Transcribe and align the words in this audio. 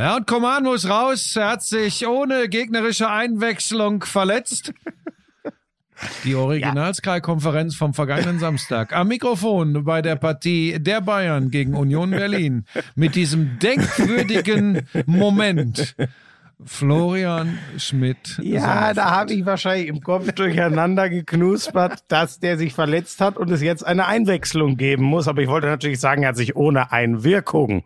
Ja, 0.00 0.16
und 0.16 0.26
Coman 0.26 0.62
muss 0.62 0.88
raus. 0.88 1.36
Er 1.36 1.50
hat 1.50 1.62
sich 1.62 2.06
ohne 2.06 2.48
gegnerische 2.48 3.10
Einwechslung 3.10 4.02
verletzt. 4.02 4.72
Die 6.24 6.34
Original-Sky-Konferenz 6.34 7.76
vom 7.76 7.92
vergangenen 7.92 8.38
Samstag. 8.38 8.94
Am 8.94 9.08
Mikrofon 9.08 9.84
bei 9.84 10.00
der 10.00 10.16
Partie 10.16 10.78
der 10.80 11.02
Bayern 11.02 11.50
gegen 11.50 11.74
Union 11.74 12.12
Berlin. 12.12 12.64
Mit 12.94 13.14
diesem 13.14 13.58
denkwürdigen 13.58 14.88
Moment. 15.04 15.94
Florian 16.64 17.58
Schmidt. 17.76 18.40
Ja, 18.42 18.94
da 18.94 19.10
habe 19.10 19.34
ich 19.34 19.44
wahrscheinlich 19.44 19.88
im 19.88 20.00
Kopf 20.00 20.32
durcheinander 20.32 21.10
geknuspert, 21.10 22.04
dass 22.08 22.40
der 22.40 22.56
sich 22.56 22.72
verletzt 22.72 23.20
hat 23.20 23.36
und 23.36 23.50
es 23.50 23.60
jetzt 23.60 23.86
eine 23.86 24.06
Einwechslung 24.06 24.78
geben 24.78 25.04
muss. 25.04 25.28
Aber 25.28 25.42
ich 25.42 25.48
wollte 25.48 25.66
natürlich 25.66 26.00
sagen, 26.00 26.22
er 26.22 26.30
hat 26.30 26.36
sich 26.38 26.56
ohne 26.56 26.90
Einwirkung. 26.90 27.84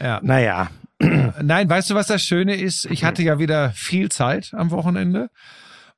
Ja. 0.00 0.20
Naja. 0.22 0.70
Nein, 1.42 1.68
weißt 1.68 1.90
du, 1.90 1.94
was 1.94 2.06
das 2.06 2.22
Schöne 2.22 2.56
ist? 2.56 2.86
Ich 2.86 3.04
hatte 3.04 3.22
ja 3.22 3.38
wieder 3.38 3.70
viel 3.70 4.10
Zeit 4.10 4.52
am 4.54 4.70
Wochenende. 4.70 5.28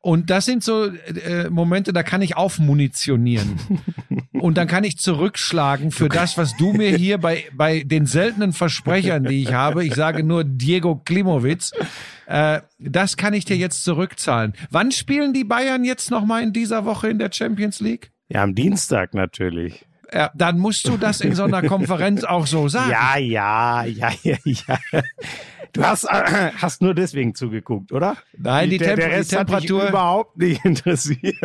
Und 0.01 0.31
das 0.31 0.45
sind 0.45 0.63
so 0.63 0.87
äh, 0.87 1.51
Momente, 1.51 1.93
da 1.93 2.05
kann 2.05 2.23
ich 2.23 2.37
aufmunitionieren. 2.37 3.59
Und 4.33 4.57
dann 4.57 4.69
kann 4.69 4.85
ich 4.85 4.99
zurückschlagen 4.99 5.91
für 5.91 6.09
das, 6.09 6.39
was 6.39 6.57
du 6.57 6.73
mir 6.73 6.91
hier 6.97 7.19
bei, 7.19 7.45
bei 7.53 7.83
den 7.83 8.07
seltenen 8.07 8.53
Versprechern, 8.53 9.25
die 9.25 9.43
ich 9.43 9.53
habe, 9.53 9.85
ich 9.85 9.95
sage 9.97 10.23
nur 10.23 10.45
Diego 10.45 10.95
Klimowitz, 10.95 11.73
äh, 12.27 12.61
das 12.79 13.17
kann 13.17 13.35
ich 13.35 13.47
dir 13.47 13.57
jetzt 13.57 13.83
zurückzahlen. 13.83 14.53
Wann 14.71 14.93
spielen 14.93 15.33
die 15.33 15.43
Bayern 15.43 15.85
jetzt 15.85 16.13
nochmal 16.13 16.45
in 16.45 16.53
dieser 16.53 16.85
Woche 16.85 17.09
in 17.09 17.19
der 17.19 17.33
Champions 17.33 17.81
League? 17.81 18.13
Ja, 18.29 18.45
am 18.45 18.55
Dienstag 18.55 19.13
natürlich. 19.13 19.87
Ja, 20.13 20.31
dann 20.35 20.59
musst 20.59 20.87
du 20.87 20.97
das 20.97 21.21
in 21.21 21.35
so 21.35 21.45
einer 21.45 21.63
Konferenz 21.69 22.25
auch 22.25 22.47
so 22.47 22.69
sagen. 22.69 22.91
Ja, 22.91 23.17
ja, 23.19 23.85
ja, 23.85 24.11
ja, 24.23 24.37
ja. 24.45 25.03
Du 25.73 25.85
hast, 25.85 26.05
äh, 26.05 26.53
hast 26.57 26.81
nur 26.81 26.95
deswegen 26.95 27.35
zugeguckt, 27.35 27.93
oder? 27.93 28.17
Nein, 28.39 28.71
die, 28.71 28.79
der, 28.79 28.89
Temp 28.95 29.01
der 29.01 29.11
Rest 29.11 29.33
die 29.33 29.37
Temperatur 29.37 29.89
überhaupt 29.89 30.39
nicht 30.39 30.65
interessiert. 30.65 31.37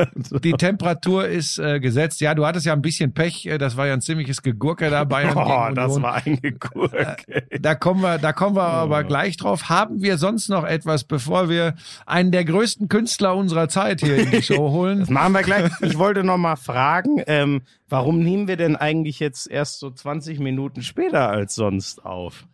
Die 0.44 0.54
Temperatur 0.54 1.28
ist 1.28 1.58
äh, 1.58 1.82
gesetzt. 1.82 2.22
Ja, 2.22 2.34
du 2.34 2.46
hattest 2.46 2.66
ja 2.66 2.72
ein 2.72 2.82
bisschen 2.82 3.14
Pech. 3.14 3.46
äh, 3.48 3.58
Das 3.58 3.76
war 3.76 3.88
ja 3.88 3.94
ein 3.94 4.00
ziemliches 4.02 4.42
Gegurke 4.42 4.90
da 4.90 5.04
Bayern 5.04 5.36
Oh, 5.36 5.74
das 5.74 6.02
war 6.02 6.22
ein 6.26 6.40
Gegurk. 6.40 7.26
Da 7.60 7.76
kommen 7.76 8.02
wir, 8.02 8.20
da 8.20 8.32
kommen 8.32 8.56
wir 8.56 8.64
aber 8.64 9.04
gleich 9.04 9.36
drauf. 9.36 9.68
Haben 9.68 10.02
wir 10.02 10.18
sonst 10.18 10.48
noch 10.48 10.64
etwas, 10.64 11.04
bevor 11.04 11.50
wir 11.50 11.74
einen 12.06 12.32
der 12.32 12.46
größten 12.46 12.88
Künstler 12.88 13.36
unserer 13.36 13.68
Zeit 13.68 14.00
hier 14.02 14.16
in 14.18 14.32
die 14.32 14.42
Show 14.44 14.70
holen? 14.72 15.00
Das 15.00 15.10
machen 15.10 15.34
wir 15.34 15.42
gleich. 15.42 15.72
Ich 15.82 15.98
wollte 15.98 16.24
noch 16.24 16.38
mal 16.38 16.56
fragen, 16.56 17.22
ähm, 17.28 17.64
warum 17.90 18.20
nehmen 18.20 18.48
wir 18.48 18.51
denn 18.58 18.76
eigentlich 18.76 19.20
jetzt 19.20 19.50
erst 19.50 19.80
so 19.80 19.90
20 19.92 20.40
Minuten 20.40 20.82
später 20.84 21.30
als 21.30 21.56
sonst 21.56 22.06
auf? 22.06 22.46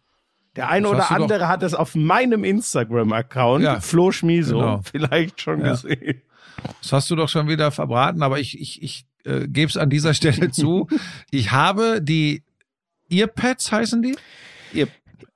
Der 0.56 0.70
eine 0.70 0.84
Das 0.84 0.92
oder 0.92 1.02
du 1.02 1.08
doch- 1.14 1.22
andere 1.22 1.48
hat 1.48 1.62
es 1.64 1.73
auf 1.76 1.94
meinem 1.95 2.44
Instagram-Account, 2.44 3.64
Ja, 3.64 3.80
Flo 3.80 4.12
Schmiso, 4.12 4.58
genau. 4.59 4.81
vielleicht 4.84 5.42
schon 5.42 5.62
Ja. 5.62 5.72
gesehen. 5.72 6.22
Das 6.81 6.92
hast 6.92 7.09
du 7.12 7.16
doch 7.16 7.30
schon 7.30 7.48
wieder 7.48 7.70
verbraten, 7.72 8.23
aber 8.23 8.39
ich, 8.39 8.59
ich, 8.59 8.81
ich 8.81 9.06
äh, 9.26 9.48
gebe 9.48 9.70
es 9.70 9.78
an 9.78 9.89
dieser 9.92 10.14
Stelle 10.16 10.50
zu. 10.52 10.88
Ich 11.30 11.52
habe 11.52 12.00
die 12.02 12.44
Earpads 13.11 13.72
heißen 13.72 14.02
die? 14.02 14.16
Ear 14.73 14.88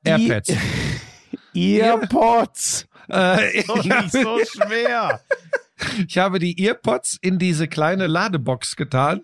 Airpads. 0.04 0.52
Earpods. 1.54 2.88
Äh, 3.10 3.58
nicht 3.58 3.92
habe, 3.92 4.10
so 4.10 4.40
schwer. 4.46 5.22
ich 6.08 6.18
habe 6.18 6.40
die 6.40 6.64
Earpods 6.66 7.18
in 7.22 7.38
diese 7.40 7.68
kleine 7.68 8.08
Ladebox 8.08 8.76
getan. 8.76 9.22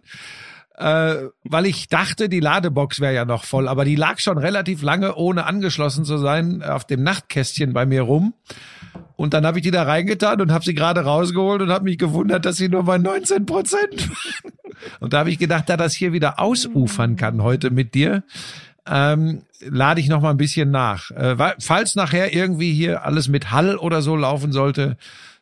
Äh, 0.77 1.29
weil 1.43 1.65
ich 1.65 1.87
dachte, 1.87 2.29
die 2.29 2.39
Ladebox 2.39 2.99
wäre 2.99 3.13
ja 3.13 3.25
noch 3.25 3.45
voll, 3.45 3.67
aber 3.67 3.83
die 3.83 3.95
lag 3.95 4.19
schon 4.19 4.37
relativ 4.37 4.83
lange, 4.83 5.15
ohne 5.15 5.45
angeschlossen 5.45 6.05
zu 6.05 6.19
sein, 6.19 6.61
auf 6.61 6.85
dem 6.85 7.01
Nachtkästchen 7.01 7.73
bei 7.73 7.87
mir 7.87 8.03
rum. 8.03 8.35
Und 9.15 9.33
dann 9.33 9.45
habe 9.45 9.57
ich 9.57 9.63
die 9.63 9.71
da 9.71 9.83
reingetan 9.83 10.39
und 10.39 10.51
habe 10.51 10.63
sie 10.63 10.75
gerade 10.75 11.01
rausgeholt 11.01 11.63
und 11.63 11.71
habe 11.71 11.85
mich 11.85 11.97
gewundert, 11.97 12.45
dass 12.45 12.57
sie 12.57 12.69
nur 12.69 12.83
bei 12.83 12.99
19 12.99 13.47
Prozent 13.47 14.09
waren. 14.09 14.53
Und 14.99 15.13
da 15.13 15.19
habe 15.19 15.31
ich 15.31 15.39
gedacht, 15.39 15.67
da 15.67 15.77
das 15.77 15.95
hier 15.95 16.13
wieder 16.13 16.39
ausufern 16.39 17.15
kann 17.15 17.41
heute 17.41 17.71
mit 17.71 17.95
dir, 17.95 18.23
ähm, 18.85 19.41
lade 19.59 19.99
ich 19.99 20.07
noch 20.07 20.21
mal 20.21 20.29
ein 20.29 20.37
bisschen 20.37 20.69
nach. 20.69 21.09
Äh, 21.11 21.55
falls 21.59 21.95
nachher 21.95 22.33
irgendwie 22.33 22.73
hier 22.73 23.03
alles 23.03 23.27
mit 23.27 23.49
Hall 23.51 23.77
oder 23.77 24.03
so 24.03 24.15
laufen 24.15 24.51
sollte, 24.51 24.97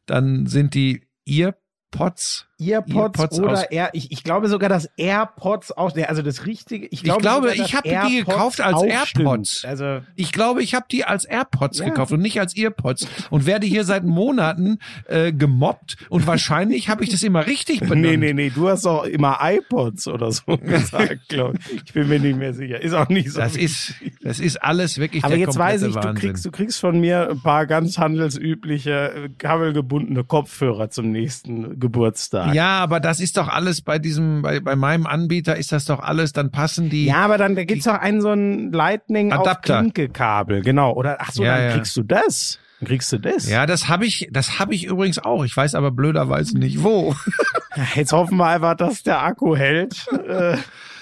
dann 0.06 0.48
sind 0.48 0.74
die 0.74 1.02
Earpods. 1.28 2.48
Earpods, 2.60 2.96
Earpods 3.20 3.40
aus- 3.40 3.40
oder 3.40 3.72
Air, 3.72 3.90
ich, 3.94 4.12
ich 4.12 4.24
glaube 4.24 4.48
sogar, 4.48 4.70
dass 4.70 4.90
AirPods 4.98 5.72
auch, 5.74 5.92
der- 5.92 6.10
also 6.10 6.22
das 6.22 6.46
richtige, 6.46 6.88
ich 6.88 7.04
glaube, 7.04 7.22
glaube, 7.22 7.50
sogar, 7.50 7.66
ich 7.66 7.72
dass 7.74 7.74
hab 8.02 8.08
die 8.10 8.18
gekauft 8.24 8.62
als 8.62 8.82
AirPods. 8.82 9.66
Also 9.66 10.00
Ich 10.16 10.32
glaube, 10.32 10.64
ich 10.64 10.74
habe 10.74 10.86
die 10.90 11.04
als 11.04 11.26
AirPods 11.26 11.80
Ja. 11.80 11.86
gekauft 11.86 12.12
und 12.14 12.22
nicht 12.22 12.40
als 12.40 12.56
Earpods 12.56 13.08
und 13.30 13.46
werde 13.46 13.68
hier 13.68 13.84
seit 13.84 14.06
Monaten 14.06 14.80
äh, 15.08 15.34
gemobbt 15.34 15.98
und 16.10 16.28
wahrscheinlich 16.28 16.88
habe 16.90 17.04
ich 17.04 17.10
das 17.10 17.24
immer 17.24 17.46
richtig 17.46 17.82
benannt. 17.82 18.02
Nee, 18.02 18.18
nee, 18.18 18.34
nee, 18.34 18.50
du 18.50 18.70
hast 18.70 18.86
auch 18.88 19.04
immer 19.04 19.38
iPods 19.42 20.08
oder 20.08 20.32
so 20.32 20.58
gesagt, 20.58 21.28
glaube 21.28 21.58
ich. 21.60 21.84
Ich 21.88 21.94
bin 21.94 22.08
mir 22.08 22.20
nicht 22.20 22.38
mehr 22.38 22.54
sicher. 22.54 22.82
Ist 22.82 22.94
auch 22.94 23.10
nicht 23.10 23.32
so. 23.32 23.40
Das 23.42 23.58
ist, 23.58 23.96
das 24.22 24.40
ist 24.40 24.64
alles 24.64 24.98
wirklich 24.98 25.24
Aber 25.26 25.36
jetzt 25.36 25.58
weiß 25.58 25.82
ich, 25.84 25.96
du 25.96 26.14
kriegst, 26.14 26.46
du 26.46 26.52
kriegst 26.52 26.80
von 26.80 27.00
mir 27.02 27.30
ein 27.32 27.42
paar 27.42 27.66
ganz 27.66 27.98
handelsübliche, 27.98 28.92
äh, 29.26 29.30
kabelgebundene 29.38 30.24
Kopfhörer 30.24 30.90
zum 30.90 31.12
nächsten 31.12 31.80
Geburtstag. 31.80 32.45
Ja, 32.54 32.80
aber 32.80 33.00
das 33.00 33.20
ist 33.20 33.38
doch 33.38 33.48
alles 33.48 33.82
bei 33.82 34.00
diesem, 34.00 34.42
bei, 34.42 34.60
bei 34.60 34.76
meinem 34.76 35.06
Anbieter 35.08 35.56
ist 35.58 35.72
das 35.72 35.86
doch 35.86 36.00
alles, 36.00 36.34
dann 36.34 36.52
passen 36.52 36.90
die. 36.90 37.06
Ja, 37.06 37.18
aber 37.18 37.38
dann 37.38 37.56
da 37.56 37.64
gibt's 37.64 37.88
auch 37.88 38.00
einen 38.00 38.22
so 38.22 38.30
einen 38.30 38.72
Lightning 38.72 39.32
auf 39.34 39.42
Adapter. 39.42 39.80
Klinke-Kabel, 39.80 40.62
genau. 40.62 40.94
Oder 40.94 41.18
ach 41.20 41.32
so, 41.32 41.44
Ja, 41.44 41.56
dann 41.58 41.66
ja. 41.70 41.74
kriegst 41.76 41.96
du 41.98 42.04
das. 42.04 42.60
Dann 42.80 42.88
kriegst 42.90 43.12
du 43.12 43.18
das. 43.18 43.50
Ja, 43.50 43.66
das 43.66 43.88
habe 43.88 44.06
ich, 44.06 44.28
das 44.32 44.60
habe 44.60 44.76
ich 44.76 44.86
übrigens 44.86 45.18
auch. 45.20 45.44
Ich 45.46 45.56
weiß 45.56 45.76
aber 45.76 45.92
blöderweise 45.92 46.58
nicht 46.58 46.84
wo. 46.84 47.16
Jetzt 47.96 48.12
hoffen 48.12 48.38
wir 48.38 48.48
einfach, 48.48 48.76
dass 48.76 49.04
der 49.04 49.22
Akku 49.24 49.56
hält. 49.56 50.06
Äh, 50.28 50.58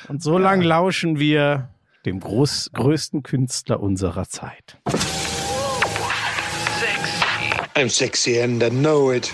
Und 0.07 0.21
so 0.21 0.37
lang 0.37 0.61
lauschen 0.61 1.17
wir 1.19 1.69
dem 2.05 2.19
groß, 2.19 2.71
größten 2.73 3.23
Künstler 3.23 3.79
unserer 3.79 4.27
Zeit. 4.27 4.77
I'm 7.75 7.89
sexy 7.89 8.39
and 8.39 8.61
I 8.61 8.69
know 8.69 9.11
it. 9.11 9.33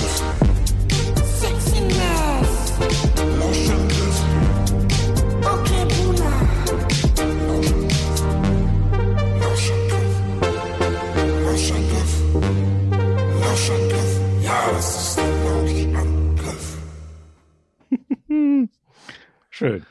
Schön. 19.61 19.83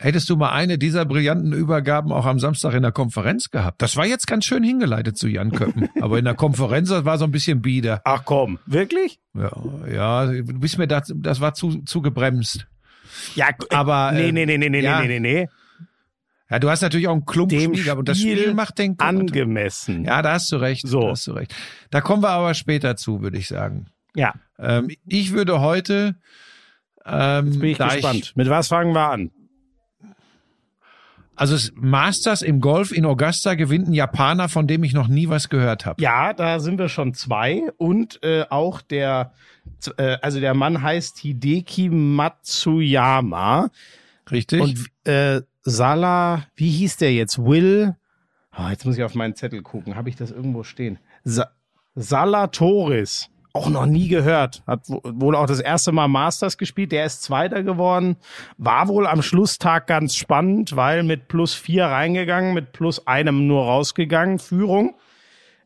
Hättest 0.00 0.28
du 0.28 0.36
mal 0.36 0.50
eine 0.50 0.78
dieser 0.78 1.04
brillanten 1.04 1.52
Übergaben 1.52 2.10
auch 2.10 2.26
am 2.26 2.40
Samstag 2.40 2.74
in 2.74 2.82
der 2.82 2.90
Konferenz 2.90 3.50
gehabt? 3.50 3.80
Das 3.80 3.96
war 3.96 4.04
jetzt 4.04 4.26
ganz 4.26 4.44
schön 4.44 4.64
hingeleitet 4.64 5.16
zu 5.16 5.28
Jan 5.28 5.52
Köppen. 5.52 5.88
Aber 6.02 6.18
in 6.18 6.24
der 6.24 6.34
Konferenz, 6.34 6.88
das 6.88 7.04
war 7.04 7.16
so 7.18 7.24
ein 7.24 7.30
bisschen 7.30 7.62
bieder. 7.62 8.00
Ach 8.04 8.22
komm, 8.24 8.58
wirklich? 8.66 9.20
Ja, 9.34 9.52
ja 9.88 10.26
du 10.26 10.58
bist 10.58 10.78
mir 10.78 10.88
das, 10.88 11.12
das 11.14 11.40
war 11.40 11.54
zu, 11.54 11.84
zu 11.84 12.02
gebremst. 12.02 12.66
Ja, 13.36 13.50
Aber, 13.70 14.10
nee, 14.10 14.30
äh, 14.30 14.32
nee, 14.32 14.46
nee, 14.46 14.58
nee, 14.58 14.68
nee, 14.68 14.80
ja. 14.80 15.00
nee, 15.02 15.20
nee, 15.20 15.20
nee. 15.20 15.48
Ja, 16.50 16.58
du 16.58 16.68
hast 16.68 16.82
natürlich 16.82 17.06
auch 17.06 17.12
einen 17.12 17.24
Klump 17.24 17.50
Dem 17.50 17.72
Spiel 17.72 17.84
gehabt 17.84 18.00
und 18.00 18.08
das 18.08 18.18
Spiel 18.18 18.54
macht 18.54 18.78
den 18.78 18.98
angemessen. 18.98 20.04
Ja, 20.04 20.20
da 20.22 20.32
hast 20.32 20.50
du 20.50 20.56
recht. 20.56 20.88
So. 20.88 21.02
Da 21.02 21.10
hast 21.10 21.28
du 21.28 21.32
recht. 21.32 21.54
Da 21.90 22.00
kommen 22.00 22.24
wir 22.24 22.30
aber 22.30 22.54
später 22.54 22.96
zu, 22.96 23.22
würde 23.22 23.38
ich 23.38 23.46
sagen. 23.46 23.86
ja 24.16 24.34
Ähm, 24.58 24.90
ich 25.06 25.32
würde 25.32 25.60
heute, 25.60 26.16
ähm, 27.04 27.58
bin 27.58 27.70
ich 27.70 27.78
gespannt. 27.78 28.32
Mit 28.36 28.48
was 28.48 28.68
fangen 28.68 28.92
wir 28.92 29.10
an? 29.10 29.30
also 31.42 31.72
Masters 31.74 32.42
im 32.42 32.60
Golf 32.60 32.92
in 32.92 33.04
Augusta 33.04 33.54
gewinnt 33.54 33.88
ein 33.88 33.94
Japaner, 33.94 34.48
von 34.48 34.66
dem 34.66 34.84
ich 34.84 34.92
noch 34.92 35.08
nie 35.08 35.28
was 35.28 35.48
gehört 35.48 35.86
habe. 35.86 36.00
Ja, 36.02 36.32
da 36.32 36.60
sind 36.60 36.78
wir 36.78 36.88
schon 36.88 37.14
zwei 37.14 37.62
und 37.78 38.22
äh, 38.22 38.44
auch 38.48 38.80
der, 38.80 39.32
äh, 39.96 40.18
also 40.22 40.40
der 40.40 40.54
Mann 40.54 40.82
heißt 40.82 41.18
Hideki 41.18 41.88
Matsuyama 41.88 43.70
Richtig? 44.30 44.60
und 44.60 44.86
äh, 45.04 45.42
Sala, 45.62 46.46
wie 46.54 46.70
hieß 46.70 46.98
der 46.98 47.12
jetzt? 47.12 47.44
Will, 47.44 47.96
oh, 48.56 48.68
jetzt 48.68 48.84
muss 48.84 48.96
ich 48.96 49.04
auf 49.04 49.14
meinen 49.14 49.34
Zettel 49.34 49.62
gucken. 49.62 49.96
Habe 49.96 50.08
ich 50.08 50.16
das 50.16 50.30
irgendwo 50.30 50.62
stehen? 50.62 50.98
Sa 51.24 51.50
Salatoris. 51.94 53.28
Auch 53.54 53.68
noch 53.68 53.84
nie 53.86 54.08
gehört. 54.08 54.62
Hat 54.66 54.80
wo- 54.88 55.02
wohl 55.04 55.36
auch 55.36 55.46
das 55.46 55.60
erste 55.60 55.92
Mal 55.92 56.08
Masters 56.08 56.56
gespielt. 56.56 56.90
Der 56.92 57.04
ist 57.04 57.22
Zweiter 57.22 57.62
geworden. 57.62 58.16
War 58.56 58.88
wohl 58.88 59.06
am 59.06 59.20
Schlusstag 59.22 59.86
ganz 59.86 60.16
spannend, 60.16 60.74
weil 60.74 61.02
mit 61.02 61.28
plus 61.28 61.52
vier 61.54 61.84
reingegangen, 61.86 62.54
mit 62.54 62.72
plus 62.72 63.06
einem 63.06 63.46
nur 63.46 63.64
rausgegangen. 63.64 64.38
Führung. 64.38 64.94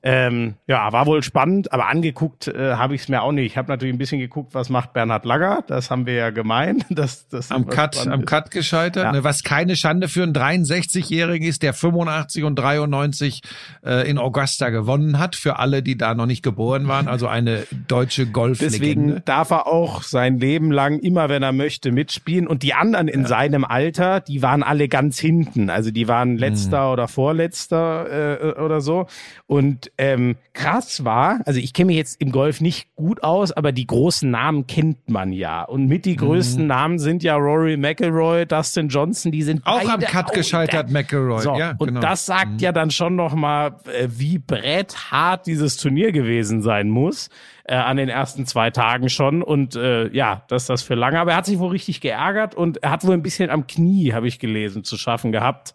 Ähm, 0.08 0.55
ja, 0.69 0.93
war 0.93 1.06
wohl 1.06 1.20
spannend, 1.25 1.73
aber 1.73 1.88
angeguckt 1.88 2.47
äh, 2.47 2.75
habe 2.75 2.94
ich 2.94 3.00
es 3.00 3.08
mir 3.08 3.23
auch 3.23 3.32
nicht. 3.32 3.47
Ich 3.47 3.56
habe 3.56 3.67
natürlich 3.69 3.93
ein 3.93 3.99
bisschen 3.99 4.20
geguckt, 4.20 4.55
was 4.55 4.69
macht 4.69 4.93
Bernhard 4.93 5.25
Langer. 5.25 5.64
Das 5.67 5.91
haben 5.91 6.06
wir 6.06 6.14
ja 6.14 6.31
gemeint. 6.31 6.87
Das, 6.97 7.29
das 7.29 7.50
Am 7.50 7.67
Cut, 7.67 8.06
am. 8.06 8.25
Cut 8.25 8.50
gescheitert, 8.53 9.05
Ja. 9.05 9.12
ne, 9.12 9.25
was 9.25 9.43
keine 9.43 9.75
Schande 9.75 10.08
für 10.08 10.23
einen 10.23 10.32
63-Jährigen 10.32 11.47
ist, 11.47 11.62
der 11.62 11.75
85 11.75 12.44
und 12.44 12.55
93 12.56 13.43
äh, 13.85 14.08
in 14.08 14.17
Augusta 14.19 14.70
gewonnen 14.70 15.19
hat, 15.19 15.35
für 15.35 15.58
alle, 15.58 15.82
die 15.82 15.99
da 15.99 16.14
noch 16.14 16.26
nicht 16.26 16.43
geboren 16.43 16.87
waren, 16.87 17.09
also 17.09 17.26
eine 17.26 17.67
deutsche 17.88 18.26
Golflegende. 18.26 18.79
Deswegen 18.79 19.23
darf 19.25 19.50
er 19.50 19.67
auch 19.67 20.02
sein 20.05 20.38
Leben 20.38 20.70
lang 20.70 21.00
immer, 21.00 21.29
wenn 21.29 21.43
er 21.43 21.52
möchte, 21.52 21.91
mitspielen. 21.91 22.47
Und 22.47 22.62
die 22.62 22.73
anderen 22.75 23.09
in 23.09 23.26
seinem 23.26 23.64
Alter, 23.64 24.20
die 24.20 24.41
waren 24.41 24.62
alle 24.62 24.88
ganz 24.88 25.19
hinten. 25.19 25.69
Also 25.69 25.91
die 25.91 26.06
waren 26.06 26.38
letzter 26.38 26.93
oder 26.93 27.09
vorletzter 27.09 28.41
äh, 28.56 28.61
oder 28.61 28.81
so. 28.81 29.06
Und 29.47 29.91
ähm, 29.99 30.37
krass 30.53 31.05
war, 31.05 31.41
also 31.47 31.59
ich 31.59 31.73
kenne 31.73 31.87
mich 31.87 31.97
jetzt 31.97 32.21
im 32.21 32.33
Golf 32.33 32.61
nicht 32.61 32.95
gut 32.97 33.23
aus, 33.23 33.53
aber 33.53 33.73
die 33.73 33.87
großen 33.87 34.31
Namen 34.31 34.67
kennt 34.67 35.09
man 35.09 35.33
ja. 35.33 35.63
Und 35.63 35.87
mit 35.87 36.05
die 36.05 36.17
größten 36.17 36.67
Namen 36.67 36.99
sind 36.99 37.23
ja 37.23 37.37
Rory 37.37 37.77
McIlroy, 37.77 38.47
Dustin 38.47 38.89
Johnson, 38.89 39.33
die 39.33 39.43
sind 39.43 39.65
Auch 39.65 39.89
am 39.89 40.01
Cut 40.01 40.33
gescheitert. 40.33 40.91
McElroy. 40.91 41.41
So, 41.41 41.57
ja, 41.57 41.75
und 41.79 41.89
genau. 41.89 42.01
das 42.01 42.27
sagt 42.27 42.61
ja 42.61 42.73
dann 42.73 42.91
schon 42.91 43.17
noch 43.17 43.35
mal, 43.35 43.77
äh, 43.87 44.09
wie 44.09 44.39
bretthart 44.39 45.47
dieses 45.47 45.77
Turnier 45.77 46.13
gewesen 46.13 46.63
sein 46.63 46.91
muss 46.91 47.31
äh, 47.65 47.75
an 47.75 47.97
den 47.97 48.09
ersten 48.09 48.47
zwei 48.47 48.71
Tagen 48.71 49.09
schon. 49.09 49.43
Und 49.43 49.77
äh, 49.77 50.09
ja, 50.09 50.43
dass 50.49 50.67
das 50.67 50.83
für 50.83 50.95
lange. 50.95 51.19
Aber 51.21 51.33
er 51.33 51.37
hat 51.39 51.47
sich 51.47 51.59
wohl 51.59 51.71
richtig 51.71 52.01
geärgert 52.01 52.55
und 52.55 52.83
er 52.83 52.91
hat 52.91 53.07
wohl 53.07 53.15
ein 53.15 53.23
bisschen 53.23 53.51
am 53.51 53.67
Knie, 53.67 54.13
habe 54.13 54.29
ich 54.29 54.39
gelesen, 54.39 54.85
zu 54.85 54.97
schaffen 54.97 55.33
gehabt 55.33 55.75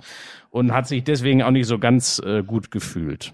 und 0.50 0.74
hat 0.74 0.88
sich 0.88 1.04
deswegen 1.04 1.44
auch 1.44 1.52
nicht 1.52 1.68
so 1.68 1.80
ganz 1.80 2.22
äh, 2.26 2.44
gut 2.44 2.72
gefühlt. 2.72 3.34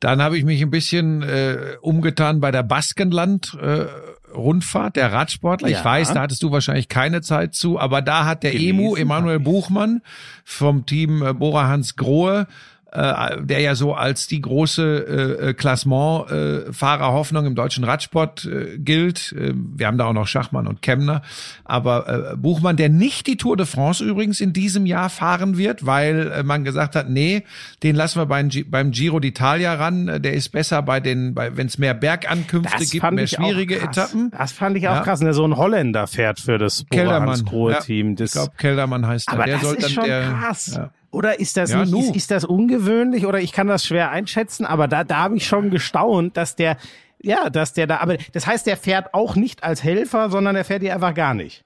Dann 0.00 0.20
habe 0.22 0.36
ich 0.36 0.44
mich 0.44 0.60
ein 0.62 0.70
bisschen 0.70 1.22
äh, 1.22 1.76
umgetan 1.80 2.40
bei 2.40 2.50
der 2.50 2.62
Baskenland 2.64 3.56
äh, 3.60 3.86
Rundfahrt 4.34 4.96
der 4.96 5.12
Radsportler. 5.12 5.68
Ich 5.68 5.74
Ja. 5.78 5.84
weiß, 5.84 6.14
da 6.14 6.22
hattest 6.22 6.42
du 6.42 6.50
wahrscheinlich 6.50 6.88
keine 6.88 7.20
Zeit 7.20 7.54
zu, 7.54 7.78
aber 7.78 8.02
da 8.02 8.24
hat 8.24 8.42
der 8.42 8.50
Gelesen 8.52 8.70
Emu 8.80 8.96
Emanuel 8.96 9.38
ich. 9.38 9.44
Buchmann 9.44 10.02
vom 10.44 10.86
Team 10.86 11.22
äh, 11.22 11.32
Bora 11.34 11.68
Hans 11.68 11.96
Grohe 11.96 12.46
äh, 12.92 13.42
der 13.42 13.60
ja 13.60 13.74
so 13.74 13.94
als 13.94 14.26
die 14.26 14.40
große 14.40 15.38
äh, 15.48 15.54
Klassement-Fahrer 15.54 17.12
Hoffnung 17.12 17.46
im 17.46 17.54
deutschen 17.54 17.84
Radsport 17.84 18.44
äh, 18.44 18.78
gilt. 18.78 19.32
Äh, 19.32 19.52
wir 19.54 19.86
haben 19.86 19.98
da 19.98 20.06
auch 20.06 20.12
noch 20.12 20.26
Schachmann 20.26 20.66
und 20.66 20.82
Kemner. 20.82 21.22
Aber 21.64 22.32
äh, 22.32 22.36
Buchmann, 22.36 22.76
der 22.76 22.88
nicht 22.88 23.26
die 23.26 23.36
Tour 23.36 23.56
de 23.56 23.66
France 23.66 24.04
übrigens 24.04 24.40
in 24.40 24.52
diesem 24.52 24.86
Jahr 24.86 25.10
fahren 25.10 25.56
wird, 25.58 25.86
weil 25.86 26.30
äh, 26.32 26.42
man 26.42 26.64
gesagt 26.64 26.94
hat, 26.96 27.08
nee, 27.08 27.44
den 27.82 27.96
lassen 27.96 28.18
wir 28.20 28.26
beim, 28.26 28.50
beim 28.68 28.90
Giro 28.90 29.18
d'Italia 29.18 29.78
ran. 29.78 30.08
Äh, 30.08 30.20
Der 30.20 30.34
ist 30.34 30.50
besser 30.50 30.82
bei 30.82 31.00
den, 31.00 31.34
bei, 31.34 31.56
wenn 31.56 31.66
es 31.66 31.78
mehr 31.78 31.94
Bergankünfte 31.94 32.84
gibt, 32.86 33.10
mehr 33.12 33.26
schwierige. 33.26 33.80
Etappen. 33.80 34.30
Das 34.36 34.52
fand 34.52 34.76
ich 34.76 34.88
auch 34.88 34.96
Ja. 34.96 35.00
krass. 35.02 35.20
Ne, 35.20 35.32
so 35.34 35.44
ein 35.46 35.56
Holländer 35.56 36.06
fährt 36.06 36.40
für 36.40 36.58
das 36.58 36.84
Keldermann. 36.90 37.44
Team. 37.84 38.10
Ja, 38.10 38.14
Das 38.16 38.26
ich 38.28 38.32
glaube, 38.32 38.52
Keldermann 38.58 39.06
heißt 39.06 39.28
er. 39.28 39.34
Aber 39.34 39.44
der 39.44 39.54
das 39.54 39.62
soll 39.62 39.74
ist 39.76 39.82
dann 39.84 39.90
schon 39.90 40.04
der, 40.04 40.22
krass. 40.22 40.72
Ja. 40.76 40.90
Oder 41.12 41.38
ist 41.38 41.56
das 41.56 41.70
Ja, 41.70 41.84
nicht, 41.84 42.08
ist, 42.08 42.16
ist 42.16 42.30
das 42.30 42.44
ungewöhnlich 42.44 43.26
oder 43.26 43.40
ich 43.40 43.52
kann 43.52 43.68
das 43.68 43.84
schwer 43.86 44.10
einschätzen, 44.10 44.64
aber 44.64 44.88
da, 44.88 45.04
da 45.04 45.18
habe 45.18 45.36
ich 45.36 45.46
schon 45.46 45.70
gestaunt, 45.70 46.36
dass 46.36 46.56
der, 46.56 46.78
ja, 47.22 47.50
dass 47.50 47.74
der 47.74 47.86
da, 47.86 47.98
aber 47.98 48.16
das 48.32 48.46
heißt, 48.46 48.66
der 48.66 48.78
fährt 48.78 49.12
auch 49.12 49.36
nicht 49.36 49.62
als 49.62 49.84
Helfer, 49.84 50.30
sondern 50.30 50.54
der 50.54 50.64
fährt 50.64 50.82
hier 50.82 50.94
einfach 50.94 51.14
gar 51.14 51.34
nicht. 51.34 51.64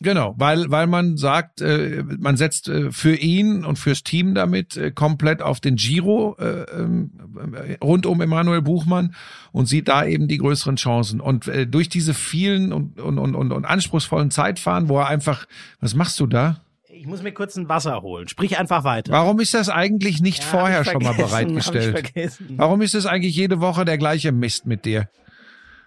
Genau, 0.00 0.34
weil 0.36 0.70
weil 0.70 0.86
man 0.86 1.16
sagt, 1.16 1.60
äh, 1.60 2.04
man 2.18 2.36
setzt 2.36 2.68
äh, 2.68 2.92
für 2.92 3.16
ihn 3.16 3.64
und 3.64 3.80
fürs 3.80 4.04
Team 4.04 4.34
damit 4.34 4.76
äh, 4.76 4.92
komplett 4.92 5.42
auf 5.42 5.58
den 5.58 5.74
Giro 5.74 6.36
äh, 6.38 6.62
ähm, 6.72 7.10
äh, 7.52 7.76
rund 7.82 8.06
um 8.06 8.20
Emanuel 8.20 8.62
Buchmann 8.62 9.14
und 9.50 9.66
sieht 9.66 9.88
da 9.88 10.04
eben 10.04 10.28
die 10.28 10.38
größeren 10.38 10.76
Chancen. 10.76 11.20
Und 11.20 11.48
äh, 11.48 11.66
durch 11.66 11.88
diese 11.88 12.14
vielen 12.14 12.72
und, 12.72 13.00
und, 13.00 13.18
und, 13.18 13.34
und, 13.34 13.50
und 13.50 13.64
anspruchsvollen 13.64 14.30
Zeitfahren, 14.30 14.88
wo 14.88 14.98
er 14.98 15.08
einfach, 15.08 15.46
was 15.80 15.96
machst 15.96 16.20
du 16.20 16.28
da? 16.28 16.60
Ich 16.98 17.06
muss 17.06 17.22
mir 17.22 17.30
kurz 17.32 17.54
ein 17.56 17.68
Wasser 17.68 18.02
holen. 18.02 18.26
Sprich 18.26 18.58
einfach 18.58 18.82
weiter. 18.82 19.12
Warum 19.12 19.38
ist 19.38 19.54
das 19.54 19.68
eigentlich 19.68 20.20
nicht 20.20 20.42
Ja, 20.42 20.48
vorher 20.48 20.84
schon 20.84 21.00
mal 21.00 21.14
bereitgestellt? 21.16 22.12
Warum 22.56 22.82
ist 22.82 22.94
es 22.96 23.06
eigentlich 23.06 23.36
jede 23.36 23.60
Woche 23.60 23.84
der 23.84 23.98
gleiche 23.98 24.32
Mist 24.32 24.66
mit 24.66 24.84
dir? 24.84 25.08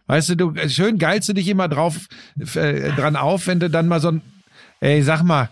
Weißt 0.08 0.30
du, 0.30 0.36
du 0.36 0.70
schön 0.70 0.98
geilst 0.98 1.28
du 1.28 1.34
dich 1.34 1.50
immer 1.50 1.68
drauf 1.68 2.08
äh, 2.56 2.92
dran 2.94 3.18
auf, 3.18 3.48
wenn 3.48 3.60
du 3.60 3.70
dann 3.70 3.90
mal 3.90 4.00
so 4.00 4.10
ein 4.10 4.22
ey, 4.80 5.02
sag 5.04 5.24
mal, 5.24 5.50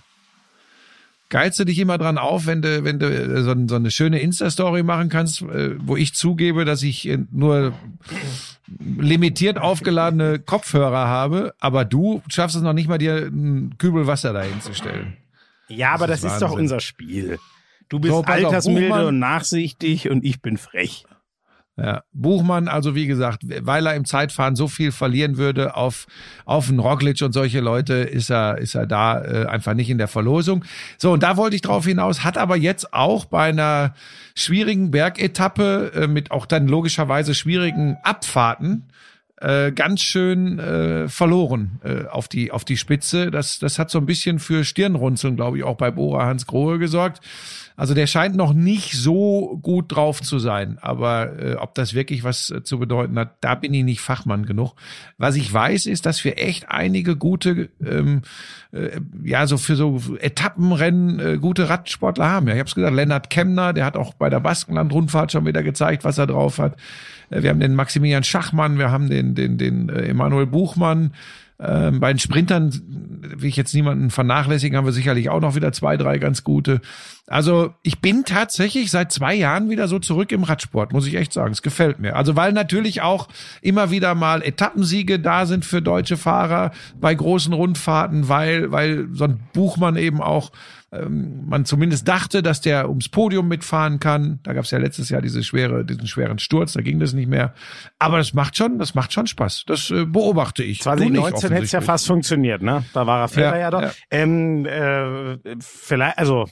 geilst 1.27 1.59
du 1.59 1.65
dich 1.65 1.77
immer 1.79 1.97
dran 1.97 2.17
auf, 2.17 2.45
wenn 2.45 2.61
du 2.61 2.85
wenn 2.85 3.00
du 3.00 3.07
äh, 3.07 3.41
so, 3.44 3.53
so 3.67 3.75
eine 3.75 3.91
schöne 3.91 4.19
Insta 4.19 4.50
Story 4.50 4.83
machen 4.83 5.09
kannst, 5.09 5.41
äh, 5.41 5.75
wo 5.79 5.97
ich 5.97 6.13
zugebe, 6.13 6.63
dass 6.63 6.83
ich 6.83 7.06
äh, 7.07 7.19
nur 7.31 7.73
limitiert 8.97 9.57
aufgeladene 9.57 10.39
Kopfhörer 10.39 11.07
habe, 11.07 11.53
aber 11.59 11.83
du 11.83 12.21
schaffst 12.29 12.56
es 12.56 12.61
noch 12.61 12.73
nicht 12.73 12.88
mal 12.88 12.97
dir 12.97 13.25
einen 13.25 13.77
Kübel 13.77 14.07
Wasser 14.07 14.31
dahin 14.31 14.61
zu 14.61 14.73
stellen. 14.73 15.17
Ja, 15.69 15.92
aber 15.94 16.07
das, 16.07 16.21
Das 16.21 16.31
ist 16.31 16.36
ist 16.38 16.42
doch 16.42 16.51
unser 16.51 16.80
Spiel. 16.80 17.39
Du 17.89 18.00
bist 18.00 18.13
So, 18.13 18.19
auf, 18.19 18.27
altersmilde 18.27 18.89
Buchmann. 18.89 19.06
und 19.06 19.19
nachsichtig 19.19 20.10
und 20.10 20.24
ich 20.25 20.42
bin 20.42 20.57
frech. 20.57 21.06
Ja. 21.77 22.04
Buchmann, 22.12 22.68
also 22.68 22.94
wie 22.94 23.07
gesagt, 23.07 23.44
weil 23.62 23.86
er 23.88 23.95
im 23.95 24.04
Zeitfahren 24.04 24.57
so 24.57 24.68
viel 24.68 24.92
verlieren 24.92 25.38
würde 25.38 25.77
auf, 25.77 26.07
auf 26.44 26.68
einen 26.68 26.80
Roglic 26.80 27.21
und 27.21 27.31
solche 27.31 27.62
Leute, 27.62 27.94
ist 27.94 28.30
er, 28.30 28.57
ist 28.57 28.75
er 28.75 28.86
da 28.86 29.24
äh, 29.24 29.45
einfach 29.45 29.75
nicht 29.75 29.89
in 29.89 29.98
der 29.98 30.10
Verlosung. 30.10 30.66
So, 30.98 31.13
und 31.13 31.24
da 31.24 31.38
wollte 31.38 31.56
ich 31.56 31.62
drauf 31.62 31.86
hinaus, 31.86 32.25
hat 32.25 32.38
aber 32.38 32.57
jetzt 32.57 32.94
auch 32.94 33.24
bei 33.24 33.45
einer 33.48 33.94
schwierigen 34.36 34.92
Bergetappe 34.92 35.92
äh, 35.95 36.07
mit 36.07 36.31
auch 36.31 36.45
dann 36.45 36.68
logischerweise 36.68 37.33
schwierigen 37.33 37.95
Abfahrten 38.04 38.88
äh, 39.41 39.71
ganz 39.71 40.01
schön 40.01 40.59
äh, 40.59 41.07
verloren 41.07 41.80
äh, 41.83 42.06
auf 42.06 42.27
die 42.27 42.51
auf 42.51 42.65
die 42.65 42.77
Spitze. 42.77 43.31
Das 43.31 43.59
das 43.59 43.80
hat 43.80 43.89
so 43.89 44.00
ein 44.00 44.06
bisschen 44.06 44.39
für 44.39 44.63
Stirnrunzeln, 44.63 45.36
glaube 45.36 45.57
ich, 45.57 45.63
auch 45.63 45.77
bei 45.77 45.91
Bora 45.91 46.25
Hans 46.25 46.45
Grohe 46.47 46.80
gesorgt. 46.80 47.21
Also 47.80 47.94
der 47.94 48.07
scheint 48.07 48.36
noch 48.36 48.51
nicht 48.51 48.91
so 48.91 49.57
gut 49.62 49.95
drauf 49.95 50.21
zu 50.21 50.38
sein, 50.38 50.77
aber 50.81 51.39
äh, 51.41 51.56
ob 51.56 51.75
das 51.75 51.94
wirklich 51.94 52.25
was 52.25 52.50
äh, 52.50 52.62
zu 52.62 52.77
bedeuten 52.77 53.18
hat, 53.18 53.38
da 53.39 53.56
bin 53.56 53.74
ich 53.74 53.86
nicht 53.86 54.01
Fachmann 54.01 54.45
genug. 54.45 54.73
Was 55.18 55.37
ich 55.37 55.54
weiß, 55.54 55.85
ist, 55.85 56.06
dass 56.06 56.25
wir 56.25 56.37
echt 56.37 56.69
einige 56.69 57.16
gute, 57.16 57.69
ähm, 57.81 58.23
äh, 58.73 58.99
ja 59.23 59.47
so 59.47 59.57
für 59.57 59.78
so 59.78 60.02
Etappenrennen 60.19 61.19
äh, 61.21 61.37
gute 61.37 61.69
Radsportler 61.69 62.30
haben. 62.30 62.47
Ja, 62.47 62.56
ich 62.56 62.59
habe 62.59 62.68
es 62.68 62.75
gesagt, 62.75 62.94
Lennart 62.94 63.30
Kemner, 63.30 63.71
der 63.71 63.85
hat 63.85 63.95
auch 63.95 64.13
bei 64.13 64.30
der 64.30 64.42
Baskenland-Rundfahrt 64.42 65.31
schon 65.31 65.45
wieder 65.45 65.63
gezeigt, 65.63 66.04
was 66.04 66.18
er 66.18 66.28
drauf 66.28 66.57
hat. 66.57 66.75
Äh, 67.30 67.44
Wir 67.44 67.50
haben 67.50 67.59
den 67.59 67.76
Maximilian 67.76 68.24
Schachmann, 68.24 68.78
wir 68.78 68.92
haben 68.92 69.09
den 69.09 69.36
den 69.36 69.57
den 69.57 69.90
äh, 69.90 70.07
Emanuel 70.07 70.48
Buchmann. 70.48 71.12
Ähm, 71.62 72.00
bei 72.00 72.14
den 72.14 72.19
Sprintern 72.19 72.71
will 73.21 73.50
ich 73.50 73.57
jetzt 73.57 73.74
niemanden 73.74 74.12
vernachlässigen, 74.12 74.78
haben 74.78 74.86
wir 74.86 74.94
sicherlich 74.94 75.30
auch 75.30 75.42
noch 75.42 75.56
wieder 75.56 75.74
zwei, 75.74 75.98
drei 75.98 76.18
ganz 76.18 76.45
gute. 76.45 76.80
Also 77.30 77.74
ich 77.83 78.02
bin 78.02 78.26
tatsächlich 78.26 78.90
seit 78.92 79.12
zwei 79.12 79.36
Jahren 79.36 79.69
wieder 79.69 79.88
so 79.88 80.00
zurück 80.00 80.31
im 80.31 80.44
Radsport, 80.44 80.94
muss 80.94 81.06
ich 81.06 81.16
echt 81.16 81.31
sagen. 81.31 81.52
Es 81.52 81.62
gefällt 81.62 82.00
mir. 82.00 82.16
Also 82.16 82.36
weil 82.36 82.54
natürlich 82.54 83.02
auch 83.02 83.28
immer 83.62 83.92
wieder 83.92 84.16
mal 84.16 84.42
Etappensiege 84.42 85.19
da 85.19 85.45
sind 85.45 85.64
für 85.64 85.81
deutsche 85.81 86.18
Fahrer 86.18 86.71
bei 87.00 87.14
großen 87.14 87.54
Rundfahrten, 87.54 88.30
weil, 88.30 88.71
weil 88.71 89.07
so 89.14 89.26
ein 89.26 89.40
Buchmann 89.54 89.95
eben 89.95 90.21
auch 90.21 90.52
ähm, 90.92 91.45
man 91.48 91.66
zumindest 91.66 92.07
dachte, 92.07 92.42
dass 92.42 92.62
der 92.62 92.90
ums 92.90 93.09
Podium 93.09 93.48
mitfahren 93.48 94.00
kann. 94.00 94.40
Da 94.44 94.54
gab 94.54 94.66
es 94.66 94.71
ja 94.71 94.80
letztes 94.80 95.09
Jahr 95.09 95.21
diese 95.21 95.44
schwere, 95.44 95.86
diesen 95.86 96.07
schweren 96.07 96.40
Sturz, 96.40 96.74
da 96.74 96.81
ging 96.81 97.00
das 97.00 97.14
nicht 97.14 97.30
mehr. 97.30 97.54
Aber 98.00 98.18
das 98.18 98.33
macht 98.33 98.57
schon, 98.57 98.80
das 98.80 98.95
macht 98.95 99.14
schon 99.14 99.28
Spaß. 99.28 99.66
Das 99.68 99.92
äh, 99.92 100.06
beobachte 100.06 100.64
ich. 100.64 100.80
Du 100.80 100.90
nicht 100.90 101.14
2019 101.14 101.52
hätte 101.52 101.64
es 101.64 101.71
ja 101.71 101.81
fast 101.81 102.07
funktioniert, 102.07 102.64
ne? 102.64 102.83
Da 102.94 103.06
war 103.06 103.21
er 103.21 103.28
Fehler 103.28 103.52
Ja, 103.52 103.57
ja, 103.57 103.71
doch. 103.71 103.81
ja. 103.81 103.92
Ähm, 104.09 104.66
äh, 104.66 105.38
vielleicht, 105.59 106.18
also 106.18 106.48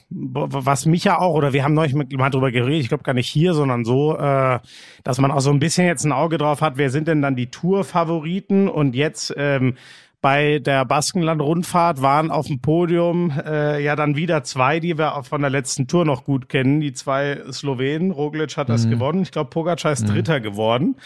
was 0.68 0.84
mich 0.84 1.02
ja 1.04 1.18
auch, 1.18 1.34
oder 1.34 1.54
wir 1.54 1.64
haben 1.64 1.72
neulich 1.72 1.94
mal 1.94 2.28
drüber 2.28 2.52
geredet, 2.52 2.82
ich 2.82 2.88
glaube 2.88 3.02
gar 3.02 3.14
nicht 3.14 3.28
hier, 3.28 3.54
sondern 3.54 3.86
so, 3.86 4.18
äh, 4.18 4.58
dass 5.02 5.18
man 5.18 5.30
auch 5.30 5.40
so 5.40 5.50
ein 5.50 5.60
bisschen 5.60 5.86
jetzt 5.86 6.04
ein 6.04 6.12
Auge 6.12 6.36
drauf 6.36 6.60
hat, 6.60 6.76
wer 6.76 6.90
sind 6.90 7.08
denn 7.08 7.22
dann 7.22 7.36
die 7.36 7.50
Tour-Favoriten 7.50 8.68
und 8.68 8.94
jetzt 8.94 9.34
ähm, 9.38 9.76
bei 10.20 10.58
der 10.58 10.84
Baskenland-Rundfahrt 10.84 12.02
waren 12.02 12.30
auf 12.30 12.48
dem 12.48 12.60
Podium 12.60 13.32
äh, 13.46 13.82
ja 13.82 13.94
dann 13.96 14.16
wieder 14.16 14.42
zwei, 14.42 14.80
die 14.80 14.98
wir 14.98 15.16
auch 15.16 15.24
von 15.24 15.40
der 15.40 15.50
letzten 15.50 15.86
Tour 15.86 16.04
noch 16.04 16.24
gut 16.24 16.48
kennen. 16.48 16.80
Die 16.80 16.92
zwei 16.92 17.40
Slowenen. 17.52 18.10
Roglic 18.10 18.56
hat 18.56 18.68
das 18.68 18.90
gewonnen. 18.90 19.22
Ich 19.22 19.30
glaube, 19.30 19.50
Pogacar 19.50 19.92
ist 19.92 20.08
Dritter 20.08 20.40
geworden. 20.40 20.96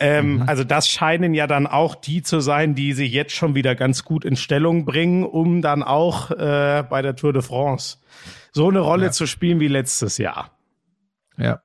Ähm, 0.00 0.42
Also 0.46 0.64
das 0.64 0.88
scheinen 0.88 1.34
ja 1.34 1.46
dann 1.46 1.66
auch 1.66 1.94
die 1.94 2.22
zu 2.22 2.40
sein, 2.40 2.74
die 2.74 2.94
sich 2.94 3.12
jetzt 3.12 3.34
schon 3.34 3.54
wieder 3.54 3.74
ganz 3.74 4.04
gut 4.04 4.24
in 4.24 4.36
Stellung 4.36 4.86
bringen, 4.86 5.24
um 5.24 5.60
dann 5.60 5.82
auch 5.82 6.30
äh, 6.30 6.82
bei 6.88 7.02
der 7.02 7.14
Tour 7.14 7.34
de 7.34 7.42
France 7.42 7.98
so 8.52 8.68
eine 8.68 8.80
Rolle 8.80 9.10
zu 9.10 9.26
spielen 9.26 9.60
wie 9.60 9.68
letztes 9.68 10.18
Jahr. 10.18 10.56
Ja. 11.36 11.62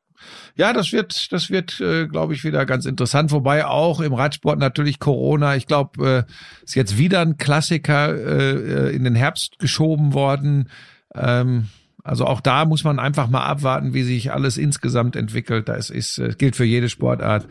Ja, 0.55 0.73
das 0.73 0.91
wird, 0.91 1.31
das 1.31 1.51
wird, 1.51 1.79
äh, 1.79 2.07
glaube 2.07 2.33
ich, 2.33 2.43
wieder 2.43 2.65
ganz 2.65 2.85
interessant. 2.85 3.31
Wobei 3.31 3.65
auch 3.65 4.01
im 4.01 4.13
Radsport 4.13 4.57
natürlich 4.57 4.99
Corona. 4.99 5.55
Ich 5.55 5.67
glaube, 5.67 6.25
äh, 6.27 6.63
ist 6.63 6.75
jetzt 6.75 6.97
wieder 6.97 7.21
ein 7.21 7.37
Klassiker 7.37 8.15
äh, 8.15 8.95
in 8.95 9.03
den 9.03 9.13
Herbst 9.13 9.59
geschoben 9.59 10.13
worden. 10.13 10.69
Ähm, 11.13 11.67
also 12.07 12.25
auch 12.25 12.41
da 12.41 12.65
muss 12.65 12.83
man 12.83 12.99
einfach 12.99 13.27
mal 13.27 13.43
abwarten, 13.43 13.93
wie 13.93 14.03
sich 14.03 14.31
alles 14.31 14.57
insgesamt 14.57 15.15
entwickelt. 15.15 15.67
Das 15.69 15.89
ist, 15.89 16.17
äh, 16.17 16.33
gilt 16.37 16.55
für 16.55 16.63
jede 16.65 16.89
Sportart. 16.89 17.45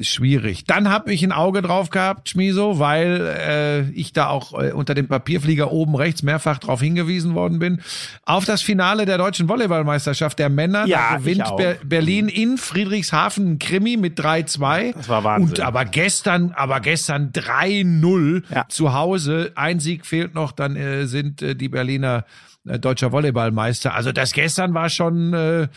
Schwierig. 0.00 0.64
Dann 0.66 0.88
habe 0.88 1.12
ich 1.12 1.24
ein 1.24 1.32
Auge 1.32 1.62
drauf 1.62 1.90
gehabt, 1.90 2.28
Schmiso, 2.28 2.78
weil 2.78 3.26
äh, 3.38 3.90
ich 3.90 4.12
da 4.12 4.28
auch 4.28 4.52
äh, 4.60 4.70
unter 4.72 4.94
dem 4.94 5.08
Papierflieger 5.08 5.72
oben 5.72 5.96
rechts 5.96 6.22
mehrfach 6.22 6.58
darauf 6.58 6.80
hingewiesen 6.80 7.34
worden 7.34 7.58
bin. 7.58 7.80
Auf 8.24 8.44
das 8.44 8.62
Finale 8.62 9.04
der 9.04 9.18
deutschen 9.18 9.48
Volleyballmeisterschaft 9.48 10.38
der 10.38 10.48
Männer. 10.48 10.86
Ja, 10.86 11.16
gewinnt. 11.16 11.42
Ber 11.56 11.74
Berlin 11.84 12.28
in 12.28 12.56
Friedrichshafen 12.56 13.58
Krimi 13.58 13.96
mit 13.96 14.18
3-2. 14.20 14.92
Das 14.94 15.08
war 15.08 15.24
Wahnsinn. 15.24 15.48
Und 15.50 15.60
aber 15.60 15.84
gestern, 15.84 16.52
aber 16.56 16.78
gestern 16.80 17.32
3-0 17.32 18.44
Ja. 18.54 18.66
zu 18.68 18.94
Hause. 18.94 19.52
Ein 19.56 19.80
Sieg 19.80 20.06
fehlt 20.06 20.34
noch, 20.34 20.52
dann 20.52 20.76
äh, 20.76 21.06
sind 21.06 21.42
äh, 21.42 21.56
die 21.56 21.68
Berliner 21.68 22.24
deutscher 22.64 23.12
Volleyballmeister. 23.12 23.94
Also 23.94 24.12
das 24.12 24.32
gestern 24.32 24.74
war 24.74 24.88
schon 24.88 25.32
äh, 25.34 25.68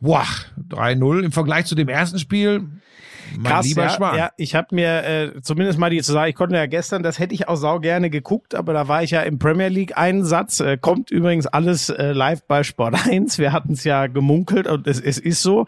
boah, 0.00 0.26
3-0 0.70 1.24
im 1.24 1.32
Vergleich 1.32 1.66
zu 1.66 1.74
dem 1.74 1.88
ersten 1.88 2.18
Spiel. 2.18 2.68
Mein 3.36 3.52
Krass, 3.52 3.66
lieber 3.66 3.82
ja, 3.82 3.90
Schwan. 3.90 4.16
ja, 4.16 4.30
ich 4.38 4.54
habe 4.54 4.74
mir 4.74 5.04
äh, 5.04 5.42
zumindest 5.42 5.78
mal 5.78 5.90
die 5.90 6.00
zu 6.00 6.12
sagen, 6.12 6.30
ich 6.30 6.34
konnte 6.34 6.56
ja 6.56 6.66
gestern, 6.66 7.02
das 7.02 7.18
hätte 7.18 7.34
ich 7.34 7.46
auch 7.46 7.56
sau 7.56 7.78
gerne 7.78 8.08
geguckt, 8.08 8.54
aber 8.54 8.72
da 8.72 8.88
war 8.88 9.02
ich 9.02 9.10
ja 9.10 9.20
im 9.22 9.38
Premier 9.38 9.68
League 9.68 9.98
Einsatz. 9.98 10.60
Äh, 10.60 10.78
kommt 10.78 11.10
übrigens 11.10 11.46
alles 11.46 11.90
äh, 11.90 12.12
live 12.12 12.44
bei 12.46 12.62
Sport 12.62 13.06
1. 13.06 13.38
Wir 13.38 13.52
hatten 13.52 13.72
es 13.72 13.84
ja 13.84 14.06
gemunkelt 14.06 14.66
und 14.66 14.86
es, 14.86 15.00
es 15.00 15.18
ist 15.18 15.42
so. 15.42 15.66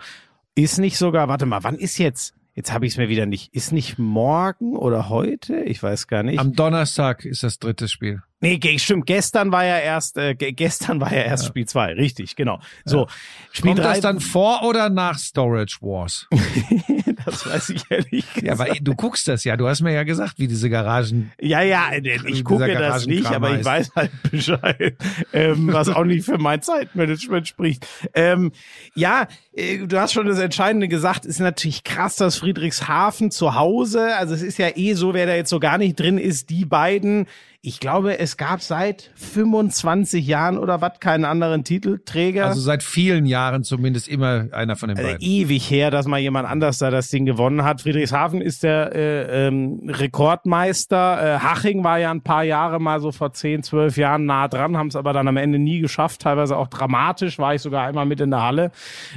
Ist 0.55 0.79
nicht 0.79 0.97
sogar, 0.97 1.29
warte 1.29 1.47
mal, 1.47 1.62
wann 1.62 1.77
ist 1.77 1.99
jetzt? 1.99 2.35
Jetzt 2.54 2.73
habe 2.73 2.85
ich 2.87 2.92
es 2.92 2.99
mir 2.99 3.09
wieder 3.09 3.26
nicht. 3.26 3.54
Ist 3.54 3.73
nicht 3.73 3.99
morgen 3.99 4.76
oder 4.76 5.09
heute? 5.09 5.61
Ich 5.62 5.83
weiß 5.83 6.09
gar 6.09 6.23
nicht. 6.23 6.38
Am 6.38 6.52
Donnerstag 6.54 7.25
ist 7.25 7.42
das 7.42 7.59
dritte 7.59 7.88
Spiel. 7.88 8.23
Nee, 8.40 8.59
stimmt. 8.78 9.07
Gestern 9.07 9.52
war 9.52 9.64
ja 9.64 9.78
erst, 9.78 10.16
äh, 10.16 10.35
ge- 10.35 10.52
gestern 10.52 11.00
war 11.00 11.12
ja 11.12 11.23
erst 11.23 11.47
Spiel 11.47 11.66
zwei, 11.66 11.92
richtig, 11.92 12.37
genau. 12.37 12.59
So, 12.85 13.07
Spiel 13.52 13.73
Kommt 13.73 13.85
drei, 13.85 13.92
das 13.92 14.00
dann 14.00 14.21
vor 14.21 14.62
oder 14.64 14.88
nach 14.88 15.19
Storage 15.19 15.76
Wars? 15.83 16.26
das 17.30 17.46
weiß 17.46 17.70
ich 17.70 17.82
ehrlich 17.90 18.25
Ja, 18.42 18.58
weil 18.58 18.78
du 18.80 18.94
guckst 18.94 19.28
das 19.28 19.44
ja. 19.44 19.56
Du 19.56 19.68
hast 19.68 19.80
mir 19.80 19.92
ja 19.92 20.02
gesagt, 20.02 20.38
wie 20.38 20.49
diese 20.49 20.70
Garagen. 20.70 21.32
Ja, 21.40 21.62
ja, 21.62 21.90
äh, 21.90 22.18
ich 22.26 22.44
gucke 22.44 22.72
das 22.72 23.06
nicht, 23.06 23.26
aber 23.26 23.58
ich 23.58 23.64
weiß 23.64 23.92
halt 23.94 24.10
Bescheid, 24.30 24.96
ähm, 25.32 25.72
was 25.72 25.88
auch 25.88 26.04
nicht 26.04 26.25
für 26.25 26.38
mein 26.38 26.62
Zeitmanagement 26.62 27.49
spricht. 27.49 27.87
Ähm, 28.14 28.52
ja, 28.94 29.28
äh, 29.54 29.78
du 29.87 29.99
hast 29.99 30.12
schon 30.12 30.26
das 30.26 30.38
Entscheidende 30.38 30.88
gesagt, 30.88 31.26
ist 31.26 31.40
natürlich 31.40 31.84
krass, 31.84 32.16
dass 32.16 32.37
Friedrichshafen 32.37 33.30
zu 33.30 33.54
Hause, 33.54 34.16
also 34.16 34.34
es 34.34 34.42
ist 34.42 34.58
ja 34.58 34.68
eh 34.75 34.94
so, 34.94 35.14
wer 35.14 35.26
da 35.26 35.34
jetzt 35.34 35.50
so 35.50 35.60
gar 35.60 35.78
nicht 35.78 35.99
drin 35.99 36.18
ist, 36.18 36.50
die 36.50 36.64
beiden, 36.64 37.26
ich 37.62 37.79
glaube, 37.79 38.19
es 38.19 38.38
gab 38.38 38.62
seit 38.62 39.11
25 39.17 40.26
Jahren 40.26 40.57
oder 40.57 40.81
was 40.81 40.99
keinen 40.99 41.26
anderen 41.26 41.62
Titelträger. 41.62 42.47
Also 42.47 42.61
seit 42.62 42.83
vielen 42.83 43.26
Jahren 43.26 43.64
zumindest 43.64 44.09
immer 44.09 44.47
einer 44.52 44.76
von 44.76 44.88
den 44.88 44.97
Äh, 44.97 45.02
beiden. 45.02 45.21
ewig 45.21 45.71
her, 45.71 45.90
dass 45.90 46.07
mal 46.07 46.19
jemand 46.19 46.49
anders 46.49 46.79
da 46.79 46.90
das 46.90 47.09
Ding 47.09 47.26
gewonnen 47.26 47.62
hat. 47.62 47.83
Friedrichshafen 47.83 48.40
ist 48.40 48.62
der 48.62 48.95
äh, 48.95 49.47
ähm, 49.49 49.79
Rekordmeister. 49.88 51.37
Äh, 51.37 51.38
Haching 51.40 51.85
war 51.85 51.99
ja 51.99 52.11
ein 52.11 52.23
paar 52.23 52.45
Jahre 52.45 52.81
mal 52.81 52.99
so 53.00 53.12
vor 53.12 53.35
10, 53.35 53.62
12 53.62 53.99
Jahren 53.99 54.25
nah 54.25 54.49
dran, 54.49 54.79
haben 54.79 54.88
es 54.88 54.97
aber 54.97 55.12
dann 55.12 55.29
am 55.29 55.37
Ende 55.37 55.59
nie 55.59 55.81
geschafft. 55.81 56.23
Teilweise 56.23 56.57
auch 56.57 56.69
dramatisch, 56.69 57.38
war 57.38 57.55
ich 57.55 57.61
sogar 57.61 57.87
einmal 57.87 58.07
mit 58.07 58.21
in 58.23 58.31
der 58.31 58.43
Halle. 58.43 58.71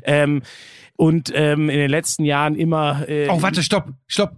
Ähm, 0.04 0.42
und 0.98 1.32
ähm, 1.34 1.70
in 1.70 1.78
den 1.78 1.90
letzten 1.90 2.26
Jahren 2.26 2.56
immer. 2.56 3.08
Äh, 3.08 3.30
Oh, 3.30 3.42
warte, 3.42 3.64
stopp, 3.64 3.90
stopp. 4.06 4.36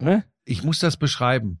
Ne? 0.00 0.24
Ich 0.46 0.64
muss 0.64 0.78
das 0.78 0.96
beschreiben. 0.96 1.60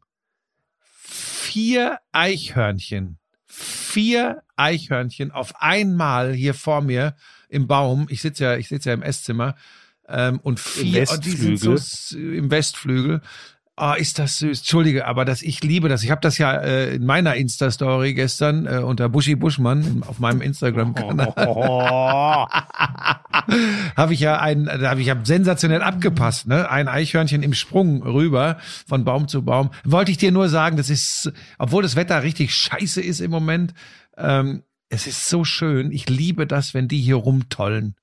Vier 1.46 2.00
Eichhörnchen. 2.12 3.18
Vier 3.46 4.42
Eichhörnchen 4.56 5.30
auf 5.30 5.54
einmal 5.62 6.32
hier 6.32 6.54
vor 6.54 6.80
mir 6.80 7.16
im 7.48 7.66
Baum. 7.66 8.06
Ich 8.10 8.20
sitze 8.20 8.44
ja, 8.44 8.56
ich 8.56 8.68
sitze 8.68 8.90
ja 8.90 8.94
im 8.94 9.02
Esszimmer. 9.02 9.54
Ähm, 10.08 10.40
und 10.40 10.60
vier 10.60 11.06
oh, 11.08 11.16
die 11.16 11.30
sind 11.30 11.58
so 11.58 11.74
Westflügel. 11.74 12.34
im 12.34 12.50
Westflügel. 12.50 13.22
Ah, 13.78 13.92
ist 13.92 14.18
das 14.18 14.38
süß. 14.38 14.60
Entschuldige, 14.60 15.06
aber 15.06 15.26
das, 15.26 15.42
ich 15.42 15.62
liebe 15.62 15.90
das. 15.90 16.02
Ich 16.02 16.10
habe 16.10 16.22
das 16.22 16.38
ja 16.38 16.56
äh, 16.56 16.94
in 16.94 17.04
meiner 17.04 17.36
Insta-Story 17.36 18.14
gestern 18.14 18.64
äh, 18.64 18.78
unter 18.78 19.10
Buschi 19.10 19.34
Buschmann 19.34 20.02
auf 20.06 20.18
meinem 20.18 20.40
Instagram-Kanal. 20.40 21.34
Oh, 21.46 22.46
habe 23.96 24.14
ich 24.14 24.20
ja 24.20 24.40
ein, 24.40 24.64
da 24.64 24.88
habe 24.88 25.02
ich 25.02 25.08
ja 25.08 25.16
sensationell 25.22 25.82
abgepasst, 25.82 26.46
ne? 26.46 26.70
Ein 26.70 26.88
Eichhörnchen 26.88 27.42
im 27.42 27.52
Sprung 27.52 28.02
rüber 28.02 28.56
von 28.88 29.04
Baum 29.04 29.28
zu 29.28 29.44
Baum. 29.44 29.68
Wollte 29.84 30.10
ich 30.10 30.16
dir 30.16 30.32
nur 30.32 30.48
sagen, 30.48 30.78
das 30.78 30.88
ist, 30.88 31.30
obwohl 31.58 31.82
das 31.82 31.96
Wetter 31.96 32.22
richtig 32.22 32.54
scheiße 32.54 33.02
ist 33.02 33.20
im 33.20 33.30
Moment, 33.30 33.74
ähm, 34.16 34.62
es 34.88 35.06
ist 35.06 35.28
so 35.28 35.44
schön. 35.44 35.92
Ich 35.92 36.08
liebe 36.08 36.46
das, 36.46 36.72
wenn 36.72 36.88
die 36.88 37.00
hier 37.00 37.16
rumtollen. 37.16 37.94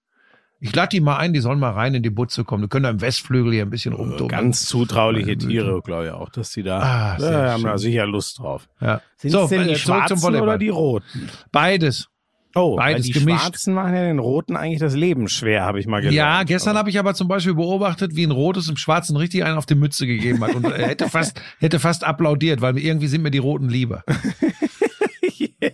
Ich 0.65 0.74
lade 0.75 0.89
die 0.89 1.01
mal 1.01 1.17
ein, 1.17 1.34
die 1.34 1.41
sollen 1.41 1.60
mal 1.60 1.72
rein 1.72 1.93
in 1.93 2.03
die 2.03 2.10
Butze 2.10 2.43
kommen. 2.46 2.63
Die 2.63 2.70
können 2.70 2.84
da 2.84 2.89
im 2.91 3.01
Westflügel 3.01 3.51
hier 3.51 3.63
ein 3.63 3.70
bisschen 3.70 3.93
rumtummeln. 3.93 4.29
ganz 4.29 4.65
zutrauliche 4.65 5.38
Tiere, 5.38 5.82
glaube 5.84 6.05
ich 6.05 6.12
auch, 6.12 6.29
dass 6.29 6.51
die 6.51 6.63
da 6.63 6.79
Ah, 6.79 7.17
ja, 7.20 7.51
haben 7.51 7.62
schön. 7.62 7.70
da 7.70 7.77
sicher 7.77 8.05
Lust 8.08 8.39
drauf. 8.39 8.70
Ja. 8.79 9.01
Sind 9.17 9.32
so, 9.32 9.43
es 9.43 9.50
denn 9.50 9.63
die 9.67 9.72
äh, 9.72 9.75
zum 9.75 9.82
Schwarzen 9.84 10.36
oder 10.36 10.58
die 10.58 10.70
Roten? 10.70 11.29
Beides. 11.51 12.08
Oh, 12.55 12.75
Beides 12.75 13.08
weil 13.08 13.12
die 13.13 13.20
gemischt. 13.20 13.41
Schwarzen 13.41 13.74
machen 13.74 13.96
ja 13.96 14.03
den 14.03 14.20
Roten 14.20 14.55
eigentlich 14.55 14.79
das 14.79 14.96
Leben 14.96 15.27
schwer, 15.27 15.63
habe 15.63 15.79
ich 15.79 15.88
mal 15.88 16.01
gelernt. 16.01 16.15
Ja, 16.15 16.43
gestern 16.43 16.77
habe 16.77 16.89
ich 16.91 17.00
aber 17.00 17.15
zum 17.15 17.27
Beispiel 17.27 17.55
beobachtet, 17.55 18.15
wie 18.15 18.24
ein 18.24 18.32
Rotes 18.32 18.70
im 18.70 18.77
Schwarzen 18.77 19.17
richtig 19.17 19.43
einen 19.43 19.58
auf 19.58 19.65
die 19.65 19.74
Mütze 19.74 20.05
gegeben 20.05 20.43
hat 20.43 20.53
und 20.53 20.63
er 20.65 20.88
hätte 20.88 21.10
fast, 21.10 21.41
hätte 21.60 21.79
fast 21.79 22.03
applaudiert, 22.03 22.62
weil 22.62 22.77
irgendwie 22.77 23.08
sind 23.08 23.24
mir 23.24 23.32
die 23.32 23.39
Roten 23.39 23.70
lieber. 23.70 24.03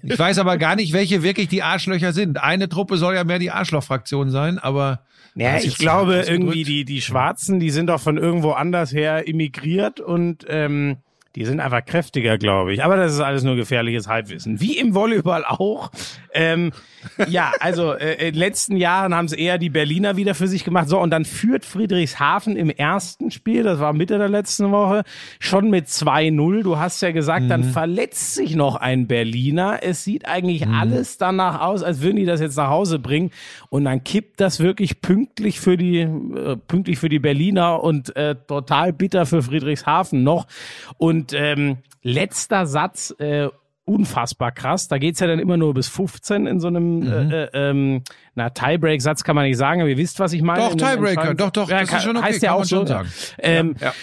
Ich 0.09 0.19
weiß 0.19 0.39
aber 0.39 0.57
gar 0.57 0.75
nicht, 0.75 0.93
welche 0.93 1.23
wirklich 1.23 1.47
die 1.47 1.63
Arschlöcher 1.63 2.13
sind. 2.13 2.41
Eine 2.41 2.69
Truppe 2.69 2.97
soll 2.97 3.15
ja 3.15 3.23
mehr 3.23 3.39
die 3.39 3.51
Arschlochfraktion 3.51 4.29
sein, 4.31 4.59
aber 4.59 5.01
Ja, 5.35 5.57
ich 5.57 5.77
glaube 5.77 6.25
irgendwie 6.27 6.63
die 6.63 6.85
die 6.85 7.01
Schwarzen, 7.01 7.59
die 7.59 7.69
sind 7.69 7.87
doch 7.87 7.99
von 7.99 8.17
irgendwo 8.17 8.51
anders 8.51 8.91
her 8.93 9.27
immigriert 9.27 9.99
und 9.99 10.45
ähm, 10.49 10.97
die 11.35 11.45
sind 11.45 11.59
einfach 11.59 11.85
kräftiger, 11.85 12.37
glaube 12.37 12.73
ich. 12.73 12.83
Aber 12.83 12.97
das 12.97 13.13
ist 13.13 13.19
alles 13.19 13.43
nur 13.43 13.55
gefährliches 13.55 14.07
Halbwissen. 14.07 14.59
Wie 14.59 14.77
im 14.77 14.95
Volleyball 14.95 15.45
auch. 15.45 15.91
Ähm, 16.33 16.71
ja, 17.27 17.53
also 17.59 17.93
äh, 17.93 18.13
in 18.13 18.33
den 18.33 18.39
letzten 18.39 18.77
Jahren 18.77 19.13
haben 19.15 19.25
es 19.25 19.33
eher 19.33 19.57
die 19.57 19.69
Berliner 19.69 20.17
wieder 20.17 20.35
für 20.35 20.47
sich 20.47 20.63
gemacht. 20.63 20.89
So, 20.89 20.99
und 20.99 21.11
dann 21.11 21.25
führt 21.25 21.65
Friedrichshafen 21.65 22.55
im 22.55 22.69
ersten 22.69 23.31
Spiel, 23.31 23.63
das 23.63 23.79
war 23.79 23.93
Mitte 23.93 24.17
der 24.17 24.29
letzten 24.29 24.71
Woche, 24.71 25.03
schon 25.39 25.69
mit 25.69 25.87
2-0. 25.87 26.63
Du 26.63 26.77
hast 26.77 27.01
ja 27.01 27.11
gesagt, 27.11 27.49
dann 27.49 27.63
verletzt 27.63 28.35
sich 28.35 28.55
noch 28.55 28.75
ein 28.75 29.07
Berliner. 29.07 29.79
Es 29.81 30.03
sieht 30.03 30.27
eigentlich 30.27 30.67
alles 30.67 31.17
danach 31.17 31.61
aus, 31.61 31.83
als 31.83 32.01
würden 32.01 32.17
die 32.17 32.25
das 32.25 32.41
jetzt 32.41 32.57
nach 32.57 32.69
Hause 32.69 32.99
bringen. 32.99 33.31
Und 33.69 33.85
dann 33.85 34.03
kippt 34.03 34.39
das 34.39 34.59
wirklich 34.59 35.01
pünktlich 35.01 35.59
für 35.59 35.77
die, 35.77 35.99
äh, 35.99 36.57
pünktlich 36.67 36.99
für 36.99 37.09
die 37.09 37.19
Berliner 37.19 37.83
und 37.83 38.15
äh, 38.15 38.35
total 38.35 38.93
bitter 38.93 39.25
für 39.25 39.41
Friedrichshafen 39.41 40.23
noch. 40.23 40.47
Und 40.97 41.33
ähm, 41.33 41.77
letzter 42.01 42.65
Satz, 42.65 43.15
äh, 43.19 43.49
unfassbar 43.89 44.51
krass. 44.51 44.87
Da 44.87 44.97
geht's 44.97 45.19
ja 45.19 45.27
dann 45.27 45.39
immer 45.39 45.57
nur 45.57 45.73
bis 45.73 45.87
15 45.89 46.45
in 46.47 46.59
so 46.59 46.67
einem 46.67 47.03
äh, 47.03 47.43
äh, 47.45 47.49
ähm, 47.53 48.03
na, 48.35 48.49
Tiebreak-Satz 48.49 49.23
kann 49.23 49.35
man 49.35 49.45
nicht 49.45 49.57
sagen, 49.57 49.81
aber 49.81 49.89
ihr 49.89 49.97
wisst, 49.97 50.19
was 50.19 50.33
ich 50.33 50.41
meine. 50.41 50.59
Doch, 50.61 50.75
Tiebreaker, 50.75 51.33
doch, 51.33 51.49
doch, 51.49 51.69
Ja, 51.69 51.79
das 51.79 51.89
ist 51.89 51.91
kann- 51.95 52.01
schon 52.01 52.17
okay, 52.17 52.25
heißt 52.27 52.43
ja 52.43 52.53
auch 52.53 52.59
man 52.59 52.65
so. 52.67 52.75
schon 52.77 52.87
sagen. 52.87 53.09
Ähm, 53.39 53.75
ja. 53.81 53.93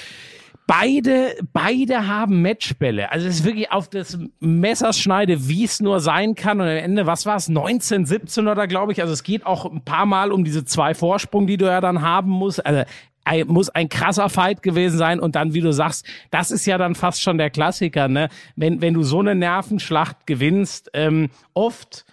Beide, 0.69 1.37
beide 1.53 2.09
haben 2.09 2.43
Matchbälle. 2.43 3.13
Also 3.13 3.29
es 3.29 3.37
ist 3.37 3.45
wirklich 3.45 3.71
auf 3.71 3.89
das 3.89 4.19
Messerschneide, 4.41 5.47
wie 5.49 5.63
es 5.63 5.79
nur 5.81 6.01
sein 6.01 6.35
kann. 6.35 6.61
Und 6.61 6.67
am 6.67 6.77
Ende, 6.77 7.07
was 7.07 7.25
war 7.25 7.37
es? 7.37 7.49
19, 7.49 8.05
17 8.05 8.49
oder 8.49 8.67
glaube 8.67 8.91
ich. 8.91 9.01
Also 9.01 9.13
es 9.13 9.23
geht 9.23 9.47
auch 9.47 9.65
ein 9.71 9.83
paar 9.85 10.07
Mal 10.07 10.33
um 10.33 10.43
diese 10.43 10.65
zwei 10.65 10.95
Vorsprung, 10.95 11.47
die 11.47 11.57
du 11.57 11.67
ja 11.67 11.81
dann 11.81 12.03
haben 12.03 12.31
musst. 12.31 12.67
Also 12.67 12.83
muss 13.47 13.69
ein 13.71 13.89
krasser 13.89 14.29
Fight 14.29 14.63
gewesen 14.63 14.99
sein. 14.99 15.21
Und 15.21 15.37
dann, 15.37 15.55
wie 15.55 15.61
du 15.61 15.73
sagst, 15.73 16.07
das 16.31 16.51
ist 16.51 16.67
ja 16.67 16.79
dann 16.79 16.95
fast 16.95 17.23
schon 17.23 17.39
der 17.39 17.51
Klassiker, 17.51 18.09
ne? 18.09 18.29
Wenn, 18.57 18.81
wenn 18.81 18.95
du 18.95 19.03
so 19.03 19.21
eine 19.21 19.35
Nervenschlacht 19.35 20.27
gewinnst, 20.27 20.91
ähm, 20.95 21.31
oft 21.55 22.05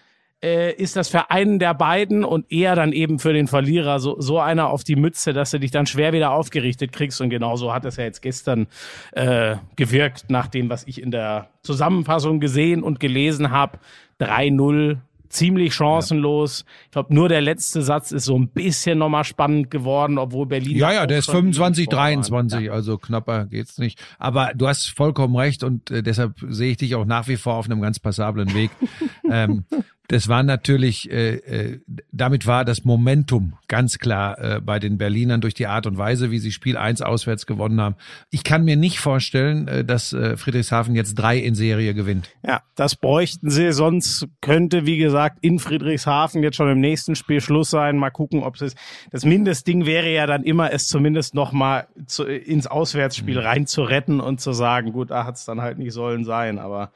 äh, 0.43 0.73
ist 0.73 0.95
das 0.97 1.07
für 1.07 1.31
einen 1.31 1.57
der 1.57 1.73
beiden 1.73 2.25
und 2.25 2.51
eher 2.51 2.75
dann 2.75 2.91
eben 2.91 3.17
für 3.17 3.31
den 3.31 3.47
Verlierer 3.47 3.99
so, 3.99 4.19
so 4.19 4.39
einer 4.39 4.69
auf 4.69 4.83
die 4.83 4.97
Mütze, 4.97 5.31
dass 5.31 5.51
du 5.51 5.59
dich 5.59 5.71
dann 5.71 5.85
schwer 5.85 6.11
wieder 6.11 6.31
aufgerichtet 6.31 6.91
kriegst. 6.91 7.21
Und 7.21 7.29
genau 7.29 7.55
so 7.55 7.73
hat 7.73 7.85
es 7.85 7.95
ja 7.95 8.03
jetzt 8.03 8.21
gestern 8.21 8.67
äh, 9.13 9.55
gewirkt, 9.77 10.29
nach 10.29 10.47
dem, 10.47 10.69
was 10.69 10.85
ich 10.85 11.01
in 11.01 11.11
der 11.11 11.47
Zusammenfassung 11.61 12.41
gesehen 12.41 12.83
und 12.83 12.99
gelesen 12.99 13.51
habe. 13.51 13.79
3-0. 14.19 14.97
Ziemlich 15.33 15.73
chancenlos. 15.73 16.63
Ich 16.85 16.91
glaube, 16.91 17.13
nur 17.13 17.27
der 17.27 17.41
letzte 17.41 17.81
Satz 17.81 18.11
ist 18.11 18.25
so 18.25 18.37
ein 18.37 18.49
bisschen 18.49 18.99
nochmal 18.99 19.23
spannend 19.23 19.71
geworden, 19.71 20.19
obwohl 20.19 20.45
Berlin. 20.45 20.77
Ja, 20.77 20.93
ja, 20.93 21.07
der 21.07 21.19
ist 21.19 21.25
schon 21.25 21.53
25, 21.53 21.85
vor 21.85 21.97
waren. 21.97 22.21
23, 22.21 22.71
also 22.71 22.97
knapper 22.99 23.45
geht's 23.47 23.79
nicht. 23.79 23.99
Aber 24.19 24.51
du 24.53 24.67
hast 24.67 24.89
vollkommen 24.89 25.35
recht 25.35 25.63
und 25.63 25.89
äh, 25.89 26.03
deshalb 26.03 26.35
sehe 26.49 26.71
ich 26.71 26.77
dich 26.77 26.93
auch 26.93 27.05
nach 27.05 27.27
wie 27.27 27.37
vor 27.37 27.55
auf 27.55 27.65
einem 27.65 27.81
ganz 27.81 27.99
passablen 27.99 28.53
Weg. 28.53 28.69
ähm, 29.31 29.65
das 30.09 30.27
war 30.27 30.43
natürlich, 30.43 31.09
äh, 31.09 31.35
äh, 31.35 31.79
damit 32.11 32.45
war 32.45 32.65
das 32.65 32.83
Momentum 32.83 33.53
ganz 33.69 33.99
klar 33.99 34.37
äh, 34.37 34.61
bei 34.61 34.77
den 34.79 34.97
Berlinern 34.97 35.39
durch 35.39 35.53
die 35.53 35.67
Art 35.67 35.87
und 35.87 35.97
Weise, 35.97 36.29
wie 36.29 36.39
sie 36.39 36.51
Spiel 36.51 36.75
1 36.77 37.01
auswärts 37.01 37.45
gewonnen 37.45 37.79
haben. 37.79 37.95
Ich 38.29 38.43
kann 38.43 38.65
mir 38.65 38.75
nicht 38.75 38.99
vorstellen, 38.99 39.67
äh, 39.67 39.85
dass 39.85 40.11
äh, 40.11 40.35
Friedrichshafen 40.35 40.93
jetzt 40.95 41.15
drei 41.15 41.37
in 41.37 41.55
Serie 41.55 41.93
gewinnt. 41.93 42.29
Ja, 42.45 42.61
das 42.75 42.95
bräuchten 42.95 43.49
sie. 43.49 43.71
Sonst 43.71 44.27
könnte, 44.41 44.85
wie 44.85 44.97
gesagt, 44.97 45.37
in 45.41 45.57
Friedrichshafen 45.59 46.43
jetzt 46.43 46.57
schon 46.57 46.69
im 46.69 46.81
nächsten 46.81 47.15
Spiel 47.15 47.39
Schluss 47.39 47.69
sein. 47.69 47.97
Mal 47.97 48.11
gucken, 48.11 48.43
ob 48.43 48.61
es 48.61 48.75
das 49.11 49.23
Mindestding 49.25 49.85
wäre 49.85 50.09
ja 50.11 50.27
dann 50.27 50.43
immer, 50.43 50.73
es 50.73 50.87
zumindest 50.87 51.33
noch 51.33 51.53
mal 51.53 51.87
zu, 52.07 52.25
ins 52.25 52.67
Auswärtsspiel 52.67 53.35
Mhm. 53.37 53.45
rein 53.45 53.67
zu 53.67 53.83
retten 53.83 54.19
und 54.19 54.41
zu 54.41 54.51
sagen, 54.51 54.91
gut, 54.91 55.11
da 55.11 55.25
hat 55.25 55.35
es 55.35 55.45
dann 55.45 55.61
halt 55.61 55.77
nicht 55.77 55.93
sollen 55.93 56.25
sein. 56.25 56.59
Aber 56.59 56.91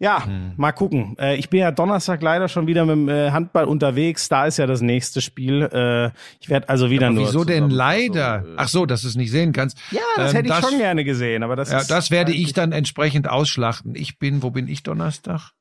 ja, 0.00 0.24
Mhm. 0.26 0.54
mal 0.56 0.72
gucken. 0.72 1.14
Äh, 1.20 1.36
ich 1.36 1.48
bin 1.50 1.60
ja 1.60 1.70
Donnerstag 1.70 2.20
leider 2.22 2.48
schon 2.48 2.66
wieder 2.66 2.84
mit 2.86 2.94
dem 2.96 3.08
äh, 3.08 3.30
Handball 3.30 3.66
unterwegs. 3.66 4.28
Da 4.28 4.46
ist 4.46 4.56
ja 4.56 4.66
das 4.66 4.80
nächste 4.80 5.20
Spiel. 5.20 5.62
Äh, 5.72 6.10
ich 6.40 6.48
werde 6.48 6.68
also 6.68 6.90
wieder 6.90 7.06
Aber 7.08 7.14
nur. 7.16 7.26
wieso 7.28 7.44
denn 7.44 7.70
leider? 7.70 8.42
So, 8.42 8.48
äh, 8.50 8.54
Ach 8.56 8.68
so, 8.68 8.86
dass 8.86 9.02
du 9.02 9.08
es 9.08 9.14
nicht 9.14 9.30
sehen 9.30 9.52
kannst. 9.52 9.78
ja, 9.92 10.00
das 10.16 10.32
Ähm, 10.32 10.36
hätte 10.38 10.48
ich 10.48 10.68
schon 10.68 10.78
gerne 10.78 11.04
gesehen, 11.04 11.42
aber 11.44 11.54
das 11.54 11.70
Ja, 11.70 11.78
ist 11.80 11.90
das 11.90 12.10
werde 12.10 12.32
ich 12.32 12.52
dann 12.54 12.72
entsprechend 12.72 13.28
ausschlachten. 13.28 13.94
Ich 13.94 14.18
bin, 14.18 14.42
wo 14.42 14.50
bin 14.50 14.66
ich 14.66 14.82
Donnerstag? 14.82 15.52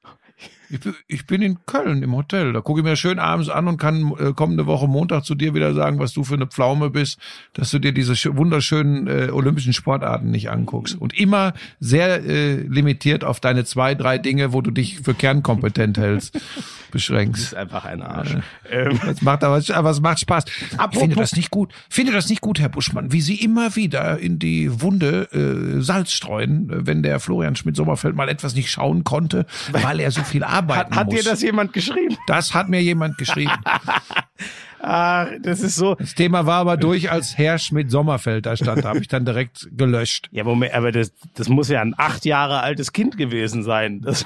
Ich 0.72 0.80
bin, 0.80 0.94
ich 1.08 1.26
bin 1.26 1.42
in 1.42 1.58
Köln 1.66 2.04
im 2.04 2.16
Hotel. 2.16 2.54
Da 2.54 2.62
gucke 2.62 2.82
ich 2.82 2.84
mir 2.84 2.96
schön 2.96 3.18
abends 3.18 3.50
an 3.50 3.68
und 3.68 3.78
kann 3.78 4.14
äh, 4.20 4.34
kommende 4.34 4.66
Woche 4.68 4.88
Montag 4.88 5.26
zu 5.26 5.34
dir 5.36 5.54
wieder 5.56 5.74
sagen, 5.74 5.98
was 6.00 6.14
du 6.14 6.24
für 6.24 6.36
eine 6.36 6.46
Pflaume 6.48 6.90
bist, 6.92 7.18
dass 7.54 7.72
du 7.72 7.80
dir 7.80 7.92
diese 7.92 8.14
schö- 8.14 8.38
wunderschönen 8.38 9.08
äh, 9.08 9.30
olympischen 9.32 9.74
Sportarten 9.74 10.30
nicht 10.32 10.50
anguckst. 10.52 10.96
Und 11.00 11.18
immer 11.20 11.54
sehr 11.80 12.24
äh, 12.24 12.56
limitiert 12.62 13.24
auf 13.24 13.40
deine 13.40 13.66
zwei, 13.66 13.96
drei 13.96 14.18
Dinge, 14.20 14.54
wo 14.54 14.62
du 14.62 14.70
dich 14.72 15.00
für 15.00 15.14
kernkompetent 15.16 15.98
hältst, 15.98 16.40
beschränkst. 16.92 17.42
ist 17.44 17.56
einfach 17.56 17.86
ein 17.86 18.02
Arsch. 18.02 18.36
Ähm, 18.70 19.00
Es 19.10 19.22
macht 19.22 19.44
aber, 19.44 19.62
aber 19.74 19.90
es 19.90 20.02
macht 20.02 20.20
Spaß. 20.20 20.44
Ich 20.72 20.80
Apropos- 20.80 21.00
finde 21.02 21.16
das 21.16 21.36
nicht 21.36 21.50
gut. 21.50 21.74
Finde 21.90 22.12
das 22.14 22.30
nicht 22.30 22.42
gut, 22.42 22.60
Herr 22.60 22.70
Buschmann, 22.70 23.12
wie 23.12 23.22
Sie 23.22 23.36
immer 23.44 23.76
wieder 23.76 24.20
in 24.20 24.38
die 24.40 24.82
Wunde 24.82 25.28
äh, 25.78 25.82
Salz 25.82 26.12
streuen, 26.12 26.70
äh, 26.70 26.86
wenn 26.86 27.02
der 27.04 27.20
Florian 27.20 27.56
Schmidt-Sommerfeld 27.56 28.16
mal 28.16 28.30
etwas 28.30 28.54
nicht 28.56 28.70
schauen 28.72 29.04
konnte, 29.04 29.46
weil 29.72 30.00
er 30.00 30.12
so 30.12 30.22
viel 30.24 30.44
arbeiten 30.60 30.92
hat 30.92 31.00
hat 31.00 31.06
muss. 31.08 31.16
dir 31.16 31.30
das 31.30 31.42
jemand 31.42 31.74
geschrieben? 31.74 32.18
das 32.28 32.54
hat 32.54 32.70
mir 32.70 32.82
jemand 32.82 33.18
geschrieben. 33.18 33.52
Ah, 34.82 35.28
das 35.42 35.60
ist 35.60 35.76
so. 35.76 35.96
Das 35.96 36.16
Thema 36.16 36.46
war 36.46 36.60
aber 36.60 36.78
durch, 36.78 37.12
als 37.12 37.38
Herr 37.38 37.58
Schmidt-Sommerfeld 37.58 38.46
da 38.46 38.56
stand. 38.56 38.84
Da 38.86 38.90
habe 38.90 39.00
ich 39.00 39.08
dann 39.08 39.26
direkt 39.26 39.68
gelöscht. 39.72 40.30
Ja, 40.32 40.46
Moment, 40.46 40.74
aber 40.74 40.92
das, 40.92 41.12
das 41.34 41.50
muss 41.50 41.70
ja 41.70 41.82
ein 41.82 41.94
acht 41.98 42.26
Jahre 42.26 42.62
altes 42.62 42.94
Kind 42.94 43.18
gewesen 43.18 43.64
sein, 43.64 44.02
das, 44.02 44.26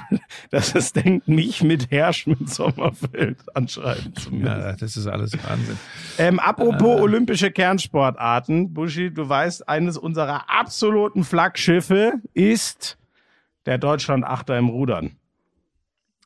das 0.50 0.74
es 0.74 0.92
denkt, 0.92 1.26
mich 1.26 1.62
mit 1.62 1.90
Herrsch 1.90 2.26
mit 2.26 2.48
Sommerfeld 2.48 3.38
anschreiben 3.54 4.14
zu 4.14 4.30
müssen. 4.30 4.46
Ja, 4.46 4.72
das 4.74 4.96
ist 4.96 5.06
alles 5.06 5.32
Wahnsinn. 5.44 5.78
Ähm, 6.18 6.38
apropos 6.38 7.00
olympische 7.00 7.50
Kernsportarten, 7.50 8.72
Buschi, 8.72 9.12
du 9.12 9.28
weißt, 9.28 9.68
eines 9.68 9.98
unserer 9.98 10.48
absoluten 10.48 11.24
Flaggschiffe 11.24 12.14
ist 12.32 12.96
der 13.66 13.78
Deutschland-Achter 13.78 14.56
im 14.56 14.68
Rudern. 14.68 15.16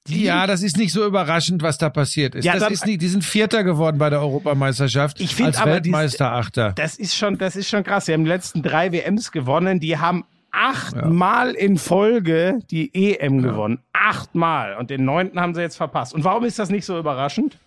Ja, 0.09 0.47
das 0.47 0.63
ist 0.63 0.77
nicht 0.77 0.93
so 0.93 1.05
überraschend, 1.07 1.63
was 1.63 1.79
da 1.79 1.91
passiert 1.91 2.35
ist. 2.35 2.45
Ja, 2.45 2.55
das 2.55 2.63
dann- 2.65 2.73
ist 2.73 2.87
nicht, 2.87 3.01
die 3.03 3.09
sind 3.09 3.25
Vierter 3.25 3.65
geworden 3.65 3.99
bei 3.99 4.11
der 4.11 4.21
Europameisterschaft 4.21 5.21
Ich 5.21 5.35
find 5.35 5.49
als 5.49 5.59
aber 5.59 5.73
Weltmeisterachter. 5.73 6.73
Das 6.77 6.97
ist 6.97 7.17
schon, 7.17 7.39
das 7.39 7.57
ist 7.57 7.69
schon 7.69 7.85
krass. 7.85 8.07
Sie 8.07 8.13
haben 8.13 8.25
die 8.25 8.31
letzten 8.31 8.63
drei 8.63 8.93
WMs 8.93 9.33
gewonnen. 9.33 9.81
Die 9.81 9.99
haben 9.99 10.25
achtmal 10.51 11.53
in 11.53 11.79
Folge 11.79 12.61
die 12.71 12.91
EM 12.95 13.43
gewonnen. 13.43 13.81
Achtmal. 13.93 14.77
Und 14.77 14.91
den 14.91 15.05
neunten 15.05 15.41
haben 15.41 15.55
sie 15.55 15.61
jetzt 15.61 15.77
verpasst. 15.77 16.15
Und 16.15 16.25
warum 16.25 16.45
ist 16.45 16.59
das 16.59 16.71
nicht 16.71 16.85
so 16.85 16.99
überraschend? 16.99 17.59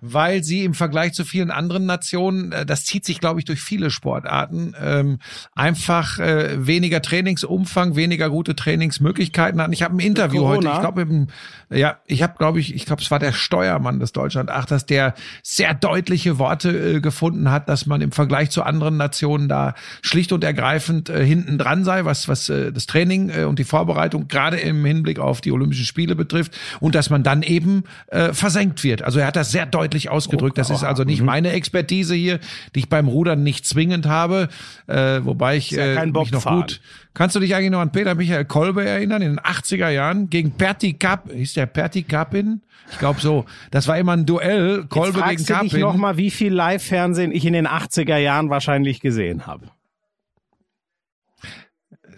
Weil 0.00 0.44
sie 0.44 0.64
im 0.64 0.74
Vergleich 0.74 1.12
zu 1.12 1.24
vielen 1.24 1.50
anderen 1.50 1.86
Nationen, 1.86 2.52
äh, 2.52 2.66
das 2.66 2.84
zieht 2.84 3.04
sich, 3.04 3.20
glaube 3.20 3.40
ich, 3.40 3.44
durch 3.44 3.60
viele 3.60 3.90
Sportarten, 3.90 4.74
ähm, 4.80 5.18
einfach 5.54 6.18
äh, 6.18 6.66
weniger 6.66 7.02
Trainingsumfang, 7.02 7.96
weniger 7.96 8.30
gute 8.30 8.54
Trainingsmöglichkeiten 8.56 9.60
hatten. 9.60 9.72
Ich 9.72 9.82
habe 9.82 9.96
ein 9.96 10.00
Interview 10.00 10.46
heute, 10.46 10.68
ich 10.68 10.80
glaube, 10.80 11.04
mit 11.04 11.10
dem- 11.10 11.26
ja, 11.70 11.98
ich 12.06 12.22
habe, 12.22 12.34
glaube 12.38 12.60
ich, 12.60 12.74
ich 12.74 12.86
glaube, 12.86 13.02
es 13.02 13.10
war 13.10 13.18
der 13.18 13.32
Steuermann 13.32 14.00
des 14.00 14.12
Deutschlandachters, 14.12 14.86
der 14.86 15.14
sehr 15.42 15.74
deutliche 15.74 16.38
Worte 16.38 16.96
äh, 16.96 17.00
gefunden 17.00 17.50
hat, 17.50 17.68
dass 17.68 17.86
man 17.86 18.00
im 18.00 18.12
Vergleich 18.12 18.50
zu 18.50 18.62
anderen 18.62 18.96
Nationen 18.96 19.48
da 19.48 19.74
schlicht 20.00 20.32
und 20.32 20.44
ergreifend 20.44 21.10
äh, 21.10 21.24
hinten 21.24 21.58
dran 21.58 21.84
sei, 21.84 22.04
was 22.04 22.28
was 22.28 22.48
äh, 22.48 22.72
das 22.72 22.86
Training 22.86 23.28
äh, 23.30 23.44
und 23.44 23.58
die 23.58 23.64
Vorbereitung 23.64 24.28
gerade 24.28 24.56
im 24.56 24.84
Hinblick 24.84 25.18
auf 25.18 25.40
die 25.40 25.52
Olympischen 25.52 25.84
Spiele 25.84 26.16
betrifft 26.16 26.56
und 26.80 26.94
dass 26.94 27.10
man 27.10 27.22
dann 27.22 27.42
eben 27.42 27.84
äh, 28.08 28.32
versenkt 28.32 28.82
wird. 28.82 29.02
Also 29.02 29.18
er 29.20 29.26
hat 29.26 29.36
das 29.36 29.50
sehr 29.52 29.66
deutlich 29.74 30.08
ausgedrückt. 30.10 30.58
Das 30.58 30.70
ist 30.70 30.84
also 30.84 31.02
Mhm. 31.02 31.08
nicht 31.10 31.22
meine 31.22 31.50
Expertise 31.52 32.14
hier, 32.14 32.38
die 32.74 32.80
ich 32.80 32.88
beim 32.88 33.08
Rudern 33.08 33.42
nicht 33.42 33.66
zwingend 33.66 34.06
habe, 34.06 34.48
äh, 34.86 35.20
wobei 35.24 35.56
ich 35.56 35.70
ja 35.70 35.84
äh, 35.86 35.94
kein 35.94 36.10
mich 36.12 36.30
noch 36.32 36.42
Bobfahren. 36.44 36.60
gut. 36.62 36.80
Kannst 37.14 37.34
du 37.36 37.40
dich 37.40 37.54
eigentlich 37.54 37.70
noch 37.70 37.80
an 37.80 37.90
Peter 37.92 38.14
Michael 38.14 38.44
Kolbe 38.44 38.84
erinnern 38.86 39.22
in 39.22 39.30
den 39.36 39.40
80er 39.40 39.88
Jahren 39.90 40.30
gegen 40.30 40.52
Perti 40.52 40.92
Kap? 40.94 41.30
Hieß 41.32 41.54
der 41.54 41.66
Perti 41.66 42.02
Kapin? 42.02 42.62
Ich 42.90 42.98
glaube 42.98 43.20
so. 43.20 43.44
Das 43.70 43.86
war 43.88 43.98
immer 43.98 44.12
ein 44.12 44.24
Duell, 44.24 44.84
Kolbe 44.88 45.14
gegen 45.14 45.24
Fragst 45.24 45.50
du 45.50 45.54
dich 45.54 45.62
Kapin. 45.72 45.80
noch 45.80 45.96
mal, 45.96 46.16
wie 46.16 46.30
viel 46.30 46.52
Live-Fernsehen 46.54 47.32
ich 47.32 47.44
in 47.44 47.52
den 47.52 47.66
80er 47.66 48.16
Jahren 48.16 48.50
wahrscheinlich 48.50 49.00
gesehen 49.00 49.46
habe. 49.46 49.66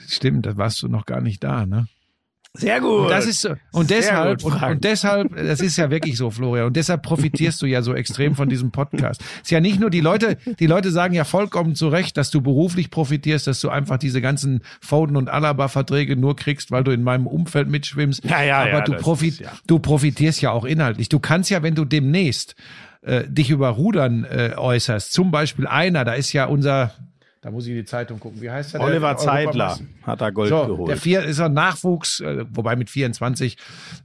Stimmt, 0.07 0.47
da 0.47 0.57
warst 0.57 0.83
du 0.83 0.89
noch 0.89 1.07
gar 1.07 1.21
nicht 1.21 1.43
da, 1.45 1.67
ne? 1.67 1.87
Sehr 2.55 2.81
gut. 2.81 3.03
Und 3.03 3.11
das 3.11 3.27
ist 3.27 3.49
und 3.73 3.91
deshalb 3.91 4.45
und, 4.45 4.61
und 4.61 4.83
deshalb, 4.85 5.37
das 5.37 5.61
ist 5.61 5.77
ja 5.77 5.89
wirklich 5.89 6.17
so, 6.17 6.31
Florian. 6.31 6.67
Und 6.67 6.77
deshalb 6.77 7.03
profitierst 7.03 7.63
du 7.63 7.67
ja 7.67 7.81
so 7.81 7.95
extrem 7.95 8.35
von 8.35 8.49
diesem 8.49 8.73
Podcast. 8.73 9.23
Ist 9.41 9.53
ja 9.53 9.61
nicht 9.61 9.79
nur 9.79 9.89
die 9.89 10.01
Leute, 10.01 10.37
die 10.59 10.67
Leute 10.67 10.91
sagen 10.91 11.15
ja 11.15 11.23
vollkommen 11.23 11.77
zu 11.77 11.89
Recht, 11.89 12.17
dass 12.17 12.31
du 12.31 12.41
beruflich 12.41 12.91
profitierst, 12.91 13.47
dass 13.47 13.61
du 13.61 13.69
einfach 13.69 13.99
diese 13.99 14.21
ganzen 14.21 14.63
Foden 14.81 15.17
und 15.17 15.29
Alaba-Verträge 15.29 16.17
nur 16.17 16.35
kriegst, 16.35 16.73
weil 16.73 16.83
du 16.83 16.91
in 16.91 17.05
meinem 17.05 17.29
Umfeld 17.29 17.69
mitschwimmst. 17.69 18.25
Ja, 18.25 18.43
ja, 18.43 18.59
Aber 18.59 18.69
ja, 18.71 18.81
du 18.81 18.93
profit, 18.95 19.35
ist 19.35 19.41
ja. 19.41 19.53
du 19.69 19.79
profitierst 19.79 20.43
ja 20.43 20.51
auch 20.51 20.65
inhaltlich. 20.65 21.09
Du 21.09 21.21
kannst 21.21 21.51
ja, 21.51 21.63
wenn 21.63 21.77
du 21.77 21.85
demnächst 21.85 22.57
äh, 23.03 23.23
dich 23.29 23.51
über 23.51 23.69
Rudern 23.69 24.25
äh, 24.25 24.55
äußerst, 24.57 25.13
zum 25.13 25.31
Beispiel 25.31 25.69
einer, 25.69 26.05
da 26.05 26.15
ist 26.15 26.33
ja 26.33 26.47
unser, 26.47 26.95
da 27.43 27.51
muss 27.51 27.65
ich 27.65 27.71
in 27.71 27.77
die 27.77 27.85
Zeitung 27.87 28.21
gucken, 28.21 28.43
wie 28.43 28.51
heißt 28.51 28.75
der? 28.75 28.83
Oliver 28.83 29.09
Der 29.09 29.17
Zeitler 29.17 29.65
Europameister? 29.69 30.07
hat 30.07 30.21
da 30.21 30.29
Gold 30.31 30.51
So, 30.51 30.67
geholt. 30.67 30.89
der 30.91 30.97
vier 30.99 31.23
ist 31.25 31.41
ein 31.41 31.55
Nachwuchs, 31.55 32.21
äh, 32.21 32.45
wobei 32.51 32.77
mit 32.77 32.91
24, 32.91 33.57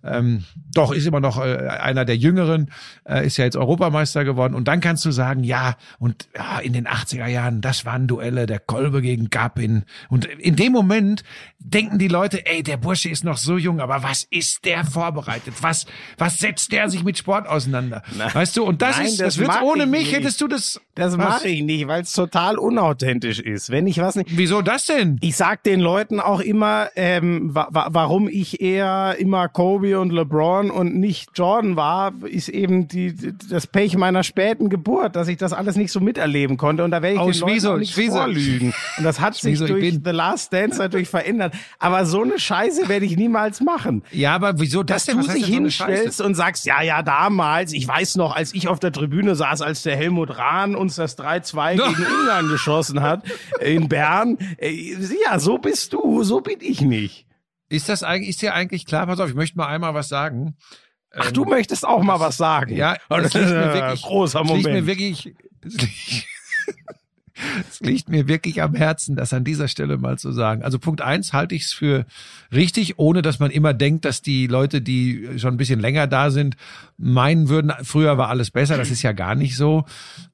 ähm, 0.05 0.45
doch 0.73 0.93
ist 0.93 1.05
immer 1.05 1.19
noch 1.19 1.37
äh, 1.43 1.67
einer 1.67 2.05
der 2.05 2.15
Jüngeren, 2.15 2.71
äh, 3.03 3.25
ist 3.27 3.35
ja 3.35 3.43
jetzt 3.43 3.57
Europameister 3.57 4.23
geworden. 4.23 4.53
Und 4.55 4.69
dann 4.69 4.79
kannst 4.79 5.03
du 5.03 5.11
sagen, 5.11 5.43
ja, 5.43 5.75
und 5.99 6.29
ja, 6.33 6.59
in 6.59 6.71
den 6.71 6.87
80er 6.87 7.27
Jahren, 7.27 7.59
das 7.59 7.83
waren 7.85 8.07
Duelle, 8.07 8.45
der 8.45 8.59
Kolbe 8.59 9.01
gegen 9.01 9.29
Gapin. 9.29 9.83
Und 10.07 10.23
in 10.25 10.55
dem 10.55 10.71
Moment 10.71 11.23
denken 11.59 11.99
die 11.99 12.07
Leute, 12.07 12.45
ey, 12.45 12.63
der 12.63 12.77
Bursche 12.77 13.09
ist 13.09 13.25
noch 13.25 13.37
so 13.37 13.57
jung, 13.57 13.81
aber 13.81 14.01
was 14.01 14.23
ist 14.29 14.63
der 14.63 14.85
vorbereitet? 14.85 15.55
Was, 15.59 15.85
was 16.17 16.39
setzt 16.39 16.71
der 16.71 16.89
sich 16.89 17.03
mit 17.03 17.17
Sport 17.17 17.47
auseinander? 17.49 18.01
Weißt 18.31 18.55
du, 18.55 18.63
und 18.63 18.81
das 18.81 18.95
Nein, 18.95 19.07
ist, 19.07 19.19
das 19.19 19.25
das, 19.35 19.37
wird's 19.39 19.55
mag 19.55 19.63
ohne 19.63 19.83
ich 19.83 19.89
mich, 19.89 19.99
nicht. 20.03 20.15
hättest 20.15 20.39
du 20.39 20.47
das. 20.47 20.79
Das 20.93 21.17
mache 21.17 21.49
ich 21.49 21.61
nicht, 21.63 21.87
weil 21.87 22.03
es 22.03 22.13
total 22.13 22.57
unauthentisch 22.57 23.24
ist. 23.25 23.69
Wenn 23.69 23.87
ich 23.87 23.99
was 23.99 24.15
nicht. 24.15 24.29
Wieso 24.37 24.61
das 24.61 24.85
denn? 24.85 25.17
Ich 25.21 25.35
sag 25.35 25.63
den 25.63 25.79
Leuten 25.79 26.19
auch 26.19 26.39
immer, 26.39 26.87
ähm, 26.95 27.53
wa 27.53 27.67
wa 27.71 27.87
warum 27.91 28.27
ich 28.29 28.61
eher 28.61 29.15
immer 29.19 29.47
Kobe 29.49 29.99
und 29.99 30.11
LeBron 30.11 30.71
und 30.71 30.95
nicht 30.95 31.29
Jordan 31.35 31.75
war, 31.75 32.13
ist 32.25 32.49
eben 32.49 32.87
die, 32.87 33.15
das 33.49 33.67
Pech 33.67 33.97
meiner 33.97 34.23
späten 34.23 34.69
Geburt, 34.69 35.15
dass 35.15 35.27
ich 35.27 35.37
das 35.37 35.53
alles 35.53 35.75
nicht 35.75 35.91
so 35.91 35.99
miterleben 35.99 36.57
konnte. 36.57 36.83
Und 36.83 36.91
da 36.91 37.01
werde 37.01 37.15
ich 37.15 37.21
Oh, 37.21 37.29
den 37.31 37.39
Leuten 37.39 37.51
Schwieso, 37.53 37.73
auch 37.73 37.77
nicht 37.77 37.93
Schwieso. 37.93 38.17
vorlügen. 38.17 38.73
Und 38.97 39.03
das 39.03 39.19
hat 39.19 39.33
sich 39.35 39.57
Schwieso, 39.57 39.67
durch 39.67 39.99
The 40.03 40.11
Last 40.11 40.53
Dance 40.53 40.77
natürlich 40.79 41.09
verändert. 41.09 41.53
Aber 41.79 42.05
so 42.05 42.21
eine 42.21 42.39
Scheiße 42.39 42.87
werde 42.89 43.05
ich 43.05 43.17
niemals 43.17 43.61
machen. 43.61 44.03
Ja, 44.11 44.35
aber 44.35 44.59
wieso 44.59 44.83
das 44.83 45.05
dass 45.05 45.05
denn? 45.05 45.15
du 45.17 45.21
Was 45.23 45.27
heißt 45.29 45.37
dich 45.37 45.45
denn 45.45 45.53
so 45.55 45.61
hinstellst 45.85 46.21
und 46.21 46.35
sagst, 46.35 46.65
ja, 46.65 46.81
ja, 46.81 47.01
damals, 47.01 47.73
ich 47.73 47.87
weiß 47.87 48.15
noch, 48.17 48.35
als 48.35 48.53
ich 48.53 48.67
auf 48.67 48.79
der 48.79 48.91
Tribüne 48.91 49.35
saß, 49.35 49.61
als 49.61 49.83
der 49.83 49.95
Helmut 49.95 50.37
Rahn 50.37 50.75
uns 50.75 50.95
das 50.95 51.17
3-2 51.17 51.71
gegen 51.75 52.05
Ungarn 52.21 52.47
geschossen 52.47 53.01
hat 53.01 53.14
in 53.61 53.87
Bern. 53.89 54.37
Äh, 54.57 54.95
Ja, 55.25 55.39
so 55.39 55.57
bist 55.57 55.93
du, 55.93 56.23
so 56.23 56.41
bin 56.41 56.57
ich 56.61 56.81
nicht. 56.81 57.25
Ist 57.69 57.89
das 57.89 58.03
eigentlich, 58.03 58.29
ist 58.29 58.41
dir 58.41 58.53
eigentlich 58.53 58.85
klar? 58.85 59.07
Pass 59.07 59.19
auf, 59.19 59.29
ich 59.29 59.35
möchte 59.35 59.57
mal 59.57 59.67
einmal 59.67 59.93
was 59.93 60.07
sagen. 60.07 60.55
Ach, 61.17 61.31
du 61.31 61.45
möchtest 61.45 61.85
auch 61.87 62.03
mal 62.03 62.19
was 62.19 62.37
sagen. 62.37 62.75
Ja, 62.75 62.97
das 63.09 63.33
liegt 63.33 63.47
mir 63.47 63.73
wirklich, 63.73 64.01
großer 64.03 64.41
das 64.41 64.51
liegt 64.51 64.63
mir 64.65 64.69
Moment. 64.69 64.87
wirklich, 64.87 65.33
das 65.61 65.73
liegt, 65.73 66.27
es 67.69 67.79
liegt 67.79 68.09
mir 68.09 68.27
wirklich 68.27 68.61
am 68.61 68.75
Herzen, 68.75 69.15
das 69.15 69.33
an 69.33 69.43
dieser 69.43 69.67
Stelle 69.67 69.97
mal 69.97 70.17
zu 70.17 70.31
sagen. 70.31 70.61
Also 70.63 70.77
Punkt 70.77 71.01
eins 71.01 71.33
halte 71.33 71.55
ich 71.55 71.63
es 71.65 71.73
für 71.73 72.05
richtig, 72.53 72.99
ohne 72.99 73.21
dass 73.21 73.39
man 73.39 73.49
immer 73.51 73.73
denkt, 73.73 74.05
dass 74.05 74.21
die 74.21 74.47
Leute, 74.47 74.81
die 74.81 75.27
schon 75.37 75.53
ein 75.55 75.57
bisschen 75.57 75.79
länger 75.79 76.07
da 76.07 76.31
sind, 76.31 76.55
meinen 76.97 77.49
würden, 77.49 77.71
früher 77.83 78.17
war 78.17 78.29
alles 78.29 78.51
besser. 78.51 78.77
Das 78.77 78.91
ist 78.91 79.01
ja 79.01 79.11
gar 79.11 79.35
nicht 79.35 79.55
so. 79.57 79.85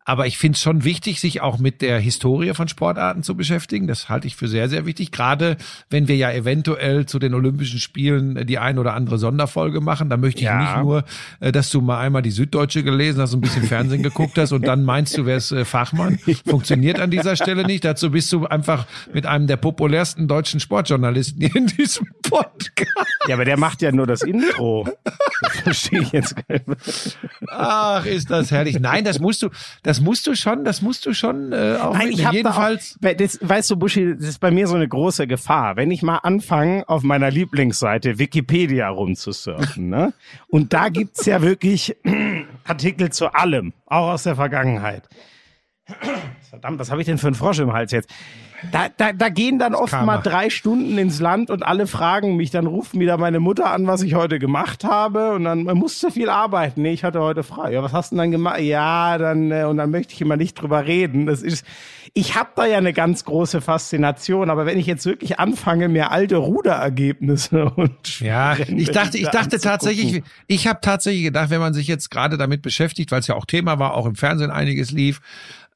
Aber 0.05 0.25
ich 0.27 0.37
finde 0.37 0.55
es 0.55 0.61
schon 0.61 0.83
wichtig, 0.83 1.19
sich 1.19 1.41
auch 1.41 1.59
mit 1.59 1.81
der 1.81 1.99
Historie 1.99 2.53
von 2.53 2.67
Sportarten 2.67 3.23
zu 3.23 3.35
beschäftigen. 3.35 3.87
Das 3.87 4.09
halte 4.09 4.27
ich 4.27 4.35
für 4.35 4.47
sehr, 4.47 4.67
sehr 4.69 4.85
wichtig. 4.85 5.11
Gerade 5.11 5.57
wenn 5.89 6.07
wir 6.07 6.15
ja 6.15 6.31
eventuell 6.31 7.05
zu 7.05 7.19
den 7.19 7.33
Olympischen 7.33 7.79
Spielen 7.79 8.35
äh, 8.35 8.45
die 8.45 8.57
ein 8.59 8.79
oder 8.79 8.93
andere 8.93 9.17
Sonderfolge 9.17 9.79
machen. 9.81 10.09
Da 10.09 10.17
möchte 10.17 10.39
ich 10.39 10.45
Ja. 10.45 10.59
nicht 10.59 10.83
nur, 10.83 11.03
äh, 11.39 11.51
dass 11.51 11.69
du 11.69 11.81
mal 11.81 11.99
einmal 11.99 12.21
die 12.21 12.31
Süddeutsche 12.31 12.83
gelesen 12.83 13.21
hast, 13.21 13.33
ein 13.33 13.41
bisschen 13.41 13.63
Fernsehen 13.63 14.01
geguckt 14.03 14.37
hast 14.37 14.51
und 14.51 14.65
dann 14.65 14.83
meinst 14.83 15.17
du, 15.17 15.25
wärst 15.25 15.51
äh, 15.51 15.65
Fachmann. 15.65 16.17
Funktioniert 16.47 16.99
an 16.99 17.11
dieser 17.11 17.35
Stelle 17.35 17.63
nicht. 17.65 17.85
Dazu 17.85 18.11
bist 18.11 18.31
du 18.33 18.45
einfach 18.47 18.87
mit 19.13 19.25
einem 19.25 19.47
der 19.47 19.57
populärsten 19.57 20.27
deutschen 20.27 20.59
Sportjournalisten 20.59 21.41
in 21.41 21.67
diesem 21.67 22.07
Podcast. 22.23 22.89
Ja, 23.27 23.35
aber 23.35 23.45
der 23.45 23.57
macht 23.57 23.81
ja 23.81 23.91
nur 23.91 24.07
das 24.07 24.23
Intro. 24.23 24.87
Verstehe 25.63 26.01
ich 26.01 26.11
jetzt 26.11 26.35
gar 26.35 26.59
nicht. 26.65 27.17
Ach, 27.47 28.05
ist 28.05 28.29
das 28.29 28.51
herrlich. 28.51 28.79
Nein, 28.79 29.03
das 29.03 29.19
musst 29.19 29.41
du, 29.41 29.49
das 29.83 30.01
musst 30.01 30.27
du 30.27 30.35
schon, 30.35 30.63
das 30.63 30.81
musst 30.81 31.05
du 31.05 31.13
schon 31.13 31.51
äh, 31.51 31.77
auch 31.81 31.93
Nein, 31.93 32.09
ich 32.09 32.19
Jedenfalls. 32.31 32.97
Da 33.01 33.09
auch, 33.09 33.15
das, 33.15 33.39
weißt 33.41 33.71
du, 33.71 33.77
Buschi, 33.77 34.15
das 34.15 34.27
ist 34.27 34.39
bei 34.39 34.51
mir 34.51 34.67
so 34.67 34.75
eine 34.75 34.87
große 34.87 35.27
Gefahr. 35.27 35.75
Wenn 35.75 35.91
ich 35.91 36.01
mal 36.01 36.17
anfange, 36.17 36.87
auf 36.87 37.03
meiner 37.03 37.31
Lieblingsseite 37.31 38.19
Wikipedia 38.19 38.89
rumzusurfen, 38.89 39.89
ne? 39.89 40.13
Und 40.47 40.73
da 40.73 40.89
gibt's 40.89 41.25
ja 41.25 41.41
wirklich 41.41 41.95
Artikel 42.65 43.11
zu 43.11 43.33
allem, 43.33 43.73
auch 43.85 44.11
aus 44.11 44.23
der 44.23 44.35
Vergangenheit. 44.35 45.03
Verdammt, 46.49 46.79
was 46.79 46.91
habe 46.91 47.01
ich 47.01 47.07
denn 47.07 47.17
für 47.17 47.27
einen 47.27 47.35
Frosch 47.35 47.59
im 47.59 47.73
Hals 47.73 47.91
jetzt? 47.91 48.09
Da, 48.71 48.87
da, 48.95 49.13
da 49.13 49.29
gehen 49.29 49.59
dann 49.59 49.73
oft 49.73 49.91
Karma. 49.91 50.17
mal 50.17 50.21
drei 50.21 50.49
Stunden 50.49 50.97
ins 50.97 51.19
Land 51.19 51.49
und 51.49 51.63
alle 51.63 51.87
fragen 51.87 52.35
mich, 52.35 52.51
dann 52.51 52.67
ruft 52.67 52.97
wieder 52.97 53.17
meine 53.17 53.39
Mutter 53.39 53.71
an, 53.71 53.87
was 53.87 54.01
ich 54.03 54.13
heute 54.13 54.39
gemacht 54.39 54.83
habe 54.83 55.33
und 55.33 55.45
dann 55.45 55.63
man 55.63 55.77
musste 55.77 56.11
viel 56.11 56.29
arbeiten. 56.29 56.81
Nee, 56.81 56.93
ich 56.93 57.03
hatte 57.03 57.19
heute 57.19 57.43
frei. 57.43 57.73
Ja, 57.73 57.81
was 57.83 57.93
hast 57.93 58.11
du 58.11 58.15
denn 58.15 58.23
dann 58.23 58.31
gemacht? 58.31 58.59
Ja, 58.59 59.17
dann 59.17 59.51
äh, 59.51 59.63
und 59.63 59.77
dann 59.77 59.89
möchte 59.89 60.13
ich 60.13 60.21
immer 60.21 60.37
nicht 60.37 60.55
drüber 60.55 60.85
reden. 60.85 61.25
Das 61.25 61.41
ist 61.41 61.65
ich 62.13 62.35
habe 62.35 62.49
da 62.55 62.65
ja 62.65 62.77
eine 62.77 62.91
ganz 62.91 63.23
große 63.23 63.61
Faszination, 63.61 64.49
aber 64.49 64.65
wenn 64.65 64.77
ich 64.77 64.85
jetzt 64.85 65.05
wirklich 65.05 65.39
anfange, 65.39 65.87
mir 65.87 66.11
alte 66.11 66.35
Ruderergebnisse 66.35 67.65
und 67.75 68.19
Ja, 68.19 68.57
ich 68.57 68.91
dachte, 68.91 69.17
ich 69.17 69.25
da 69.25 69.31
dachte 69.31 69.59
tatsächlich, 69.59 70.21
ich 70.47 70.67
habe 70.67 70.79
tatsächlich 70.81 71.23
gedacht, 71.23 71.49
wenn 71.51 71.61
man 71.61 71.73
sich 71.73 71.87
jetzt 71.87 72.11
gerade 72.11 72.37
damit 72.37 72.61
beschäftigt, 72.61 73.11
weil 73.11 73.19
es 73.21 73.27
ja 73.27 73.35
auch 73.35 73.45
Thema 73.45 73.79
war, 73.79 73.93
auch 73.93 74.05
im 74.05 74.15
Fernsehen 74.15 74.51
einiges 74.51 74.91
lief, 74.91 75.21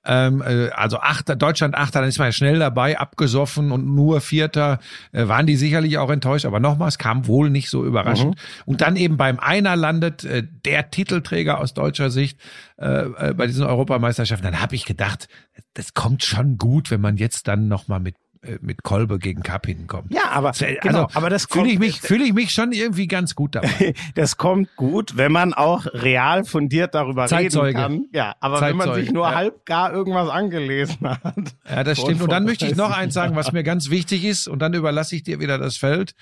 ähm, 0.06 0.42
äh, 0.42 0.70
also 0.70 1.00
Achter, 1.00 1.36
Deutschland 1.36 1.76
Achter, 1.76 2.00
dann 2.00 2.10
ist 2.10 2.20
man 2.20 2.28
ja 2.28 2.32
schnell 2.32 2.60
dabei, 2.60 2.98
abgesoffen 3.00 3.72
und 3.72 3.86
nur 3.86 4.22
Vierter, 4.22 4.80
äh, 5.12 5.28
waren 5.28 5.48
die 5.48 5.56
sicherlich 5.56 5.98
auch 5.98 6.10
enttäuscht, 6.10 6.46
aber 6.46 6.60
nochmal, 6.60 6.90
es 6.90 6.98
kam 6.98 7.28
wohl 7.28 7.50
nicht 7.50 7.70
so 7.70 7.86
überraschend. 7.86 8.36
Und 8.66 8.82
dann 8.82 8.96
eben 8.96 9.18
beim 9.18 9.40
Einer 9.40 9.76
landet 9.76 10.24
äh, 10.24 10.44
der 10.66 10.92
Titelträger 10.92 11.60
aus 11.60 11.74
deutscher 11.74 12.10
Sicht 12.10 12.40
äh, 12.78 13.06
äh, 13.06 13.34
bei 13.34 13.48
diesen 13.48 13.66
Europameisterschaften, 13.66 14.46
dann 14.46 14.62
habe 14.62 14.76
ich 14.76 14.86
gedacht, 14.86 15.28
das 15.74 15.94
kommt 15.94 16.24
schon 16.24 16.58
gut, 16.58 16.92
wenn 16.92 17.02
man 17.02 17.18
jetzt 17.18 17.48
dann 17.48 17.68
nochmal 17.68 18.00
mit 18.00 18.16
mit 18.62 18.84
Kolbe 18.84 19.20
gegen 19.20 19.44
Kapp 19.44 19.66
hinkommt. 19.66 20.14
Ja, 20.14 20.32
aber 20.32 20.50
Also, 20.50 20.66
genau, 20.82 21.08
aber 21.14 21.30
das 21.30 21.46
fühle 21.46 21.70
ich 21.70 21.80
mich 21.80 22.02
fühle 22.02 22.24
ich 22.24 22.34
mich 22.34 22.52
schon 22.52 22.72
irgendwie 22.72 23.08
ganz 23.08 23.36
gut 23.36 23.56
dabei. 23.56 23.94
Das 24.16 24.38
kommt 24.38 24.76
gut, 24.76 25.18
wenn 25.18 25.32
man 25.32 25.54
auch 25.54 25.86
real 25.88 26.44
fundiert 26.44 26.96
darüber 26.96 27.28
Zeitzeuge. 27.28 27.68
reden 27.68 27.78
kann. 27.78 28.06
Ja, 28.14 28.36
aber 28.40 28.62
wenn 28.62 28.76
man 28.76 28.88
Zeitzeuge, 28.88 29.06
sich 29.06 29.14
nur 29.14 29.28
ja. 29.30 29.36
halb 29.36 29.66
gar 29.66 29.92
irgendwas 29.92 30.30
angelesen 30.30 31.10
hat. 31.10 31.36
Ja, 31.70 31.84
das 31.84 32.00
stimmt. 32.00 32.22
Und 32.22 32.32
dann 32.32 32.46
möchte 32.46 32.66
ich 32.66 32.76
noch 32.76 32.88
30 32.88 33.02
eins 33.02 33.14
sagen, 33.14 33.36
was 33.36 33.52
mir 33.52 33.64
ganz 33.64 33.90
wichtig 33.90 34.24
ist, 34.24 34.48
und 34.48 34.60
dann 34.60 34.74
überlasse 34.74 35.16
ich 35.16 35.24
dir 35.24 35.40
wieder 35.40 35.58
das 35.58 35.78
Feld. 35.78 36.16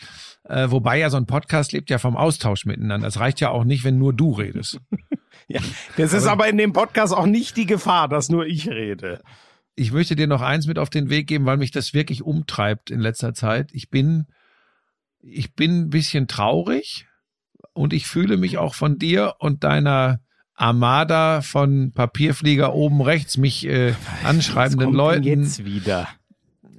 Äh, 0.43 0.71
wobei 0.71 0.99
ja 0.99 1.09
so 1.09 1.17
ein 1.17 1.25
Podcast 1.25 1.71
lebt 1.71 1.89
ja 1.89 1.97
vom 1.97 2.17
Austausch 2.17 2.65
miteinander. 2.65 3.07
Das 3.07 3.19
reicht 3.19 3.39
ja 3.39 3.49
auch 3.49 3.63
nicht, 3.63 3.83
wenn 3.83 3.97
nur 3.97 4.13
du 4.13 4.31
redest. 4.33 4.79
Ja, 5.47 5.59
das 5.97 6.13
ist 6.13 6.25
aber 6.25 6.47
in 6.47 6.57
dem 6.57 6.71
Podcast 6.71 7.13
auch 7.13 7.25
nicht 7.25 7.57
die 7.57 7.65
Gefahr, 7.65 8.07
dass 8.07 8.29
nur 8.29 8.45
ich 8.45 8.69
rede. 8.69 9.21
Ich 9.75 9.91
möchte 9.91 10.15
dir 10.15 10.27
noch 10.27 10.41
eins 10.41 10.67
mit 10.67 10.77
auf 10.77 10.89
den 10.89 11.09
Weg 11.09 11.27
geben, 11.27 11.45
weil 11.45 11.57
mich 11.57 11.71
das 11.71 11.93
wirklich 11.93 12.21
umtreibt 12.21 12.91
in 12.91 12.99
letzter 12.99 13.33
Zeit. 13.33 13.71
Ich 13.73 13.89
bin, 13.89 14.27
ich 15.19 15.55
bin 15.55 15.83
ein 15.83 15.89
bisschen 15.89 16.27
traurig 16.27 17.07
und 17.73 17.93
ich 17.93 18.07
fühle 18.07 18.37
mich 18.37 18.57
auch 18.57 18.75
von 18.75 18.99
dir 18.99 19.35
und 19.39 19.63
deiner 19.63 20.19
Armada 20.55 21.41
von 21.41 21.91
Papierflieger 21.93 22.73
oben 22.73 23.01
rechts 23.01 23.37
mich 23.37 23.65
äh, 23.65 23.95
anschreibenden 24.23 24.93
Leuten. 24.93 25.23
jetzt 25.23 25.65
wieder. 25.65 26.07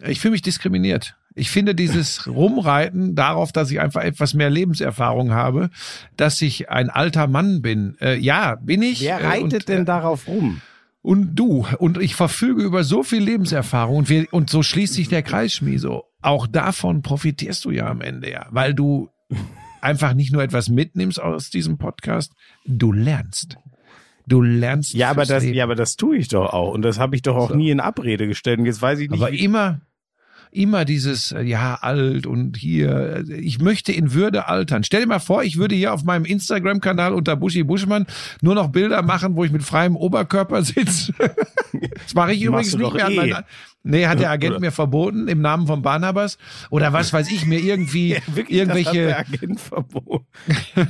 ich 0.06 0.20
fühle 0.20 0.32
mich 0.32 0.42
diskriminiert. 0.42 1.16
Ich 1.36 1.50
finde 1.50 1.74
dieses 1.74 2.28
Rumreiten 2.28 3.16
darauf, 3.16 3.50
dass 3.50 3.70
ich 3.72 3.80
einfach 3.80 4.02
etwas 4.02 4.34
mehr 4.34 4.50
Lebenserfahrung 4.50 5.32
habe, 5.32 5.70
dass 6.16 6.40
ich 6.40 6.70
ein 6.70 6.90
alter 6.90 7.26
Mann 7.26 7.60
bin. 7.60 7.96
Äh, 8.00 8.18
ja, 8.18 8.54
bin 8.54 8.82
ich. 8.82 9.00
Wer 9.00 9.18
äh, 9.18 9.26
reitet 9.26 9.52
und, 9.52 9.68
denn 9.68 9.84
darauf 9.84 10.28
rum? 10.28 10.60
Und 11.04 11.34
du. 11.36 11.66
Und 11.78 11.98
ich 12.00 12.14
verfüge 12.14 12.62
über 12.62 12.82
so 12.82 13.02
viel 13.02 13.22
Lebenserfahrung 13.22 13.98
und, 13.98 14.08
wir, 14.08 14.26
und 14.32 14.48
so 14.48 14.62
schließt 14.62 14.94
sich 14.94 15.08
der 15.08 15.22
Kreis, 15.22 15.52
Schmieso. 15.52 16.04
Auch 16.22 16.46
davon 16.46 17.02
profitierst 17.02 17.62
du 17.66 17.70
ja 17.72 17.88
am 17.90 18.00
Ende 18.00 18.30
ja, 18.30 18.46
weil 18.50 18.72
du 18.72 19.10
einfach 19.82 20.14
nicht 20.14 20.32
nur 20.32 20.42
etwas 20.42 20.70
mitnimmst 20.70 21.20
aus 21.20 21.50
diesem 21.50 21.76
Podcast, 21.76 22.32
du 22.64 22.90
lernst. 22.90 23.58
Du 24.26 24.40
lernst. 24.40 24.94
Ja, 24.94 25.10
aber 25.10 25.26
das, 25.26 25.42
Leben. 25.42 25.54
ja, 25.54 25.64
aber 25.64 25.74
das 25.74 25.96
tue 25.96 26.16
ich 26.16 26.28
doch 26.28 26.54
auch. 26.54 26.72
Und 26.72 26.80
das 26.80 26.98
habe 26.98 27.14
ich 27.16 27.20
doch 27.20 27.36
auch 27.36 27.50
So. 27.50 27.54
nie 27.54 27.68
in 27.70 27.80
Abrede 27.80 28.26
gestellt. 28.26 28.58
Und 28.60 28.64
jetzt 28.64 28.80
weiß 28.80 28.98
ich 29.00 29.10
nicht, 29.10 29.20
Aber 29.22 29.30
wie- 29.30 29.44
immer, 29.44 29.82
immer 30.54 30.84
dieses, 30.84 31.32
äh, 31.32 31.42
ja, 31.42 31.74
alt 31.80 32.26
und 32.26 32.56
hier, 32.56 33.24
äh, 33.28 33.34
ich 33.34 33.58
möchte 33.58 33.92
in 33.92 34.12
Würde 34.12 34.46
altern. 34.48 34.84
Stell 34.84 35.00
dir 35.00 35.06
mal 35.06 35.18
vor, 35.18 35.42
ich 35.42 35.58
würde 35.58 35.74
hier 35.74 35.92
auf 35.92 36.04
meinem 36.04 36.24
Instagram-Kanal 36.24 37.12
unter 37.12 37.36
Buschi 37.36 37.64
Buschmann 37.64 38.06
nur 38.40 38.54
noch 38.54 38.68
Bilder 38.68 39.02
machen, 39.02 39.36
wo 39.36 39.44
ich 39.44 39.50
mit 39.50 39.62
freiem 39.62 39.96
Oberkörper 39.96 40.62
sitze. 40.64 41.12
das 42.02 42.14
mache 42.14 42.32
ich 42.32 42.42
übrigens 42.42 42.74
nicht 42.74 42.94
mehr. 42.94 43.06
An 43.06 43.12
eh. 43.12 43.16
meiner, 43.16 43.44
nee, 43.84 44.06
hat 44.06 44.18
der 44.18 44.30
Agent 44.30 44.60
mir 44.60 44.72
verboten, 44.72 45.28
im 45.28 45.40
Namen 45.40 45.66
von 45.66 45.82
Barnabas. 45.82 46.38
Oder 46.70 46.92
was 46.92 47.12
weiß 47.12 47.30
ich, 47.30 47.46
mir 47.46 47.60
irgendwie 47.60 48.14
Ja, 48.14 48.20
wirklich, 48.36 48.58
irgendwelche, 48.58 49.24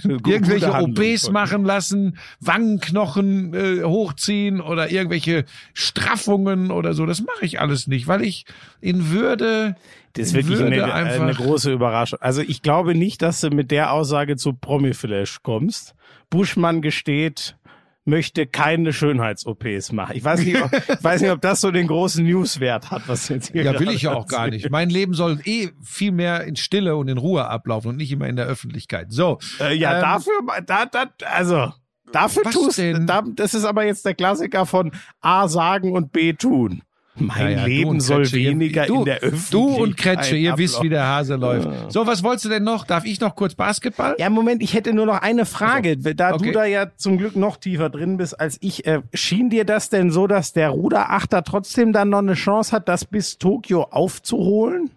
irgendwelche 0.04 0.72
OPs 0.72 1.30
machen 1.30 1.64
lassen, 1.64 2.18
Wangenknochen 2.40 3.54
äh, 3.54 3.82
hochziehen 3.82 4.60
oder 4.60 4.90
irgendwelche 4.90 5.44
Straffungen 5.72 6.70
oder 6.70 6.94
so. 6.94 7.06
Das 7.06 7.22
mache 7.22 7.44
ich 7.44 7.60
alles 7.60 7.86
nicht, 7.86 8.06
weil 8.08 8.22
ich 8.22 8.46
in 8.80 9.10
Würde, 9.10 9.76
Das 10.14 10.28
ist 10.28 10.34
wirklich 10.34 10.60
eine, 10.60 10.92
einfach. 10.92 11.22
eine 11.22 11.34
große 11.34 11.72
Überraschung. 11.72 12.18
Also 12.20 12.42
ich 12.42 12.62
glaube 12.62 12.94
nicht, 12.94 13.22
dass 13.22 13.40
du 13.40 13.50
mit 13.50 13.70
der 13.70 13.92
Aussage 13.92 14.36
zu 14.36 14.52
Promiflash 14.52 15.42
kommst. 15.42 15.94
Buschmann 16.30 16.82
gesteht, 16.82 17.56
möchte 18.04 18.46
keine 18.46 18.92
Schönheits-OPs 18.92 19.92
machen. 19.92 20.16
Ich 20.16 20.24
weiß 20.24 20.44
nicht, 20.44 20.62
ob, 20.62 20.72
ich 20.88 21.04
weiß 21.04 21.22
nicht, 21.22 21.30
ob 21.30 21.40
das 21.40 21.60
so 21.60 21.70
den 21.70 21.86
großen 21.86 22.24
Newswert 22.24 22.90
hat, 22.90 23.08
was 23.08 23.28
jetzt 23.28 23.52
hier 23.52 23.64
ja, 23.64 23.78
will 23.78 23.90
ich 23.90 24.02
ja 24.02 24.14
auch 24.14 24.26
gar 24.26 24.48
nicht. 24.48 24.70
Mein 24.70 24.90
Leben 24.90 25.14
soll 25.14 25.40
eh 25.44 25.70
viel 25.82 26.12
mehr 26.12 26.44
in 26.44 26.56
Stille 26.56 26.96
und 26.96 27.08
in 27.08 27.18
Ruhe 27.18 27.48
ablaufen 27.48 27.90
und 27.90 27.96
nicht 27.96 28.12
immer 28.12 28.28
in 28.28 28.36
der 28.36 28.46
Öffentlichkeit. 28.46 29.12
So. 29.12 29.38
Äh, 29.60 29.74
ja, 29.74 29.96
ähm, 29.96 30.00
dafür, 30.02 30.32
da, 30.66 30.86
da, 30.86 31.06
also, 31.24 31.72
dafür 32.12 32.44
Was 32.44 32.54
tust 32.54 32.78
denn? 32.78 33.06
da, 33.06 33.22
das 33.34 33.54
ist 33.54 33.64
aber 33.64 33.84
jetzt 33.84 34.04
der 34.04 34.14
Klassiker 34.14 34.66
von 34.66 34.92
A 35.20 35.48
sagen 35.48 35.92
und 35.92 36.12
B 36.12 36.34
tun. 36.34 36.82
Mein 37.16 37.52
Ja, 37.52 37.58
ja, 37.60 37.66
Leben 37.66 38.00
soll 38.00 38.22
Kretsche, 38.22 38.36
weniger 38.36 38.86
du, 38.86 38.98
in 39.00 39.04
der 39.04 39.16
Öffentlichkeit. 39.18 39.52
Du 39.52 39.74
und 39.76 39.96
Kretsche, 39.96 40.36
ihr 40.36 40.58
wisst, 40.58 40.82
wie 40.82 40.88
der 40.88 41.06
Hase 41.06 41.36
läuft. 41.36 41.92
So, 41.92 42.06
was 42.08 42.24
wolltest 42.24 42.46
du 42.46 42.48
denn 42.48 42.64
noch? 42.64 42.84
Darf 42.86 43.04
ich 43.04 43.20
noch 43.20 43.36
kurz 43.36 43.54
Basketball? 43.54 44.16
Ja, 44.18 44.28
Moment, 44.30 44.62
ich 44.62 44.74
hätte 44.74 44.92
nur 44.92 45.06
noch 45.06 45.22
eine 45.22 45.46
Frage. 45.46 45.96
Da 45.96 46.32
Okay. 46.34 46.46
du 46.46 46.52
da 46.52 46.64
ja 46.64 46.90
zum 46.96 47.16
Glück 47.18 47.36
noch 47.36 47.56
tiefer 47.56 47.88
drin 47.88 48.16
bist 48.16 48.40
als 48.40 48.58
ich, 48.60 48.84
äh, 48.86 49.02
schien 49.12 49.48
dir 49.48 49.64
das 49.64 49.90
denn 49.90 50.10
so, 50.10 50.26
dass 50.26 50.52
der 50.52 50.70
Ruderachter 50.70 51.44
trotzdem 51.44 51.92
dann 51.92 52.08
noch 52.08 52.18
eine 52.18 52.34
Chance 52.34 52.72
hat, 52.72 52.88
das 52.88 53.04
bis 53.04 53.38
Tokio 53.38 53.84
aufzuholen? 53.84 54.90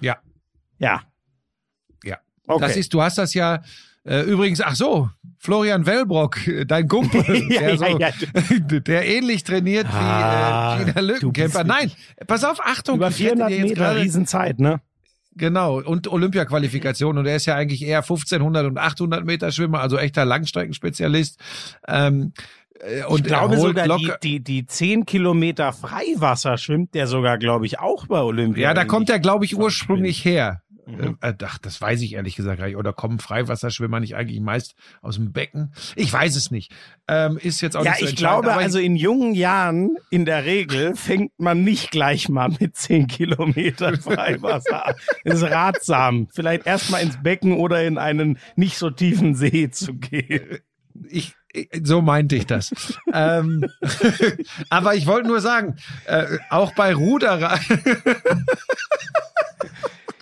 Ja. 0.00 0.16
Ja. 0.80 1.02
Ja. 2.02 2.18
Okay. 2.48 2.60
Das 2.66 2.76
ist, 2.76 2.92
du 2.92 3.00
hast 3.00 3.16
das 3.16 3.32
ja 3.32 3.62
übrigens, 4.04 4.60
ach 4.60 4.74
so, 4.74 5.08
Florian 5.38 5.86
Wellbrock, 5.86 6.46
äh, 6.46 6.64
dein 6.66 6.88
Kumpel, 6.88 7.22
Ja, 7.50 7.60
der, 7.60 7.78
so, 7.78 7.84
ja, 7.98 8.10
der 8.80 9.06
ähnlich 9.06 9.44
trainiert 9.44 9.86
Ah, 9.90 10.76
wie 10.78 10.82
äh, 10.82 10.84
Gina 10.86 11.00
du 11.00 11.06
Lückenkämper. 11.06 11.64
Nein, 11.64 11.90
pass 12.26 12.44
auf, 12.44 12.60
Achtung, 12.64 12.96
über 12.96 13.08
ich 13.08 13.18
hätte 13.20 13.36
400 13.36 13.50
dir 13.50 13.56
jetzt 13.56 13.68
Meter 13.70 13.74
gerade- 13.84 14.00
Riesenzeit, 14.00 14.60
ne? 14.60 14.80
Genau, 15.36 15.80
und 15.82 16.06
Olympia-Qualifikation. 16.06 17.18
Und 17.18 17.26
er 17.26 17.34
ist 17.36 17.46
ja 17.46 17.56
eigentlich 17.56 17.82
eher 17.82 17.98
1500 18.02 18.66
und 18.66 18.78
800 18.78 19.24
Meter 19.24 19.50
Schwimmer, 19.50 19.80
also 19.80 19.98
echter 19.98 20.24
Langstreckenspezialist. 20.24 21.40
Ähm, 21.88 22.32
äh, 22.80 23.04
und 23.06 23.20
ich 23.22 23.24
glaube 23.26 23.56
sogar, 23.56 23.82
die, 23.84 23.88
locker, 24.04 24.18
die, 24.22 24.40
die 24.40 24.64
10 24.66 25.06
Kilometer 25.06 25.72
Freiwasser 25.72 26.56
schwimmt 26.56 26.94
der 26.94 27.08
sogar, 27.08 27.38
glaube 27.38 27.66
ich, 27.66 27.80
auch 27.80 28.06
bei 28.06 28.20
Olympia. 28.20 28.62
Ja, 28.68 28.74
da 28.74 28.84
kommt 28.84 29.10
er, 29.10 29.18
glaube 29.18 29.44
ich, 29.44 29.56
ursprünglich 29.56 30.24
her. 30.24 30.62
Mhm. 30.86 31.16
Äh, 31.20 31.32
ach, 31.44 31.58
das 31.58 31.80
weiß 31.80 32.02
ich 32.02 32.14
ehrlich 32.14 32.36
gesagt 32.36 32.58
gar 32.58 32.66
nicht. 32.66 32.76
Oder 32.76 32.92
kommen 32.92 33.18
Freiwasserschwimmer 33.18 34.00
nicht 34.00 34.16
eigentlich 34.16 34.40
meist 34.40 34.74
aus 35.00 35.16
dem 35.16 35.32
Becken? 35.32 35.72
Ich 35.96 36.12
weiß 36.12 36.36
es 36.36 36.50
nicht. 36.50 36.72
Ähm, 37.08 37.38
ist 37.38 37.60
jetzt 37.60 37.76
auch 37.76 37.84
Ja, 37.84 37.92
nicht 37.92 38.00
so 38.00 38.06
ich 38.06 38.16
glaube, 38.16 38.52
also 38.52 38.78
in 38.78 38.96
jungen 38.96 39.34
Jahren 39.34 39.96
in 40.10 40.24
der 40.24 40.44
Regel 40.44 40.94
fängt 40.96 41.32
man 41.38 41.64
nicht 41.64 41.90
gleich 41.90 42.28
mal 42.28 42.50
mit 42.60 42.76
10 42.76 43.06
Kilometer 43.06 43.96
Freiwasser 44.00 44.86
an. 44.88 44.94
Es 45.24 45.36
ist 45.36 45.50
ratsam, 45.50 46.28
vielleicht 46.32 46.66
erstmal 46.66 47.02
ins 47.02 47.22
Becken 47.22 47.54
oder 47.54 47.82
in 47.84 47.98
einen 47.98 48.38
nicht 48.56 48.76
so 48.78 48.90
tiefen 48.90 49.34
See 49.34 49.70
zu 49.70 49.94
gehen. 49.94 50.58
ich, 51.08 51.34
So 51.82 52.02
meinte 52.02 52.36
ich 52.36 52.46
das. 52.46 52.74
ähm, 53.12 53.64
aber 54.70 54.94
ich 54.94 55.06
wollte 55.06 55.28
nur 55.28 55.40
sagen, 55.40 55.76
äh, 56.06 56.38
auch 56.50 56.74
bei 56.74 56.94
Ruderer. 56.94 57.58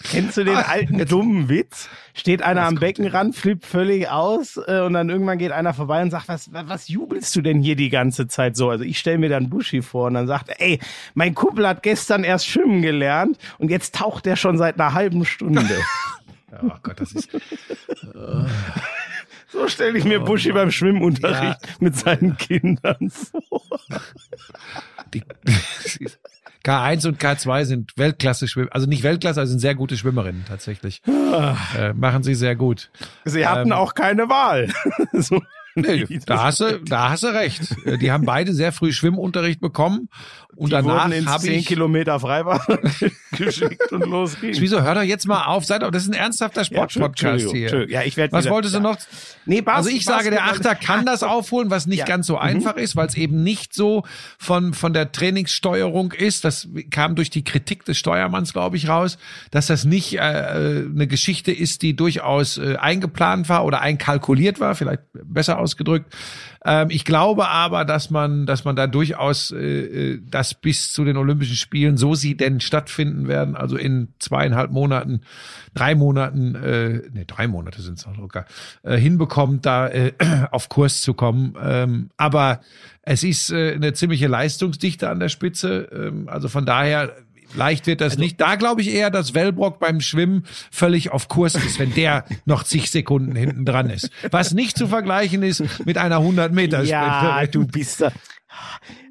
Kennst 0.04 0.36
du 0.36 0.44
den 0.44 0.56
alten 0.56 1.04
dummen 1.06 1.48
Witz? 1.48 1.88
Steht 2.14 2.42
einer 2.42 2.62
am 2.62 2.76
Beckenrand, 2.76 3.34
flippt 3.34 3.64
völlig 3.64 4.08
aus 4.08 4.58
äh, 4.66 4.80
und 4.80 4.92
dann 4.92 5.08
irgendwann 5.08 5.38
geht 5.38 5.52
einer 5.52 5.74
vorbei 5.74 6.02
und 6.02 6.10
sagt, 6.10 6.28
was, 6.28 6.50
was, 6.52 6.88
jubelst 6.88 7.34
du 7.36 7.42
denn 7.42 7.62
hier 7.62 7.76
die 7.76 7.88
ganze 7.88 8.26
Zeit 8.28 8.56
so? 8.56 8.70
Also 8.70 8.84
ich 8.84 8.98
stelle 8.98 9.18
mir 9.18 9.28
dann 9.28 9.48
Buschi 9.48 9.82
vor 9.82 10.06
und 10.08 10.14
dann 10.14 10.26
sagt 10.26 10.48
er, 10.48 10.60
ey, 10.60 10.78
mein 11.14 11.34
Kumpel 11.34 11.66
hat 11.66 11.82
gestern 11.82 12.24
erst 12.24 12.46
schwimmen 12.46 12.82
gelernt 12.82 13.38
und 13.58 13.70
jetzt 13.70 13.94
taucht 13.94 14.26
er 14.26 14.36
schon 14.36 14.58
seit 14.58 14.78
einer 14.78 14.94
halben 14.94 15.24
Stunde. 15.24 15.78
oh 16.62 16.70
Gott, 16.82 17.00
das 17.00 17.12
ist. 17.12 17.30
So 19.48 19.68
stelle 19.68 19.98
ich 19.98 20.04
mir 20.04 20.20
Buschi 20.20 20.52
beim 20.52 20.70
Schwimmunterricht 20.70 21.80
mit 21.80 21.94
seinen 21.94 22.36
Kindern 22.38 23.10
vor. 23.10 23.62
Die, 25.12 25.22
K1 26.64 27.06
und 27.08 27.20
K2 27.20 27.64
sind 27.64 27.92
Weltklasse 27.96 28.46
Schwimmer, 28.48 28.68
also 28.72 28.86
nicht 28.86 29.02
Weltklasse, 29.02 29.40
also 29.40 29.50
sind 29.50 29.60
sehr 29.60 29.74
gute 29.74 29.96
Schwimmerinnen 29.96 30.44
tatsächlich. 30.46 31.02
äh, 31.06 31.92
machen 31.94 32.22
sie 32.22 32.34
sehr 32.34 32.54
gut. 32.56 32.90
Sie 33.24 33.46
hatten 33.46 33.72
Ähm, 33.72 33.76
auch 33.78 33.94
keine 33.94 34.28
Wahl. 34.28 34.68
so. 35.12 35.42
Nee, 35.74 36.04
da 36.26 36.42
hast 36.44 36.60
du, 36.60 36.80
da 36.80 37.10
hast 37.10 37.22
du 37.22 37.28
recht. 37.28 37.62
Die 38.00 38.10
haben 38.12 38.24
beide 38.26 38.52
sehr 38.52 38.72
früh 38.72 38.92
Schwimmunterricht 38.92 39.60
bekommen 39.60 40.08
und 40.54 40.68
Die 40.68 40.72
danach 40.72 41.10
habe 41.26 41.42
10 41.42 41.60
ich. 41.60 41.66
Kilometer 41.66 42.20
Freibad 42.20 42.60
geschickt 43.38 43.90
und 43.92 44.06
los 44.06 44.38
ging's. 44.40 44.60
Wieso 44.60 44.82
hör 44.82 44.94
doch 44.94 45.02
jetzt 45.02 45.26
mal 45.26 45.44
auf, 45.46 45.64
sei 45.64 45.78
doch, 45.78 45.90
das 45.90 46.02
ist 46.02 46.10
ein 46.10 46.14
ernsthafter 46.14 46.60
Ja, 46.62 46.66
Sportpodcast 46.66 47.42
Entschuldigung, 47.44 47.78
hier. 47.86 47.90
Ja, 47.90 48.02
ich 48.02 48.16
werd 48.16 48.32
Was 48.32 48.44
wieder- 48.44 48.54
wolltest 48.54 48.74
du 48.74 48.78
ja. 48.78 48.82
noch? 48.82 48.98
Nee, 49.46 49.62
Bas- 49.62 49.76
Also 49.76 49.88
ich 49.90 50.04
sage, 50.04 50.30
der 50.30 50.44
Achter 50.44 50.74
kann 50.74 51.06
das 51.06 51.22
aufholen, 51.22 51.70
was 51.70 51.86
nicht 51.86 52.00
Ja. 52.00 52.04
ganz 52.04 52.26
so 52.26 52.36
einfach 52.36 52.76
ist, 52.76 52.94
weil 52.96 53.06
es 53.06 53.16
eben 53.16 53.42
nicht 53.42 53.72
so 53.74 54.04
von, 54.38 54.74
von 54.74 54.92
der 54.92 55.10
Trainingssteuerung 55.12 56.12
ist. 56.12 56.44
Das 56.44 56.68
kam 56.90 57.14
durch 57.14 57.30
die 57.30 57.44
Kritik 57.44 57.84
des 57.84 57.96
Steuermanns, 57.98 58.52
glaube 58.52 58.76
ich, 58.76 58.88
raus, 58.88 59.16
dass 59.50 59.66
das 59.68 59.84
nicht 59.84 60.18
äh, 60.18 60.18
äh, 60.18 60.84
eine 60.86 61.06
Geschichte 61.06 61.50
ist, 61.50 61.82
die 61.82 61.96
durchaus 61.96 62.58
äh, 62.58 62.76
eingeplant 62.76 63.48
war 63.48 63.64
oder 63.64 63.80
einkalkuliert 63.80 64.60
war, 64.60 64.74
vielleicht 64.74 65.02
besser 65.12 65.58
ausgedrückt. 65.62 66.14
Ähm, 66.64 66.88
ich 66.90 67.04
glaube 67.04 67.48
aber, 67.48 67.84
dass 67.84 68.10
man, 68.10 68.46
dass 68.46 68.64
man 68.64 68.76
da 68.76 68.86
durchaus 68.86 69.50
äh, 69.52 69.56
äh, 69.56 70.20
das 70.28 70.54
bis 70.54 70.92
zu 70.92 71.04
den 71.04 71.16
Olympischen 71.16 71.56
Spielen, 71.56 71.96
so 71.96 72.14
sie 72.14 72.36
denn 72.36 72.60
stattfinden 72.60 73.28
werden, 73.28 73.56
also 73.56 73.76
in 73.76 74.08
zweieinhalb 74.18 74.70
Monaten, 74.70 75.22
drei 75.74 75.94
Monaten, 75.94 76.54
äh, 76.54 77.02
nee, 77.12 77.24
drei 77.26 77.48
Monate 77.48 77.82
sind 77.82 77.98
es 77.98 78.06
noch 78.06 78.16
locker, 78.16 78.44
äh, 78.82 78.96
hinbekommt, 78.96 79.66
da 79.66 79.88
äh, 79.88 80.12
auf 80.50 80.68
Kurs 80.68 81.02
zu 81.02 81.14
kommen. 81.14 81.54
Ähm, 81.62 82.10
aber 82.16 82.60
es 83.02 83.24
ist 83.24 83.50
äh, 83.50 83.72
eine 83.74 83.92
ziemliche 83.94 84.28
Leistungsdichte 84.28 85.08
an 85.08 85.20
der 85.20 85.28
Spitze. 85.28 85.88
Ähm, 85.92 86.28
also 86.28 86.48
von 86.48 86.66
daher 86.66 87.16
leicht 87.54 87.86
wird 87.86 88.00
das 88.00 88.18
nicht. 88.18 88.40
Da 88.40 88.56
glaube 88.56 88.80
ich 88.80 88.92
eher, 88.92 89.10
dass 89.10 89.34
Wellbrock 89.34 89.78
beim 89.78 90.00
Schwimmen 90.00 90.44
völlig 90.70 91.10
auf 91.10 91.28
Kurs 91.28 91.54
ist, 91.54 91.78
wenn 91.78 91.94
der 91.94 92.24
noch 92.44 92.64
zig 92.64 92.90
Sekunden 92.90 93.36
hinten 93.36 93.64
dran 93.64 93.90
ist. 93.90 94.10
Was 94.30 94.52
nicht 94.52 94.76
zu 94.76 94.86
vergleichen 94.86 95.42
ist 95.42 95.84
mit 95.84 95.98
einer 95.98 96.18
100 96.18 96.52
Meter 96.52 96.82
Ja, 96.82 97.46
du 97.46 97.66
bist 97.66 98.00
da. 98.00 98.12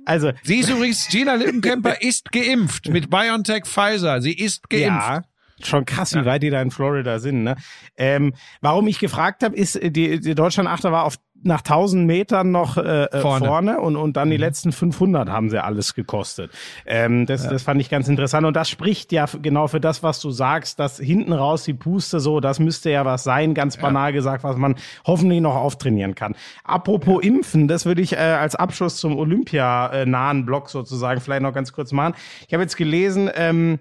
Also, 0.06 0.32
Sie 0.44 0.58
ist 0.58 0.70
übrigens, 0.70 1.08
Gina 1.10 1.36
Lippenkemper 1.36 2.02
ist 2.02 2.32
geimpft 2.32 2.90
mit 2.90 3.10
BioNTech 3.10 3.66
Pfizer. 3.66 4.22
Sie 4.22 4.34
ist 4.34 4.70
geimpft. 4.70 5.08
Ja, 5.08 5.24
schon 5.64 5.86
krass, 5.86 6.14
wie 6.16 6.26
weit 6.26 6.44
die 6.44 6.50
da 6.50 6.62
in 6.62 6.72
Florida 6.72 7.20
sind. 7.20 7.44
Ne? 7.44 7.56
Ähm, 7.98 8.34
warum 8.62 8.88
ich 8.88 9.00
gefragt 9.00 9.44
habe, 9.44 9.56
ist, 9.56 9.80
die, 9.82 10.20
die 10.20 10.36
Deutschland-Achter 10.36 10.92
war 10.92 11.04
auf 11.04 11.18
nach 11.44 11.60
1000 11.60 12.06
Metern 12.06 12.52
noch 12.52 12.78
äh, 12.78 13.06
äh, 13.06 13.22
vorne, 13.22 13.48
Vorne. 13.48 13.80
und, 13.80 13.96
und 13.96 14.18
dann 14.18 14.30
die 14.30 14.38
letzten 14.38 14.72
500 14.72 15.30
haben 15.30 15.50
sie 15.50 15.64
alles 15.64 15.94
gekostet. 15.94 16.52
Ähm, 16.86 17.26
das, 17.26 17.48
das 17.48 17.64
fand 17.64 17.82
ich 17.82 17.90
ganz 17.90 18.08
interessant 18.08 18.46
und 18.46 18.56
das 18.56 18.70
spricht 18.70 19.12
ja 19.12 19.26
genau 19.42 19.68
für 19.68 19.80
das, 19.80 20.04
was 20.04 20.20
du 20.20 20.32
sagst, 20.32 20.80
dass 20.80 20.98
hinten 20.98 21.34
raus 21.34 21.64
die 21.64 21.74
Puste 21.74 22.20
so, 22.20 22.40
das 22.40 22.60
müsste 22.60 22.92
ja 22.92 23.06
was 23.06 23.24
sein, 23.24 23.54
ganz 23.54 23.78
banal 23.78 24.14
gesagt, 24.14 24.44
was 24.44 24.58
man 24.58 24.76
hoffentlich 25.06 25.42
noch 25.42 25.56
auftrainieren 25.56 26.16
kann. 26.16 26.36
Apropos 26.64 27.24
Impfen, 27.24 27.68
das 27.68 27.86
würde 27.86 28.02
ich 28.02 28.14
äh, 28.14 28.18
als 28.18 28.56
Abschluss 28.56 28.98
zum 28.98 29.18
Olympia-nahen 29.18 30.46
Block 30.46 30.70
sozusagen 30.70 31.22
vielleicht 31.22 31.42
noch 31.42 31.54
ganz 31.54 31.74
kurz 31.74 31.92
machen. 31.92 32.14
Ich 32.48 32.54
habe 32.54 32.64
jetzt 32.64 32.78
gelesen, 32.78 33.30
ähm, 33.36 33.80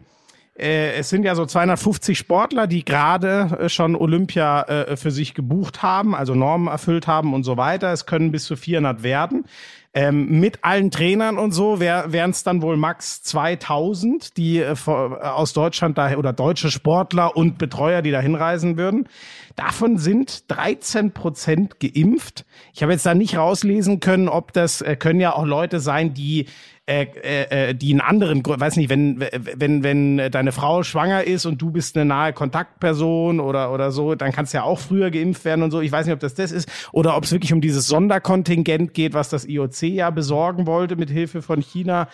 äh, 0.61 0.93
es 0.93 1.09
sind 1.09 1.25
ja 1.25 1.35
so 1.35 1.47
250 1.47 2.19
Sportler, 2.19 2.67
die 2.67 2.85
gerade 2.85 3.59
äh, 3.61 3.69
schon 3.69 3.97
Olympia 3.97 4.63
äh, 4.63 4.97
für 4.97 5.11
sich 5.11 5.35
gebucht 5.35 5.83
haben, 5.83 6.15
also 6.15 6.35
Normen 6.35 6.69
erfüllt 6.69 7.07
haben 7.07 7.35
und 7.35 7.45
so 7.45 7.57
weiter. 7.57 7.93
Es 7.93 8.07
können 8.07 8.31
bis 8.31 8.45
zu 8.45 8.57
400 8.57 9.03
werden. 9.03 9.45
Ähm, 9.93 10.39
mit 10.39 10.63
allen 10.63 10.93
Trainern 10.93 11.37
und 11.37 11.51
so 11.51 11.81
wär, 11.81 12.13
wären 12.13 12.31
es 12.31 12.45
dann 12.45 12.63
wohl 12.63 12.77
max 12.77 13.25
2000, 13.25 14.37
die 14.37 14.59
äh, 14.59 14.77
äh, 14.87 14.91
aus 14.91 15.53
Deutschland 15.53 15.99
da 15.99 16.17
oder 16.17 16.33
deutsche 16.33 16.71
Sportler 16.71 17.37
und 17.37 17.59
Betreuer, 17.59 18.01
die 18.01 18.13
da 18.13 18.21
hinreisen 18.21 18.77
würden. 18.77 19.09
Davon 19.57 19.99
sind 19.99 20.49
13 20.49 21.11
Prozent 21.11 21.81
geimpft. 21.81 22.45
Ich 22.73 22.85
habe 22.85 22.93
jetzt 22.93 23.05
da 23.05 23.15
nicht 23.15 23.37
rauslesen 23.37 23.99
können, 23.99 24.29
ob 24.29 24.53
das 24.53 24.81
äh, 24.81 24.95
können 24.95 25.19
ja 25.19 25.35
auch 25.35 25.45
Leute 25.45 25.81
sein, 25.81 26.15
die 26.15 26.47
äh, 26.91 27.07
äh, 27.23 27.69
äh, 27.71 27.75
die 27.75 27.93
einen 27.93 28.01
anderen, 28.01 28.43
Grund- 28.43 28.59
weiß 28.59 28.75
nicht, 28.75 28.91
wenn 28.91 29.21
wenn 29.21 29.85
wenn 29.85 30.31
deine 30.33 30.51
Frau 30.51 30.83
schwanger 30.83 31.23
ist 31.23 31.47
und 31.47 31.63
du 31.63 31.71
bist 31.71 31.97
eine 31.97 32.05
nahe 32.05 32.33
Kontaktperson 32.33 33.39
oder 33.39 33.73
oder 33.73 33.93
so, 33.93 34.17
dann 34.17 34.33
kannst 34.33 34.53
du 34.53 34.59
ja 34.59 34.65
auch 34.65 34.81
früher 34.81 35.13
geimpft 35.13 35.45
werden 35.45 35.63
und 35.63 35.71
so. 35.71 35.81
Ich 35.81 35.93
weiß 35.93 36.07
nicht, 36.07 36.15
ob 36.15 36.19
das 36.19 36.35
das 36.35 36.51
ist 36.51 36.69
oder 36.91 37.17
ob 37.17 37.23
es 37.23 37.31
wirklich 37.31 37.53
um 37.53 37.61
dieses 37.61 37.87
Sonderkontingent 37.87 38.93
geht, 38.93 39.15
was 39.15 39.29
das 39.29 39.47
IOC 39.47 39.83
ja 39.83 40.11
besorgen 40.11 40.67
wollte 40.67 40.97
mit 40.97 41.11
Hilfe 41.11 41.43
von 41.43 41.61
China. 41.61 42.09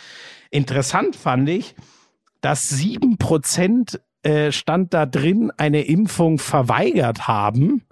Interessant 0.50 1.16
fand 1.16 1.48
ich, 1.48 1.74
dass 2.42 2.68
sieben 2.68 3.16
Prozent 3.16 3.98
stand 4.50 4.92
da 4.92 5.06
drin, 5.06 5.52
eine 5.56 5.82
Impfung 5.82 6.38
verweigert 6.38 7.28
haben. 7.28 7.84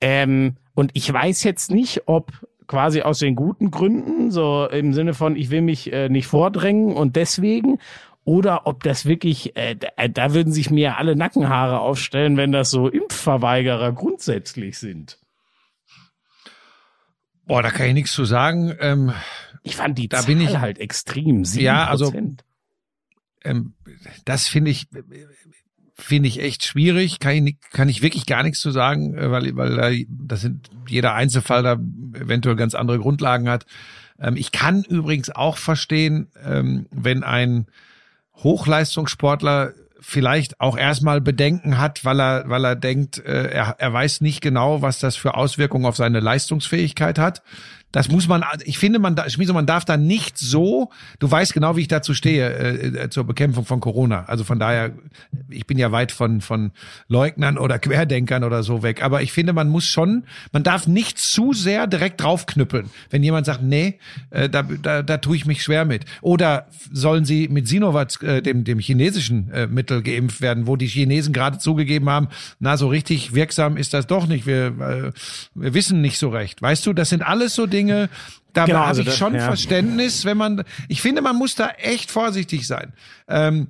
Ähm, 0.00 0.56
und 0.74 0.90
ich 0.94 1.10
weiß 1.12 1.42
jetzt 1.42 1.70
nicht, 1.70 2.02
ob 2.06 2.30
quasi 2.70 3.02
aus 3.02 3.18
den 3.18 3.34
guten 3.34 3.72
Gründen, 3.72 4.30
so 4.30 4.68
im 4.70 4.92
Sinne 4.92 5.12
von, 5.12 5.34
ich 5.34 5.50
will 5.50 5.60
mich 5.60 5.92
äh, 5.92 6.08
nicht 6.08 6.28
vordrängen 6.28 6.94
und 6.94 7.16
deswegen, 7.16 7.80
oder 8.24 8.68
ob 8.68 8.84
das 8.84 9.06
wirklich, 9.06 9.56
äh, 9.56 9.74
da, 9.74 9.88
da 10.06 10.34
würden 10.34 10.52
sich 10.52 10.70
mir 10.70 10.96
alle 10.96 11.16
Nackenhaare 11.16 11.80
aufstellen, 11.80 12.36
wenn 12.36 12.52
das 12.52 12.70
so 12.70 12.86
Impfverweigerer 12.88 13.90
grundsätzlich 13.92 14.78
sind. 14.78 15.18
Boah, 17.44 17.60
da 17.62 17.70
kann 17.70 17.88
ich 17.88 17.94
nichts 17.94 18.12
zu 18.12 18.24
sagen. 18.24 18.72
Ähm, 18.78 19.12
Ich 19.64 19.74
fand 19.74 19.98
die 19.98 20.08
Da 20.08 20.18
Zahl 20.18 20.26
bin 20.26 20.40
ich- 20.40 20.58
halt 20.58 20.78
extrem. 20.78 21.44
7%. 21.44 21.60
Ja, 21.60 21.86
also- 21.88 22.12
ähm, 23.42 23.74
das 24.24 24.46
finde 24.46 24.70
ich 24.70 24.86
finde 26.00 26.28
ich 26.28 26.40
echt 26.40 26.64
schwierig. 26.64 27.18
Kann 27.20 27.46
ich, 27.46 27.56
kann 27.72 27.88
ich 27.88 28.02
wirklich 28.02 28.26
gar 28.26 28.42
nichts 28.42 28.60
zu 28.60 28.70
sagen, 28.70 29.14
äh, 29.16 29.30
weil 29.30 29.56
weil 29.56 29.76
da- 29.76 30.12
das 30.26 30.40
sind 30.40 30.68
jeder 30.88 31.14
Einzelfall 31.14 31.62
da 31.62 31.72
eventuell 32.18 32.56
ganz 32.56 32.74
andere 32.74 32.98
Grundlagen 32.98 33.48
hat. 33.48 33.66
Ähm, 34.18 34.36
ich 34.36 34.52
kann 34.52 34.82
übrigens 34.84 35.30
auch 35.30 35.56
verstehen, 35.56 36.28
ähm, 36.44 36.86
wenn 36.90 37.22
ein 37.22 37.66
Hochleistungssportler 38.36 39.72
vielleicht 40.00 40.60
auch 40.60 40.78
erstmal 40.78 41.20
Bedenken 41.20 41.78
hat, 41.78 42.04
weil 42.04 42.20
er, 42.20 42.44
weil 42.48 42.64
er 42.64 42.74
denkt, 42.76 43.18
äh, 43.18 43.50
er, 43.50 43.76
er 43.78 43.92
weiß 43.92 44.22
nicht 44.22 44.40
genau, 44.40 44.80
was 44.82 44.98
das 44.98 45.16
für 45.16 45.34
Auswirkungen 45.34 45.84
auf 45.84 45.96
seine 45.96 46.20
Leistungsfähigkeit 46.20 47.18
hat. 47.18 47.42
Das 47.92 48.08
muss 48.08 48.28
man, 48.28 48.44
ich 48.64 48.78
finde, 48.78 48.98
man, 48.98 49.16
Schmieso, 49.28 49.52
man 49.52 49.66
darf 49.66 49.84
da 49.84 49.96
nicht 49.96 50.38
so, 50.38 50.90
du 51.18 51.30
weißt 51.30 51.52
genau, 51.52 51.76
wie 51.76 51.82
ich 51.82 51.88
dazu 51.88 52.14
stehe, 52.14 52.48
äh, 52.48 53.04
äh, 53.04 53.10
zur 53.10 53.24
Bekämpfung 53.24 53.64
von 53.64 53.80
Corona. 53.80 54.24
Also 54.26 54.44
von 54.44 54.58
daher, 54.58 54.92
ich 55.48 55.66
bin 55.66 55.78
ja 55.78 55.90
weit 55.90 56.12
von, 56.12 56.40
von 56.40 56.70
Leugnern 57.08 57.58
oder 57.58 57.78
Querdenkern 57.78 58.44
oder 58.44 58.62
so 58.62 58.82
weg. 58.82 59.02
Aber 59.02 59.22
ich 59.22 59.32
finde, 59.32 59.52
man 59.52 59.68
muss 59.68 59.86
schon, 59.86 60.24
man 60.52 60.62
darf 60.62 60.86
nicht 60.86 61.18
zu 61.18 61.52
sehr 61.52 61.86
direkt 61.86 62.22
draufknüppeln. 62.22 62.90
Wenn 63.10 63.22
jemand 63.22 63.46
sagt, 63.46 63.62
nee, 63.62 63.98
äh, 64.30 64.48
da, 64.48 64.62
da, 64.62 65.02
da 65.02 65.18
tue 65.18 65.36
ich 65.36 65.46
mich 65.46 65.62
schwer 65.62 65.84
mit. 65.84 66.04
Oder 66.20 66.68
sollen 66.92 67.24
sie 67.24 67.48
mit 67.48 67.66
Sinovac, 67.66 68.22
äh, 68.22 68.40
dem, 68.40 68.64
dem 68.64 68.78
chinesischen 68.78 69.50
äh, 69.50 69.66
Mittel 69.66 70.02
geimpft 70.02 70.40
werden, 70.40 70.66
wo 70.66 70.76
die 70.76 70.86
Chinesen 70.86 71.32
gerade 71.32 71.58
zugegeben 71.58 72.08
haben, 72.08 72.28
na, 72.60 72.76
so 72.76 72.88
richtig 72.88 73.34
wirksam 73.34 73.76
ist 73.76 73.94
das 73.94 74.06
doch 74.06 74.26
nicht. 74.26 74.46
Wir, 74.46 74.66
äh, 74.66 75.12
wir 75.54 75.74
wissen 75.74 76.00
nicht 76.00 76.18
so 76.18 76.28
recht. 76.28 76.62
Weißt 76.62 76.86
du, 76.86 76.92
das 76.92 77.08
sind 77.08 77.22
alles 77.22 77.54
so 77.54 77.66
Dinge, 77.66 77.79
da 77.88 78.64
Genau, 78.64 78.78
habe 78.78 78.88
also 78.88 79.00
ich 79.02 79.06
das- 79.06 79.16
schon 79.18 79.34
ja. 79.34 79.40
Verständnis, 79.46 80.24
wenn 80.24 80.36
man, 80.36 80.64
ich 80.88 81.00
finde, 81.00 81.22
man 81.22 81.36
muss 81.36 81.54
da 81.54 81.70
echt 81.70 82.10
vorsichtig 82.10 82.66
sein. 82.66 82.92
Ähm, 83.28 83.68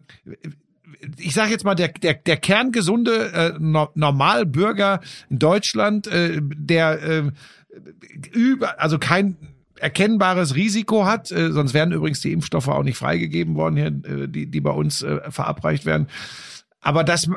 ich 1.18 1.34
sage 1.34 1.50
jetzt 1.50 1.64
mal, 1.64 1.74
der, 1.74 1.88
der, 1.88 2.14
der 2.14 2.36
kerngesunde 2.36 3.32
äh, 3.32 3.52
no, 3.58 3.88
Normalbürger 3.94 5.00
in 5.30 5.38
Deutschland, 5.38 6.06
äh, 6.06 6.40
der 6.42 7.02
äh, 7.02 7.30
über, 8.32 8.80
also 8.80 8.98
kein 8.98 9.36
erkennbares 9.78 10.54
Risiko 10.56 11.06
hat, 11.06 11.30
äh, 11.30 11.52
sonst 11.52 11.72
wären 11.72 11.92
übrigens 11.92 12.20
die 12.20 12.32
Impfstoffe 12.32 12.68
auch 12.68 12.82
nicht 12.82 12.98
freigegeben 12.98 13.54
worden 13.54 13.76
hier, 13.76 13.86
äh, 13.86 14.28
die, 14.28 14.46
die 14.46 14.60
bei 14.60 14.72
uns 14.72 15.02
äh, 15.02 15.20
verabreicht 15.30 15.86
werden. 15.86 16.06
Aber 16.82 17.02
das 17.04 17.28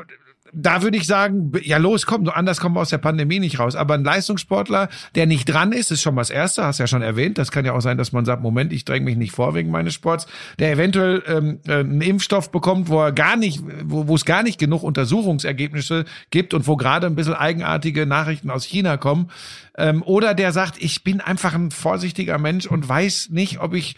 da 0.54 0.82
würde 0.82 0.96
ich 0.96 1.06
sagen, 1.06 1.52
ja 1.62 1.78
los, 1.78 2.06
komm, 2.06 2.28
anders 2.28 2.60
kommen 2.60 2.76
wir 2.76 2.80
aus 2.80 2.90
der 2.90 2.98
Pandemie 2.98 3.40
nicht 3.40 3.58
raus. 3.58 3.74
Aber 3.76 3.94
ein 3.94 4.04
Leistungssportler, 4.04 4.88
der 5.14 5.26
nicht 5.26 5.46
dran 5.46 5.72
ist, 5.72 5.90
ist 5.90 6.02
schon 6.02 6.16
was 6.16 6.30
Erste, 6.30 6.64
hast 6.64 6.78
ja 6.78 6.86
schon 6.86 7.02
erwähnt. 7.02 7.38
Das 7.38 7.50
kann 7.50 7.64
ja 7.64 7.72
auch 7.72 7.80
sein, 7.80 7.98
dass 7.98 8.12
man 8.12 8.24
sagt, 8.24 8.42
Moment, 8.42 8.72
ich 8.72 8.84
dränge 8.84 9.04
mich 9.04 9.16
nicht 9.16 9.32
vor 9.32 9.54
wegen 9.54 9.70
meines 9.70 9.94
Sports. 9.94 10.26
Der 10.58 10.72
eventuell 10.72 11.22
ähm, 11.26 11.60
äh, 11.66 11.74
einen 11.74 12.00
Impfstoff 12.00 12.50
bekommt, 12.50 12.88
wo 12.88 13.00
er 13.00 13.12
gar 13.12 13.36
nicht, 13.36 13.62
wo, 13.84 14.08
wo 14.08 14.14
es 14.14 14.24
gar 14.24 14.42
nicht 14.42 14.58
genug 14.58 14.82
Untersuchungsergebnisse 14.82 16.04
gibt 16.30 16.54
und 16.54 16.66
wo 16.66 16.76
gerade 16.76 17.06
ein 17.06 17.16
bisschen 17.16 17.34
eigenartige 17.34 18.06
Nachrichten 18.06 18.50
aus 18.50 18.64
China 18.64 18.96
kommen. 18.96 19.30
Ähm, 19.76 20.02
oder 20.02 20.34
der 20.34 20.52
sagt, 20.52 20.80
ich 20.82 21.02
bin 21.02 21.20
einfach 21.20 21.54
ein 21.54 21.70
vorsichtiger 21.70 22.38
Mensch 22.38 22.66
und 22.66 22.88
weiß 22.88 23.30
nicht, 23.30 23.60
ob 23.60 23.74
ich 23.74 23.96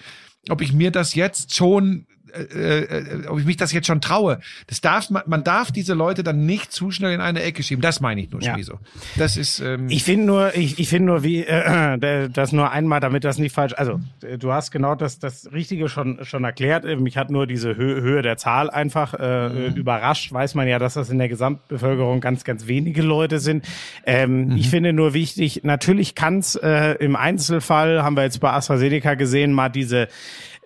ob 0.48 0.60
ich 0.60 0.72
mir 0.72 0.90
das 0.90 1.14
jetzt 1.14 1.54
schon 1.54 2.06
äh, 2.36 2.80
äh, 3.24 3.26
ob 3.28 3.38
ich 3.38 3.44
mich 3.46 3.56
das 3.56 3.72
jetzt 3.72 3.86
schon 3.86 4.00
traue. 4.00 4.40
Das 4.66 4.80
darf 4.80 5.10
man, 5.10 5.22
man 5.26 5.44
darf 5.44 5.72
diese 5.72 5.94
Leute 5.94 6.22
dann 6.22 6.46
nicht 6.46 6.72
zu 6.72 6.90
schnell 6.90 7.12
in 7.12 7.20
eine 7.20 7.42
Ecke 7.42 7.62
schieben. 7.62 7.82
Das 7.82 8.00
meine 8.00 8.20
ich 8.20 8.30
nur, 8.30 8.42
Ja. 8.42 8.54
Schmieso. 8.54 8.78
Das 9.16 9.36
ist 9.36 9.60
ähm, 9.60 9.86
Ich 9.88 10.04
finde 10.04 10.26
nur, 10.26 10.54
ich, 10.56 10.78
ich 10.78 10.88
finde 10.88 11.06
nur, 11.06 11.22
wie 11.22 11.44
äh, 11.44 12.28
das 12.30 12.52
nur 12.52 12.70
einmal, 12.70 13.00
damit 13.00 13.24
das 13.24 13.38
nicht 13.38 13.52
falsch. 13.54 13.74
Also 13.76 14.00
äh, 14.22 14.38
du 14.38 14.52
hast 14.52 14.70
genau 14.70 14.94
das 14.94 15.18
das 15.18 15.50
Richtige 15.52 15.88
schon 15.88 16.18
schon 16.24 16.44
erklärt. 16.44 16.84
Äh, 16.84 16.96
Mich 16.96 17.16
hat 17.16 17.30
nur 17.30 17.46
diese 17.46 17.76
Hö 17.76 18.00
Höhe 18.00 18.22
der 18.22 18.36
Zahl 18.36 18.70
einfach 18.70 19.14
äh, 19.14 19.48
Mhm. 19.48 19.56
äh, 19.56 19.66
überrascht. 19.78 20.32
Weiß 20.32 20.54
man 20.54 20.66
ja, 20.68 20.78
dass 20.78 20.94
das 20.94 21.10
in 21.10 21.18
der 21.18 21.28
Gesamtbevölkerung 21.28 22.20
ganz 22.20 22.44
ganz 22.44 22.66
wenige 22.66 23.02
Leute 23.02 23.38
sind. 23.38 23.64
Ähm, 24.04 24.46
Mhm. 24.48 24.56
Ich 24.56 24.70
finde 24.70 24.92
nur 24.92 25.14
wichtig. 25.14 25.60
Natürlich 25.64 26.14
kann 26.14 26.38
es 26.38 26.56
äh, 26.56 26.92
im 27.00 27.16
Einzelfall 27.16 28.02
haben 28.02 28.16
wir 28.16 28.22
jetzt 28.24 28.40
bei 28.40 28.50
AstraZeneca 28.52 29.14
gesehen 29.14 29.52
mal 29.52 29.68
diese 29.68 30.08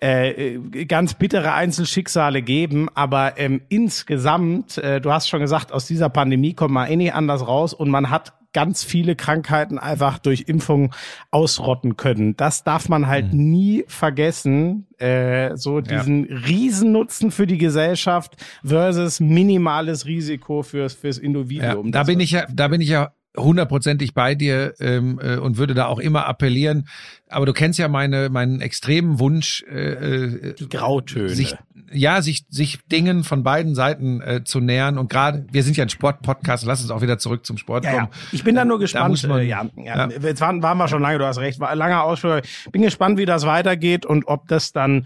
äh, 0.01 0.57
ganz 0.85 1.13
bittere 1.13 1.53
Einzelschicksale 1.53 2.41
geben, 2.41 2.89
aber 2.95 3.37
ähm, 3.37 3.61
insgesamt, 3.69 4.77
äh, 4.79 4.99
du 4.99 5.11
hast 5.11 5.29
schon 5.29 5.39
gesagt, 5.39 5.71
aus 5.71 5.85
dieser 5.85 6.09
Pandemie 6.09 6.53
kommt 6.53 6.73
man 6.73 6.89
eh 6.89 6.95
nicht 6.95 7.13
anders 7.13 7.47
raus 7.47 7.73
und 7.73 7.89
man 7.89 8.09
hat 8.09 8.33
ganz 8.53 8.83
viele 8.83 9.15
Krankheiten 9.15 9.79
einfach 9.79 10.19
durch 10.19 10.45
Impfung 10.47 10.93
ausrotten 11.29 11.95
können. 11.95 12.35
Das 12.35 12.63
darf 12.63 12.89
man 12.89 13.07
halt 13.07 13.31
nie 13.33 13.85
vergessen. 13.87 14.87
Äh, 14.97 15.55
so 15.55 15.79
diesen 15.81 16.25
Riesennutzen 16.25 17.31
für 17.31 17.47
die 17.47 17.57
Gesellschaft 17.57 18.35
versus 18.63 19.19
minimales 19.19 20.05
Risiko 20.05 20.63
fürs, 20.63 20.95
fürs 20.95 21.17
Ja, 21.17 21.23
Individuum. 21.23 21.91
da 21.91 21.99
Das 21.99 22.07
bin 22.07 22.19
ich 22.19 22.31
ja, 22.31 22.45
da 22.51 22.67
bin 22.67 22.81
ich 22.81 22.89
ja 22.89 23.13
hundertprozentig 23.37 24.13
bei 24.13 24.35
dir 24.35 24.73
ähm, 24.79 25.19
äh, 25.23 25.37
und 25.37 25.57
würde 25.57 25.73
da 25.73 25.85
auch 25.85 25.99
immer 25.99 26.25
appellieren. 26.27 26.87
Aber 27.29 27.45
du 27.45 27.53
kennst 27.53 27.79
ja 27.79 27.87
meine 27.87 28.29
meinen 28.29 28.59
extremen 28.61 29.19
Wunsch, 29.19 29.63
äh, 29.71 29.75
äh, 29.93 30.53
die 30.55 30.67
Grautöne. 30.69 31.29
sich 31.29 31.55
ja 31.93 32.21
sich 32.21 32.45
sich 32.49 32.79
Dingen 32.91 33.23
von 33.23 33.43
beiden 33.43 33.73
Seiten 33.75 34.21
äh, 34.21 34.43
zu 34.43 34.59
nähern 34.59 34.97
und 34.97 35.09
gerade 35.09 35.45
wir 35.51 35.63
sind 35.63 35.77
ja 35.77 35.85
ein 35.85 35.89
Sportpodcast, 35.89 36.65
lass 36.65 36.81
uns 36.81 36.91
auch 36.91 37.01
wieder 37.01 37.17
zurück 37.19 37.45
zum 37.45 37.57
Sport 37.57 37.85
Ja, 37.85 37.91
kommen. 37.91 38.07
ja. 38.11 38.19
Ich 38.33 38.43
bin 38.43 38.55
da 38.55 38.65
nur 38.65 38.77
Da 38.77 38.81
gespannt. 38.81 39.09
muss 39.09 39.25
man- 39.27 39.39
äh, 39.39 39.43
ja, 39.43 39.65
ja. 39.77 40.09
Ja. 40.09 40.09
Jetzt 40.21 40.41
waren, 40.41 40.61
waren 40.61 40.77
wir 40.77 40.87
schon 40.87 41.01
lange, 41.01 41.17
du 41.19 41.25
hast 41.25 41.37
recht, 41.39 41.59
war 41.59 41.69
ein 41.69 41.77
langer 41.77 42.03
Ausführung. 42.03 42.41
Bin 42.71 42.81
gespannt, 42.81 43.17
wie 43.17 43.25
das 43.25 43.45
weitergeht 43.45 44.05
und 44.05 44.27
ob 44.27 44.47
das 44.49 44.71
dann 44.73 45.05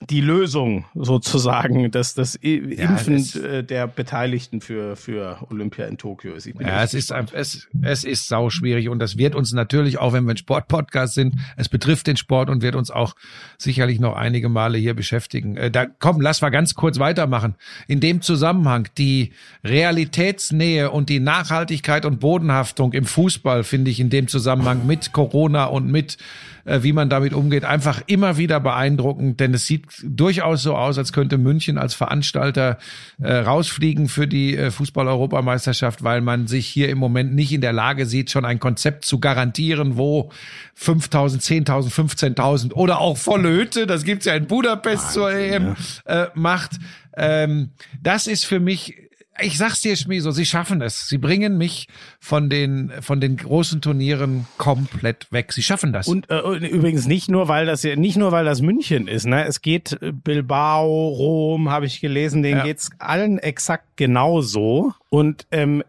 die 0.00 0.20
Lösung 0.20 0.84
sozusagen, 0.94 1.90
dass 1.90 2.14
das 2.14 2.38
I- 2.42 2.56
Impfen 2.56 3.14
das- 3.16 3.34
äh, 3.36 3.64
der 3.64 3.86
Beteiligten 3.86 4.60
für, 4.60 4.94
für 4.94 5.38
Olympia 5.50 5.86
in 5.86 5.96
Tokio 5.96 6.34
ist. 6.34 6.46
Ja, 6.46 6.82
es 6.82 6.92
ist, 6.92 7.12
ein- 7.12 7.28
es, 7.32 7.66
es 7.82 8.04
ist 8.04 8.28
sau 8.28 8.50
schwierig 8.50 8.88
und 8.90 8.98
das 8.98 9.16
wird 9.16 9.34
uns 9.34 9.52
natürlich, 9.52 9.98
auch 9.98 10.12
wenn 10.12 10.24
wir 10.24 10.32
ein 10.34 10.36
Sportpodcast 10.36 11.14
sind, 11.14 11.36
es 11.56 11.68
betrifft 11.70 12.06
den 12.08 12.16
Sport 12.18 12.50
und 12.50 12.60
wird 12.62 12.74
uns 12.74 12.90
auch 12.90 13.14
sicherlich 13.56 13.98
noch 13.98 14.14
einige 14.16 14.48
Male 14.50 14.76
hier 14.76 14.92
beschäftigen. 14.94 15.56
Äh, 15.56 15.70
da 15.70 15.86
komm, 15.86 16.20
lass 16.20 16.42
mal 16.42 16.50
ganz 16.50 16.74
kurz 16.74 16.98
weitermachen. 16.98 17.54
In 17.88 18.00
dem 18.00 18.20
Zusammenhang 18.20 18.88
die 18.98 19.32
Realitätsnähe 19.64 20.90
und 20.90 21.08
die 21.08 21.20
Nachhaltigkeit 21.20 22.04
und 22.04 22.20
Bodenhaftung 22.20 22.92
im 22.92 23.06
Fußball 23.06 23.64
finde 23.64 23.90
ich 23.90 23.98
in 24.00 24.10
dem 24.10 24.28
Zusammenhang 24.28 24.86
mit 24.86 25.12
Corona 25.12 25.64
und 25.64 25.90
mit 25.90 26.18
äh, 26.64 26.82
wie 26.82 26.92
man 26.92 27.08
damit 27.08 27.32
umgeht, 27.32 27.64
einfach 27.64 28.02
immer 28.08 28.36
wieder 28.36 28.58
beeindruckend, 28.58 29.38
denn 29.38 29.54
es 29.54 29.66
sieht 29.66 29.85
durchaus 30.02 30.62
so 30.62 30.74
aus, 30.74 30.98
als 30.98 31.12
könnte 31.12 31.38
München 31.38 31.78
als 31.78 31.94
Veranstalter 31.94 32.78
äh, 33.20 33.32
rausfliegen 33.32 34.08
für 34.08 34.26
die 34.26 34.56
äh, 34.56 34.70
Fußball-Europameisterschaft, 34.70 36.02
weil 36.02 36.20
man 36.20 36.46
sich 36.46 36.66
hier 36.66 36.88
im 36.88 36.98
Moment 36.98 37.34
nicht 37.34 37.52
in 37.52 37.60
der 37.60 37.72
Lage 37.72 38.06
sieht, 38.06 38.30
schon 38.30 38.44
ein 38.44 38.60
Konzept 38.60 39.04
zu 39.04 39.20
garantieren, 39.20 39.96
wo 39.96 40.30
5.000, 40.78 41.66
10.000, 41.66 42.36
15.000 42.36 42.72
oder 42.72 43.00
auch 43.00 43.16
volle 43.16 43.50
Hütte, 43.50 43.86
das 43.86 44.04
gibt's 44.04 44.26
ja 44.26 44.34
in 44.34 44.46
Budapest 44.46 45.12
zur 45.12 45.30
EM, 45.32 45.76
äh, 46.04 46.26
macht. 46.34 46.72
Ähm, 47.16 47.70
das 48.02 48.26
ist 48.26 48.44
für 48.44 48.60
mich 48.60 48.94
ich 49.40 49.58
sag's 49.58 49.80
dir, 49.80 49.96
Schmieso, 49.96 50.30
sie 50.30 50.46
schaffen 50.46 50.80
es. 50.82 51.08
Sie 51.08 51.18
bringen 51.18 51.58
mich 51.58 51.88
von 52.20 52.48
den, 52.50 52.92
von 53.00 53.20
den 53.20 53.36
großen 53.36 53.80
Turnieren 53.80 54.46
komplett 54.58 55.30
weg. 55.32 55.52
Sie 55.52 55.62
schaffen 55.62 55.92
das. 55.92 56.08
Und 56.08 56.30
äh, 56.30 56.40
übrigens 56.68 57.06
nicht 57.06 57.30
nur, 57.30 57.48
weil 57.48 57.66
das 57.66 57.84
nicht 57.84 58.16
nur, 58.16 58.32
weil 58.32 58.44
das 58.44 58.60
München 58.60 59.08
ist, 59.08 59.26
ne? 59.26 59.44
Es 59.44 59.60
geht 59.62 59.98
äh, 60.00 60.12
Bilbao, 60.12 61.08
Rom, 61.08 61.70
habe 61.70 61.86
ich 61.86 62.00
gelesen, 62.00 62.42
denen 62.42 62.58
Ja. 62.58 62.64
geht's 62.64 62.90
allen 62.98 63.38
exakt 63.38 63.96
genauso. 63.96 64.92
Und 65.08 65.46
ähm, 65.50 65.82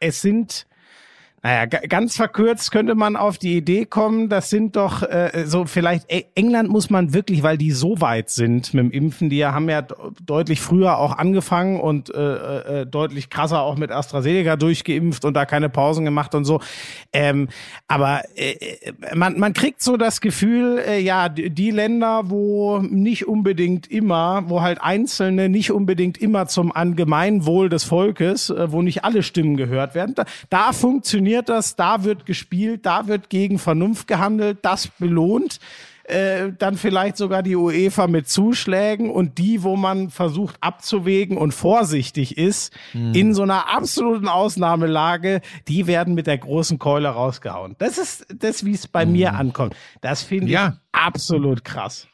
es 0.00 0.22
sind 0.22 0.66
naja, 1.46 1.66
ga- 1.66 1.86
ganz 1.88 2.16
verkürzt 2.16 2.72
könnte 2.72 2.96
man 2.96 3.14
auf 3.14 3.38
die 3.38 3.56
Idee 3.56 3.84
kommen, 3.84 4.28
das 4.28 4.50
sind 4.50 4.74
doch 4.74 5.02
äh, 5.04 5.44
so 5.46 5.64
vielleicht 5.64 6.10
E- 6.12 6.24
England 6.34 6.68
muss 6.70 6.90
man 6.90 7.14
wirklich, 7.14 7.44
weil 7.44 7.56
die 7.56 7.70
so 7.70 8.00
weit 8.00 8.30
sind 8.30 8.74
mit 8.74 8.82
dem 8.84 8.90
Impfen, 8.90 9.30
die 9.30 9.44
haben 9.44 9.68
ja 9.68 9.82
de- 9.82 9.96
deutlich 10.24 10.60
früher 10.60 10.98
auch 10.98 11.16
angefangen 11.16 11.78
und 11.78 12.12
äh, 12.12 12.80
äh, 12.80 12.86
deutlich 12.86 13.30
krasser 13.30 13.60
auch 13.62 13.76
mit 13.76 13.92
AstraZeneca 13.92 14.56
durchgeimpft 14.56 15.24
und 15.24 15.34
da 15.34 15.44
keine 15.46 15.68
Pausen 15.68 16.04
gemacht 16.04 16.34
und 16.34 16.44
so. 16.44 16.60
Ähm, 17.12 17.46
aber 17.86 18.22
äh, 18.34 18.50
äh, 18.52 18.92
man, 19.14 19.38
man 19.38 19.52
kriegt 19.52 19.82
so 19.82 19.96
das 19.96 20.20
Gefühl, 20.20 20.78
äh, 20.84 20.98
ja, 20.98 21.28
die 21.28 21.50
die 21.50 21.70
Länder, 21.70 22.22
wo 22.24 22.78
nicht 22.78 23.28
unbedingt 23.28 23.86
immer, 23.88 24.42
wo 24.48 24.62
halt 24.62 24.82
Einzelne 24.82 25.48
nicht 25.48 25.70
unbedingt 25.70 26.18
immer 26.18 26.48
zum 26.48 26.72
Allgemeinwohl 26.72 27.68
des 27.68 27.84
Volkes, 27.84 28.50
äh, 28.50 28.72
wo 28.72 28.82
nicht 28.82 29.04
alle 29.04 29.22
Stimmen 29.22 29.56
gehört 29.56 29.94
werden, 29.94 30.16
da, 30.16 30.24
da 30.50 30.72
funktioniert 30.72 31.35
das, 31.42 31.76
da 31.76 32.04
wird 32.04 32.26
gespielt, 32.26 32.86
da 32.86 33.06
wird 33.06 33.30
gegen 33.30 33.58
Vernunft 33.58 34.06
gehandelt, 34.06 34.58
das 34.62 34.88
belohnt 34.88 35.60
äh, 36.08 36.52
dann 36.56 36.76
vielleicht 36.76 37.16
sogar 37.16 37.42
die 37.42 37.56
UEFA 37.56 38.06
mit 38.06 38.28
Zuschlägen 38.28 39.10
und 39.10 39.38
die, 39.38 39.62
wo 39.62 39.76
man 39.76 40.10
versucht 40.10 40.56
abzuwägen 40.60 41.36
und 41.36 41.52
vorsichtig 41.52 42.38
ist, 42.38 42.72
in 42.92 43.34
so 43.34 43.42
einer 43.42 43.74
absoluten 43.74 44.28
Ausnahmelage, 44.28 45.40
die 45.68 45.86
werden 45.86 46.14
mit 46.14 46.26
der 46.26 46.38
großen 46.38 46.78
Keule 46.78 47.08
rausgehauen. 47.08 47.74
Das 47.78 47.98
ist 47.98 48.26
das, 48.32 48.64
wie 48.64 48.72
es 48.72 48.86
bei 48.86 49.04
mir 49.04 49.34
ankommt. 49.34 49.74
Das 50.00 50.22
finde 50.22 50.46
ich 50.46 50.52
Ja. 50.52 50.78
absolut 50.92 51.64
krass. 51.64 52.06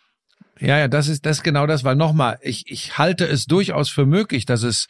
Ja, 0.58 0.78
ja, 0.78 0.88
das 0.88 1.08
ist 1.08 1.26
das 1.26 1.42
genau 1.42 1.66
das, 1.66 1.84
weil 1.84 1.96
nochmal, 1.96 2.38
ich, 2.40 2.64
ich 2.68 2.96
halte 2.96 3.26
es 3.26 3.46
durchaus 3.46 3.90
für 3.90 4.06
möglich, 4.06 4.46
dass 4.46 4.62
es 4.62 4.86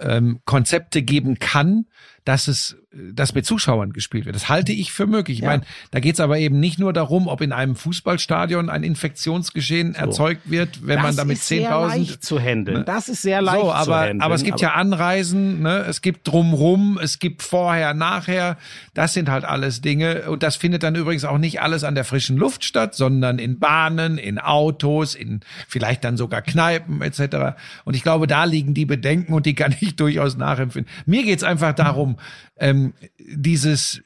ähm, 0.00 0.40
Konzepte 0.44 1.02
geben 1.02 1.38
kann, 1.38 1.86
dass 2.24 2.46
es, 2.46 2.76
dass 3.12 3.34
mit 3.34 3.46
Zuschauern 3.46 3.92
gespielt 3.92 4.24
wird. 4.26 4.34
Das 4.36 4.48
halte 4.48 4.72
ich 4.72 4.92
für 4.92 5.06
möglich. 5.06 5.38
Ich 5.38 5.42
Ja. 5.44 5.50
meine, 5.50 5.62
da 5.90 6.00
geht 6.00 6.14
es 6.14 6.20
aber 6.20 6.38
eben 6.38 6.60
nicht 6.60 6.78
nur 6.78 6.92
darum, 6.92 7.28
ob 7.28 7.40
in 7.40 7.52
einem 7.52 7.76
Fußballstadion 7.76 8.70
ein 8.70 8.82
Infektionsgeschehen 8.82 9.94
erzeugt 9.94 10.50
wird, 10.50 10.86
wenn 10.86 11.00
man 11.02 11.16
damit 11.16 11.38
ist 11.38 11.48
sehr 11.48 11.70
10.000 11.70 11.88
leicht 11.88 12.24
zu 12.24 12.38
handeln. 12.38 12.84
Das 12.84 13.08
ist 13.08 13.22
sehr 13.22 13.42
leicht 13.42 13.58
so, 13.60 13.66
zu 13.66 13.72
aber, 13.72 13.98
handeln. 14.00 14.20
aber 14.20 14.34
es 14.34 14.44
gibt 14.44 14.60
ja 14.60 14.72
Anreisen, 14.72 15.62
ne? 15.62 15.84
es 15.88 16.02
gibt 16.02 16.26
drumrum, 16.28 16.98
es 17.02 17.18
gibt 17.18 17.42
vorher, 17.42 17.94
nachher. 17.94 18.56
Das 18.94 19.12
sind 19.12 19.28
halt 19.28 19.44
alles 19.44 19.80
Dinge. 19.80 20.30
Und 20.30 20.42
das 20.42 20.56
findet 20.56 20.82
dann 20.82 20.94
übrigens 20.94 21.24
auch 21.24 21.38
nicht 21.38 21.60
alles 21.60 21.84
an 21.84 21.94
der 21.94 22.04
frischen 22.04 22.36
Luft 22.36 22.64
statt, 22.64 22.94
sondern 22.94 23.38
in 23.38 23.58
Bahnen, 23.58 24.18
in 24.18 24.38
Autos, 24.38 25.14
in 25.14 25.40
vielleicht 25.68 26.04
dann 26.04 26.16
sogar 26.16 26.42
Kneipen 26.42 27.02
etc. 27.02 27.56
Und 27.84 27.94
ich 27.94 28.02
glaube, 28.02 28.26
da 28.26 28.44
liegen 28.44 28.74
die 28.74 28.86
Bedenken 28.86 29.32
und 29.32 29.46
die 29.46 29.54
kann 29.54 29.74
ich 29.80 29.96
durchaus 29.96 30.36
nachempfinden. 30.36 30.90
Mir 31.06 31.22
geht's 31.24 31.44
einfach 31.44 31.74
darum, 31.74 32.16
ähm, 32.58 32.87
dieses 33.18 34.02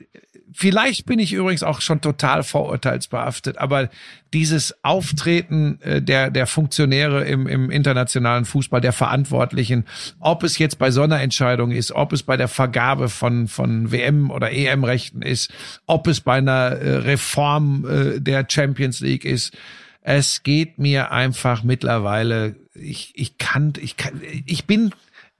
Vielleicht 0.55 1.07
bin 1.07 1.18
ich 1.18 1.33
übrigens 1.33 1.62
auch 1.62 1.81
schon 1.81 2.01
total 2.01 2.42
vorurteilsbehaftet, 2.42 3.59
aber 3.59 3.88
dieses 4.35 4.85
Auftreten 4.85 5.81
äh, 5.81 6.03
der, 6.03 6.31
der 6.31 6.47
Funktionäre 6.47 7.25
im, 7.25 7.47
im 7.47 7.71
internationalen 7.71 8.45
Fußball, 8.45 8.81
der 8.81 8.92
Verantwortlichen, 8.92 9.87
ob 10.21 10.42
es 10.42 10.59
jetzt 10.59 10.79
bei 10.79 10.90
so 10.90 11.03
einer 11.03 11.21
Entscheidung 11.21 11.71
ist, 11.71 11.92
ob 11.92 12.12
es 12.12 12.23
bei 12.23 12.37
der 12.37 12.49
Vergabe 12.49 13.09
von, 13.09 13.49
von 13.49 13.92
WM- 13.92 14.31
oder 14.31 14.53
EM-Rechten 14.53 15.23
ist, 15.23 15.53
ob 15.87 16.07
es 16.07 16.21
bei 16.21 16.35
einer 16.35 16.53
äh, 16.53 16.97
Reform 16.97 17.87
äh, 17.89 18.20
der 18.20 18.47
Champions 18.49 19.01
League 19.01 19.24
ist, 19.24 19.57
es 20.03 20.43
geht 20.43 20.78
mir 20.78 21.12
einfach 21.12 21.62
mittlerweile, 21.62 22.57
ich, 22.74 23.12
ich 23.14 23.39
kann, 23.39 23.72
ich 23.80 23.97
kann, 23.97 24.20
ich 24.47 24.66
bin 24.66 24.93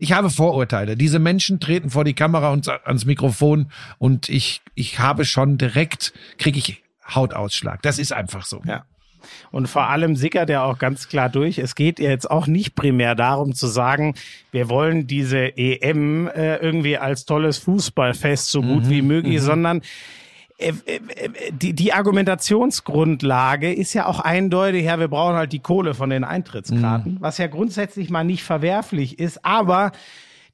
ich 0.03 0.12
habe 0.12 0.30
Vorurteile. 0.30 0.96
Diese 0.96 1.20
Menschen 1.20 1.61
treten 1.61 1.88
vor 1.88 2.03
die 2.03 2.14
Kamera 2.14 2.50
und 2.50 2.68
ans 2.68 3.05
Mikrofon 3.05 3.70
und 3.98 4.28
ich, 4.28 4.61
ich 4.74 4.98
habe 4.98 5.24
schon 5.24 5.59
direkt, 5.59 6.12
kriege 6.38 6.59
ich 6.59 6.82
Hautausschlag. 7.09 7.82
Das 7.82 8.00
ist 8.00 8.12
einfach 8.12 8.44
so. 8.44 8.62
Ja. 8.66 8.84
Und 9.53 9.68
vor 9.68 9.88
allem 9.88 10.16
sickert 10.16 10.50
er 10.50 10.64
auch 10.64 10.78
ganz 10.78 11.09
klar 11.09 11.28
durch. 11.28 11.59
Es 11.59 11.76
geht 11.76 12.00
jetzt 12.00 12.28
auch 12.28 12.48
nicht 12.48 12.74
primär 12.74 13.14
darum 13.14 13.55
zu 13.55 13.68
sagen, 13.68 14.16
wir 14.50 14.68
wollen 14.68 15.07
diese 15.07 15.57
EM 15.57 16.26
äh, 16.26 16.57
irgendwie 16.57 16.98
als 16.98 17.24
tolles 17.24 17.59
Fußballfest 17.59 18.50
so 18.50 18.61
gut 18.61 18.88
wie 18.88 19.03
möglich, 19.03 19.40
sondern 19.40 19.78
äh, 19.78 19.82
äh, 19.82 20.22
die, 21.52 21.72
die 21.74 21.92
Argumentationsgrundlage 21.92 23.72
ist 23.72 23.94
ja 23.94 24.06
auch 24.06 24.20
eindeutig, 24.20 24.84
ja, 24.84 24.98
wir 24.98 25.08
brauchen 25.08 25.36
halt 25.36 25.52
die 25.52 25.60
Kohle 25.60 25.94
von 25.94 26.10
den 26.10 26.24
Eintrittskarten, 26.24 27.18
was 27.20 27.38
ja 27.38 27.46
grundsätzlich 27.46 28.10
mal 28.10 28.24
nicht 28.24 28.44
verwerflich 28.44 29.18
ist, 29.18 29.44
aber 29.44 29.92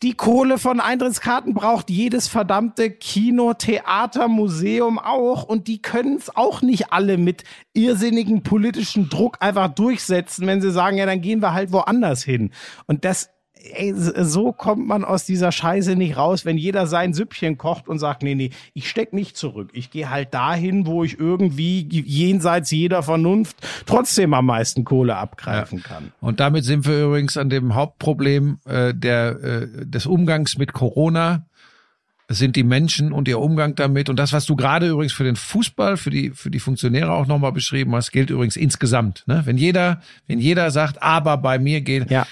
die 0.02 0.14
Kohle 0.14 0.58
von 0.58 0.78
Eintrittskarten 0.78 1.54
braucht 1.54 1.90
jedes 1.90 2.28
verdammte 2.28 2.90
Kino, 2.90 3.54
Theater, 3.54 4.28
Museum 4.28 4.98
auch 4.98 5.42
und 5.42 5.66
die 5.66 5.82
können 5.82 6.16
es 6.16 6.34
auch 6.36 6.62
nicht 6.62 6.92
alle 6.92 7.18
mit 7.18 7.42
irrsinnigen 7.72 8.44
politischen 8.44 9.08
Druck 9.08 9.38
einfach 9.40 9.68
durchsetzen, 9.68 10.46
wenn 10.46 10.60
sie 10.60 10.70
sagen, 10.70 10.98
ja, 10.98 11.06
dann 11.06 11.20
gehen 11.20 11.42
wir 11.42 11.52
halt 11.52 11.72
woanders 11.72 12.22
hin. 12.22 12.52
Und 12.86 13.04
das 13.04 13.30
ey, 13.74 13.92
so 13.94 14.52
kommt 14.52 14.86
man 14.86 15.04
aus 15.04 15.24
dieser 15.24 15.52
Scheiße 15.52 15.96
nicht 15.96 16.16
raus, 16.16 16.44
wenn 16.44 16.58
jeder 16.58 16.86
sein 16.86 17.12
Süppchen 17.12 17.58
kocht 17.58 17.88
und 17.88 17.98
sagt, 17.98 18.22
nee, 18.22 18.34
nee, 18.34 18.50
ich 18.74 18.88
steck 18.88 19.12
nicht 19.12 19.36
zurück. 19.36 19.70
Ich 19.72 19.90
gehe 19.90 20.10
halt 20.10 20.34
dahin, 20.34 20.86
wo 20.86 21.04
ich 21.04 21.18
irgendwie 21.18 21.86
jenseits 21.90 22.70
jeder 22.70 23.02
Vernunft 23.02 23.56
trotzdem 23.86 24.34
am 24.34 24.46
meisten 24.46 24.84
Kohle 24.84 25.16
abgreifen 25.16 25.82
kann. 25.82 26.12
Und 26.20 26.40
damit 26.40 26.64
sind 26.64 26.86
wir 26.86 27.04
übrigens 27.04 27.36
an 27.36 27.50
dem 27.50 27.74
Hauptproblem 27.74 28.58
äh, 28.66 28.94
der, 28.94 29.42
äh, 29.42 29.86
des 29.86 30.06
Umgangs 30.06 30.58
mit 30.58 30.72
Corona. 30.72 31.44
Sind 32.30 32.56
die 32.56 32.62
Menschen 32.62 33.12
und 33.12 33.26
ihr 33.26 33.38
Umgang 33.38 33.74
damit. 33.74 34.10
Und 34.10 34.18
das, 34.18 34.34
was 34.34 34.44
du 34.44 34.54
gerade 34.54 34.86
übrigens 34.88 35.14
für 35.14 35.24
den 35.24 35.36
Fußball, 35.36 35.96
für 35.96 36.10
die, 36.10 36.28
für 36.30 36.50
die 36.50 36.60
Funktionäre 36.60 37.10
auch 37.10 37.26
nochmal 37.26 37.52
beschrieben 37.52 37.94
hast, 37.94 38.10
gilt 38.12 38.28
übrigens 38.28 38.56
insgesamt. 38.56 39.24
Ne? 39.26 39.40
Wenn 39.46 39.56
jeder, 39.56 40.02
wenn 40.26 40.38
jeder 40.38 40.70
sagt, 40.70 41.02
aber 41.02 41.38
bei 41.38 41.58
mir 41.58 41.80
geht, 41.80 42.10
Ja. 42.10 42.26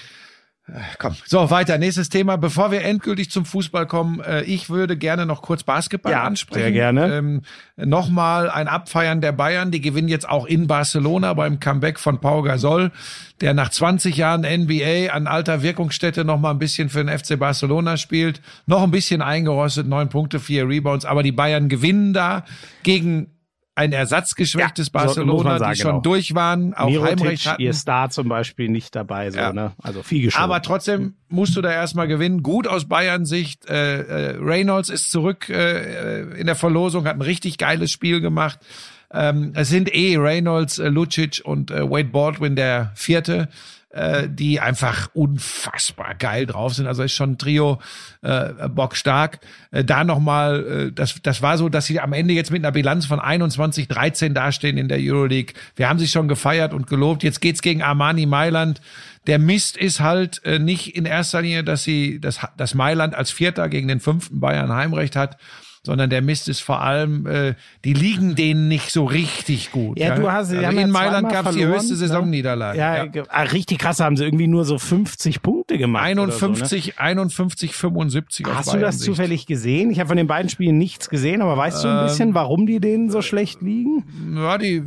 Komm, 0.99 1.15
so 1.25 1.49
weiter. 1.49 1.77
Nächstes 1.77 2.09
Thema. 2.09 2.35
Bevor 2.35 2.71
wir 2.71 2.83
endgültig 2.83 3.31
zum 3.31 3.45
Fußball 3.45 3.85
kommen, 3.87 4.19
äh, 4.19 4.41
ich 4.43 4.69
würde 4.69 4.97
gerne 4.97 5.25
noch 5.25 5.41
kurz 5.41 5.63
Basketball 5.63 6.11
Ja, 6.11 6.23
ansprechen. 6.23 6.61
sehr 6.61 6.71
gerne. 6.73 7.15
Ähm, 7.15 7.41
Nochmal 7.77 8.49
ein 8.49 8.67
Abfeiern 8.67 9.21
der 9.21 9.31
Bayern. 9.31 9.71
Die 9.71 9.79
gewinnen 9.79 10.09
jetzt 10.09 10.27
auch 10.27 10.45
in 10.45 10.67
Barcelona 10.67 11.33
beim 11.35 11.59
Comeback 11.61 11.99
von 11.99 12.19
Pau 12.19 12.41
Gasol, 12.41 12.91
der 13.39 13.53
nach 13.53 13.69
20 13.69 14.17
Jahren 14.17 14.41
NBA 14.41 15.13
an 15.13 15.27
alter 15.27 15.61
Wirkungsstätte 15.61 16.25
noch 16.25 16.39
mal 16.39 16.51
ein 16.51 16.59
bisschen 16.59 16.89
für 16.89 17.03
den 17.05 17.17
FC 17.17 17.39
Barcelona 17.39 17.95
spielt. 17.95 18.41
Noch 18.65 18.83
ein 18.83 18.91
bisschen 18.91 19.21
eingerostet, 19.21 19.87
neun 19.87 20.09
Punkte, 20.09 20.39
vier 20.41 20.67
Rebounds. 20.67 21.05
Aber 21.05 21.23
die 21.23 21.31
Bayern 21.31 21.69
gewinnen 21.69 22.11
da 22.13 22.43
gegen 22.83 23.27
ein 23.77 23.91
ersatzgeschwächtes 23.93 24.87
Ja, 24.87 24.99
so 25.01 25.05
Barcelona, 25.05 25.43
man 25.51 25.59
sagen, 25.59 25.73
die 25.73 25.79
schon 25.79 25.91
genau. 25.91 26.01
durch 26.01 26.33
waren, 26.35 26.73
auch 26.73 26.87
Heimrecht 26.87 27.19
Mirotic, 27.19 27.45
hatten. 27.45 27.61
ihr 27.61 27.73
Star 27.73 28.09
zum 28.09 28.27
Beispiel, 28.27 28.69
nicht 28.69 28.95
dabei, 28.95 29.29
so, 29.31 29.37
Ja. 29.37 29.53
ne? 29.53 29.73
Also 29.81 30.03
viel 30.03 30.23
geschoben. 30.23 30.43
Aber 30.43 30.61
trotzdem 30.61 31.13
musst 31.29 31.55
du 31.55 31.61
da 31.61 31.71
erstmal 31.71 32.07
gewinnen. 32.07 32.41
Gut 32.41 32.67
aus 32.67 32.85
Bayern 32.87 33.25
Sicht. 33.25 33.69
Äh, 33.69 34.01
äh, 34.33 34.37
Reynolds 34.39 34.89
ist 34.89 35.11
zurück 35.11 35.49
äh, 35.49 36.21
in 36.39 36.47
der 36.47 36.55
Verlosung, 36.55 37.05
hat 37.05 37.15
ein 37.17 37.21
richtig 37.21 37.57
geiles 37.57 37.91
Spiel 37.91 38.19
gemacht. 38.19 38.59
Ähm, 39.11 39.53
es 39.55 39.69
sind 39.69 39.93
eh 39.93 40.17
Reynolds, 40.17 40.79
äh, 40.79 40.89
Lucic 40.89 41.41
und 41.45 41.71
äh, 41.71 41.89
Wade 41.89 42.09
Baldwin 42.09 42.55
der 42.55 42.91
vierte, 42.95 43.47
äh, 43.89 44.27
die 44.29 44.59
einfach 44.59 45.09
unfassbar 45.13 46.15
geil 46.15 46.45
drauf 46.45 46.73
sind. 46.73 46.87
Also 46.87 47.03
ist 47.03 47.13
schon 47.13 47.31
ein 47.31 47.37
Trio 47.37 47.79
äh, 48.21 48.67
bockstark. 48.69 49.39
Äh, 49.71 49.83
da 49.83 50.03
nochmal, 50.03 50.65
äh, 50.65 50.91
das, 50.91 51.21
das 51.21 51.41
war 51.41 51.57
so, 51.57 51.69
dass 51.69 51.85
sie 51.85 51.99
am 51.99 52.13
Ende 52.13 52.33
jetzt 52.33 52.51
mit 52.51 52.63
einer 52.63 52.71
Bilanz 52.71 53.05
von 53.05 53.19
21, 53.19 53.87
13 53.87 54.33
dastehen 54.33 54.77
in 54.77 54.89
der 54.89 54.99
Euroleague. 54.99 55.53
Wir 55.75 55.89
haben 55.89 55.99
sie 55.99 56.07
schon 56.07 56.27
gefeiert 56.27 56.73
und 56.73 56.87
gelobt. 56.87 57.23
Jetzt 57.23 57.39
geht's 57.39 57.61
gegen 57.61 57.81
Armani 57.81 58.25
Mailand. 58.25 58.81
Der 59.25 59.39
Mist 59.39 59.77
ist 59.77 59.99
halt 59.99 60.43
äh, 60.45 60.59
nicht 60.59 60.95
in 60.95 61.05
erster 61.05 61.41
Linie, 61.41 61.63
dass 61.63 61.83
sie, 61.83 62.19
dass, 62.19 62.39
dass 62.57 62.73
Mailand 62.73 63.15
als 63.15 63.31
Vierter 63.31 63.69
gegen 63.69 63.87
den 63.87 63.99
fünften 63.99 64.39
Bayern 64.39 64.71
Heimrecht 64.71 65.15
hat, 65.15 65.37
sondern 65.87 66.09
der 66.09 66.21
Mist 66.21 66.47
ist 66.47 66.59
vor 66.59 66.81
allem, 66.81 67.25
äh, 67.25 67.55
die 67.83 67.93
liegen 67.93 68.35
denen 68.35 68.67
nicht 68.67 68.91
so 68.91 69.05
richtig 69.05 69.71
gut. 69.71 69.97
Ja, 69.99 70.13
du 70.15 70.31
hast- 70.31 70.51
also 70.51 70.57
haben 70.65 70.73
in 70.75 70.79
ja 70.81 70.87
Mailand 70.87 71.29
gab 71.31 71.47
es 71.47 71.55
die 71.55 71.65
höchste 71.65 71.93
ne? 71.93 71.97
Saisonniederlage. 71.97 72.77
ja, 72.77 73.05
ge- 73.07 73.23
ah, 73.29 73.41
richtig 73.41 73.79
krass, 73.79 73.99
haben 73.99 74.15
sie 74.17 74.23
irgendwie 74.23 74.47
nur 74.47 74.63
so 74.65 74.77
50 74.77 75.41
Punkte 75.41 75.77
gemacht. 75.77 76.03
oder 76.03 76.21
51, 76.21 76.99
51, 76.99 77.73
75 77.75 78.45
So, 78.45 78.51
ne? 78.51 78.57
aus 78.59 78.59
Hast 78.59 78.67
du 78.67 78.71
das 78.73 78.79
Bayern-Sicht. 78.81 79.05
zufällig 79.05 79.45
gesehen? 79.47 79.89
Ich 79.89 79.99
habe 79.99 80.09
von 80.09 80.17
den 80.17 80.27
beiden 80.27 80.49
Spielen 80.49 80.77
nichts 80.77 81.09
gesehen, 81.09 81.41
aber 81.41 81.57
weißt 81.57 81.83
du 81.83 81.87
ein 81.87 81.97
Ähm, 81.99 82.03
bisschen, 82.05 82.33
warum 82.35 82.65
die 82.67 82.79
denen 82.79 83.09
so 83.09 83.21
schlecht 83.21 83.61
liegen? 83.61 84.03
Ja, 84.35 84.57
die. 84.57 84.83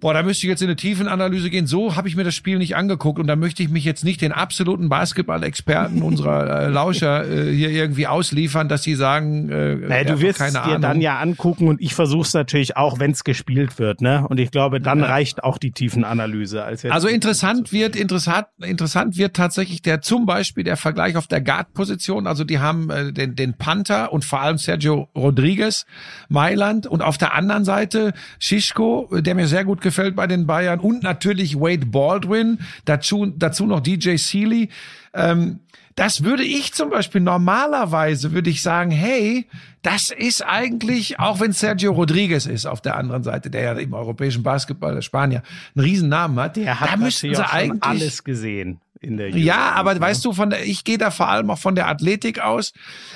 Boah, 0.00 0.14
da 0.14 0.22
müsste 0.22 0.46
ich 0.46 0.48
jetzt 0.48 0.62
in 0.62 0.68
eine 0.68 0.76
Tiefenanalyse 0.76 1.50
gehen. 1.50 1.66
So 1.66 1.96
habe 1.96 2.06
ich 2.06 2.14
mir 2.14 2.22
das 2.22 2.36
Spiel 2.36 2.58
nicht 2.58 2.76
angeguckt 2.76 3.18
und 3.18 3.26
da 3.26 3.34
möchte 3.34 3.64
ich 3.64 3.68
mich 3.68 3.84
jetzt 3.84 4.04
nicht 4.04 4.20
den 4.20 4.30
absoluten 4.30 4.88
Basketball-Experten 4.88 6.02
unserer 6.08 6.66
äh, 6.66 6.68
Lauscher 6.68 7.28
äh, 7.28 7.52
hier 7.52 7.70
irgendwie 7.70 8.06
ausliefern, 8.06 8.68
dass 8.68 8.84
sie 8.84 8.94
sagen, 8.94 9.50
äh, 9.50 9.74
Naja, 9.74 10.04
du 10.04 10.20
wirst 10.20 10.38
keine 10.38 10.52
dir 10.52 10.62
Ahnung. 10.62 10.82
dann 10.82 11.00
ja 11.00 11.18
angucken 11.18 11.66
und 11.66 11.80
ich 11.80 11.94
versuch's 11.96 12.32
natürlich 12.32 12.76
auch, 12.76 13.00
wenn 13.00 13.10
es 13.10 13.24
gespielt 13.24 13.80
wird, 13.80 14.00
ne? 14.00 14.24
Und 14.28 14.38
ich 14.38 14.52
glaube, 14.52 14.80
dann 14.80 15.02
reicht 15.02 15.42
auch 15.42 15.58
die 15.58 15.72
Tiefenanalyse. 15.72 16.62
Als 16.62 16.84
jetzt 16.84 16.92
Also 16.92 17.08
interessant 17.08 17.72
wird, 17.72 17.96
interessant, 17.96 18.46
interessant 18.62 19.16
wird 19.16 19.34
tatsächlich 19.34 19.82
der 19.82 20.00
zum 20.00 20.26
Beispiel 20.26 20.62
der 20.62 20.76
Vergleich 20.76 21.16
auf 21.16 21.26
der 21.26 21.40
Guard-Position. 21.40 22.28
Also 22.28 22.44
die 22.44 22.60
haben 22.60 22.88
äh, 22.90 23.12
den, 23.12 23.34
den 23.34 23.54
Panther 23.54 24.12
und 24.12 24.24
vor 24.24 24.42
allem 24.42 24.58
Sergio 24.58 25.08
Rodriguez, 25.16 25.86
Mailand 26.28 26.86
und 26.86 27.02
auf 27.02 27.18
der 27.18 27.34
anderen 27.34 27.64
Seite 27.64 28.12
Schischko, 28.38 29.08
der 29.12 29.34
mir 29.34 29.48
sehr 29.48 29.64
gut 29.64 29.80
gefällt 29.80 29.87
bei 30.14 30.26
den 30.26 30.46
Bayern 30.46 30.80
und 30.80 31.02
natürlich 31.02 31.56
Wade 31.56 31.86
Baldwin, 31.86 32.58
dazu, 32.84 33.26
dazu 33.26 33.66
noch 33.66 33.80
DJ 33.80 34.16
Seeley. 34.16 34.68
Ähm, 35.14 35.60
das 35.98 36.22
würde 36.22 36.44
ich 36.44 36.74
zum 36.74 36.90
Beispiel 36.90 37.20
normalerweise 37.20 38.32
würde 38.32 38.50
ich 38.50 38.62
sagen, 38.62 38.92
hey, 38.92 39.46
das 39.82 40.10
ist 40.10 40.42
eigentlich, 40.46 41.18
auch 41.18 41.40
wenn 41.40 41.52
Sergio 41.52 41.90
Rodriguez 41.90 42.46
ist 42.46 42.66
auf 42.66 42.80
der 42.80 42.96
anderen 42.96 43.24
Seite, 43.24 43.50
der 43.50 43.62
ja 43.62 43.72
im 43.72 43.94
europäischen 43.94 44.44
Basketball, 44.44 44.94
der 44.94 45.02
Spanier, 45.02 45.42
einen 45.74 45.84
Riesennamen 45.84 46.38
hat, 46.38 46.56
der 46.56 46.78
hat 46.78 46.90
da 46.90 46.96
natürlich 46.96 47.36
sie 47.36 47.44
eigentlich 47.44 47.82
alles 47.82 48.22
gesehen 48.22 48.80
in 49.00 49.16
der 49.16 49.28
ja, 49.30 49.54
Euroleague, 49.54 49.76
aber 49.76 49.94
ne? 49.94 50.00
weißt 50.00 50.24
du, 50.24 50.32
von 50.32 50.50
der, 50.50 50.64
ich 50.64 50.84
gehe 50.84 50.98
da 50.98 51.10
vor 51.10 51.28
allem 51.28 51.50
auch 51.50 51.58
von 51.58 51.74
der 51.74 51.88
Athletik 51.88 52.40
aus. 52.40 52.72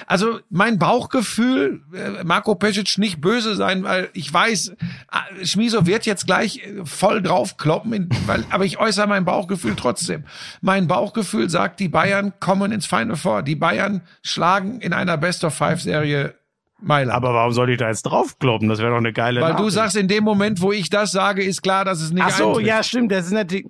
Also 0.07 0.41
mein 0.51 0.79
Bauchgefühl, 0.79 1.83
äh, 1.95 2.25
Marco 2.25 2.55
Pesic 2.55 2.99
nicht 2.99 3.21
böse 3.21 3.55
sein, 3.55 3.85
weil 3.85 4.09
ich 4.13 4.33
weiß, 4.33 4.69
äh, 4.69 5.45
Schmiso 5.47 5.87
wird 5.87 6.07
jetzt 6.07 6.27
gleich 6.27 6.59
äh, 6.59 6.85
voll 6.85 7.23
draufkloppen, 7.23 7.93
in, 7.93 8.09
weil, 8.27 8.45
aber 8.51 8.65
ich 8.65 8.79
äußere 8.79 9.07
mein 9.07 9.25
Bauchgefühl 9.25 9.75
trotzdem. 9.77 10.25
Mein 10.61 10.87
Bauchgefühl 10.87 11.51
sagt, 11.51 11.81
die 11.81 11.89
Bayern 11.89 12.33
kommen 12.41 12.73
ins 12.73 12.87
Final 12.87 13.17
Four. 13.17 13.43
Die 13.43 13.57
Bayern 13.57 14.03
schlagen 14.23 14.81
in 14.81 14.93
einer 14.93 15.17
Best 15.17 15.45
of 15.45 15.55
Five 15.55 15.81
Serie 15.81 16.35
Mailand. 16.83 17.15
Aber 17.17 17.35
warum 17.35 17.53
soll 17.53 17.71
ich 17.71 17.79
da 17.79 17.89
jetzt 17.89 18.03
draufkloppen? 18.03 18.69
Das 18.69 18.79
wäre 18.79 18.91
doch 18.91 18.99
eine 18.99 19.13
geile 19.13 19.41
weil 19.41 19.53
du 19.53 19.59
Nachricht. 19.59 19.75
sagst, 19.75 19.97
in 19.97 20.09
dem 20.09 20.25
Moment, 20.25 20.61
wo 20.61 20.73
ich 20.73 20.91
das 20.91 21.13
sage, 21.13 21.43
ist 21.43 21.63
klar, 21.63 21.85
dass 21.85 22.01
es 22.01 22.11
nicht 22.11 22.25
Ach 22.25 22.31
so, 22.31 22.49
eintrifft. 22.49 22.67
ja, 22.67 22.83
stimmt. 22.83 23.13
Das 23.13 23.27
ist 23.27 23.33
natürlich. 23.33 23.67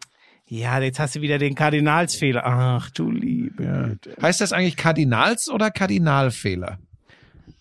Ja, 0.55 0.79
jetzt 0.81 0.99
hast 0.99 1.15
du 1.17 1.23
wieder 1.23 1.39
den 1.39 1.55
Kardinalsfehler. 1.55 2.43
Ach 2.45 2.91
du 2.91 3.11
liebe 3.11 3.65
Güte. 3.65 4.15
Heißt 4.21 4.43
das 4.43 4.53
eigentlich 4.53 4.77
Kardinals- 4.77 5.49
oder 5.49 5.71
Kardinalfehler? 5.71 6.79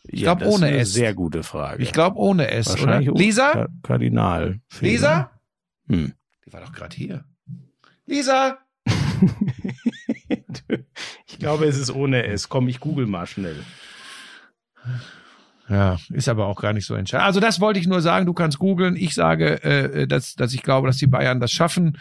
Ich 0.03 0.23
glaub, 0.23 0.41
ohne 0.41 0.65
eine 0.65 0.77
S. 0.79 0.91
Sehr 0.91 1.13
gute 1.13 1.43
Frage. 1.43 1.81
Ich 1.83 1.93
glaube 1.93 2.17
ohne 2.17 2.51
S, 2.51 2.69
oder? 2.81 2.97
Ohne 2.97 3.11
Lisa? 3.11 3.51
Ka- 3.53 3.67
Kardinalfehler. 3.81 4.61
Lisa? 4.81 5.31
Hm. 5.87 6.11
Die 6.45 6.51
war 6.51 6.59
doch 6.59 6.73
gerade 6.73 6.93
hier. 6.95 7.23
Lisa? 8.05 8.57
Ich 11.27 11.39
glaube, 11.39 11.65
es 11.65 11.77
ist 11.77 11.93
ohne 11.93 12.25
S. 12.25 12.49
Komm, 12.49 12.67
ich 12.67 12.79
google 12.79 13.05
mal 13.07 13.25
schnell. 13.25 13.55
Ja, 15.69 15.97
ist 16.11 16.27
aber 16.29 16.47
auch 16.47 16.61
gar 16.61 16.73
nicht 16.73 16.85
so 16.85 16.95
entscheidend. 16.95 17.25
Also 17.25 17.39
das 17.39 17.59
wollte 17.61 17.79
ich 17.79 17.87
nur 17.87 18.01
sagen, 18.01 18.25
du 18.25 18.33
kannst 18.33 18.59
googeln. 18.59 18.95
Ich 18.95 19.13
sage, 19.13 19.63
äh, 19.63 20.07
dass, 20.07 20.35
dass 20.35 20.53
ich 20.53 20.61
glaube, 20.63 20.87
dass 20.87 20.97
die 20.97 21.07
Bayern 21.07 21.39
das 21.39 21.51
schaffen. 21.51 21.97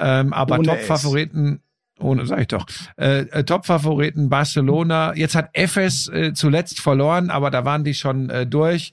Ähm, 0.00 0.32
aber 0.32 0.62
Top-Favoriten, 0.62 1.60
ohne, 1.98 2.24
sag 2.26 2.40
ich 2.40 2.48
doch, 2.48 2.66
äh, 2.96 3.20
äh, 3.20 3.44
Top-Favoriten 3.44 4.28
Barcelona. 4.30 5.14
Jetzt 5.14 5.34
hat 5.34 5.50
Efes 5.52 6.08
äh, 6.08 6.32
zuletzt 6.32 6.80
verloren, 6.80 7.30
aber 7.30 7.50
da 7.50 7.64
waren 7.64 7.84
die 7.84 7.94
schon 7.94 8.30
äh, 8.30 8.46
durch. 8.46 8.92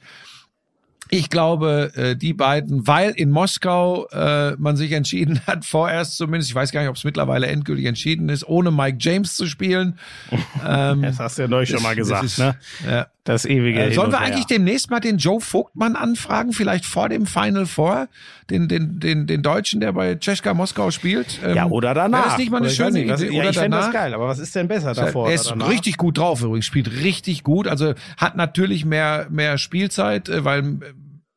Ich 1.09 1.29
glaube, 1.29 1.93
äh, 1.95 2.15
die 2.17 2.33
beiden, 2.33 2.85
weil 2.85 3.11
in 3.11 3.31
Moskau 3.31 4.07
äh, 4.09 4.57
man 4.57 4.75
sich 4.75 4.91
entschieden 4.91 5.39
hat, 5.47 5.63
vorerst 5.63 6.17
zumindest, 6.17 6.49
ich 6.49 6.55
weiß 6.55 6.73
gar 6.73 6.81
nicht, 6.81 6.89
ob 6.89 6.97
es 6.97 7.05
mittlerweile 7.05 7.47
endgültig 7.47 7.85
entschieden 7.85 8.27
ist, 8.27 8.45
ohne 8.45 8.71
Mike 8.71 8.97
James 8.99 9.35
zu 9.35 9.47
spielen. 9.47 9.97
Ähm, 10.67 11.03
Das 11.03 11.19
hast 11.19 11.37
du 11.37 11.43
ja 11.43 11.47
neulich 11.47 11.69
schon 11.69 11.81
mal 11.83 11.95
das 11.95 11.97
gesagt, 12.07 12.23
ist- 12.25 12.39
ne? 12.39 12.55
ja. 12.85 13.07
Das 13.23 13.45
ewige. 13.45 13.79
Äh, 13.83 13.93
sollen 13.93 14.11
wir 14.11 14.19
eigentlich 14.19 14.45
demnächst 14.47 14.89
mal 14.89 14.99
den 15.01 15.17
Joe 15.17 15.39
Vogtmann 15.39 15.95
anfragen, 15.95 16.51
vielleicht 16.53 16.85
vor 16.85 17.09
dem 17.09 17.25
Final 17.25 17.65
Four, 17.65 18.07
den, 18.49 18.67
den, 18.67 18.99
den, 18.99 19.27
den 19.27 19.41
Deutschen, 19.41 19.79
der 19.79 19.91
bei 19.93 20.15
Czeska 20.15 20.53
Moskau 20.53 20.91
spielt? 20.91 21.39
Ähm, 21.43 21.55
Ja, 21.55 21.65
oder 21.67 21.93
danach. 21.93 22.25
Das 22.25 22.37
nicht 22.37 22.49
mal 22.51 22.57
eine 22.57 22.67
Oder 22.67 22.75
schöne 22.75 22.91
nicht, 22.91 23.09
was- 23.09 23.21
Idee? 23.21 23.33
Ja, 23.33 23.41
oder 23.41 23.49
ich 23.49 23.57
fände 23.57 23.77
das 23.77 23.85
danach? 23.87 24.01
geil, 24.01 24.13
aber 24.13 24.27
was 24.27 24.39
ist 24.39 24.55
denn 24.55 24.67
besser 24.67 24.93
davor? 24.93 25.27
er 25.29 25.35
ist 25.35 25.49
danach? 25.49 25.69
richtig 25.69 25.97
gut 25.97 26.17
drauf 26.17 26.41
übrigens, 26.41 26.65
spielt 26.65 26.89
richtig 27.03 27.43
gut, 27.43 27.67
also 27.67 27.93
hat 28.17 28.35
natürlich 28.35 28.85
mehr, 28.85 29.27
mehr 29.29 29.57
Spielzeit, 29.57 30.29
äh, 30.29 30.45
weil 30.45 30.63
äh, 30.63 30.75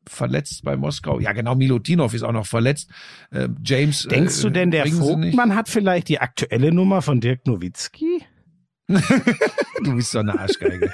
verletzt 0.07 0.63
bei 0.63 0.75
Moskau. 0.75 1.19
Ja, 1.19 1.31
genau, 1.31 1.55
Milutinov 1.55 2.13
ist 2.13 2.23
auch 2.23 2.31
noch 2.31 2.45
verletzt. 2.47 2.89
Äh, 3.31 3.47
James. 3.63 4.03
Denkst 4.09 4.39
äh, 4.39 4.41
du 4.43 4.49
denn, 4.49 4.71
der. 4.71 4.85
Vogtmann 4.87 5.55
hat 5.55 5.69
vielleicht 5.69 6.09
die 6.09 6.19
aktuelle 6.19 6.71
Nummer 6.73 7.01
von 7.01 7.21
Dirk 7.21 7.45
Nowitzki? 7.47 8.21
Du 9.83 9.95
bist 9.95 10.11
so 10.11 10.19
eine 10.19 10.37
Arschgeige. 10.39 10.91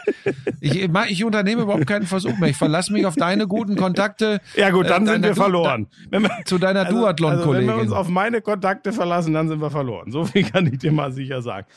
Ich, 0.62 0.89
ich 1.10 1.24
unternehme 1.24 1.64
überhaupt 1.64 1.88
keinen 1.88 2.06
Versuch 2.06 2.38
mehr. 2.38 2.50
Ich 2.50 2.58
verlasse 2.58 2.93
mich 2.93 3.06
auf 3.06 3.16
deine 3.16 3.48
guten 3.48 3.76
Kontakte. 3.76 4.39
Ja 4.56 4.70
gut, 4.70 4.86
äh, 4.86 4.89
dann 4.89 5.06
sind 5.06 5.16
deiner 5.24 5.28
wir 5.28 5.36
Du- 5.36 5.41
verloren. 5.41 5.88
Wenn 6.10 6.24
wir, 6.24 6.32
Zu 6.45 6.58
deiner 6.58 6.86
also, 6.86 7.06
also 7.06 7.18
wenn 7.24 7.28
wir 7.28 7.30
uns 7.34 7.45
Duathlon-Kollegin. 7.45 7.93
auf 7.93 8.08
meine 8.10 8.41
Kontakte 8.41 8.93
verlassen, 8.93 9.34
dann 9.34 9.48
sind 9.50 9.62
wir 9.62 9.72
verloren. 9.72 10.12
So 10.12 10.26
viel 10.26 10.43
kann 10.43 10.66
ich 10.72 10.80
dir 10.80 10.91
mal 10.91 11.12
sicher 11.12 11.41
sagen. 11.41 11.68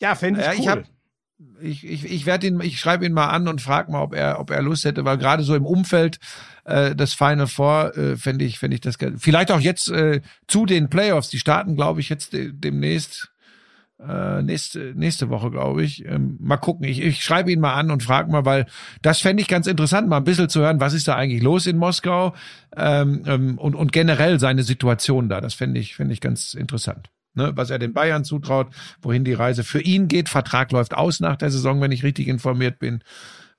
Ja, 0.00 0.14
fände 0.14 0.40
ich 0.40 0.46
Ja, 0.46 0.52
cool. 0.52 0.58
ich 0.60 0.68
hab- 0.68 0.84
ich, 1.62 1.86
ich, 1.88 2.04
ich 2.10 2.26
werde 2.26 2.46
ihn, 2.48 2.60
ich 2.60 2.78
schreibe 2.78 3.06
ihn 3.06 3.14
mal 3.14 3.28
an 3.28 3.48
und 3.48 3.62
frage 3.62 3.90
mal, 3.90 4.02
ob 4.02 4.14
er, 4.14 4.40
ob 4.40 4.50
er 4.50 4.60
Lust 4.60 4.84
hätte, 4.84 5.06
weil 5.06 5.16
gerade 5.16 5.42
so 5.42 5.54
im 5.54 5.64
Umfeld 5.64 6.18
äh, 6.64 6.94
des 6.94 7.14
Final 7.14 7.46
Four 7.46 7.96
äh, 7.96 8.16
fände 8.18 8.44
ich, 8.44 8.58
fände 8.58 8.74
ich 8.74 8.82
das. 8.82 8.98
Vielleicht 9.16 9.50
auch 9.50 9.60
jetzt 9.60 9.88
äh, 9.90 10.20
zu 10.48 10.66
den 10.66 10.90
Playoffs. 10.90 11.30
Die 11.30 11.38
starten, 11.38 11.76
glaube 11.76 12.00
ich, 12.00 12.10
jetzt 12.10 12.34
de 12.34 12.50
demnächst. 12.52 13.29
Äh, 14.06 14.42
nächste, 14.42 14.94
nächste 14.94 15.28
Woche, 15.28 15.50
glaube 15.50 15.82
ich. 15.82 16.06
Ähm, 16.06 16.38
mal 16.40 16.56
gucken. 16.56 16.86
Ich, 16.86 17.00
ich 17.02 17.22
schreibe 17.22 17.52
ihn 17.52 17.60
mal 17.60 17.74
an 17.74 17.90
und 17.90 18.02
frage 18.02 18.30
mal, 18.30 18.44
weil 18.46 18.66
das 19.02 19.20
fände 19.20 19.42
ich 19.42 19.48
ganz 19.48 19.66
interessant, 19.66 20.08
mal 20.08 20.16
ein 20.16 20.24
bisschen 20.24 20.48
zu 20.48 20.60
hören, 20.60 20.80
was 20.80 20.94
ist 20.94 21.06
da 21.06 21.16
eigentlich 21.16 21.42
los 21.42 21.66
in 21.66 21.76
Moskau 21.76 22.34
ähm, 22.76 23.22
ähm, 23.26 23.58
und, 23.58 23.74
und 23.74 23.92
generell 23.92 24.40
seine 24.40 24.62
Situation 24.62 25.28
da. 25.28 25.40
Das 25.40 25.54
fände 25.54 25.80
ich, 25.80 25.96
fände 25.96 26.14
ich 26.14 26.20
ganz 26.20 26.54
interessant. 26.54 27.10
Ne, 27.34 27.52
was 27.54 27.70
er 27.70 27.78
den 27.78 27.92
Bayern 27.92 28.24
zutraut, 28.24 28.68
wohin 29.02 29.22
die 29.22 29.34
Reise 29.34 29.62
für 29.62 29.80
ihn 29.80 30.08
geht. 30.08 30.28
Vertrag 30.28 30.72
läuft 30.72 30.94
aus 30.94 31.20
nach 31.20 31.36
der 31.36 31.50
Saison, 31.50 31.80
wenn 31.80 31.92
ich 31.92 32.02
richtig 32.02 32.26
informiert 32.26 32.80
bin. 32.80 33.04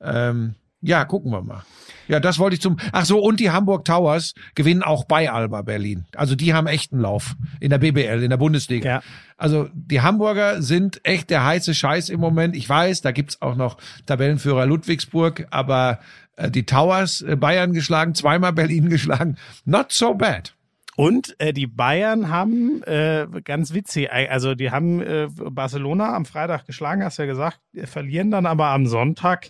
Ähm, 0.02 0.56
ja, 0.82 1.06
gucken 1.06 1.32
wir 1.32 1.42
mal. 1.42 1.64
Ja, 2.12 2.20
das 2.20 2.40
wollte 2.40 2.56
ich 2.56 2.62
zum. 2.62 2.76
Ach 2.92 3.06
so, 3.06 3.20
und 3.20 3.40
die 3.40 3.52
Hamburg 3.52 3.86
Towers 3.86 4.34
gewinnen 4.54 4.84
auch 4.84 5.06
bei 5.06 5.32
Alba 5.32 5.62
Berlin. 5.62 6.06
Also 6.14 6.36
die 6.36 6.54
haben 6.54 6.68
echten 6.68 7.00
Lauf 7.00 7.38
in 7.62 7.70
der 7.70 7.78
BBL, 7.78 8.22
in 8.22 8.30
der 8.30 8.36
Bundesliga. 8.36 8.90
Ja. 8.90 9.02
Also 9.38 9.70
die 9.74 10.02
Hamburger 10.02 10.62
sind 10.62 11.00
echt 11.06 11.30
der 11.30 11.46
heiße 11.46 11.74
Scheiß 11.74 12.10
im 12.10 12.20
Moment. 12.20 12.54
Ich 12.58 12.68
weiß, 12.68 13.00
da 13.02 13.12
gibt's 13.12 13.42
auch 13.42 13.56
noch 13.56 13.78
Tabellenführer 14.08 14.66
Ludwigsburg, 14.66 15.48
aber 15.52 16.00
äh, 16.36 16.52
die 16.52 16.66
Towers 16.66 17.22
äh, 17.22 17.38
Bayern 17.38 17.72
geschlagen, 17.72 18.14
zweimal 18.14 18.52
Berlin 18.52 18.90
geschlagen. 18.90 19.38
Not 19.64 19.94
so 19.94 20.14
bad. 20.14 20.54
Und 21.02 21.36
äh, 21.40 21.52
die 21.52 21.66
Bayern 21.66 22.30
haben, 22.30 22.84
äh, 22.84 23.26
ganz 23.44 23.74
witzig, 23.74 24.12
also 24.12 24.54
die 24.54 24.70
haben 24.70 25.02
äh, 25.02 25.30
Barcelona 25.50 26.16
am 26.16 26.26
Freitag 26.26 26.68
geschlagen, 26.68 27.04
hast 27.04 27.18
du 27.18 27.24
ja 27.24 27.26
gesagt, 27.26 27.60
äh, 27.74 27.88
verlieren 27.88 28.30
dann 28.30 28.46
aber 28.46 28.68
am 28.68 28.86
Sonntag 28.86 29.50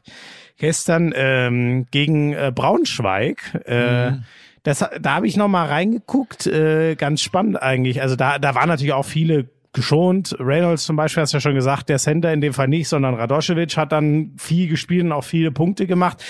gestern 0.58 1.12
ähm, 1.14 1.88
gegen 1.92 2.32
äh, 2.32 2.54
Braunschweig. 2.56 3.66
Äh, 3.66 4.14
das, 4.64 4.80
da 4.80 5.16
habe 5.16 5.28
ich 5.28 5.36
noch 5.36 5.50
mal 5.50 5.66
reingeguckt, 5.68 6.48
äh, 6.48 6.96
ganz 6.96 7.22
spannend 7.22 7.62
eigentlich. 7.62 8.02
Also 8.02 8.16
da, 8.16 8.40
da 8.40 8.56
waren 8.56 8.70
natürlich 8.70 8.94
auch 8.94 9.04
viele 9.04 9.50
geschont. 9.74 10.36
Reynolds 10.40 10.84
zum 10.84 10.96
Beispiel, 10.96 11.22
hast 11.22 11.34
du 11.34 11.38
ja 11.38 11.42
schon 11.42 11.56
gesagt, 11.56 11.90
der 11.90 11.98
Center 11.98 12.34
in 12.34 12.42
dem 12.42 12.54
Fall 12.54 12.68
nicht, 12.68 12.88
sondern 12.88 13.16
Radoschewitsch 13.16 13.78
hat 13.78 13.92
dann 13.92 14.34
viel 14.38 14.68
gespielt 14.68 15.06
und 15.06 15.12
auch 15.12 15.24
viele 15.24 15.52
Punkte 15.52 15.88
gemacht. 15.88 16.24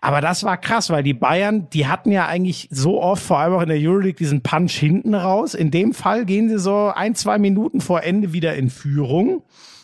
Aber 0.00 0.20
das 0.20 0.44
war 0.44 0.56
krass, 0.56 0.90
weil 0.90 1.02
die 1.02 1.14
Bayern, 1.14 1.68
die 1.70 1.86
hatten 1.86 2.12
ja 2.12 2.26
eigentlich 2.26 2.68
so 2.70 3.02
oft, 3.02 3.22
vor 3.22 3.38
allem 3.38 3.54
auch 3.54 3.62
in 3.62 3.68
der 3.68 3.78
Euroleague, 3.78 4.16
diesen 4.16 4.42
Punch 4.42 4.72
hinten 4.72 5.14
raus. 5.14 5.54
In 5.54 5.70
dem 5.70 5.92
Fall 5.92 6.24
gehen 6.24 6.48
sie 6.48 6.58
so 6.58 6.92
ein, 6.94 7.14
zwei 7.14 7.38
Minuten 7.38 7.80
vor 7.80 8.02
Ende 8.02 8.32
wieder 8.32 8.54
in 8.54 8.70
Führung 8.70 9.42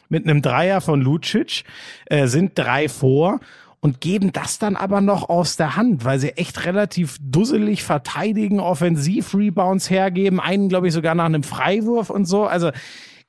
mit 0.08 0.24
einem 0.24 0.42
Dreier 0.42 0.80
von 0.80 1.00
Lucic, 1.00 1.64
äh, 2.06 2.26
sind 2.26 2.52
drei 2.58 2.88
vor 2.88 3.40
und 3.82 4.00
geben 4.00 4.32
das 4.32 4.60
dann 4.60 4.76
aber 4.76 5.00
noch 5.00 5.28
aus 5.28 5.56
der 5.56 5.74
Hand, 5.74 6.04
weil 6.04 6.20
sie 6.20 6.30
echt 6.36 6.64
relativ 6.64 7.18
dusselig 7.20 7.82
verteidigen, 7.82 8.60
Offensiv-Rebounds 8.60 9.90
hergeben, 9.90 10.38
einen, 10.38 10.68
glaube 10.68 10.86
ich, 10.86 10.94
sogar 10.94 11.16
nach 11.16 11.24
einem 11.24 11.42
Freiwurf 11.42 12.08
und 12.08 12.24
so. 12.24 12.44
Also 12.44 12.70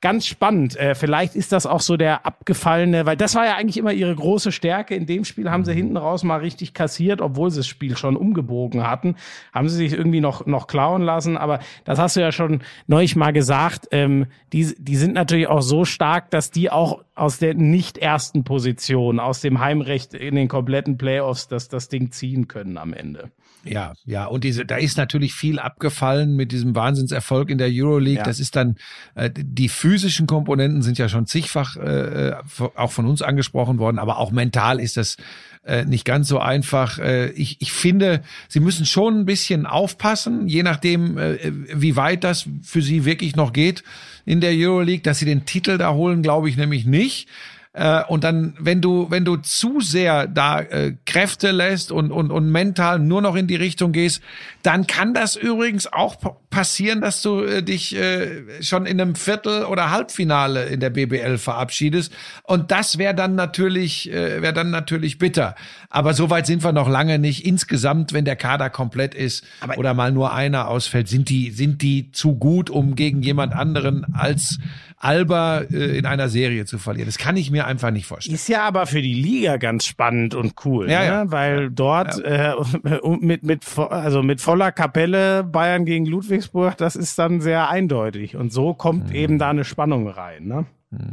ganz 0.04 0.26
spannend. 0.26 0.76
Äh, 0.76 0.94
vielleicht 0.94 1.34
ist 1.34 1.50
das 1.50 1.64
auch 1.64 1.80
so 1.80 1.96
der 1.96 2.26
abgefallene, 2.26 3.06
weil 3.06 3.16
das 3.16 3.34
war 3.34 3.46
ja 3.46 3.56
eigentlich 3.56 3.78
immer 3.78 3.94
ihre 3.94 4.14
große 4.14 4.52
Stärke. 4.52 4.94
In 4.94 5.06
dem 5.06 5.24
Spiel 5.24 5.50
haben 5.50 5.64
sie 5.64 5.72
hinten 5.72 5.96
raus 5.96 6.24
mal 6.24 6.40
richtig 6.40 6.74
kassiert, 6.74 7.22
obwohl 7.22 7.50
sie 7.50 7.60
das 7.60 7.66
Spiel 7.66 7.96
schon 7.96 8.14
umgebogen 8.14 8.86
hatten. 8.86 9.16
Haben 9.54 9.70
sie 9.70 9.76
sich 9.76 9.94
irgendwie 9.94 10.20
noch, 10.20 10.44
noch 10.44 10.66
klauen 10.66 11.00
lassen. 11.00 11.38
Aber 11.38 11.58
das 11.86 11.98
hast 11.98 12.16
du 12.16 12.20
ja 12.20 12.32
schon 12.32 12.60
neulich 12.86 13.16
mal 13.16 13.32
gesagt. 13.32 13.88
Ähm, 13.92 14.26
die, 14.52 14.74
die 14.78 14.96
sind 14.96 15.14
natürlich 15.14 15.46
auch 15.46 15.62
so 15.62 15.86
stark, 15.86 16.30
dass 16.30 16.50
die 16.50 16.70
auch 16.70 17.02
aus 17.14 17.38
der 17.38 17.54
nicht 17.54 17.96
ersten 17.96 18.44
Position, 18.44 19.18
aus 19.18 19.40
dem 19.40 19.58
Heimrecht 19.58 20.12
in 20.12 20.34
den 20.34 20.48
kompletten 20.48 20.98
Playoffs, 20.98 21.48
dass 21.48 21.68
das 21.68 21.88
Ding 21.88 22.10
ziehen 22.10 22.46
können 22.46 22.76
am 22.76 22.92
Ende. 22.92 23.30
Ja, 23.64 23.94
ja, 24.04 24.26
und 24.26 24.44
diese, 24.44 24.64
da 24.64 24.76
ist 24.76 24.96
natürlich 24.96 25.34
viel 25.34 25.58
abgefallen 25.58 26.36
mit 26.36 26.52
diesem 26.52 26.74
Wahnsinnserfolg 26.74 27.50
in 27.50 27.58
der 27.58 27.68
Euroleague. 27.70 28.18
Ja. 28.18 28.24
Das 28.24 28.40
ist 28.40 28.56
dann, 28.56 28.76
äh, 29.14 29.30
die 29.34 29.68
physischen 29.68 30.26
Komponenten 30.26 30.82
sind 30.82 30.98
ja 30.98 31.08
schon 31.08 31.26
zigfach 31.26 31.76
äh, 31.76 32.34
auch 32.74 32.92
von 32.92 33.06
uns 33.06 33.22
angesprochen 33.22 33.78
worden, 33.78 33.98
aber 33.98 34.18
auch 34.18 34.30
mental 34.30 34.80
ist 34.80 34.96
das 34.96 35.16
äh, 35.64 35.84
nicht 35.84 36.04
ganz 36.04 36.28
so 36.28 36.38
einfach. 36.38 36.98
Äh, 36.98 37.30
ich, 37.30 37.56
ich 37.60 37.72
finde, 37.72 38.22
sie 38.48 38.60
müssen 38.60 38.84
schon 38.84 39.20
ein 39.20 39.24
bisschen 39.24 39.66
aufpassen, 39.66 40.46
je 40.46 40.62
nachdem, 40.62 41.16
äh, 41.16 41.38
wie 41.72 41.96
weit 41.96 42.22
das 42.24 42.46
für 42.62 42.82
sie 42.82 43.04
wirklich 43.04 43.34
noch 43.34 43.52
geht 43.52 43.82
in 44.26 44.40
der 44.40 44.52
Euroleague, 44.52 45.02
dass 45.02 45.18
sie 45.18 45.24
den 45.24 45.46
Titel 45.46 45.78
da 45.78 45.92
holen, 45.92 46.22
glaube 46.22 46.48
ich 46.48 46.56
nämlich 46.56 46.84
nicht. 46.84 47.28
Äh, 47.74 48.04
und 48.04 48.22
dann, 48.22 48.54
wenn 48.60 48.80
du, 48.80 49.10
wenn 49.10 49.24
du 49.24 49.36
zu 49.36 49.80
sehr 49.80 50.28
da 50.28 50.60
äh, 50.60 50.94
Kräfte 51.06 51.50
lässt 51.50 51.90
und, 51.90 52.12
und, 52.12 52.30
und 52.30 52.48
mental 52.50 53.00
nur 53.00 53.20
noch 53.20 53.34
in 53.34 53.48
die 53.48 53.56
Richtung 53.56 53.90
gehst, 53.90 54.22
dann 54.62 54.86
kann 54.86 55.12
das 55.12 55.34
übrigens 55.34 55.92
auch 55.92 56.16
passieren, 56.50 57.00
dass 57.00 57.20
du 57.20 57.40
äh, 57.40 57.64
dich 57.64 57.96
äh, 57.96 58.62
schon 58.62 58.86
in 58.86 59.00
einem 59.00 59.16
Viertel- 59.16 59.64
oder 59.64 59.90
Halbfinale 59.90 60.66
in 60.66 60.78
der 60.78 60.90
BBL 60.90 61.36
verabschiedest. 61.36 62.12
Und 62.44 62.70
das 62.70 62.98
wäre 62.98 63.14
dann 63.14 63.34
natürlich, 63.34 64.08
äh, 64.08 64.40
wäre 64.40 64.52
dann 64.52 64.70
natürlich 64.70 65.18
bitter. 65.18 65.56
Aber 65.90 66.14
so 66.14 66.30
weit 66.30 66.46
sind 66.46 66.62
wir 66.62 66.72
noch 66.72 66.88
lange 66.88 67.18
nicht. 67.18 67.44
Insgesamt, 67.44 68.12
wenn 68.12 68.24
der 68.24 68.36
Kader 68.36 68.70
komplett 68.70 69.16
ist 69.16 69.44
oder 69.76 69.94
mal 69.94 70.12
nur 70.12 70.32
einer 70.32 70.68
ausfällt, 70.68 71.08
sind 71.08 71.28
die, 71.28 71.50
sind 71.50 71.82
die 71.82 72.12
zu 72.12 72.36
gut, 72.36 72.70
um 72.70 72.94
gegen 72.94 73.20
jemand 73.20 73.52
anderen 73.52 74.06
als 74.14 74.60
Alba 75.04 75.60
äh, 75.60 75.98
in 75.98 76.06
einer 76.06 76.28
Serie 76.28 76.64
zu 76.64 76.78
verlieren. 76.78 77.06
Das 77.06 77.18
kann 77.18 77.36
ich 77.36 77.50
mir 77.50 77.66
einfach 77.66 77.90
nicht 77.90 78.06
vorstellen. 78.06 78.34
Ist 78.34 78.48
ja 78.48 78.62
aber 78.62 78.86
für 78.86 79.02
die 79.02 79.14
Liga 79.14 79.56
ganz 79.58 79.84
spannend 79.86 80.34
und 80.34 80.54
cool, 80.64 80.90
Ja, 80.90 81.00
ne? 81.00 81.06
ja. 81.06 81.30
weil 81.30 81.70
dort 81.70 82.18
Äh, 82.24 82.52
mit 83.20 83.42
mit 83.44 83.64
also 83.78 84.22
mit 84.22 84.40
voller 84.40 84.72
Kapelle 84.72 85.44
Bayern 85.44 85.84
gegen 85.84 86.06
Ludwigsburg, 86.06 86.76
das 86.76 86.96
ist 86.96 87.18
dann 87.18 87.40
sehr 87.40 87.68
eindeutig 87.68 88.36
und 88.36 88.52
so 88.52 88.74
kommt 88.74 89.10
Mhm. 89.10 89.14
eben 89.16 89.38
da 89.38 89.50
eine 89.50 89.64
Spannung 89.64 90.08
rein, 90.08 90.46
ne? 90.46 90.66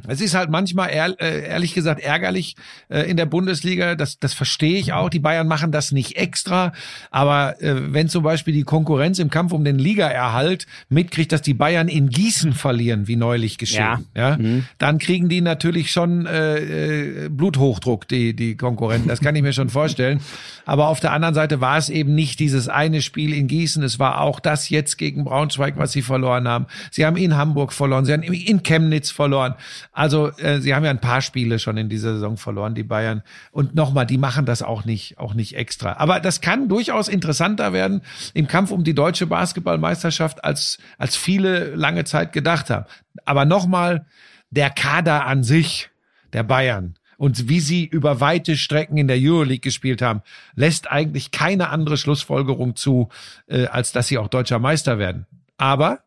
Es 0.07 0.21
ist 0.21 0.33
halt 0.33 0.49
manchmal 0.49 0.89
äh, 0.89 1.47
ehrlich 1.47 1.73
gesagt 1.73 2.01
ärgerlich 2.01 2.55
äh, 2.89 3.09
in 3.09 3.17
der 3.17 3.25
Bundesliga. 3.25 3.95
Das, 3.95 4.19
das 4.19 4.33
verstehe 4.33 4.77
ich 4.77 4.93
auch. 4.93 5.09
Die 5.09 5.19
Bayern 5.19 5.47
machen 5.47 5.71
das 5.71 5.91
nicht 5.91 6.17
extra. 6.17 6.73
Aber 7.09 7.61
äh, 7.61 7.93
wenn 7.93 8.09
zum 8.09 8.23
Beispiel 8.23 8.53
die 8.53 8.63
Konkurrenz 8.63 9.19
im 9.19 9.29
Kampf 9.29 9.51
um 9.51 9.63
den 9.63 9.77
Ligaerhalt 9.79 10.67
mitkriegt, 10.89 11.31
dass 11.31 11.41
die 11.41 11.53
Bayern 11.53 11.87
in 11.87 12.09
Gießen 12.09 12.53
verlieren, 12.53 13.07
wie 13.07 13.15
neulich 13.15 13.57
geschehen, 13.57 14.07
ja, 14.15 14.37
dann 14.77 14.97
kriegen 14.97 15.29
die 15.29 15.41
natürlich 15.41 15.91
schon 15.91 16.25
äh, 16.25 17.29
Bluthochdruck, 17.29 18.07
die, 18.07 18.35
die 18.35 18.55
Konkurrenten. 18.55 19.07
Das 19.09 19.21
kann 19.21 19.35
ich 19.35 19.41
mir 19.41 19.53
schon 19.53 19.69
vorstellen. 19.69 20.21
Aber 20.65 20.87
auf 20.87 20.99
der 20.99 21.11
anderen 21.11 21.35
Seite 21.35 21.61
war 21.61 21.77
es 21.77 21.89
eben 21.89 22.15
nicht 22.15 22.39
dieses 22.39 22.67
eine 22.67 23.01
Spiel 23.01 23.33
in 23.33 23.47
Gießen. 23.47 23.83
Es 23.83 23.99
war 23.99 24.21
auch 24.21 24.39
das 24.39 24.69
jetzt 24.69 24.97
gegen 24.97 25.23
Braunschweig, 25.23 25.77
was 25.77 25.91
sie 25.91 26.01
verloren 26.01 26.47
haben. 26.47 26.67
Sie 26.91 27.05
haben 27.05 27.17
in 27.17 27.35
Hamburg 27.35 27.73
verloren. 27.73 28.05
Sie 28.05 28.13
haben 28.13 28.23
in 28.23 28.63
Chemnitz 28.63 29.11
verloren. 29.11 29.55
Also 29.91 30.29
äh, 30.37 30.61
sie 30.61 30.73
haben 30.73 30.83
ja 30.83 30.91
ein 30.91 31.01
paar 31.01 31.21
Spiele 31.21 31.59
schon 31.59 31.77
in 31.77 31.89
dieser 31.89 32.13
Saison 32.13 32.37
verloren, 32.37 32.75
die 32.75 32.83
Bayern. 32.83 33.23
Und 33.51 33.75
nochmal, 33.75 34.05
die 34.05 34.17
machen 34.17 34.45
das 34.45 34.61
auch 34.61 34.85
nicht, 34.85 35.17
auch 35.17 35.33
nicht 35.33 35.55
extra. 35.55 35.93
Aber 35.93 36.19
das 36.19 36.41
kann 36.41 36.69
durchaus 36.69 37.07
interessanter 37.07 37.73
werden 37.73 38.01
im 38.33 38.47
Kampf 38.47 38.71
um 38.71 38.83
die 38.83 38.93
deutsche 38.93 39.27
Basketballmeisterschaft, 39.27 40.43
als, 40.43 40.77
als 40.97 41.15
viele 41.15 41.75
lange 41.75 42.03
Zeit 42.03 42.33
gedacht 42.33 42.69
haben. 42.69 42.85
Aber 43.25 43.45
nochmal, 43.45 44.05
der 44.49 44.69
Kader 44.69 45.25
an 45.25 45.43
sich, 45.43 45.89
der 46.33 46.43
Bayern, 46.43 46.95
und 47.21 47.47
wie 47.47 47.59
sie 47.59 47.85
über 47.85 48.19
weite 48.19 48.57
Strecken 48.57 48.97
in 48.97 49.07
der 49.07 49.17
Euroleague 49.19 49.59
gespielt 49.59 50.01
haben, 50.01 50.23
lässt 50.55 50.89
eigentlich 50.89 51.29
keine 51.29 51.69
andere 51.69 51.95
Schlussfolgerung 51.95 52.75
zu, 52.75 53.09
äh, 53.45 53.67
als 53.67 53.91
dass 53.91 54.07
sie 54.07 54.17
auch 54.17 54.27
deutscher 54.27 54.57
Meister 54.57 54.97
werden. 54.97 55.27
Aber 55.55 55.99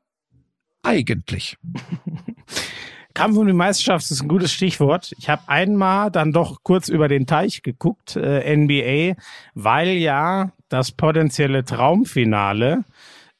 eigentlich. 0.83 1.57
Kampf 3.15 3.37
um 3.37 3.47
die 3.47 3.53
Meisterschaft 3.53 4.11
ist 4.11 4.23
ein 4.23 4.29
gutes 4.29 4.53
Stichwort. 4.53 5.15
Ich 5.19 5.29
habe 5.29 5.43
einmal 5.47 6.11
dann 6.11 6.33
doch 6.33 6.65
kurz 6.65 6.89
über 6.89 7.07
den 7.07 7.27
Teich 7.27 7.63
geguckt, 7.63 8.17
äh, 8.17 8.57
NBA, 8.57 9.17
weil 9.55 9.89
ja 9.91 10.51
das 10.69 10.91
potenzielle 10.91 11.65
Traumfinale 11.65 12.85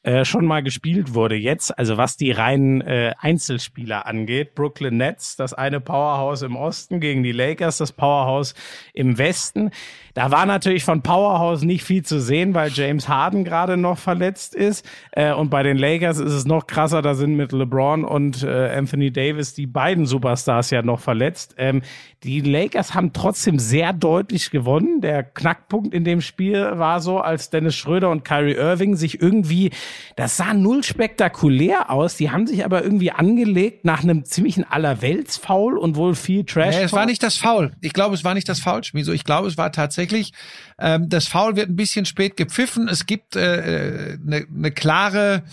äh, 0.03 0.23
schon 0.23 0.45
mal 0.45 0.63
gespielt 0.63 1.13
wurde. 1.13 1.35
Jetzt, 1.35 1.77
also 1.77 1.97
was 1.97 2.15
die 2.15 2.31
reinen 2.31 2.81
äh, 2.81 3.13
Einzelspieler 3.17 4.05
angeht, 4.05 4.55
Brooklyn 4.55 4.97
Nets, 4.97 5.35
das 5.35 5.53
eine 5.53 5.81
Powerhouse 5.81 6.43
im 6.43 6.55
Osten 6.55 6.99
gegen 6.99 7.23
die 7.23 7.31
Lakers, 7.33 7.77
das 7.77 7.91
Powerhouse 7.91 8.53
im 8.93 9.17
Westen. 9.17 9.71
Da 10.15 10.31
war 10.31 10.45
natürlich 10.45 10.85
von 10.85 11.01
Powerhouse 11.01 11.63
nicht 11.63 11.83
viel 11.83 12.03
zu 12.03 12.21
sehen, 12.21 12.53
weil 12.53 12.71
James 12.71 13.09
Harden 13.09 13.43
gerade 13.43 13.75
noch 13.75 13.97
verletzt 13.97 14.55
ist. 14.55 14.85
Äh, 15.11 15.33
und 15.33 15.49
bei 15.49 15.61
den 15.61 15.77
Lakers 15.77 16.19
ist 16.19 16.31
es 16.31 16.45
noch 16.45 16.67
krasser, 16.67 17.01
da 17.01 17.15
sind 17.15 17.35
mit 17.35 17.51
LeBron 17.51 18.05
und 18.05 18.41
äh, 18.41 18.69
Anthony 18.69 19.11
Davis 19.11 19.53
die 19.53 19.67
beiden 19.67 20.05
Superstars 20.05 20.71
ja 20.71 20.81
noch 20.81 21.01
verletzt. 21.01 21.55
Ähm, 21.57 21.81
die 22.23 22.39
Lakers 22.39 22.95
haben 22.95 23.11
trotzdem 23.11 23.59
sehr 23.59 23.91
deutlich 23.91 24.51
gewonnen. 24.51 25.01
Der 25.01 25.21
Knackpunkt 25.21 25.93
in 25.93 26.05
dem 26.05 26.21
Spiel 26.21 26.71
war 26.75 27.01
so, 27.01 27.19
als 27.19 27.49
Dennis 27.49 27.75
Schröder 27.75 28.09
und 28.09 28.23
Kyrie 28.23 28.55
Irving 28.55 28.95
sich 28.95 29.21
irgendwie, 29.21 29.71
das 30.15 30.37
sah 30.37 30.53
null 30.53 30.83
spektakulär 30.83 31.91
aus. 31.91 32.15
Die 32.15 32.31
haben 32.31 32.47
sich 32.47 32.63
aber 32.63 32.83
irgendwie 32.83 33.11
angelegt 33.11 33.83
nach 33.83 34.01
einem 34.01 34.23
ziemlichen 34.23 34.63
Allerweltsfoul 34.63 35.77
und 35.77 35.97
wohl 35.97 36.15
viel 36.15 36.45
Trash. 36.45 36.75
Nee, 36.75 36.83
es 36.83 36.93
war 36.93 37.05
nicht 37.05 37.21
das 37.21 37.35
Foul. 37.35 37.73
Ich 37.81 37.91
glaube, 37.91 38.15
es 38.15 38.23
war 38.23 38.33
nicht 38.33 38.47
das 38.47 38.61
Foul, 38.61 38.83
Schmieso. 38.83 39.11
Ich 39.11 39.25
glaube, 39.25 39.47
es 39.49 39.57
war 39.57 39.73
tatsächlich, 39.73 40.04
ähm, 40.79 41.09
das 41.09 41.27
Foul 41.27 41.55
wird 41.55 41.69
ein 41.69 41.75
bisschen 41.75 42.05
spät 42.05 42.37
gepfiffen. 42.37 42.87
Es 42.87 43.05
gibt 43.05 43.37
eine 43.37 43.45
äh, 43.45 44.17
ne, 44.23 44.45
ne 44.49 44.71
klare 44.71 45.43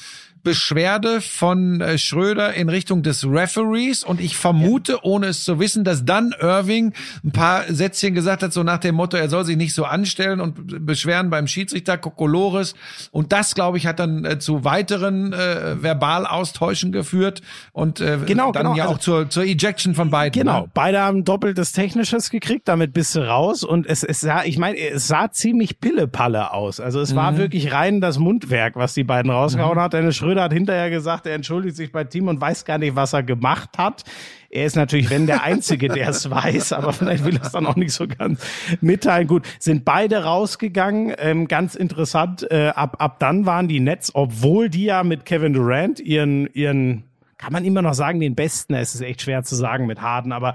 Beschwerde 0.43 1.21
von 1.21 1.81
äh, 1.81 1.99
Schröder 1.99 2.55
in 2.55 2.69
Richtung 2.69 3.03
des 3.03 3.25
Referees 3.25 4.05
und 4.05 4.21
ich 4.21 4.37
vermute, 4.37 4.93
ja. 4.93 4.99
ohne 5.03 5.27
es 5.27 5.45
zu 5.45 5.59
wissen, 5.61 5.85
dass 5.85 6.05
dann 6.05 6.35
Irving 6.41 6.93
ein 7.25 7.33
paar 7.33 7.65
Sätzchen 7.69 8.15
gesagt 8.15 8.43
hat, 8.43 8.53
so 8.53 8.63
nach 8.63 8.79
dem 8.79 8.95
Motto, 8.95 9.17
er 9.17 9.29
soll 9.29 9.45
sich 9.45 9.57
nicht 9.57 9.75
so 9.75 9.85
anstellen 9.85 10.41
und 10.41 10.85
beschweren 10.87 11.31
beim 11.31 11.47
Schiedsrichter 11.47 11.99
Kokolores 11.99 12.75
und 13.11 13.33
das, 13.33 13.55
glaube 13.55 13.79
ich, 13.79 13.87
hat 13.87 13.99
dann 13.99 14.25
äh, 14.25 14.39
zu 14.39 14.65
weiteren 14.65 15.33
äh, 15.33 15.77
Verbalaustauschen 15.77 16.93
geführt 16.93 17.43
und 17.73 18.01
äh, 18.01 18.19
genau, 18.27 18.53
dann 18.53 18.65
genau. 18.65 18.77
ja 18.77 18.85
also, 18.85 18.95
auch 18.95 18.99
zur, 18.99 19.31
zur 19.31 19.45
Ejection 19.45 19.95
von 19.95 20.11
beiden. 20.11 20.33
Genau, 20.39 20.63
ne? 20.63 20.71
beide 20.75 21.01
haben 21.01 21.25
doppeltes 21.25 21.73
Technisches 21.73 22.31
gekriegt, 22.31 22.69
damit 22.69 22.93
bist 22.93 23.15
du 23.15 23.21
raus 23.21 23.65
und 23.65 23.87
es, 23.87 24.03
es 24.03 24.21
sah, 24.21 24.45
ich 24.45 24.59
meine, 24.59 24.79
es 24.79 25.09
sah 25.09 25.31
ziemlich 25.31 25.81
Pillepalle 25.81 26.53
aus. 26.53 26.81
Also 26.81 27.01
es 27.01 27.15
war 27.15 27.33
Mhm. 27.33 27.37
wirklich 27.39 27.73
rein 27.73 28.01
das 28.01 28.19
Mundwerk, 28.19 28.77
was 28.77 28.95
die 28.95 29.05
beiden 29.05 29.31
rausgehauen 29.31 29.77
Mhm. 29.77 29.81
hat. 29.83 29.93
Dennis 29.93 30.17
Schröder 30.17 30.32
hat 30.41 30.53
hinterher 30.53 30.91
gesagt, 30.91 31.27
er 31.27 31.35
entschuldigt 31.35 31.77
sich 31.77 31.93
bei 31.93 32.05
Team 32.05 32.29
und 32.29 32.41
weiß 32.41 32.65
gar 32.65 32.79
nicht, 32.79 32.97
was 32.97 33.13
er 33.13 33.23
gemacht 33.23 33.79
hat. 33.79 34.05
Er 34.51 34.67
ist 34.67 34.77
natürlich, 34.77 35.09
wenn 35.09 35.27
der 35.27 35.43
Einzige, 35.43 35.89
der 35.89 36.09
es 36.09 36.31
weiß, 36.31 36.73
aber 36.75 36.93
vielleicht 36.93 37.25
will 37.25 37.37
er 37.37 37.43
es 37.43 37.53
dann 37.53 37.67
auch 37.67 37.77
nicht 37.77 37.93
so 37.93 38.07
ganz 38.07 38.41
mitteilen. 38.81 39.27
Gut, 39.27 39.47
sind 39.59 39.85
beide 39.85 40.25
rausgegangen. 40.25 41.15
Ähm, 41.19 41.49
ganz 41.49 41.75
interessant, 41.75 42.47
äh, 42.51 42.69
ab, 42.75 42.97
ab 42.99 43.19
dann 43.19 43.47
waren 43.47 43.67
die 43.67 43.81
Nets, 43.81 44.15
obwohl 44.15 44.69
die 44.69 44.85
ja 44.85 45.05
mit 45.05 45.25
Kevin 45.25 45.55
Durant 45.55 46.01
ihren, 46.01 46.47
ihren 46.53 47.05
kann 47.43 47.53
man 47.53 47.65
immer 47.65 47.83
noch 47.83 47.95
sagen, 47.95 48.21
den 48.21 48.37
besten. 48.37 48.75
Es 48.75 48.95
ist 48.95 49.01
echt 49.01 49.23
schwer 49.23 49.43
zu 49.43 49.57
sagen 49.57 49.87
mit 49.87 50.01
Harden, 50.01 50.31
aber 50.31 50.55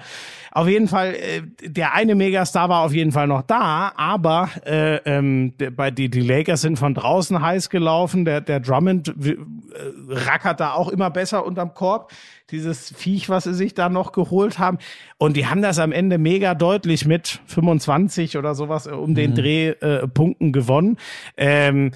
auf 0.52 0.70
jeden 0.70 0.88
Fall, 0.88 1.16
äh, 1.16 1.42
der 1.62 1.94
eine 1.94 2.16
Megastar 2.16 2.70
war 2.70 2.84
auf 2.84 2.94
jeden 2.94 3.12
Fall 3.12 3.28
noch 3.28 3.42
da, 3.42 3.92
aber 3.98 4.50
äh, 4.66 4.96
ähm, 5.04 5.54
bei 5.76 5.92
die, 5.92 6.10
die 6.10 6.22
Lakers 6.22 6.62
sind 6.62 6.80
von 6.80 6.94
draußen 6.94 7.42
heiß 7.42 7.70
gelaufen. 7.70 8.24
Der, 8.24 8.40
der 8.40 8.62
Drummond 8.62 9.10
äh, 9.10 9.36
rackert 10.08 10.62
da 10.62 10.72
auch 10.72 10.88
immer 10.88 11.10
besser 11.10 11.46
unterm 11.46 11.74
Korb. 11.74 12.14
Dieses 12.52 12.94
Viech, 12.96 13.28
was 13.28 13.44
sie 13.44 13.54
sich 13.54 13.74
da 13.74 13.90
noch 13.90 14.14
geholt 14.14 14.58
haben. 14.58 14.78
Und 15.18 15.36
die 15.36 15.48
haben 15.48 15.62
das 15.62 15.80
am 15.80 15.92
Ende 15.92 16.18
mega 16.18 16.56
deutlich 16.56 17.06
mit 17.06 17.42
25 17.48 18.38
oder 18.38 18.56
sowas 18.56 18.88
um 18.88 19.14
den 19.14 19.36
Dreh 19.36 19.72
äh, 19.72 20.08
Punkten 20.08 20.54
gewonnen. 20.54 20.96
Ähm, 21.36 21.92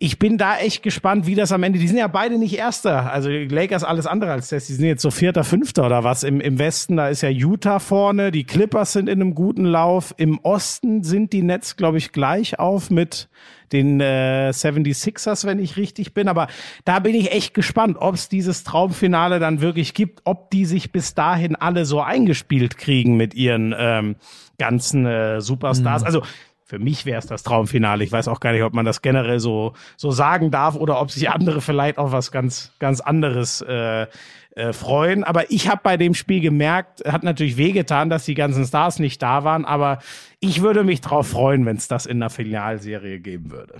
ich 0.00 0.20
bin 0.20 0.38
da 0.38 0.56
echt 0.58 0.84
gespannt, 0.84 1.26
wie 1.26 1.34
das 1.34 1.50
am 1.50 1.64
Ende. 1.64 1.80
Die 1.80 1.88
sind 1.88 1.98
ja 1.98 2.06
beide 2.06 2.38
nicht 2.38 2.56
Erster. 2.56 3.10
Also 3.12 3.30
Lakers 3.30 3.82
alles 3.82 4.06
andere 4.06 4.30
als 4.30 4.48
das. 4.48 4.68
Die 4.68 4.74
sind 4.74 4.84
jetzt 4.84 5.02
so 5.02 5.10
Vierter, 5.10 5.42
Fünfter 5.42 5.86
oder 5.86 6.04
was 6.04 6.22
im, 6.22 6.40
im 6.40 6.60
Westen. 6.60 6.96
Da 6.96 7.08
ist 7.08 7.22
ja 7.22 7.28
Utah 7.28 7.80
vorne. 7.80 8.30
Die 8.30 8.44
Clippers 8.44 8.92
sind 8.92 9.08
in 9.08 9.20
einem 9.20 9.34
guten 9.34 9.64
Lauf. 9.64 10.14
Im 10.16 10.38
Osten 10.38 11.02
sind 11.02 11.32
die 11.32 11.42
Nets, 11.42 11.76
glaube 11.76 11.98
ich, 11.98 12.12
gleich 12.12 12.60
auf 12.60 12.90
mit 12.90 13.28
den 13.72 14.00
äh, 14.00 14.50
76ers, 14.54 15.44
wenn 15.46 15.58
ich 15.58 15.76
richtig 15.76 16.14
bin. 16.14 16.28
Aber 16.28 16.46
da 16.84 17.00
bin 17.00 17.16
ich 17.16 17.32
echt 17.32 17.52
gespannt, 17.52 17.96
ob 17.98 18.14
es 18.14 18.28
dieses 18.28 18.62
Traumfinale 18.62 19.40
dann 19.40 19.60
wirklich 19.60 19.94
gibt, 19.94 20.20
ob 20.22 20.52
die 20.52 20.64
sich 20.64 20.92
bis 20.92 21.14
dahin 21.14 21.56
alle 21.56 21.84
so 21.84 22.00
eingespielt 22.00 22.78
kriegen 22.78 23.16
mit 23.16 23.34
ihren 23.34 23.74
ähm, 23.76 24.14
ganzen 24.58 25.06
äh, 25.06 25.40
Superstars. 25.40 26.04
Also 26.04 26.22
für 26.68 26.78
mich 26.78 27.06
wäre 27.06 27.18
es 27.18 27.26
das 27.26 27.42
Traumfinale. 27.44 28.04
Ich 28.04 28.12
weiß 28.12 28.28
auch 28.28 28.40
gar 28.40 28.52
nicht, 28.52 28.62
ob 28.62 28.74
man 28.74 28.84
das 28.84 29.00
generell 29.00 29.40
so, 29.40 29.72
so 29.96 30.10
sagen 30.10 30.50
darf 30.50 30.76
oder 30.76 31.00
ob 31.00 31.10
sich 31.10 31.30
andere 31.30 31.62
vielleicht 31.62 31.96
auf 31.96 32.12
was 32.12 32.30
ganz, 32.30 32.72
ganz 32.78 33.00
anderes 33.00 33.62
äh, 33.62 34.06
äh, 34.54 34.74
freuen. 34.74 35.24
Aber 35.24 35.50
ich 35.50 35.66
habe 35.70 35.80
bei 35.82 35.96
dem 35.96 36.12
Spiel 36.12 36.42
gemerkt, 36.42 37.02
hat 37.06 37.22
natürlich 37.22 37.56
wehgetan, 37.56 38.10
dass 38.10 38.26
die 38.26 38.34
ganzen 38.34 38.66
Stars 38.66 38.98
nicht 38.98 39.22
da 39.22 39.44
waren, 39.44 39.64
aber 39.64 40.00
ich 40.40 40.60
würde 40.60 40.84
mich 40.84 41.00
drauf 41.00 41.28
freuen, 41.28 41.64
wenn 41.64 41.78
es 41.78 41.88
das 41.88 42.04
in 42.04 42.20
der 42.20 42.28
Finalserie 42.28 43.18
geben 43.18 43.50
würde. 43.50 43.76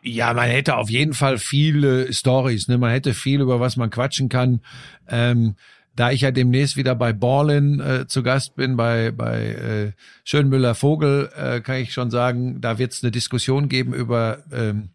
Ja, 0.00 0.32
man 0.32 0.48
hätte 0.48 0.76
auf 0.76 0.88
jeden 0.88 1.12
Fall 1.12 1.36
viele 1.36 2.10
Stories, 2.14 2.66
ne? 2.68 2.78
Man 2.78 2.92
hätte 2.92 3.12
viel, 3.12 3.42
über 3.42 3.60
was 3.60 3.76
man 3.76 3.90
quatschen 3.90 4.30
kann. 4.30 4.60
Ähm, 5.06 5.56
da 5.96 6.10
ich 6.10 6.20
ja 6.20 6.30
demnächst 6.30 6.76
wieder 6.76 6.94
bei 6.94 7.12
Ballin 7.12 7.80
äh, 7.80 8.06
zu 8.06 8.22
Gast 8.22 8.54
bin, 8.54 8.76
bei, 8.76 9.10
bei 9.10 9.46
äh, 9.46 9.92
Schönmüller 10.24 10.74
Vogel, 10.74 11.30
äh, 11.36 11.60
kann 11.60 11.76
ich 11.76 11.92
schon 11.92 12.10
sagen, 12.10 12.60
da 12.60 12.78
wird 12.78 12.92
es 12.92 13.02
eine 13.02 13.10
Diskussion 13.10 13.68
geben 13.68 13.94
über 13.94 14.38
ähm, 14.52 14.90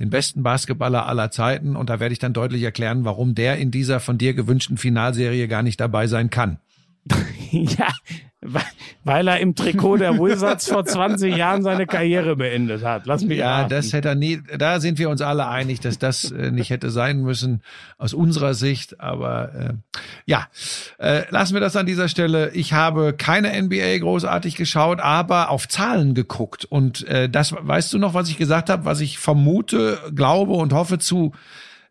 den 0.00 0.10
besten 0.10 0.42
Basketballer 0.42 1.06
aller 1.06 1.30
Zeiten 1.30 1.76
und 1.76 1.88
da 1.88 2.00
werde 2.00 2.12
ich 2.12 2.18
dann 2.18 2.32
deutlich 2.32 2.62
erklären, 2.62 3.04
warum 3.04 3.34
der 3.34 3.58
in 3.58 3.70
dieser 3.70 4.00
von 4.00 4.18
dir 4.18 4.34
gewünschten 4.34 4.76
Finalserie 4.76 5.46
gar 5.46 5.62
nicht 5.62 5.80
dabei 5.80 6.08
sein 6.08 6.30
kann. 6.30 6.58
ja, 7.50 7.88
weil 9.04 9.28
er 9.28 9.38
im 9.40 9.54
Trikot 9.54 9.98
der 9.98 10.14
Wizards 10.18 10.68
vor 10.68 10.84
20 10.84 11.36
Jahren 11.36 11.62
seine 11.62 11.86
Karriere 11.86 12.36
beendet 12.36 12.82
hat. 12.82 13.04
Lass 13.06 13.22
mich 13.22 13.38
Ja, 13.38 13.58
raten. 13.58 13.70
das 13.70 13.92
hätte 13.92 14.08
er 14.08 14.14
nie, 14.14 14.40
da 14.56 14.80
sind 14.80 14.98
wir 14.98 15.10
uns 15.10 15.20
alle 15.20 15.46
einig, 15.46 15.80
dass 15.80 15.98
das 15.98 16.30
äh, 16.30 16.50
nicht 16.50 16.70
hätte 16.70 16.90
sein 16.90 17.20
müssen 17.20 17.62
aus 17.98 18.14
unserer 18.14 18.54
Sicht. 18.54 18.98
Aber 19.00 19.54
äh, 19.54 19.72
ja, 20.24 20.46
äh, 20.98 21.22
lassen 21.30 21.52
wir 21.54 21.60
das 21.60 21.76
an 21.76 21.84
dieser 21.84 22.08
Stelle. 22.08 22.50
Ich 22.54 22.72
habe 22.72 23.12
keine 23.12 23.60
NBA 23.62 23.98
großartig 23.98 24.56
geschaut, 24.56 25.00
aber 25.00 25.50
auf 25.50 25.68
Zahlen 25.68 26.14
geguckt. 26.14 26.64
Und 26.64 27.06
äh, 27.08 27.28
das 27.28 27.54
weißt 27.58 27.92
du 27.92 27.98
noch, 27.98 28.14
was 28.14 28.30
ich 28.30 28.38
gesagt 28.38 28.70
habe, 28.70 28.86
was 28.86 29.00
ich 29.00 29.18
vermute, 29.18 29.98
glaube 30.14 30.52
und 30.52 30.72
hoffe 30.72 30.98
zu 30.98 31.32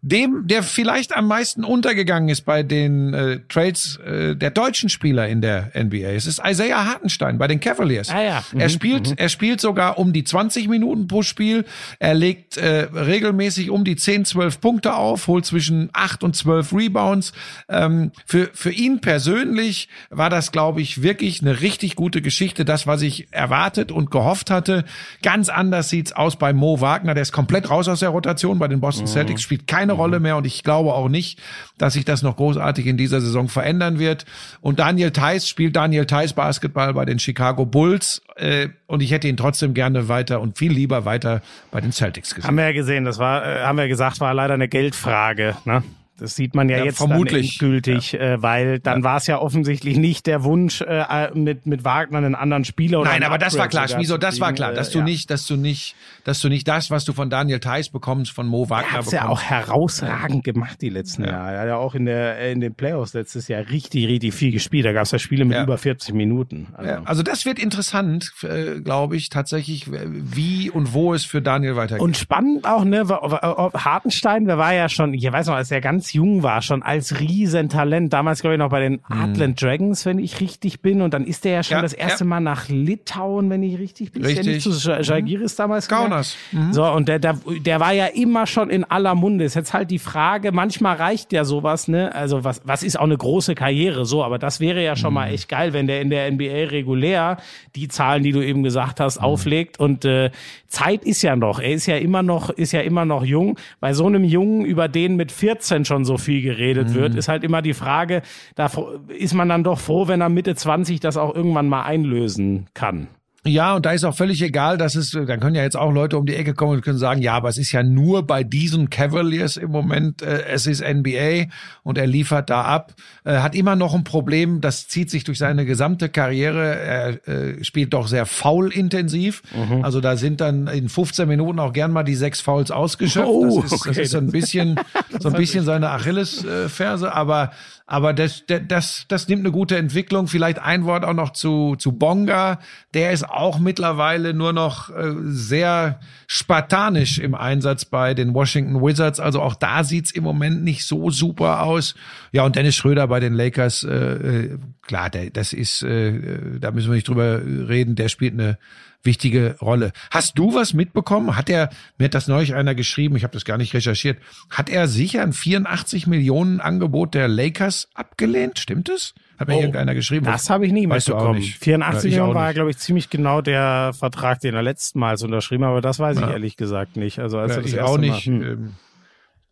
dem, 0.02 0.48
der 0.48 0.64
vielleicht 0.64 1.14
am 1.16 1.28
meisten 1.28 1.66
untergegangen 1.66 2.30
ist 2.30 2.42
bei 2.46 2.64
den 2.64 3.14
äh, 3.14 3.40
Trades 3.50 3.98
äh, 3.98 4.34
der 4.36 4.50
deutschen 4.50 4.88
Spieler 4.88 5.28
in 5.28 5.42
der 5.42 5.72
NBA. 5.78 6.12
Es 6.12 6.26
ist 6.26 6.40
Isaiah 6.46 6.86
Hartenstein 6.86 7.38
bei 7.38 7.48
den 7.48 7.60
Cavaliers. 7.60 8.10
Ah 8.10 8.22
ja. 8.22 8.44
Er 8.58 8.66
Mhm, 8.68 8.70
spielt, 8.70 9.20
er 9.20 9.28
spielt 9.28 9.60
sogar 9.60 9.98
um 9.98 10.14
die 10.14 10.24
20 10.24 10.70
Minuten 10.70 11.08
pro 11.08 11.22
Spiel. 11.22 11.66
Er 12.00 12.14
legt 12.14 12.56
äh, 12.56 12.88
regelmäßig 12.94 13.70
um 13.72 13.84
die 13.84 13.98
10, 13.98 14.24
12 14.24 14.62
Punkte 14.62 14.94
auf, 14.96 15.28
holt 15.28 15.46
zwischen 15.46 15.90
8 15.92 16.24
und 16.24 16.34
12 16.34 16.72
Rebounds. 16.72 17.34
Ähm, 17.68 18.12
für, 18.26 18.50
für 18.54 18.72
ihn 18.72 19.02
persönlich 19.02 19.90
war 20.10 20.30
das, 20.30 20.54
glaube 20.54 20.82
ich, 20.82 21.04
wirklich 21.04 21.42
eine 21.42 21.60
richtig 21.60 21.96
gute 21.98 22.22
Geschichte. 22.22 22.64
Das, 22.64 22.88
was 22.88 23.02
ich 23.02 23.28
erwartet 23.32 23.92
und 23.92 24.12
gehofft 24.12 24.50
hatte. 24.50 24.86
Ganz 25.24 25.50
anders 25.50 25.90
sieht's 25.90 26.14
aus 26.14 26.38
bei 26.38 26.54
Mo 26.54 26.80
Wagner. 26.80 27.14
Der 27.16 27.24
ist 27.24 27.34
komplett 27.34 27.70
raus 27.70 27.90
aus 27.90 28.00
der 28.00 28.10
Rotation 28.10 28.60
bei 28.60 28.70
den 28.70 28.80
Boston 28.80 29.08
Celtics, 29.08 29.42
spielt 29.42 29.68
keine 29.68 29.89
Rolle 29.94 30.20
mehr 30.20 30.38
und 30.38 30.46
ich 30.46 30.64
glaube 30.64 30.94
auch 30.94 31.10
nicht, 31.10 31.40
dass 31.78 31.94
sich 31.94 32.06
das 32.06 32.22
noch 32.22 32.38
großartig 32.38 32.86
in 32.86 32.98
dieser 32.98 33.22
Saison 33.22 33.48
verändern 33.48 34.00
wird. 34.00 34.26
Und 34.62 34.80
Daniel 34.80 35.12
Theiss 35.12 35.48
spielt 35.48 35.76
Daniel 35.76 36.06
Theiss 36.06 36.34
Basketball 36.34 36.94
bei 36.94 37.06
den 37.06 37.20
Chicago 37.20 37.66
Bulls 37.66 38.22
äh, 38.36 38.70
und 38.88 39.02
ich 39.02 39.12
hätte 39.12 39.28
ihn 39.28 39.38
trotzdem 39.38 39.74
gerne 39.74 40.08
weiter 40.08 40.42
und 40.42 40.58
viel 40.58 40.72
lieber 40.72 41.06
weiter 41.06 41.42
bei 41.72 41.82
den 41.82 41.92
Celtics 41.92 42.36
gesehen. 42.36 42.48
Haben 42.48 42.58
wir 42.58 42.66
ja 42.66 42.74
gesehen, 42.74 43.06
das 43.06 43.20
war, 43.20 43.46
äh, 43.46 43.64
haben 43.64 43.78
wir 43.78 43.88
gesagt, 43.88 44.20
war 44.20 44.34
leider 44.34 44.54
eine 44.54 44.68
Geldfrage. 44.68 45.56
Ne? 45.66 45.84
Das 46.20 46.36
sieht 46.36 46.56
man 46.56 46.70
ja, 46.70 46.78
Ja, 46.80 46.86
jetzt 46.86 46.98
vermutlich. 46.98 47.58
dann 47.58 47.72
endgültig, 47.72 48.14
äh, 48.20 48.42
weil 48.42 48.80
dann 48.80 49.04
war 49.04 49.18
es 49.18 49.28
ja 49.28 49.40
offensichtlich 49.40 49.98
nicht 49.98 50.28
der 50.28 50.44
Wunsch, 50.44 50.82
äh, 50.82 51.30
mit, 51.34 51.66
mit 51.66 51.84
Wagner 51.86 52.20
einen 52.20 52.36
anderen 52.36 52.66
Spieler 52.66 53.00
oder 53.02 53.10
Nein, 53.12 53.24
aber 53.24 53.38
das 53.38 53.58
war 53.58 53.68
klar, 53.68 53.88
zu 53.88 54.18
das 54.18 54.40
war 54.40 54.54
klar, 54.54 54.72
äh, 54.72 54.76
dass 54.76 54.90
du 54.92 55.00
ja. 55.00 55.04
nicht, 55.06 55.30
dass 55.32 55.46
du 55.48 55.56
nicht, 55.56 55.96
dass 56.24 56.40
du 56.42 56.50
nicht 56.50 56.68
das, 56.68 56.92
was 56.92 57.06
du 57.06 57.14
von 57.14 57.30
Daniel 57.30 57.60
Theiss 57.60 57.90
bekommst, 57.90 58.32
von 58.32 58.48
Mo 58.48 58.64
Er 58.66 58.70
Wagner 58.70 58.92
hat's 59.00 59.12
ja 59.12 59.22
bekommst. 59.22 59.44
auch 59.44 59.50
herausragend 59.50 60.44
gemacht 60.44 60.82
die 60.82 60.90
letzten 60.90 61.24
Jahre. 61.24 61.54
Er 61.56 61.62
hat 61.62 61.68
ja 61.68 61.78
auch 61.78 61.96
in 61.96 62.06
der 62.06 62.52
in 62.52 62.60
den 62.60 62.74
Playoffs 62.76 63.14
letztes 63.14 63.48
Jahr 63.48 63.70
richtig, 63.70 64.08
richtig 64.08 64.34
viel 64.34 64.52
gespielt. 64.52 64.86
Da 64.86 64.94
gab 64.94 65.04
es 65.04 65.12
ja 65.12 65.20
Spiele 65.20 65.46
mit 65.46 65.56
Ja. 65.58 65.64
über 65.64 65.78
40 65.78 66.14
Minuten. 66.14 66.68
Also, 66.74 66.90
Ja, 66.92 67.02
also 67.06 67.24
das 67.24 67.46
wird 67.46 67.60
interessant, 67.60 68.32
äh, 68.44 68.80
glaube 68.82 69.16
ich, 69.16 69.30
tatsächlich, 69.30 69.88
wie 69.92 70.70
und 70.70 70.94
wo 70.94 71.14
es 71.14 71.26
für 71.26 71.42
Daniel 71.42 71.76
weitergeht. 71.76 72.02
Und 72.04 72.18
spannend 72.18 72.66
auch, 72.68 72.84
ne, 72.84 73.04
Hartenstein, 73.08 74.46
der 74.46 74.58
war 74.58 74.74
ja 74.74 74.90
schon, 74.90 75.14
ich 75.14 75.30
weiß 75.32 75.48
noch, 75.48 75.56
als 75.56 75.72
er 75.72 75.82
ganz 75.82 76.09
ganz 76.10 76.14
jung 76.14 76.44
war, 76.44 76.62
schon 76.62 76.82
als 76.84 77.20
Riesentalent. 77.20 78.12
Damals, 78.14 78.42
glaube 78.42 78.56
ich, 78.56 78.60
noch 78.60 78.70
bei 78.70 78.80
den 78.82 79.02
Heartland 79.10 79.62
Dragons, 79.62 80.06
wenn 80.06 80.20
ich 80.20 80.40
richtig 80.40 80.82
bin. 80.82 81.02
Und 81.02 81.14
dann 81.14 81.26
ist 81.26 81.46
der 81.46 81.52
ja 81.54 81.64
schon 81.64 81.78
Ja, 81.78 81.82
das 81.82 81.94
erste 81.94 82.24
ja. 82.24 82.28
Mal 82.30 82.40
nach 82.40 82.68
Litauen, 82.70 83.50
wenn 83.50 83.64
ich 83.64 83.78
richtig 83.80 84.12
bin. 84.12 84.24
Ist 84.24 84.36
der 84.38 84.44
nicht 84.44 84.66
Richtig. 84.66 84.74
zu 84.82 84.92
Sch- 84.92 85.04
Žalgiris 85.04 85.56
damals? 85.56 85.88
Kaunas. 85.88 86.36
Mhm. 86.52 86.74
So, 86.74 86.86
und 86.86 87.08
der, 87.08 87.20
der, 87.20 87.38
der 87.66 87.80
war 87.80 87.94
ja 87.94 88.06
immer 88.08 88.46
schon 88.48 88.70
in 88.70 88.84
aller 88.84 89.16
Munde. 89.16 89.46
Ist 89.46 89.56
jetzt 89.56 89.74
halt 89.74 89.92
die 89.92 90.00
Frage, 90.00 90.52
manchmal 90.52 90.96
reicht 90.98 91.32
ja 91.34 91.44
sowas, 91.44 91.88
ne? 91.88 92.14
Also 92.14 92.44
was, 92.44 92.62
was 92.66 92.84
ist 92.84 92.98
auch 93.00 93.04
eine 93.04 93.18
große 93.18 93.56
Karriere, 93.56 94.06
so, 94.06 94.24
aber 94.24 94.40
das 94.40 94.60
wäre 94.60 94.84
ja 94.84 94.96
schon 94.96 95.14
mal 95.14 95.30
echt 95.32 95.50
geil, 95.50 95.74
wenn 95.74 95.88
der 95.88 96.02
in 96.02 96.10
der 96.10 96.32
NBA 96.32 96.70
regulär 96.72 97.38
die 97.76 97.88
Zahlen, 97.88 98.24
die 98.24 98.32
du 98.32 98.42
eben 98.42 98.64
gesagt 98.64 99.00
hast, 99.00 99.18
auflegt. 99.20 99.80
Und 99.80 100.06
äh, 100.06 100.32
Zeit 100.68 101.04
ist 101.04 101.22
ja 101.22 101.36
noch. 101.36 101.60
Er 101.60 101.72
ist 101.72 101.86
ja 101.86 101.98
immer 101.98 102.24
noch, 102.24 102.50
ist 102.50 102.72
ja 102.72 102.82
immer 102.82 103.06
noch 103.06 103.24
jung. 103.24 103.58
Bei 103.80 103.94
so 103.94 104.06
einem 104.08 104.24
Jungen, 104.24 104.66
über 104.66 104.88
den 104.88 105.16
mit 105.16 105.32
14 105.32 105.86
schon 105.86 105.99
so 106.06 106.18
viel 106.18 106.42
geredet 106.42 106.94
wird, 106.94 107.16
ist 107.16 107.28
halt 107.28 107.44
immer 107.44 107.62
die 107.62 107.74
Frage, 107.74 108.22
da 108.56 108.70
ist 109.08 109.34
man 109.34 109.50
dann 109.50 109.64
doch 109.64 109.80
froh, 109.80 110.08
wenn 110.08 110.22
er 110.22 110.30
Mitte 110.30 110.56
20 110.56 111.00
das 111.00 111.18
auch 111.18 111.36
irgendwann 111.36 111.68
mal 111.68 111.84
einlösen 111.84 112.68
kann. 112.74 113.08
Ja, 113.50 113.76
und 113.76 113.86
da 113.86 113.92
ist 113.92 114.04
auch 114.04 114.16
völlig 114.16 114.42
egal, 114.42 114.78
dass 114.78 114.96
es, 114.96 115.12
dann 115.12 115.40
können 115.40 115.56
ja 115.56 115.64
jetzt 115.64 115.76
auch 115.78 115.92
Leute 115.92 116.18
um 116.18 116.26
die 116.26 116.36
Ecke 116.36 116.54
kommen 116.54 116.74
und 116.74 116.82
können 116.82 116.98
sagen, 116.98 117.22
ja, 117.22 117.34
aber 117.34 117.50
es 117.50 117.58
ist 117.58 117.72
ja 117.72 117.84
nur 117.84 118.26
bei 118.28 118.44
diesen 118.44 118.90
Cavaliers 118.90 119.58
im 119.58 119.72
Moment, 119.72 120.22
äh, 120.22 120.44
es 120.48 120.68
ist 120.68 120.82
NBA 120.82 121.46
und 121.84 121.98
er 121.98 122.08
liefert 122.08 122.50
da 122.50 122.62
ab, 122.64 122.94
äh, 123.26 123.38
hat 123.40 123.56
immer 123.56 123.76
noch 123.76 123.96
ein 123.96 124.04
Problem, 124.04 124.62
das 124.62 124.88
zieht 124.88 125.10
sich 125.10 125.24
durch 125.24 125.38
seine 125.40 125.66
gesamte 125.66 126.10
Karriere, 126.10 126.76
er 126.78 127.28
äh, 127.28 127.64
spielt 127.64 127.94
doch 127.94 128.08
sehr 128.08 128.26
faulintensiv, 128.26 129.42
Mhm. 129.56 129.84
also 129.84 130.00
da 130.02 130.16
sind 130.18 130.42
dann 130.42 130.68
in 130.68 130.90
15 130.90 131.28
Minuten 131.28 131.60
auch 131.60 131.74
gern 131.74 131.92
mal 131.92 132.04
die 132.04 132.16
sechs 132.16 132.42
Fouls 132.42 132.72
ausgeschöpft, 132.72 133.28
Oh, 133.30 133.62
das 133.62 133.72
ist, 133.72 133.80
okay. 133.82 133.90
das 133.90 133.98
ist 133.98 134.12
so 134.12 134.18
ein 134.20 134.32
bisschen, 134.32 134.80
so 135.20 135.30
ein 135.30 135.36
bisschen 135.36 135.66
seine 135.66 135.90
Achillesferse, 135.90 137.14
aber 137.14 137.52
aber 137.92 138.14
das, 138.14 138.44
das, 138.46 138.62
das, 138.68 139.06
das 139.08 139.28
nimmt 139.30 139.40
eine 139.42 139.52
gute 139.52 139.76
Entwicklung. 139.76 140.28
Vielleicht 140.28 140.60
ein 140.60 140.86
Wort 140.86 141.04
auch 141.04 141.16
noch 141.16 141.32
zu, 141.32 141.76
zu 141.76 141.92
Bonga. 141.94 142.60
Der 142.94 143.12
ist 143.12 143.28
auch 143.40 143.60
mittlerweile 143.60 144.34
nur 144.34 144.54
noch 144.54 144.90
äh, 144.90 145.14
sehr 145.24 146.00
spartanisch 146.28 147.18
im 147.20 147.36
Einsatz 147.36 147.86
bei 147.86 148.14
den 148.14 148.34
Washington 148.34 148.82
Wizards. 148.82 149.20
Also 149.20 149.42
auch 149.42 149.56
da 149.56 149.84
sieht's 149.84 150.12
im 150.12 150.24
Moment 150.24 150.64
nicht 150.64 150.86
so 150.86 151.10
super 151.10 151.64
aus. 151.64 151.96
Ja, 152.32 152.44
und 152.44 152.56
Dennis 152.56 152.76
Schröder 152.76 153.08
bei 153.08 153.20
den 153.20 153.34
Lakers, 153.34 153.84
äh, 153.84 153.94
äh, 153.94 154.58
klar, 154.84 155.10
der, 155.10 155.30
das 155.32 155.54
ist, 155.54 155.82
äh, 155.84 156.60
da 156.60 156.72
müssen 156.72 156.90
wir 156.90 156.96
nicht 156.96 157.08
drüber 157.08 157.42
reden, 157.44 157.96
der 157.96 158.10
spielt 158.10 158.34
eine 158.34 158.58
wichtige 159.04 159.56
Rolle. 159.62 159.92
Hast 160.12 160.38
du 160.38 160.54
was 160.54 160.74
mitbekommen? 160.74 161.36
Hat 161.36 161.50
er, 161.50 161.70
mir 161.98 162.06
hat 162.06 162.14
das 162.14 162.28
neulich 162.28 162.54
einer 162.54 162.76
geschrieben, 162.76 163.16
ich 163.16 163.24
habe 163.24 163.34
das 163.34 163.46
gar 163.46 163.58
nicht 163.58 163.74
recherchiert, 163.74 164.20
hat 164.50 164.70
er 164.70 164.88
sicher 164.88 165.24
ein 165.24 165.34
84 165.34 166.08
Millionen 166.08 166.60
Angebot 166.60 167.14
der 167.14 167.28
Lakers 167.28 167.88
abgelehnt? 167.94 168.60
Stimmt 168.60 168.90
es? 168.90 169.14
Hat 169.40 169.48
mir 169.48 169.56
Oh, 169.56 169.60
irgendeiner 169.62 169.96
geschrieben. 169.96 170.26
Das 170.26 170.50
habe 170.50 170.66
ich 170.66 170.74
nie 170.74 170.88
Weißt 170.90 171.08
du 171.08 171.14
mitbekommen. 171.14 171.40
nicht. 171.40 171.58
84 171.64 172.14
Ja, 172.14 172.28
ich 172.28 172.34
war, 172.36 172.48
nicht. 172.48 172.56
glaube 172.56 172.70
ich, 172.72 172.78
ziemlich 172.78 173.10
genau 173.10 173.40
der 173.42 173.94
Vertrag, 173.98 174.42
den 174.42 174.54
er 174.54 174.62
letztmals 174.64 175.24
unterschrieben 175.24 175.64
hat, 175.64 175.72
aber 175.72 175.82
das 175.82 175.98
weiß 176.00 176.18
ich 176.18 176.24
Ja. 176.24 176.32
ehrlich 176.32 176.58
gesagt 176.58 176.98
nicht. 176.98 177.20
Also 177.20 177.40
als 177.40 177.52
Ja, 177.52 177.58
er 177.58 177.62
das 177.64 177.72
ich 177.72 177.80
auch 177.82 177.92
Mal- 177.98 178.00
nicht. 178.00 178.26
Hm. 178.26 178.44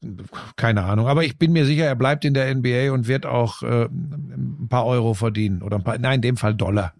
Ähm, 0.04 0.20
keine 0.56 0.84
Ahnung. 0.84 1.08
Aber 1.08 1.24
ich 1.24 1.38
bin 1.40 1.54
mir 1.54 1.66
sicher, 1.66 1.86
er 1.86 1.96
bleibt 1.96 2.24
in 2.26 2.34
der 2.34 2.54
NBA 2.54 2.92
und 2.92 3.08
wird 3.08 3.26
auch 3.26 3.64
äh, 3.64 3.86
ein 3.86 4.68
paar 4.70 4.86
Euro 4.86 5.14
verdienen. 5.14 5.62
Oder 5.64 5.78
ein 5.78 5.84
paar, 5.84 5.98
nein, 5.98 6.16
in 6.16 6.22
dem 6.22 6.38
Fall 6.38 6.54
Dollar. 6.54 6.94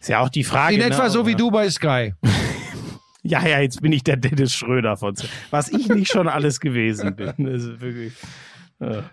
Ist 0.00 0.08
ja 0.08 0.18
auch 0.20 0.28
die 0.28 0.42
Frage. 0.42 0.74
In 0.74 0.80
ne, 0.80 0.86
etwa 0.86 1.08
so 1.08 1.26
wie 1.26 1.34
du 1.36 1.50
bei 1.50 1.68
Sky. 1.70 2.14
Ja, 3.24 3.46
ja, 3.46 3.60
jetzt 3.60 3.80
bin 3.80 3.92
ich 3.92 4.02
der 4.02 4.16
Dennis 4.16 4.52
Schröder 4.52 4.96
von. 4.96 5.14
Was 5.52 5.68
ich 5.68 5.88
nicht 5.88 6.10
schon 6.10 6.26
alles 6.26 6.58
gewesen 6.58 7.14
bin. 7.14 7.32
Das 7.38 7.62
ist 7.62 7.80
wirklich 7.80 8.12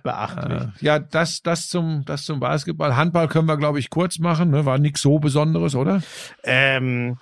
beachtlich. 0.03 0.61
Äh, 0.61 0.67
Ja, 0.85 0.99
das, 0.99 1.41
das 1.41 1.67
zum, 1.67 2.03
das 2.05 2.23
zum 2.23 2.39
Basketball. 2.39 2.95
Handball 2.95 3.27
können 3.27 3.47
wir, 3.47 3.57
glaube 3.57 3.79
ich, 3.79 3.89
kurz 3.89 4.19
machen. 4.19 4.51
Ne? 4.51 4.65
War 4.65 4.77
nichts 4.77 5.01
so 5.01 5.19
Besonderes, 5.19 5.75
oder? 5.75 6.01
Ähm, 6.43 7.17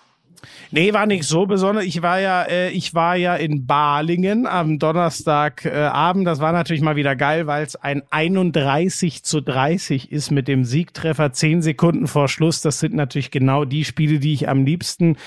nee, 0.72 0.94
war 0.94 1.06
nicht 1.06 1.24
so 1.24 1.46
besonders. 1.46 1.86
Ich 1.86 2.02
war 2.02 2.20
ja, 2.20 2.44
äh, 2.44 2.70
ich 2.70 2.94
war 2.94 3.16
ja 3.16 3.36
in 3.36 3.66
Balingen 3.66 4.46
am 4.48 4.80
Donnerstagabend. 4.80 6.24
Äh, 6.24 6.30
das 6.30 6.40
war 6.40 6.52
natürlich 6.52 6.82
mal 6.82 6.96
wieder 6.96 7.16
geil, 7.16 7.48
weil 7.48 7.64
es 7.64 7.76
ein 7.76 8.04
31 8.10 9.24
zu 9.24 9.42
30 9.42 10.12
ist 10.12 10.32
mit 10.32 10.48
dem 10.48 10.64
Siegtreffer. 10.64 11.34
Zehn 11.34 11.62
Sekunden 11.62 12.08
vor 12.08 12.28
Schluss. 12.28 12.62
Das 12.62 12.80
sind 12.80 12.94
natürlich 12.94 13.32
genau 13.32 13.66
die 13.66 13.86
Spiele, 13.86 14.20
die 14.20 14.34
ich 14.34 14.50
am 14.50 14.66
liebsten 14.66 15.18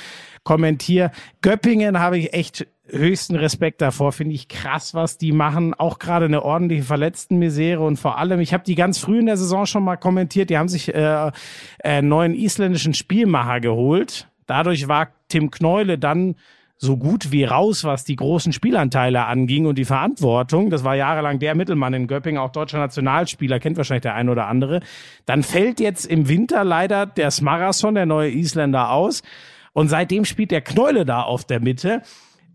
kommentiere. 0.45 1.11
Göppingen 1.43 2.01
habe 2.01 2.18
ich 2.18 2.32
echt 2.32 2.66
höchsten 2.93 3.36
Respekt 3.36 3.80
davor. 3.80 4.12
Finde 4.12 4.34
ich 4.34 4.49
krass, 4.49 4.95
was 4.95 5.18
die 5.18 5.32
machen. 5.32 5.74
Auch 5.74 5.99
gerade 5.99 6.24
eine 6.24 6.45
ordentliche 6.45 6.82
Verletztenmisere 6.82 7.80
und 7.80 7.97
vor 7.97 8.18
allem, 8.18 8.41
ich 8.41 8.53
habe 8.53 8.64
die 8.64 8.74
ganz 8.74 8.99
früh 8.99 9.20
in 9.20 9.26
der 9.26 9.36
Saison 9.36 9.66
schon 9.66 9.84
mal 9.84 9.97
kommentiert. 9.97 10.51
Die 10.51 10.59
haben 10.59 10.68
sich 10.68 10.95
äh, 10.95 11.30
äh, 11.84 12.03
neuen 12.03 12.34
isländischen 12.34 12.95
Spielmacher 12.95 13.61
geholt. 13.61 14.28
Dadurch 14.47 14.88
war 14.88 15.09
Tim 15.28 15.51
Kneule 15.51 15.99
dann 15.99 16.34
so 16.82 16.97
gut 16.97 17.30
wie 17.30 17.45
raus, 17.45 17.84
was 17.84 18.05
die 18.05 18.16
großen 18.16 18.55
Spielanteile 18.55 19.26
anging 19.26 19.66
und 19.66 19.76
die 19.76 19.84
Verantwortung. 19.84 20.70
Das 20.70 20.82
war 20.82 20.97
jahrelang 20.97 21.38
der 21.38 21.55
Mittelmann 21.55 21.93
in 21.93 22.07
Göppingen, 22.07 22.41
auch 22.41 22.51
deutscher 22.51 22.78
Nationalspieler, 22.78 23.61
kennt 23.61 23.76
wahrscheinlich 23.76 24.03
der 24.03 24.14
ein 24.14 24.30
oder 24.30 24.47
andere. 24.47 24.80
Dann 25.26 25.43
fällt 25.43 25.78
jetzt 25.78 26.07
im 26.07 26.28
Winter 26.28 26.64
leider 26.64 27.05
der 27.05 27.30
Smarason, 27.30 27.95
der 27.95 28.07
neue 28.07 28.30
Isländer, 28.30 28.91
aus. 28.91 29.22
Und 29.73 29.89
seitdem 29.89 30.25
spielt 30.25 30.51
der 30.51 30.62
Kneule 30.62 31.05
da 31.05 31.23
auf 31.23 31.45
der 31.45 31.61
Mitte 31.61 32.03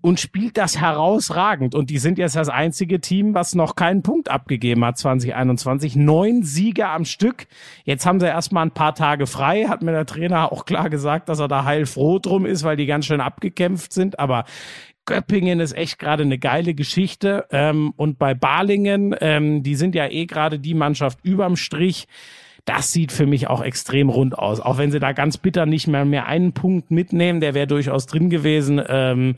und 0.06 0.20
spielt 0.20 0.56
das 0.58 0.80
herausragend. 0.80 1.74
Und 1.74 1.90
die 1.90 1.98
sind 1.98 2.20
jetzt 2.20 2.36
das 2.36 2.48
einzige 2.48 3.02
Team, 3.02 3.34
was 3.34 3.56
noch 3.56 3.76
keinen 3.76 4.04
Punkt 4.04 4.30
abgegeben 4.30 4.86
hat 4.86 5.00
2021. 5.00 5.96
Neun 5.96 6.44
Siege 6.44 6.88
am 6.88 7.06
Stück. 7.06 7.48
Jetzt 7.86 8.06
haben 8.06 8.20
sie 8.20 8.28
erstmal 8.28 8.68
ein 8.68 8.72
paar 8.72 8.94
Tage 8.94 9.26
frei. 9.26 9.66
Hat 9.66 9.82
mir 9.82 9.94
der 9.94 10.06
Trainer 10.06 10.52
auch 10.52 10.66
klar 10.66 10.92
gesagt, 10.92 11.28
dass 11.28 11.40
er 11.40 11.48
da 11.48 11.66
heilfroh 11.66 12.20
drum 12.20 12.46
ist, 12.46 12.64
weil 12.64 12.78
die 12.78 12.86
ganz 12.86 13.08
schön 13.08 13.20
abgekämpft 13.20 13.94
sind. 13.94 14.20
Aber 14.20 14.46
Göppingen 15.06 15.60
ist 15.60 15.76
echt 15.76 15.98
gerade 15.98 16.22
eine 16.22 16.38
geile 16.38 16.76
Geschichte. 16.76 17.48
Ähm, 17.50 17.92
und 17.96 18.20
bei 18.20 18.36
Balingen, 18.36 19.16
ähm, 19.22 19.64
die 19.64 19.76
sind 19.76 19.96
ja 19.96 20.08
eh 20.08 20.28
gerade 20.28 20.60
die 20.60 20.76
Mannschaft 20.76 21.18
überm 21.24 21.56
Strich. 21.56 22.08
Das 22.66 22.92
sieht 22.92 23.12
für 23.12 23.28
mich 23.28 23.48
auch 23.48 23.62
extrem 23.62 24.10
rund 24.10 24.38
aus. 24.38 24.60
Auch 24.60 24.80
wenn 24.80 24.92
sie 24.92 25.00
da 25.00 25.12
ganz 25.12 25.38
bitter 25.38 25.68
nicht 25.68 25.88
mehr, 25.88 26.04
mehr 26.04 26.26
einen 26.26 26.54
Punkt 26.54 26.90
mitnehmen, 26.90 27.40
der 27.40 27.54
wäre 27.54 27.68
durchaus 27.68 28.08
drin 28.08 28.32
gewesen. 28.32 28.82
Ähm, 28.88 29.36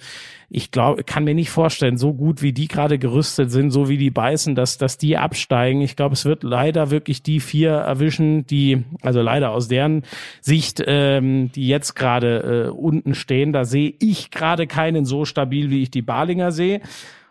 ich 0.49 0.71
glaube, 0.71 1.03
kann 1.03 1.25
mir 1.25 1.36
nicht 1.36 1.49
vorstellen, 1.49 1.97
so 1.97 2.13
gut 2.13 2.41
wie 2.41 2.53
die 2.53 2.69
gerade 2.69 2.97
gerüstet 2.97 3.51
sind, 3.51 3.71
so 3.71 3.89
wie 3.89 3.97
die 3.97 4.11
beißen, 4.11 4.55
dass, 4.55 4.78
dass 4.78 4.97
die 4.97 5.17
absteigen. 5.17 5.82
Ich 5.82 5.97
glaube, 5.97 6.13
es 6.13 6.23
wird 6.23 6.43
leider 6.43 6.89
wirklich 6.89 7.21
die 7.21 7.41
vier 7.41 7.71
erwischen, 7.71 8.47
die, 8.47 8.86
also 9.01 9.21
leider 9.21 9.51
aus 9.51 9.67
deren 9.67 10.03
Sicht, 10.39 10.82
ähm, 10.88 11.51
die 11.51 11.67
jetzt 11.67 11.95
gerade 11.95 12.67
äh, 12.67 12.69
unten 12.69 13.13
stehen. 13.13 13.51
Da 13.51 13.65
sehe 13.65 13.93
ich 13.99 14.32
gerade 14.32 14.67
keinen 14.67 15.03
so 15.03 15.25
stabil, 15.25 15.69
wie 15.69 15.82
ich 15.82 15.91
die 15.91 16.01
Balinger 16.01 16.53
sehe. 16.53 16.80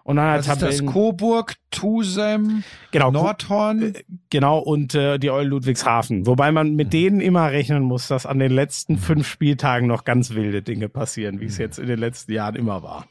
Und 0.06 0.16
dann 0.16 0.26
halt 0.26 0.46
Was 0.46 0.62
ist 0.62 0.62
das? 0.82 0.86
Coburg, 0.86 1.54
Tusem, 1.72 2.62
Genau, 2.92 3.10
Nordhorn. 3.10 3.94
Genau, 4.30 4.58
und 4.60 4.94
äh, 4.94 5.18
die 5.18 5.30
Eulen 5.32 5.48
Ludwigshafen. 5.48 6.26
Wobei 6.28 6.52
man 6.52 6.76
mit 6.76 6.92
denen 6.92 7.20
immer 7.20 7.50
rechnen 7.50 7.82
muss, 7.82 8.06
dass 8.06 8.24
an 8.24 8.38
den 8.38 8.52
letzten 8.52 8.98
fünf 8.98 9.26
Spieltagen 9.26 9.88
noch 9.88 10.04
ganz 10.04 10.30
wilde 10.34 10.62
Dinge 10.62 10.88
passieren, 10.88 11.40
wie 11.40 11.46
es 11.46 11.58
jetzt 11.58 11.80
in 11.80 11.88
den 11.88 11.98
letzten 11.98 12.30
Jahren 12.32 12.54
immer 12.54 12.84
war. 12.84 13.06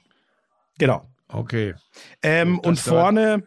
Genau. 0.77 1.03
Okay. 1.27 1.73
Ähm, 2.23 2.59
Das 2.63 2.69
und 2.69 2.87
dauert- 2.87 3.01
vorne 3.01 3.43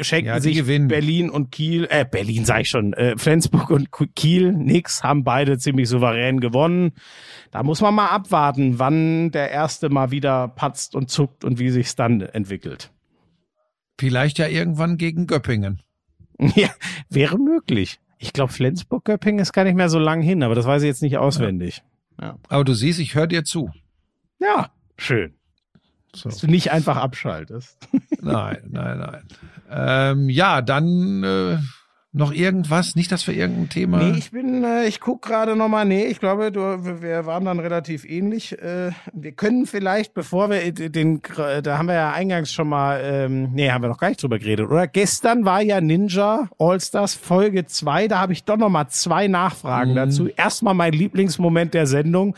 schenken 0.00 0.28
Ja, 0.28 0.40
sich 0.40 0.56
gewinnen. 0.56 0.88
Berlin 0.88 1.30
und 1.30 1.50
Kiel, 1.50 1.86
äh, 1.90 2.04
Berlin 2.04 2.44
sag 2.44 2.62
ich 2.62 2.68
schon, 2.68 2.92
äh, 2.92 3.16
Flensburg 3.16 3.70
und 3.70 3.88
Kiel 4.14 4.52
nix, 4.52 5.02
haben 5.02 5.24
beide 5.24 5.58
ziemlich 5.58 5.88
souverän 5.88 6.40
gewonnen. 6.40 6.92
Da 7.50 7.62
muss 7.62 7.80
man 7.80 7.94
mal 7.94 8.08
abwarten, 8.08 8.78
wann 8.78 9.30
der 9.30 9.50
erste 9.50 9.88
mal 9.88 10.10
wieder 10.10 10.48
patzt 10.48 10.94
und 10.94 11.10
zuckt 11.10 11.44
und 11.44 11.58
wie 11.58 11.70
sich's 11.70 11.96
dann 11.96 12.20
entwickelt. 12.20 12.92
Vielleicht 13.98 14.38
ja 14.38 14.48
irgendwann 14.48 14.96
gegen 14.96 15.26
Göppingen. 15.26 15.80
Ja, 16.56 16.70
wäre 17.08 17.38
möglich. 17.38 18.00
Ich 18.18 18.32
glaube, 18.32 18.52
Flensburg-Göppingen 18.52 19.40
ist 19.40 19.52
gar 19.52 19.62
nicht 19.64 19.76
mehr 19.76 19.88
so 19.88 19.98
lang 20.00 20.22
hin, 20.22 20.42
aber 20.42 20.56
das 20.56 20.66
weiß 20.66 20.82
ich 20.82 20.86
jetzt 20.88 21.02
nicht 21.02 21.18
auswendig. 21.18 21.82
Aber 22.16 22.64
du 22.64 22.74
siehst, 22.74 22.98
ich 22.98 23.14
höre 23.14 23.26
dir 23.26 23.44
zu. 23.44 23.70
Ja, 24.40 24.70
schön. 24.96 25.34
So. 26.14 26.28
Dass 26.28 26.38
du 26.38 26.46
nicht 26.46 26.72
einfach 26.72 26.96
abschaltest. 26.96 27.78
Nein, 28.20 28.58
nein, 28.70 28.98
nein. 28.98 29.22
Ähm, 29.74 30.28
ja, 30.28 30.62
dann 30.62 31.24
äh, 31.24 31.58
noch 32.12 32.32
irgendwas. 32.32 32.94
Nicht, 32.94 33.10
dass 33.10 33.26
wir 33.26 33.34
irgendein 33.34 33.70
Thema. 33.70 33.98
Nee, 33.98 34.18
ich 34.18 34.30
bin, 34.30 34.64
äh, 34.64 34.84
ich 34.86 35.00
guck 35.00 35.22
gerade 35.22 35.56
nochmal, 35.56 35.86
nee, 35.86 36.04
ich 36.04 36.20
glaube, 36.20 36.52
du, 36.52 36.60
wir 37.02 37.24
waren 37.24 37.46
dann 37.46 37.58
relativ 37.58 38.04
ähnlich. 38.04 38.58
Äh, 38.60 38.92
wir 39.12 39.32
können 39.32 39.66
vielleicht, 39.66 40.12
bevor 40.12 40.50
wir 40.50 40.72
den, 40.72 41.22
da 41.62 41.78
haben 41.78 41.88
wir 41.88 41.94
ja 41.94 42.12
eingangs 42.12 42.52
schon 42.52 42.68
mal, 42.68 43.00
ähm, 43.02 43.52
nee, 43.54 43.70
haben 43.70 43.82
wir 43.82 43.88
noch 43.88 43.98
gar 43.98 44.08
nicht 44.08 44.22
drüber 44.22 44.38
geredet, 44.38 44.68
oder? 44.68 44.86
Gestern 44.86 45.46
war 45.46 45.62
ja 45.62 45.80
Ninja 45.80 46.48
All-Stars 46.58 47.14
Folge 47.14 47.64
2, 47.64 48.08
da 48.08 48.18
habe 48.18 48.34
ich 48.34 48.44
doch 48.44 48.58
nochmal 48.58 48.88
zwei 48.88 49.26
Nachfragen 49.26 49.94
dazu. 49.94 50.28
Erstmal 50.28 50.74
mein 50.74 50.92
Lieblingsmoment 50.92 51.72
der 51.72 51.86
Sendung. 51.86 52.36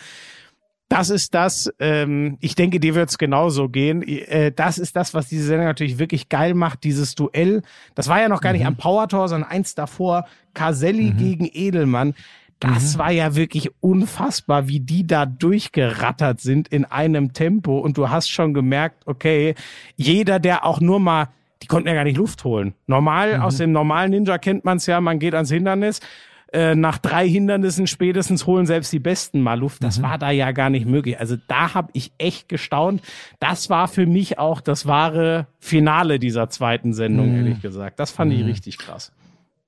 Das 0.88 1.10
ist 1.10 1.34
das, 1.34 1.72
ähm, 1.78 2.36
ich 2.40 2.54
denke, 2.54 2.78
dir 2.78 2.94
wird's 2.94 3.18
genauso 3.18 3.68
gehen. 3.68 4.02
Äh, 4.02 4.52
das 4.52 4.78
ist 4.78 4.96
das, 4.96 5.14
was 5.14 5.28
diese 5.28 5.44
Sendung 5.46 5.66
natürlich 5.66 5.98
wirklich 5.98 6.28
geil 6.28 6.54
macht, 6.54 6.84
dieses 6.84 7.14
Duell. 7.14 7.62
Das 7.94 8.08
war 8.08 8.20
ja 8.20 8.28
noch 8.28 8.40
gar 8.40 8.52
nicht 8.52 8.66
am 8.66 8.76
Power 8.76 9.08
Tor, 9.08 9.28
sondern 9.28 9.50
eins 9.50 9.74
davor, 9.74 10.26
Caselli 10.52 11.10
gegen 11.12 11.48
Edelmann. 11.52 12.14
Das 12.60 12.96
war 12.96 13.10
ja 13.10 13.34
wirklich 13.34 13.70
unfassbar, 13.80 14.68
wie 14.68 14.80
die 14.80 15.06
da 15.06 15.26
durchgerattert 15.26 16.40
sind 16.40 16.68
in 16.68 16.84
einem 16.84 17.32
Tempo. 17.32 17.78
Und 17.78 17.98
du 17.98 18.08
hast 18.08 18.30
schon 18.30 18.54
gemerkt, 18.54 19.02
okay, 19.06 19.54
jeder, 19.96 20.38
der 20.38 20.64
auch 20.64 20.80
nur 20.80 21.00
mal, 21.00 21.28
die 21.62 21.66
konnten 21.66 21.88
ja 21.88 21.94
gar 21.94 22.04
nicht 22.04 22.16
Luft 22.16 22.44
holen. 22.44 22.74
Normal, 22.86 23.40
aus 23.40 23.58
dem 23.58 23.72
normalen 23.72 24.12
Ninja 24.12 24.38
kennt 24.38 24.64
man's 24.64 24.86
ja, 24.86 25.00
man 25.00 25.18
geht 25.18 25.34
ans 25.34 25.50
Hindernis. 25.50 26.00
Äh, 26.52 26.74
nach 26.74 26.98
drei 26.98 27.28
Hindernissen 27.28 27.86
spätestens 27.86 28.46
holen 28.46 28.66
selbst 28.66 28.92
die 28.92 29.00
Besten 29.00 29.40
mal 29.40 29.58
Luft. 29.58 29.82
Das 29.82 30.02
war 30.02 30.18
da 30.18 30.30
ja 30.30 30.52
gar 30.52 30.70
nicht 30.70 30.86
möglich. 30.86 31.18
Also 31.18 31.36
da 31.48 31.74
habe 31.74 31.90
ich 31.94 32.12
echt 32.18 32.48
gestaunt. 32.48 33.02
Das 33.40 33.70
war 33.70 33.88
für 33.88 34.06
mich 34.06 34.38
auch 34.38 34.60
das 34.60 34.86
wahre 34.86 35.48
Finale 35.58 36.18
dieser 36.18 36.48
zweiten 36.48 36.92
Sendung, 36.92 37.34
ehrlich 37.34 37.60
gesagt. 37.60 37.98
Das 37.98 38.12
fand 38.12 38.32
ich 38.32 38.44
richtig 38.44 38.78
krass. 38.78 39.12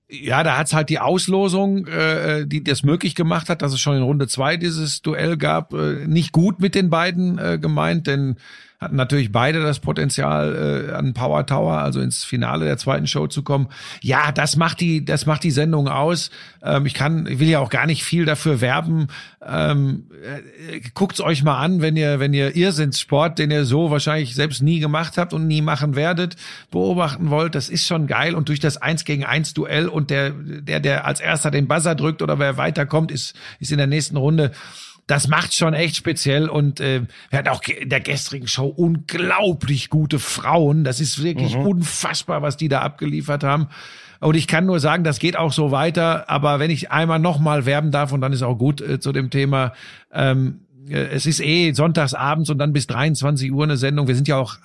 Ja, 0.09 0.45
da 0.45 0.57
hat's 0.57 0.72
halt 0.72 0.89
die 0.89 1.01
Auslosung, 1.01 1.89
äh, 1.89 2.47
die 2.47 2.62
das 2.62 2.85
möglich 2.85 3.16
gemacht 3.16 3.49
hat, 3.49 3.61
dass 3.61 3.72
es 3.72 3.81
schon 3.81 3.97
in 3.97 4.05
Runde 4.05 4.29
zwei 4.29 4.57
dieses 4.57 5.03
Duell 5.03 5.37
gab, 5.37 5.72
äh, 5.74 6.07
nicht 6.07 6.31
gut 6.31 6.61
mit 6.61 6.77
den 6.77 6.91
beiden 6.91 7.39
äh, 7.39 7.59
gemeint, 7.59 8.07
denn 8.07 8.37
hatten 8.79 8.97
natürlich 8.97 9.33
beide 9.33 9.62
das 9.62 9.81
Potenzial, 9.81 10.89
äh, 10.91 10.93
an 10.93 11.14
Power 11.14 11.47
Tower, 11.47 11.79
also 11.79 12.01
ins 12.01 12.24
Finale 12.24 12.66
der 12.66 12.77
zweiten 12.77 13.07
Show 13.07 13.27
zu 13.27 13.43
kommen. 13.43 13.68
Ja, 14.03 14.33
das 14.33 14.57
macht 14.57 14.81
die, 14.81 15.05
das 15.05 15.24
macht 15.24 15.45
die 15.45 15.51
Sendung 15.51 15.89
aus. 15.89 16.31
Ähm, 16.62 16.85
ich 16.85 16.93
kann, 16.93 17.27
ich 17.27 17.39
will 17.39 17.49
ja 17.49 17.61
auch 17.61 17.70
gar 17.70 17.87
nicht 17.87 18.05
viel 18.05 18.27
dafür 18.27 18.61
werben. 18.61 19.09
Ähm, 19.47 20.07
äh, 20.22 20.81
guckt's 20.93 21.20
euch 21.20 21.43
mal 21.43 21.59
an, 21.59 21.81
wenn 21.81 21.97
ihr, 21.97 22.20
wenn 22.20 22.35
ihr 22.35 22.55
Irrsinnssport, 22.55 23.39
den 23.39 23.51
ihr 23.51 23.64
so 23.64 23.91
wahrscheinlich 23.91 24.35
selbst 24.35 24.62
nie 24.62 24.79
gemacht 24.79 25.16
habt 25.16 25.33
und 25.33 25.47
nie 25.47 25.62
machen 25.62 25.97
werdet, 25.97 26.37
beobachten 26.70 27.31
wollt. 27.31 27.55
Das 27.55 27.70
ist 27.70 27.87
schon 27.87 28.07
geil. 28.07 28.35
Und 28.35 28.49
durch 28.49 28.61
das 28.61 28.77
Eins 28.77 29.05
gegen 29.05 29.24
eins 29.24 29.55
Duell 29.55 29.89
und 29.89 30.11
der, 30.11 30.31
der, 30.31 30.81
der 30.81 31.07
als 31.07 31.20
erster 31.20 31.51
den 31.51 31.66
Buzzer 31.66 31.95
drückt 31.95 32.20
oder 32.20 32.39
wer 32.39 32.59
weiterkommt, 32.59 33.11
ist, 33.11 33.35
ist 33.59 33.72
in 33.72 33.79
der 33.79 33.87
nächsten 33.87 34.16
Runde 34.16 34.53
das 35.07 35.28
macht 35.28 35.54
schon 35.54 35.74
echt 35.74 35.96
speziell 35.96 36.48
und 36.48 36.80
äh, 36.80 37.02
wir 37.30 37.38
hatten 37.38 37.48
auch 37.48 37.62
in 37.62 37.88
der 37.88 38.00
gestrigen 38.00 38.48
Show 38.48 38.66
unglaublich 38.66 39.88
gute 39.88 40.18
Frauen. 40.18 40.82
Das 40.82 41.00
ist 41.00 41.22
wirklich 41.22 41.54
unfassbar, 41.57 42.42
was 42.42 42.57
die 42.57 42.68
da 42.68 42.80
abgeliefert 42.80 43.44
haben. 43.44 43.68
Und 44.20 44.34
ich 44.34 44.48
kann 44.48 44.66
nur 44.66 44.80
sagen, 44.80 45.04
das 45.04 45.18
geht 45.18 45.36
auch 45.36 45.52
so 45.52 45.70
weiter. 45.70 46.28
Aber 46.28 46.59
wenn 46.59 46.70
ich 46.70 46.90
einmal 46.90 47.18
nochmal 47.18 47.66
werben 47.66 47.90
darf, 47.90 48.12
und 48.12 48.20
dann 48.20 48.32
ist 48.32 48.42
auch 48.42 48.57
gut 48.57 48.80
äh, 48.80 48.98
zu 48.98 49.12
dem 49.12 49.30
Thema, 49.30 49.74
ähm, 50.12 50.61
äh, 50.61 50.65
es 50.89 51.26
ist 51.26 51.41
eh 51.41 51.72
sonntagsabends 51.72 52.51
und 52.51 52.59
dann 52.59 52.72
bis 52.72 52.87
23 52.87 53.53
Uhr 53.53 53.64
eine 53.64 53.76
Sendung. 53.76 54.09
Wir 54.09 54.14
sind 54.14 54.28
ja 54.28 54.37
auch 54.37 54.57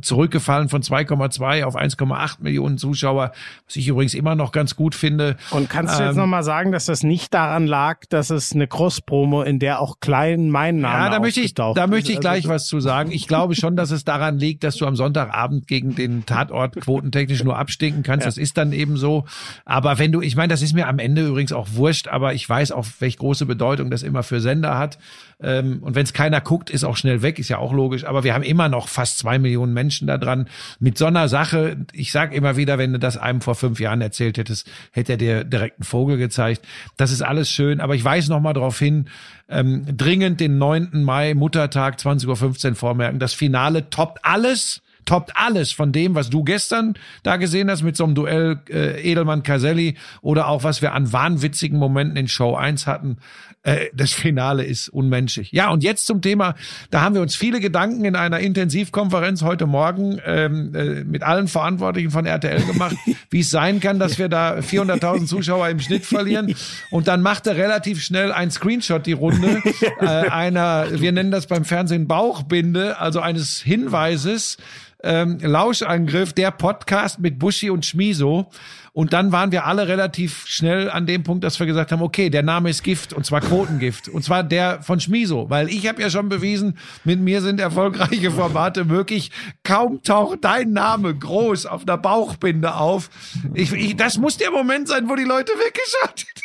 zurückgefallen 0.00 0.68
von 0.68 0.82
2,2 0.82 1.64
auf 1.64 1.76
1,8 1.76 2.36
Millionen 2.40 2.78
Zuschauer, 2.78 3.32
was 3.66 3.76
ich 3.76 3.88
übrigens 3.88 4.14
immer 4.14 4.34
noch 4.34 4.52
ganz 4.52 4.76
gut 4.76 4.94
finde. 4.94 5.36
Und 5.50 5.70
kannst 5.70 5.98
du 5.98 6.02
jetzt 6.02 6.12
Ähm, 6.12 6.18
nochmal 6.18 6.42
sagen, 6.42 6.72
dass 6.72 6.86
das 6.86 7.02
nicht 7.02 7.34
daran 7.34 7.66
lag, 7.66 8.00
dass 8.08 8.30
es 8.30 8.52
eine 8.52 8.66
Cross-Promo, 8.66 9.42
in 9.42 9.58
der 9.58 9.80
auch 9.80 10.00
klein 10.00 10.50
mein 10.50 10.80
Name 10.80 11.04
Ja, 11.04 11.10
da 11.10 11.20
möchte 11.20 11.40
ich, 11.40 11.54
da 11.54 11.86
möchte 11.86 12.10
ich 12.12 12.18
Also 12.18 12.28
gleich 12.28 12.48
was 12.48 12.66
zu 12.66 12.80
sagen. 12.80 13.10
Ich 13.10 13.26
glaube 13.26 13.54
schon, 13.54 13.76
dass 13.76 13.90
es 13.90 14.04
daran 14.04 14.38
liegt, 14.38 14.64
dass 14.64 14.76
du 14.76 14.86
am 14.86 14.96
Sonntagabend 14.96 15.66
gegen 15.66 15.94
den 15.94 16.26
Tatort 16.26 16.76
quotentechnisch 16.80 17.44
nur 17.44 17.58
abstinken 17.58 18.02
kannst. 18.02 18.26
Das 18.26 18.36
ist 18.36 18.56
dann 18.56 18.72
eben 18.72 18.96
so. 18.96 19.24
Aber 19.64 19.98
wenn 19.98 20.12
du, 20.12 20.20
ich 20.20 20.36
meine, 20.36 20.48
das 20.48 20.62
ist 20.62 20.74
mir 20.74 20.88
am 20.88 20.98
Ende 20.98 21.26
übrigens 21.26 21.52
auch 21.52 21.68
wurscht, 21.72 22.08
aber 22.08 22.34
ich 22.34 22.48
weiß 22.48 22.72
auch, 22.72 22.86
welche 23.00 23.18
große 23.18 23.46
Bedeutung 23.46 23.90
das 23.90 24.02
immer 24.02 24.22
für 24.22 24.40
Sender 24.40 24.78
hat. 24.78 24.98
Ähm, 25.40 25.78
Und 25.82 25.94
wenn 25.94 26.02
es 26.02 26.12
keiner 26.12 26.40
guckt, 26.40 26.68
ist 26.68 26.82
auch 26.84 26.96
schnell 26.96 27.22
weg, 27.22 27.38
ist 27.38 27.48
ja 27.48 27.58
auch 27.58 27.72
logisch. 27.72 28.04
Aber 28.04 28.24
wir 28.24 28.34
haben 28.34 28.42
immer 28.42 28.68
noch 28.68 28.88
fast 28.88 29.18
zwei 29.18 29.38
Millionen 29.38 29.72
Menschen 29.72 30.08
da 30.08 30.18
dran. 30.18 30.48
Mit 30.80 30.98
so 30.98 31.06
einer 31.06 31.28
Sache, 31.28 31.76
ich 31.92 32.10
sage 32.10 32.34
immer 32.34 32.56
wieder, 32.56 32.78
wenn 32.78 32.92
du 32.92 32.98
das 32.98 33.16
einem 33.16 33.40
vor 33.40 33.54
fünf 33.54 33.78
Jahren 33.78 34.00
erzählt 34.00 34.36
hättest, 34.38 34.68
hätte 34.90 35.12
er 35.12 35.18
dir 35.18 35.44
direkt 35.44 35.78
einen 35.78 35.84
Vogel 35.84 36.16
gezeigt. 36.16 36.66
Das 36.96 37.12
ist 37.12 37.22
alles 37.22 37.50
schön. 37.50 37.80
Aber 37.80 37.94
ich 37.94 38.04
weise 38.04 38.30
noch 38.30 38.40
mal 38.40 38.52
darauf 38.52 38.78
hin, 38.78 39.06
ähm, 39.48 39.84
dringend 39.96 40.40
den 40.40 40.58
9. 40.58 41.04
Mai, 41.04 41.34
Muttertag, 41.34 41.98
20.15 41.98 42.70
Uhr 42.70 42.74
vormerken. 42.74 43.18
Das 43.20 43.32
Finale 43.32 43.90
toppt 43.90 44.24
alles, 44.24 44.82
toppt 45.04 45.36
alles 45.36 45.72
von 45.72 45.92
dem, 45.92 46.14
was 46.14 46.30
du 46.30 46.44
gestern 46.44 46.94
da 47.22 47.36
gesehen 47.36 47.70
hast 47.70 47.82
mit 47.82 47.96
so 47.96 48.04
einem 48.04 48.14
Duell 48.14 48.60
äh, 48.68 49.00
Edelmann-Caselli 49.10 49.96
oder 50.20 50.48
auch 50.48 50.64
was 50.64 50.82
wir 50.82 50.92
an 50.92 51.12
wahnwitzigen 51.12 51.78
Momenten 51.78 52.16
in 52.16 52.28
Show 52.28 52.56
1 52.56 52.86
hatten. 52.86 53.16
Äh, 53.62 53.86
das 53.92 54.12
Finale 54.12 54.64
ist 54.64 54.88
unmenschlich. 54.88 55.50
Ja, 55.52 55.70
und 55.70 55.82
jetzt 55.82 56.06
zum 56.06 56.22
Thema, 56.22 56.54
da 56.90 57.00
haben 57.00 57.14
wir 57.14 57.22
uns 57.22 57.34
viele 57.34 57.60
Gedanken 57.60 58.04
in 58.04 58.14
einer 58.14 58.38
Intensivkonferenz 58.38 59.42
heute 59.42 59.66
Morgen 59.66 60.20
ähm, 60.24 60.74
äh, 60.74 61.04
mit 61.04 61.22
allen 61.22 61.48
Verantwortlichen 61.48 62.10
von 62.10 62.24
RTL 62.24 62.64
gemacht, 62.64 62.96
wie 63.30 63.40
es 63.40 63.50
sein 63.50 63.80
kann, 63.80 63.98
dass 63.98 64.18
wir 64.18 64.28
da 64.28 64.58
400.000 64.58 65.26
Zuschauer 65.26 65.68
im 65.68 65.80
Schnitt 65.80 66.06
verlieren. 66.06 66.54
Und 66.90 67.08
dann 67.08 67.20
machte 67.20 67.56
relativ 67.56 68.02
schnell 68.02 68.32
ein 68.32 68.50
Screenshot 68.50 69.06
die 69.06 69.12
Runde 69.12 69.60
äh, 70.00 70.06
einer, 70.06 70.86
wir 70.92 71.10
nennen 71.10 71.32
das 71.32 71.46
beim 71.46 71.64
Fernsehen 71.64 72.06
Bauchbinde, 72.06 72.98
also 72.98 73.20
eines 73.20 73.60
Hinweises, 73.60 74.56
ähm, 75.02 75.38
Lauschangriff, 75.40 76.32
der 76.32 76.50
Podcast 76.50 77.20
mit 77.20 77.38
Buschi 77.38 77.70
und 77.70 77.86
Schmiso. 77.86 78.50
Und 78.98 79.12
dann 79.12 79.30
waren 79.30 79.52
wir 79.52 79.64
alle 79.64 79.86
relativ 79.86 80.44
schnell 80.48 80.90
an 80.90 81.06
dem 81.06 81.22
Punkt, 81.22 81.44
dass 81.44 81.60
wir 81.60 81.66
gesagt 81.68 81.92
haben, 81.92 82.02
okay, 82.02 82.30
der 82.30 82.42
Name 82.42 82.68
ist 82.68 82.82
Gift 82.82 83.12
und 83.12 83.24
zwar 83.24 83.40
Quotengift 83.40 84.08
und 84.08 84.24
zwar 84.24 84.42
der 84.42 84.82
von 84.82 84.98
Schmiso, 84.98 85.48
weil 85.48 85.68
ich 85.68 85.86
habe 85.86 86.02
ja 86.02 86.10
schon 86.10 86.28
bewiesen, 86.28 86.76
mit 87.04 87.20
mir 87.20 87.40
sind 87.40 87.60
erfolgreiche 87.60 88.32
Formate 88.32 88.84
möglich. 88.84 89.30
Kaum 89.62 90.02
taucht 90.02 90.38
dein 90.42 90.72
Name 90.72 91.14
groß 91.14 91.66
auf 91.66 91.84
der 91.84 91.96
Bauchbinde 91.96 92.74
auf. 92.74 93.08
Ich, 93.54 93.72
ich, 93.72 93.94
das 93.94 94.18
muss 94.18 94.36
der 94.36 94.50
Moment 94.50 94.88
sein, 94.88 95.08
wo 95.08 95.14
die 95.14 95.22
Leute 95.22 95.52
weggeschaltet 95.52 96.42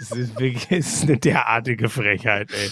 Es 0.00 0.10
ist 0.10 0.40
wirklich 0.40 0.66
es 0.70 0.94
ist 0.94 1.02
eine 1.04 1.18
derartige 1.18 1.88
Frechheit, 1.88 2.50
ey. 2.50 2.70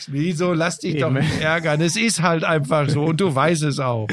Schmiso, 0.00 0.54
lass 0.54 0.80
dich 0.80 0.98
doch 0.98 1.06
Eben. 1.06 1.20
nicht 1.20 1.40
ärgern. 1.40 1.80
Es 1.80 1.94
ist 1.94 2.20
halt 2.20 2.42
einfach 2.42 2.88
so 2.88 3.04
und 3.04 3.20
du 3.20 3.32
weißt 3.32 3.62
es 3.62 3.78
auch. 3.78 4.08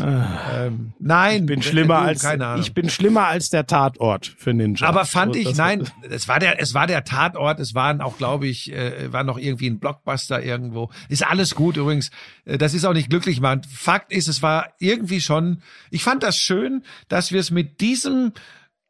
Ähm, 0.00 0.92
nein, 0.98 1.42
Ich 1.42 1.46
bin 1.46 1.62
schlimmer 1.62 1.98
als 1.98 2.26
ich 2.58 2.74
bin 2.74 2.88
schlimmer 2.88 3.26
als 3.26 3.50
der 3.50 3.66
Tatort 3.66 4.34
für 4.38 4.52
Ninja. 4.54 4.86
Aber 4.86 5.04
fand 5.04 5.36
ich, 5.36 5.56
nein, 5.56 5.88
es 6.10 6.28
war 6.28 6.38
der, 6.38 6.60
es 6.60 6.74
war 6.74 6.86
der 6.86 7.04
Tatort, 7.04 7.60
es 7.60 7.74
waren 7.74 8.00
auch, 8.00 8.18
glaube 8.18 8.46
ich, 8.46 8.72
äh, 8.72 9.12
war 9.12 9.24
noch 9.24 9.38
irgendwie 9.38 9.68
ein 9.68 9.78
Blockbuster 9.78 10.42
irgendwo. 10.42 10.90
Ist 11.08 11.26
alles 11.26 11.54
gut 11.54 11.76
übrigens. 11.76 12.10
Äh, 12.44 12.58
Das 12.58 12.74
ist 12.74 12.84
auch 12.84 12.92
nicht 12.94 13.10
glücklich 13.10 13.40
machen. 13.40 13.62
Fakt 13.64 14.12
ist, 14.12 14.28
es 14.28 14.42
war 14.42 14.68
irgendwie 14.78 15.20
schon, 15.20 15.62
ich 15.90 16.02
fand 16.04 16.22
das 16.22 16.36
schön, 16.38 16.82
dass 17.08 17.32
wir 17.32 17.40
es 17.40 17.50
mit 17.50 17.80
diesem 17.80 18.32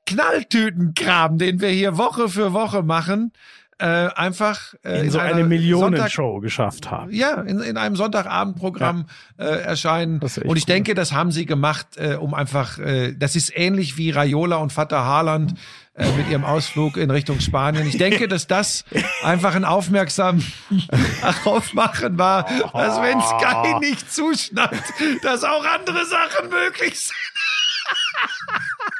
Knalltütenkram, 0.06 1.38
den 1.38 1.60
wir 1.60 1.68
hier 1.68 1.96
Woche 1.96 2.28
für 2.28 2.52
Woche 2.52 2.82
machen, 2.82 3.32
äh, 3.80 4.08
einfach 4.14 4.74
äh, 4.84 5.00
in 5.00 5.10
so 5.10 5.18
einer 5.18 5.36
eine 5.36 5.44
Millionenshow 5.44 6.40
geschafft 6.40 6.90
haben. 6.90 7.10
ja, 7.12 7.40
in, 7.40 7.60
in 7.60 7.76
einem 7.78 7.96
Sonntagabendprogramm 7.96 9.06
äh, 9.38 9.44
erscheinen. 9.44 10.20
Und 10.20 10.36
ich 10.36 10.44
cool. 10.44 10.60
denke, 10.66 10.94
das 10.94 11.12
haben 11.12 11.32
sie 11.32 11.46
gemacht, 11.46 11.96
äh, 11.96 12.16
um 12.16 12.34
einfach, 12.34 12.78
äh, 12.78 13.14
das 13.14 13.36
ist 13.36 13.52
ähnlich 13.56 13.96
wie 13.96 14.10
Raiola 14.10 14.56
und 14.56 14.72
Vater 14.72 15.04
Haaland 15.04 15.54
äh, 15.94 16.10
mit 16.12 16.28
ihrem 16.28 16.44
Ausflug 16.44 16.98
in 16.98 17.10
Richtung 17.10 17.40
Spanien. 17.40 17.86
Ich 17.86 17.96
denke, 17.96 18.28
dass 18.28 18.46
das 18.46 18.84
einfach 19.22 19.54
ein 19.54 19.64
aufmerksam 19.64 20.44
aufmachen 21.44 22.18
war, 22.18 22.44
dass 22.72 23.00
wenn 23.00 23.20
Sky 23.20 23.78
nicht 23.80 24.12
zuschnappt, 24.12 24.82
dass 25.22 25.42
auch 25.42 25.64
andere 25.64 26.04
Sachen 26.04 26.50
möglich 26.50 27.00
sind. 27.00 27.16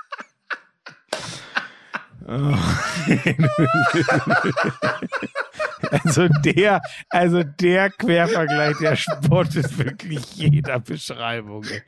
Also 6.04 6.28
der, 6.28 6.82
also 7.08 7.42
der 7.42 7.90
Quervergleich, 7.90 8.76
der 8.78 8.94
spottet 8.96 9.76
wirklich 9.78 10.24
jeder 10.36 10.78
Beschreibung. 10.78 11.64
ey. 11.64 11.82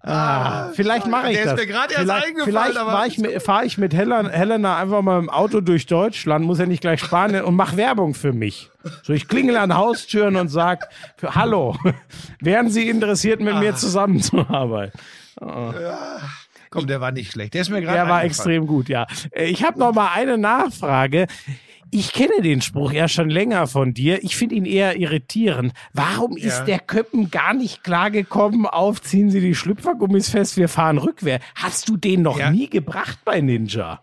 Ah, 0.00 0.70
vielleicht 0.74 1.06
mache 1.06 1.28
ich 1.30 1.36
der 1.36 1.44
ist 1.44 1.50
das. 1.52 1.60
mir 1.60 1.66
gerade 1.66 1.94
erst 1.94 2.02
vielleicht 2.02 2.26
vielleicht 2.42 2.76
aber- 2.76 2.90
fahr 2.90 3.06
ich, 3.06 3.18
mit- 3.18 3.40
fahr 3.42 3.64
ich 3.64 3.78
mit 3.78 3.94
Helena, 3.94 4.28
Helena 4.30 4.76
einfach 4.78 5.02
mal 5.02 5.20
im 5.20 5.30
Auto 5.30 5.60
durch 5.60 5.86
Deutschland, 5.86 6.44
muss 6.44 6.58
ja 6.58 6.66
nicht 6.66 6.80
gleich 6.80 7.00
Spanien 7.00 7.44
und 7.44 7.54
mach 7.54 7.76
Werbung 7.76 8.14
für 8.14 8.32
mich. 8.32 8.70
So, 9.04 9.12
ich 9.12 9.28
klingel 9.28 9.56
an 9.58 9.76
Haustüren 9.76 10.34
und 10.36 10.48
sag, 10.48 10.88
für, 11.16 11.36
hallo, 11.36 11.76
wären 12.40 12.68
Sie 12.70 12.88
interessiert, 12.88 13.40
mit 13.40 13.54
Ah. 13.54 13.60
mir 13.60 13.76
zusammenzuarbeiten? 13.76 14.98
Komm, 16.72 16.86
der 16.86 17.00
war 17.00 17.12
nicht 17.12 17.30
schlecht. 17.32 17.54
Der 17.54 17.60
ist 17.62 17.68
mir 17.70 17.80
gerade 17.80 17.98
Der 17.98 18.08
war 18.08 18.24
extrem 18.24 18.66
gut, 18.66 18.88
ja. 18.88 19.06
Äh, 19.30 19.44
Ich 19.46 19.62
habe 19.62 19.78
noch 19.78 19.94
mal 19.94 20.08
eine 20.14 20.38
Nachfrage. 20.38 21.26
Ich 21.94 22.14
kenne 22.14 22.40
den 22.42 22.62
Spruch 22.62 22.92
ja 22.92 23.06
schon 23.06 23.28
länger 23.28 23.66
von 23.66 23.92
dir. 23.92 24.24
Ich 24.24 24.34
finde 24.36 24.54
ihn 24.54 24.64
eher 24.64 24.96
irritierend. 24.98 25.74
Warum 25.92 26.38
ist 26.38 26.60
Ja. 26.60 26.64
der 26.64 26.78
Köppen 26.78 27.30
gar 27.30 27.52
nicht 27.52 27.84
klargekommen 27.84 28.64
auf, 28.64 29.02
ziehen 29.02 29.30
Sie 29.30 29.40
die 29.42 29.54
Schlüpfergummis 29.54 30.30
fest, 30.30 30.56
wir 30.56 30.70
fahren 30.70 30.96
rückwärts? 30.96 31.44
Hast 31.54 31.90
du 31.90 31.98
den 31.98 32.22
noch 32.22 32.38
Ja. 32.38 32.50
nie 32.50 32.70
gebracht 32.70 33.18
bei 33.26 33.42
Ninja? 33.42 34.02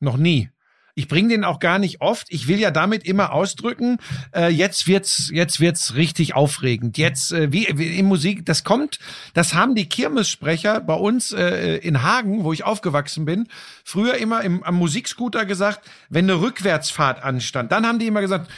Noch 0.00 0.16
nie. 0.16 0.48
Ich 0.96 1.08
bringe 1.08 1.30
den 1.30 1.42
auch 1.42 1.58
gar 1.58 1.80
nicht 1.80 2.00
oft. 2.00 2.28
Ich 2.30 2.46
will 2.46 2.60
ja 2.60 2.70
damit 2.70 3.04
immer 3.04 3.32
ausdrücken, 3.32 3.98
äh, 4.32 4.48
jetzt 4.48 4.86
wird's, 4.86 5.28
jetzt 5.32 5.58
wird's 5.58 5.96
richtig 5.96 6.36
aufregend. 6.36 6.98
Jetzt, 6.98 7.32
äh, 7.32 7.50
wie, 7.50 7.66
wie 7.74 7.98
in 7.98 8.06
Musik, 8.06 8.46
das 8.46 8.62
kommt, 8.62 9.00
das 9.32 9.54
haben 9.54 9.74
die 9.74 9.88
Kirmessprecher 9.88 10.80
bei 10.80 10.94
uns 10.94 11.32
äh, 11.32 11.78
in 11.78 12.02
Hagen, 12.02 12.44
wo 12.44 12.52
ich 12.52 12.62
aufgewachsen 12.62 13.24
bin, 13.24 13.48
früher 13.82 14.14
immer 14.14 14.42
im, 14.42 14.62
am 14.62 14.76
Musikscooter 14.76 15.46
gesagt, 15.46 15.80
wenn 16.10 16.30
eine 16.30 16.40
Rückwärtsfahrt 16.40 17.24
anstand, 17.24 17.72
dann 17.72 17.86
haben 17.86 17.98
die 17.98 18.06
immer 18.06 18.20
gesagt, 18.20 18.48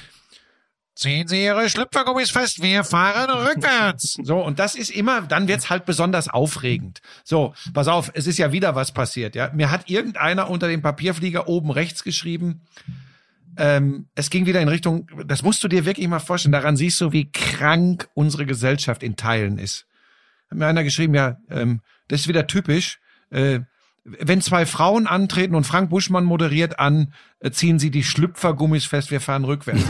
Ziehen 0.97 1.29
Sie 1.29 1.45
Ihre 1.45 1.69
Schlüpfergummis 1.69 2.31
fest, 2.31 2.63
wir 2.63 2.83
fahren 2.83 3.29
rückwärts. 3.29 4.17
So, 4.23 4.39
und 4.39 4.59
das 4.59 4.75
ist 4.75 4.91
immer, 4.91 5.21
dann 5.21 5.47
wird's 5.47 5.69
halt 5.69 5.85
besonders 5.85 6.29
aufregend. 6.29 7.03
So, 7.23 7.53
pass 7.75 7.87
auf, 7.87 8.11
es 8.15 8.27
ist 8.27 8.39
ja 8.39 8.51
wieder 8.51 8.75
was 8.75 8.93
passiert, 8.93 9.35
ja. 9.35 9.51
Mir 9.53 9.71
hat 9.71 9.91
irgendeiner 9.91 10.49
unter 10.49 10.69
dem 10.69 10.81
Papierflieger 10.81 11.49
oben 11.49 11.71
rechts 11.71 12.03
geschrieben, 12.03 12.63
ähm, 13.59 14.07
es 14.15 14.31
ging 14.31 14.47
wieder 14.47 14.63
in 14.63 14.69
Richtung, 14.69 15.07
das 15.27 15.43
musst 15.43 15.63
du 15.63 15.69
dir 15.69 15.85
wirklich 15.85 16.09
mal 16.09 16.19
vorstellen, 16.19 16.53
daran 16.53 16.77
siehst 16.77 16.99
du, 17.03 17.13
wie 17.13 17.31
krank 17.31 18.09
unsere 18.15 18.47
Gesellschaft 18.47 19.03
in 19.03 19.17
Teilen 19.17 19.59
ist. 19.59 19.87
Hat 20.51 20.57
mir 20.57 20.67
einer 20.67 20.85
geschrieben, 20.85 21.15
ja, 21.15 21.37
ähm, 21.51 21.83
das 22.09 22.21
ist 22.21 22.29
wieder 22.29 22.47
typisch, 22.47 23.01
äh, 23.29 23.61
wenn 24.05 24.41
zwei 24.41 24.65
Frauen 24.65 25.07
antreten 25.07 25.55
und 25.55 25.65
Frank 25.65 25.91
Buschmann 25.91 26.25
moderiert 26.25 26.79
an, 26.79 27.13
äh, 27.41 27.51
ziehen 27.51 27.79
sie 27.79 27.91
die 27.91 28.05
Schlüpfergummis 28.05 28.87
fest, 28.87 29.11
wir 29.11 29.21
fahren 29.21 29.45
rückwärts. 29.45 29.85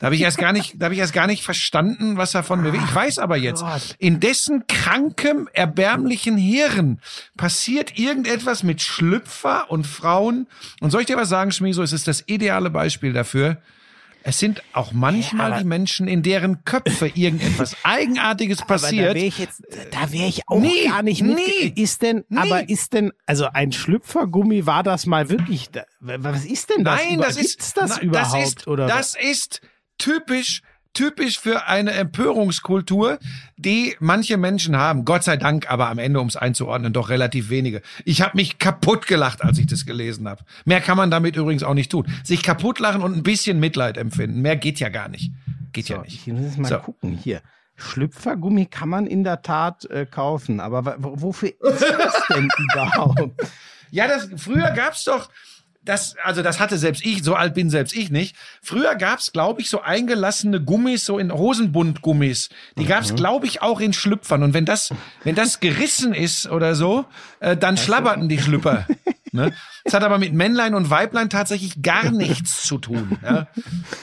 Da 0.00 0.06
habe 0.06 0.14
ich 0.14 0.20
erst 0.22 0.38
gar 0.38 0.52
nicht, 0.52 0.74
da 0.78 0.84
habe 0.86 0.94
ich 0.94 1.00
erst 1.00 1.12
gar 1.12 1.26
nicht 1.26 1.42
verstanden, 1.42 2.16
was 2.16 2.34
er 2.34 2.42
von 2.42 2.62
mir 2.62 2.72
will. 2.72 2.80
Ich 2.84 2.94
weiß 2.94 3.18
aber 3.18 3.36
jetzt, 3.36 3.64
in 3.98 4.20
dessen 4.20 4.64
krankem, 4.68 5.48
erbärmlichen 5.52 6.36
Hirn 6.36 7.00
passiert 7.36 7.98
irgendetwas 7.98 8.62
mit 8.62 8.80
Schlüpfer 8.82 9.70
und 9.70 9.86
Frauen. 9.86 10.46
Und 10.80 10.90
soll 10.90 11.00
ich 11.00 11.06
dir 11.08 11.16
was 11.16 11.28
sagen, 11.28 11.50
Schmieso, 11.52 11.82
es 11.82 11.92
ist 11.92 12.06
das 12.08 12.22
ideale 12.26 12.70
Beispiel 12.70 13.12
dafür. 13.12 13.58
Es 14.24 14.38
sind 14.40 14.62
auch 14.72 14.92
manchmal 14.92 15.52
aber- 15.52 15.60
die 15.62 15.66
Menschen, 15.66 16.06
in 16.08 16.22
deren 16.22 16.64
Köpfe 16.64 17.06
irgendetwas 17.14 17.76
Eigenartiges 17.84 18.58
passiert. 18.58 19.10
Da 19.10 19.14
wäre 19.14 19.24
ich 19.26 19.38
jetzt, 19.38 19.62
da 19.92 20.12
wäre 20.12 20.26
ich 20.28 20.42
auch 20.48 20.60
Nee, 20.60 20.86
gar 20.88 21.02
nicht 21.02 21.22
mit. 21.22 21.36
nee, 21.36 21.72
ist 21.76 22.02
denn, 22.02 22.24
nee. 22.28 22.38
aber 22.38 22.68
ist 22.68 22.92
denn, 22.92 23.12
also 23.26 23.46
ein 23.52 23.72
Schlüpfergummi 23.72 24.66
war 24.66 24.82
das 24.82 25.06
mal 25.06 25.30
wirklich? 25.30 25.70
Was 26.00 26.44
ist 26.44 26.68
denn 26.70 26.84
das? 26.84 27.00
Nein, 27.02 27.14
über- 27.14 27.24
das 27.26 27.36
ist 27.36 27.76
das 27.76 27.90
na, 27.96 28.02
überhaupt 28.02 28.34
Das 28.34 28.48
ist, 28.48 28.66
oder? 28.68 28.86
das 28.86 29.14
ist 29.14 29.60
typisch 29.98 30.62
typisch 30.94 31.38
für 31.38 31.66
eine 31.66 31.92
Empörungskultur, 31.92 33.18
die 33.56 33.94
manche 34.00 34.36
Menschen 34.36 34.76
haben. 34.76 35.04
Gott 35.04 35.22
sei 35.22 35.36
Dank, 35.36 35.70
aber 35.70 35.88
am 35.90 35.98
Ende, 35.98 36.20
um 36.20 36.26
es 36.26 36.34
einzuordnen, 36.34 36.92
doch 36.92 37.08
relativ 37.08 37.50
wenige. 37.50 37.82
Ich 38.04 38.20
habe 38.20 38.36
mich 38.36 38.58
kaputt 38.58 39.06
gelacht, 39.06 39.42
als 39.42 39.58
ich 39.58 39.66
das 39.66 39.86
gelesen 39.86 40.28
habe. 40.28 40.42
Mehr 40.64 40.80
kann 40.80 40.96
man 40.96 41.10
damit 41.10 41.36
übrigens 41.36 41.62
auch 41.62 41.74
nicht 41.74 41.92
tun. 41.92 42.06
Sich 42.24 42.42
kaputt 42.42 42.80
lachen 42.80 43.02
und 43.02 43.16
ein 43.16 43.22
bisschen 43.22 43.60
Mitleid 43.60 43.96
empfinden. 43.96 44.40
Mehr 44.40 44.56
geht 44.56 44.80
ja 44.80 44.88
gar 44.88 45.08
nicht. 45.08 45.30
Geht 45.72 45.88
ja 45.88 45.96
so, 45.96 46.02
nicht. 46.02 46.26
ich 46.26 46.32
muss 46.32 46.56
mal 46.56 46.68
So. 46.68 46.78
gucken 46.78 47.12
hier. 47.12 47.42
Schlüpfergummi 47.76 48.66
kann 48.66 48.88
man 48.88 49.06
in 49.06 49.22
der 49.22 49.42
Tat 49.42 49.84
äh, 49.84 50.04
kaufen, 50.04 50.58
aber 50.58 50.96
wofür 50.98 51.50
ist 51.60 51.80
das 51.80 52.22
denn 52.34 52.48
überhaupt? 52.72 53.40
Ja, 53.92 54.08
das, 54.08 54.28
früher 54.36 54.72
gab's 54.72 55.04
doch, 55.04 55.30
das, 55.88 56.16
also 56.22 56.42
das 56.42 56.60
hatte 56.60 56.76
selbst 56.76 57.04
ich, 57.04 57.22
so 57.22 57.34
alt 57.34 57.54
bin 57.54 57.70
selbst 57.70 57.96
ich 57.96 58.10
nicht. 58.10 58.36
Früher 58.62 58.94
gab's, 58.94 59.32
glaube 59.32 59.62
ich, 59.62 59.70
so 59.70 59.80
eingelassene 59.80 60.60
Gummis, 60.60 61.06
so 61.06 61.18
in 61.18 61.32
Hosenbundgummis. 61.32 62.50
Die 62.76 62.84
gab's, 62.84 63.14
glaube 63.14 63.46
ich, 63.46 63.62
auch 63.62 63.80
in 63.80 63.94
Schlüpfern. 63.94 64.42
Und 64.42 64.52
wenn 64.52 64.66
das, 64.66 64.92
wenn 65.24 65.34
das 65.34 65.60
gerissen 65.60 66.12
ist 66.12 66.50
oder 66.50 66.74
so, 66.74 67.06
äh, 67.40 67.56
dann 67.56 67.76
schlabberten 67.76 68.28
die 68.28 68.38
Schlüpper. 68.38 68.86
Ne? 69.30 69.52
Das 69.84 69.92
hat 69.92 70.02
aber 70.04 70.16
mit 70.16 70.32
Männlein 70.32 70.74
und 70.74 70.88
Weiblein 70.88 71.28
tatsächlich 71.28 71.82
gar 71.82 72.10
nichts 72.10 72.66
zu 72.66 72.78
tun. 72.78 73.18
Ja? 73.22 73.46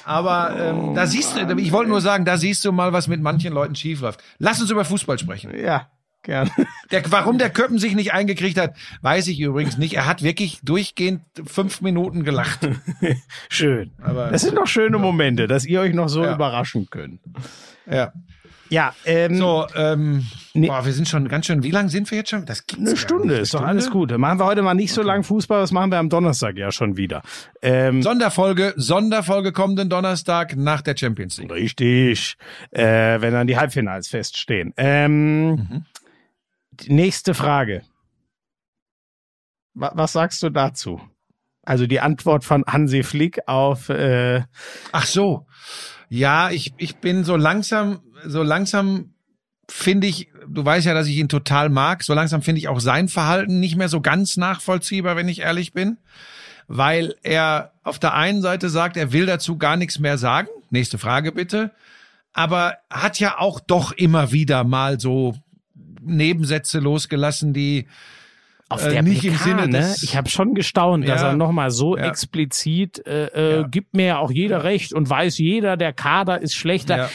Aber 0.04 0.56
ähm, 0.56 0.94
da 0.94 1.08
siehst 1.08 1.36
du, 1.36 1.58
ich 1.58 1.72
wollte 1.72 1.90
nur 1.90 2.02
sagen, 2.02 2.26
da 2.26 2.38
siehst 2.38 2.64
du 2.64 2.72
mal, 2.72 2.94
was 2.94 3.08
mit 3.08 3.22
manchen 3.22 3.52
Leuten 3.52 3.76
schiefläuft. 3.76 4.24
Lass 4.38 4.62
uns 4.62 4.70
über 4.70 4.86
Fußball 4.86 5.18
sprechen. 5.18 5.52
Ja, 5.58 5.90
gern. 6.26 6.50
Der, 6.92 7.02
warum 7.12 7.40
der 7.40 7.50
Köppen 7.50 7.80
sich 7.80 7.96
nicht 7.96 8.14
eingekriegt 8.14 8.60
hat, 8.60 8.76
weiß 9.02 9.28
ich 9.28 9.40
übrigens 9.40 9.78
nicht. 9.80 9.96
Er 9.96 10.06
hat 10.06 10.22
wirklich 10.22 10.60
durchgehend 10.64 11.22
fünf 11.46 11.82
Minuten 11.82 12.24
gelacht. 12.24 12.60
Schön. 13.50 13.92
Aber- 14.04 14.28
das 14.30 14.44
sind 14.44 14.56
doch 14.56 14.68
schöne 14.68 15.00
Momente, 15.00 15.48
dass 15.48 15.66
ihr 15.66 15.82
euch 15.82 15.94
noch 15.96 16.10
so 16.10 16.24
Ja. 16.24 16.36
überraschen 16.36 16.88
könnt. 16.92 17.22
Ja. 17.90 18.14
Ja, 18.70 18.96
ähm, 19.06 19.38
So, 19.38 19.68
ähm, 19.76 20.26
Nee. 20.56 20.68
boah, 20.68 20.84
wir 20.84 20.92
sind 20.92 21.08
schon 21.08 21.28
ganz 21.28 21.46
schön, 21.46 21.62
wie 21.62 21.70
lang 21.70 21.88
sind 21.90 22.10
wir 22.10 22.18
jetzt 22.18 22.32
schon? 22.32 22.48
Das 22.48 22.66
gibt's 22.66 22.88
Eine 22.88 22.98
Stunde 22.98 23.28
nicht. 23.34 23.42
ist 23.44 23.54
doch 23.54 23.62
alles 23.62 23.92
gut. 23.92 24.10
Dann 24.10 24.20
machen 24.20 24.40
wir 24.40 24.46
heute 24.46 24.64
mal 24.64 24.74
nicht 24.74 24.92
so 24.92 25.04
lang 25.04 25.24
Fußball, 25.24 25.62
das 25.62 25.72
machen 25.72 25.92
wir 25.92 26.00
am 26.00 26.10
Donnerstag 26.10 26.58
ja 26.58 26.72
schon 26.72 26.98
wieder. 26.98 27.22
Ähm, 27.62 28.02
Sonderfolge, 28.02 28.74
Sonderfolge 28.76 29.52
kommenden 29.52 29.90
Donnerstag 29.90 30.56
nach 30.56 30.82
der 30.82 30.98
Champions 30.98 31.38
League. 31.38 31.52
richtig. 31.52 32.38
Äh, 32.72 33.22
wenn 33.22 33.34
dann 33.34 33.46
die 33.46 33.56
Halbfinals 33.58 34.08
feststehen. 34.08 34.74
Ähm, 34.78 35.46
Mhm. 35.52 35.86
Die 36.82 36.94
Nächste 36.94 37.34
Frage. 37.34 37.84
Wa 39.74 39.92
was 39.96 40.14
sagst 40.14 40.42
du 40.44 40.50
dazu? 40.50 41.02
Also 41.64 41.88
die 41.88 42.00
Antwort 42.00 42.44
von 42.44 42.64
Hansi 42.68 43.04
Flick 43.04 43.48
auf 43.48 43.90
äh, 43.90 44.44
Ach 44.92 45.06
so. 45.06 45.48
Ja, 46.10 46.52
ich, 46.52 46.74
ich 46.78 46.98
bin 46.98 47.24
so 47.24 47.36
langsam, 47.36 48.02
so 48.26 48.44
langsam 48.44 49.16
finde 49.68 50.08
ich, 50.08 50.30
du 50.48 50.64
weißt 50.64 50.86
ja, 50.86 50.94
dass 50.94 51.08
ich 51.08 51.18
ihn 51.18 51.30
total 51.30 51.70
mag, 51.70 52.04
so 52.04 52.14
langsam 52.14 52.44
finde 52.44 52.60
ich 52.60 52.68
auch 52.68 52.80
sein 52.80 53.08
Verhalten 53.08 53.60
nicht 53.60 53.76
mehr 53.76 53.90
so 53.90 54.02
ganz 54.02 54.38
nachvollziehbar, 54.38 55.16
wenn 55.16 55.28
ich 55.28 55.42
ehrlich 55.42 55.74
bin. 55.74 55.98
Weil 56.68 57.16
er 57.22 57.74
auf 57.84 58.00
der 58.00 58.14
einen 58.14 58.42
Seite 58.42 58.70
sagt, 58.70 58.98
er 58.98 59.12
will 59.12 59.26
dazu 59.26 59.58
gar 59.58 59.76
nichts 59.76 60.00
mehr 60.00 60.18
sagen. 60.18 60.48
Nächste 60.70 60.98
Frage 60.98 61.32
bitte. 61.32 61.72
Aber 62.34 62.78
hat 62.90 63.20
ja 63.20 63.38
auch 63.40 63.60
doch 63.60 63.92
immer 63.92 64.32
wieder 64.32 64.64
mal 64.64 65.00
so 65.00 65.36
Nebensätze 66.06 66.80
losgelassen, 66.80 67.54
die 67.54 67.88
auf 68.70 68.84
Äh, 68.84 68.90
der 68.90 69.04
nicht 69.04 69.22
PK, 69.22 69.32
im 69.34 69.38
Sinne 69.38 69.68
ne? 69.68 69.96
Ich 70.02 70.16
habe 70.16 70.30
schon 70.30 70.56
gestaunt, 70.56 71.08
dass 71.08 71.22
Ja. 71.22 71.30
er 71.30 71.36
nochmal 71.36 71.70
so 71.72 71.96
Ja. 71.98 72.06
explizit 72.06 73.06
äh, 73.06 73.28
äh, 73.28 73.62
Ja. 73.62 73.68
gibt 73.68 73.96
mir 73.96 74.06
ja 74.06 74.18
auch 74.18 74.32
jeder 74.32 74.64
recht 74.64 74.94
und 74.94 75.10
weiß 75.10 75.38
jeder, 75.38 75.78
der 75.78 75.94
Kader 75.94 76.42
ist 76.42 76.56
schlechter. 76.56 77.10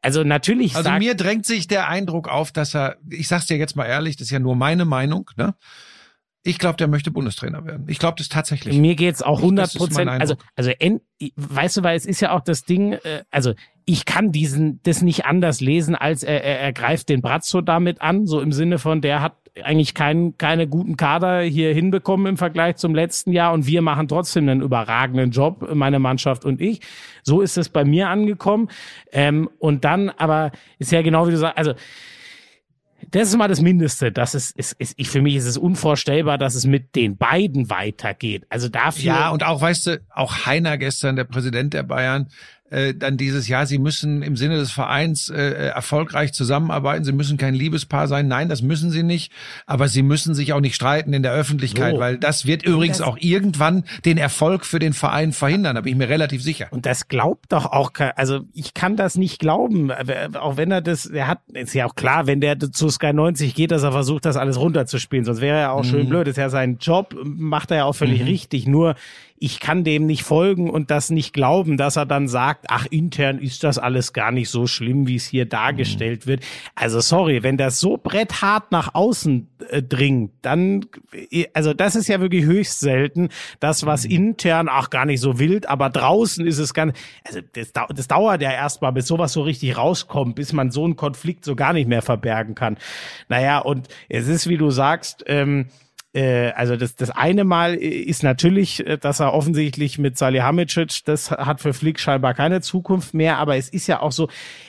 Also 0.00 0.22
natürlich 0.24 0.74
Also 0.76 0.84
sagt 0.90 0.98
mir 1.00 1.14
drängt 1.14 1.44
sich 1.44 1.66
der 1.66 1.88
Eindruck 1.88 2.28
auf, 2.28 2.52
dass 2.52 2.74
er, 2.74 2.96
ich 3.10 3.28
sag's 3.28 3.46
dir 3.46 3.56
jetzt 3.56 3.76
mal 3.76 3.84
ehrlich, 3.86 4.16
das 4.16 4.26
ist 4.26 4.30
ja 4.30 4.38
nur 4.38 4.54
meine 4.56 4.84
Meinung, 4.84 5.30
ne? 5.36 5.54
Ich 6.44 6.58
glaube, 6.58 6.76
der 6.76 6.88
möchte 6.88 7.10
Bundestrainer 7.10 7.64
werden. 7.66 7.84
Ich 7.88 7.98
glaube 7.98 8.14
das 8.18 8.28
tatsächlich. 8.28 8.78
Mir 8.78 8.94
geht's 8.94 9.22
auch 9.22 9.38
Ich- 9.38 9.44
100 9.44 9.66
das 9.66 9.74
ist 9.74 9.80
mein 9.80 9.88
Prozent. 10.06 10.10
Also, 10.20 10.34
also, 10.56 10.70
weißt 11.36 11.76
du, 11.78 11.82
weil 11.82 11.96
es 11.96 12.06
ist 12.06 12.20
ja 12.20 12.32
auch 12.32 12.40
das 12.40 12.64
Ding, 12.64 12.92
äh, 12.92 13.24
also 13.30 13.54
ich 13.84 14.04
kann 14.04 14.32
diesen, 14.32 14.80
das 14.84 15.02
nicht 15.02 15.26
anders 15.26 15.60
lesen, 15.60 15.94
als 15.94 16.22
er, 16.22 16.44
er, 16.44 16.60
er 16.60 16.72
greift 16.72 17.08
den 17.08 17.22
Brazzo 17.22 17.60
damit 17.60 18.00
an, 18.00 18.26
so 18.26 18.40
im 18.40 18.52
Sinne 18.52 18.78
von, 18.78 19.00
der 19.00 19.20
hat 19.20 19.34
eigentlich 19.64 19.94
keinen, 19.94 20.38
keine 20.38 20.68
guten 20.68 20.96
Kader 20.96 21.40
hier 21.40 21.74
hinbekommen 21.74 22.26
im 22.26 22.36
Vergleich 22.36 22.76
zum 22.76 22.94
letzten 22.94 23.32
Jahr 23.32 23.52
und 23.52 23.66
wir 23.66 23.82
machen 23.82 24.06
trotzdem 24.06 24.48
einen 24.48 24.62
überragenden 24.62 25.32
Job, 25.32 25.68
meine 25.74 25.98
Mannschaft 25.98 26.44
und 26.44 26.60
ich. 26.60 26.80
So 27.24 27.40
ist 27.40 27.58
es 27.58 27.68
bei 27.68 27.84
mir 27.84 28.08
angekommen. 28.08 28.68
Ähm, 29.10 29.50
und 29.58 29.84
dann, 29.84 30.10
aber 30.10 30.52
ist 30.78 30.92
ja 30.92 31.02
genau 31.02 31.26
wie 31.26 31.32
du 31.32 31.38
sagst, 31.38 31.58
also 31.58 31.74
das 33.10 33.28
ist 33.28 33.36
mal 33.36 33.48
das 33.48 33.60
Mindeste. 33.60 34.12
Das 34.12 34.34
ist, 34.34 34.56
ist, 34.56 34.72
ist 34.72 34.94
ich, 34.96 35.08
für 35.08 35.22
mich 35.22 35.34
ist 35.34 35.46
es 35.46 35.56
unvorstellbar, 35.56 36.38
dass 36.38 36.54
es 36.54 36.66
mit 36.66 36.94
den 36.94 37.16
beiden 37.16 37.70
weitergeht. 37.70 38.46
Also 38.50 38.68
dafür. 38.68 39.04
Ja, 39.04 39.30
und 39.30 39.44
auch, 39.44 39.60
weißt 39.60 39.86
du, 39.86 40.00
auch 40.10 40.46
Heiner 40.46 40.76
gestern, 40.78 41.16
der 41.16 41.24
Präsident 41.24 41.74
der 41.74 41.84
Bayern, 41.84 42.28
äh, 42.70 42.94
dann 42.94 43.16
dieses 43.16 43.48
Jahr, 43.48 43.66
sie 43.66 43.78
müssen 43.78 44.22
im 44.22 44.36
Sinne 44.36 44.56
des 44.56 44.70
Vereins 44.70 45.28
äh, 45.30 45.36
erfolgreich 45.68 46.32
zusammenarbeiten, 46.32 47.04
sie 47.04 47.12
müssen 47.12 47.36
kein 47.38 47.54
Liebespaar 47.54 48.08
sein. 48.08 48.28
Nein, 48.28 48.48
das 48.48 48.62
müssen 48.62 48.90
sie 48.90 49.02
nicht. 49.02 49.32
Aber 49.66 49.88
sie 49.88 50.02
müssen 50.02 50.34
sich 50.34 50.52
auch 50.52 50.60
nicht 50.60 50.74
streiten 50.74 51.12
in 51.12 51.22
der 51.22 51.32
Öffentlichkeit, 51.32 51.94
So. 51.94 52.00
weil 52.00 52.18
das 52.18 52.46
wird 52.46 52.62
übrigens 52.64 52.98
das- 52.98 53.06
auch 53.06 53.16
irgendwann 53.20 53.84
den 54.04 54.18
Erfolg 54.18 54.66
für 54.66 54.78
den 54.78 54.92
Verein 54.92 55.32
verhindern, 55.32 55.74
da 55.76 55.80
bin 55.82 55.92
ich 55.92 55.98
mir 55.98 56.08
relativ 56.08 56.42
sicher. 56.42 56.68
Und 56.70 56.86
das 56.86 57.08
glaubt 57.08 57.52
doch 57.52 57.66
auch, 57.66 57.92
also 58.16 58.40
ich 58.52 58.74
kann 58.74 58.96
das 58.96 59.16
nicht 59.16 59.38
glauben, 59.38 59.90
äh, 59.90 60.28
auch 60.38 60.56
wenn 60.56 60.70
er 60.70 60.80
das, 60.80 61.06
er 61.06 61.26
hat, 61.26 61.40
ist 61.52 61.74
ja 61.74 61.86
auch 61.86 61.94
klar, 61.94 62.26
wenn 62.26 62.40
der 62.40 62.58
zu 62.58 62.88
Sky 62.90 63.12
90 63.12 63.54
geht, 63.54 63.70
dass 63.70 63.82
er 63.82 63.92
versucht, 63.92 64.24
das 64.24 64.36
alles 64.36 64.58
runterzuspielen, 64.58 65.24
sonst 65.24 65.40
wäre 65.40 65.58
er 65.58 65.72
auch 65.72 65.84
Mhm. 65.84 65.88
schön 65.88 66.08
blöd, 66.08 66.26
das 66.26 66.32
ist 66.32 66.38
ja 66.38 66.50
sein 66.50 66.78
Job, 66.80 67.14
macht 67.24 67.70
er 67.70 67.78
ja 67.78 67.84
auch 67.84 67.94
völlig 67.94 68.24
richtig, 68.26 68.66
nur 68.66 68.94
ich 69.40 69.60
kann 69.60 69.84
dem 69.84 70.06
nicht 70.06 70.22
folgen 70.22 70.70
und 70.70 70.90
das 70.90 71.10
nicht 71.10 71.32
glauben, 71.32 71.76
dass 71.76 71.96
er 71.96 72.06
dann 72.06 72.28
sagt, 72.28 72.66
ach, 72.68 72.86
intern 72.86 73.38
ist 73.38 73.62
das 73.64 73.78
alles 73.78 74.12
gar 74.12 74.32
nicht 74.32 74.50
so 74.50 74.66
schlimm, 74.66 75.06
wie 75.06 75.16
es 75.16 75.26
hier 75.26 75.46
dargestellt 75.46 76.26
wird. 76.26 76.44
Also 76.74 77.00
sorry, 77.00 77.42
wenn 77.42 77.56
das 77.56 77.80
so 77.80 77.96
bretthart 77.96 78.72
nach 78.72 78.94
außen 78.94 79.48
äh, 79.70 79.82
dringt, 79.82 80.32
dann, 80.42 80.86
äh, 81.12 81.46
also 81.54 81.72
das 81.72 81.94
ist 81.94 82.08
ja 82.08 82.20
wirklich 82.20 82.44
höchst 82.44 82.80
selten, 82.80 83.28
das, 83.60 83.86
was 83.86 84.04
intern 84.04 84.68
auch 84.68 84.90
gar 84.90 85.04
nicht 85.04 85.20
so 85.20 85.38
wild, 85.38 85.68
aber 85.68 85.90
draußen 85.90 86.46
ist 86.46 86.58
es 86.58 86.74
ganz, 86.74 86.96
also 87.24 87.40
das, 87.52 87.72
das 87.72 88.08
dauert 88.08 88.42
ja 88.42 88.50
erstmal, 88.50 88.92
bis 88.92 89.06
sowas 89.06 89.32
so 89.32 89.42
richtig 89.42 89.76
rauskommt, 89.76 90.34
bis 90.34 90.52
man 90.52 90.70
so 90.70 90.84
einen 90.84 90.96
Konflikt 90.96 91.44
so 91.44 91.54
gar 91.54 91.72
nicht 91.72 91.88
mehr 91.88 92.02
verbergen 92.02 92.54
kann. 92.54 92.76
Naja, 93.28 93.58
und 93.58 93.88
es 94.08 94.26
ist, 94.26 94.48
wie 94.48 94.56
du 94.56 94.70
sagst, 94.70 95.24
ähm, 95.26 95.66
äh, 96.14 96.50
also 96.52 96.76
das, 96.76 96.94
das 96.94 97.10
eine 97.10 97.44
Mal 97.44 97.74
ist 97.74 98.22
natürlich, 98.22 98.86
äh, 98.86 98.98
dass 98.98 99.20
er 99.20 99.34
offensichtlich 99.34 99.98
mit 99.98 100.16
Salihamidzic, 100.16 101.04
das 101.04 101.30
hat 101.30 101.60
für 101.60 101.74
Flick 101.74 102.00
scheinbar 102.00 102.34
keine 102.34 102.60
Zukunft 102.60 103.14
mehr, 103.14 103.38
aber 103.38 103.56
es 103.56 103.68
ist 103.68 103.86
ja 103.86 104.00
auch 104.00 104.12
so, 104.12 104.28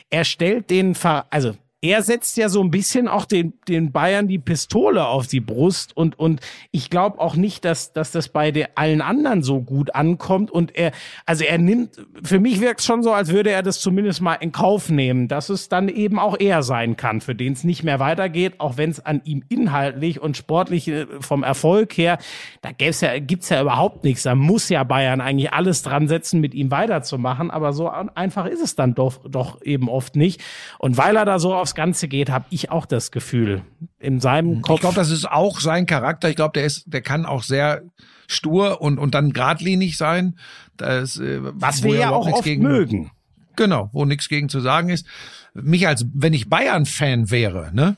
er 0.10 0.26
stellt 0.26 0.70
den, 0.70 0.96
Ver 0.96 1.28
also 1.30 1.56
er 1.82 2.02
setzt 2.02 2.36
ja 2.36 2.50
so 2.50 2.62
ein 2.62 2.72
bisschen 2.72 3.08
auch 3.08 3.24
den, 3.24 3.54
den 3.70 3.94
Bayern 3.94 4.28
die 4.28 4.38
Pistole 4.38 5.08
auf 5.08 5.28
die 5.28 5.40
Brust 5.40 5.96
und, 5.96 6.20
und 6.20 6.42
ich 6.72 6.90
glaube 6.90 7.20
auch 7.20 7.36
nicht, 7.36 7.64
dass, 7.64 7.94
dass 7.94 8.12
das 8.12 8.28
bei 8.28 8.52
den, 8.52 8.68
allen 8.76 9.02
anderen 9.02 9.44
so 9.44 9.62
gut 9.62 9.96
ankommt 9.96 10.52
und 10.52 10.76
er, 10.76 10.92
also 11.26 11.46
er 11.46 11.58
nimmt, 11.58 11.92
für 12.22 12.40
mich 12.40 12.60
wirkt 12.60 12.82
es 12.82 12.86
schon 12.86 13.02
so, 13.02 13.14
als 13.14 13.30
würde 13.30 13.52
er 13.52 13.64
das 13.64 13.80
zumindest 13.80 14.20
mal 14.22 14.36
in 14.36 14.52
Kauf 14.52 14.90
nehmen, 14.90 15.30
dass 15.30 15.48
es 15.48 15.70
dann 15.70 15.88
eben 15.88 16.20
auch 16.20 16.38
er 16.38 16.64
sein 16.64 16.98
kann, 16.98 17.22
für 17.22 17.34
den 17.34 17.54
es 17.54 17.64
nicht 17.64 17.84
mehr 17.84 18.00
weitergeht, 18.00 18.56
auch 18.58 18.76
wenn 18.76 18.90
es 18.90 19.06
an 19.06 19.22
ihm 19.24 19.46
inhaltlich 19.48 20.22
und 20.22 20.36
sportlich 20.36 20.90
äh, 20.90 21.06
vom 21.22 21.44
Erfolg 21.44 21.98
her, 21.98 22.18
da 22.62 22.74
gäb's 22.74 23.00
ja, 23.00 23.18
gibt's 23.20 23.48
ja 23.48 23.62
überhaupt 23.62 24.04
nichts, 24.04 24.24
da 24.24 24.36
muss 24.36 24.68
ja 24.68 24.84
Bayern 24.84 25.22
eigentlich 25.22 25.54
alles 25.54 25.82
dran 25.82 26.10
setzen, 26.10 26.42
mit 26.42 26.54
ihm 26.54 26.72
weiterzumachen, 26.72 27.52
aber 27.52 27.72
so 27.72 27.88
einfach 27.88 28.48
ist 28.48 28.62
es 28.62 28.76
dann 28.76 28.96
doch, 28.96 29.20
doch 29.26 29.62
eben 29.62 29.88
oft 29.88 30.18
nicht. 30.18 30.42
Und 30.78 30.98
weil 30.98 31.16
er 31.16 31.24
da 31.24 31.40
so 31.40 31.56
auf 31.56 31.69
aufs 31.70 31.76
Ganze 31.76 32.08
geht, 32.08 32.30
habe 32.30 32.46
ich 32.50 32.72
auch 32.72 32.86
das 32.86 33.12
Gefühl. 33.12 33.62
In 34.00 34.20
seinem 34.20 34.62
Kopf. 34.62 34.76
Ich 34.76 34.82
glaube, 34.82 34.96
das 34.96 35.12
ist 35.12 35.30
auch 35.30 35.60
sein 35.60 35.86
Charakter. 35.86 36.30
Ich 36.30 36.36
glaube, 36.36 36.54
der 36.54 36.66
ist, 36.66 36.84
der 36.88 37.02
kann 37.02 37.26
auch 37.26 37.44
sehr 37.44 37.84
stur 38.28 38.82
und, 38.82 38.98
und 38.98 39.14
dann 39.14 39.34
geradlinig 39.34 39.98
sein. 39.98 40.38
Das, 40.78 41.18
äh, 41.18 41.40
Was 41.42 41.84
wir 41.84 41.96
ja 41.96 42.10
auch 42.12 42.28
oft 42.28 42.44
gegen, 42.44 42.64
mögen. 42.64 43.12
Genau, 43.56 43.90
wo 43.94 44.06
nichts 44.06 44.30
gegen 44.30 44.50
zu 44.50 44.60
sagen 44.60 44.90
ist. 44.90 45.06
Mich 45.54 45.88
als, 45.88 46.06
wenn 46.14 46.34
ich 46.34 46.50
Bayern-Fan 46.50 47.30
wäre, 47.30 47.72
ne, 47.74 47.98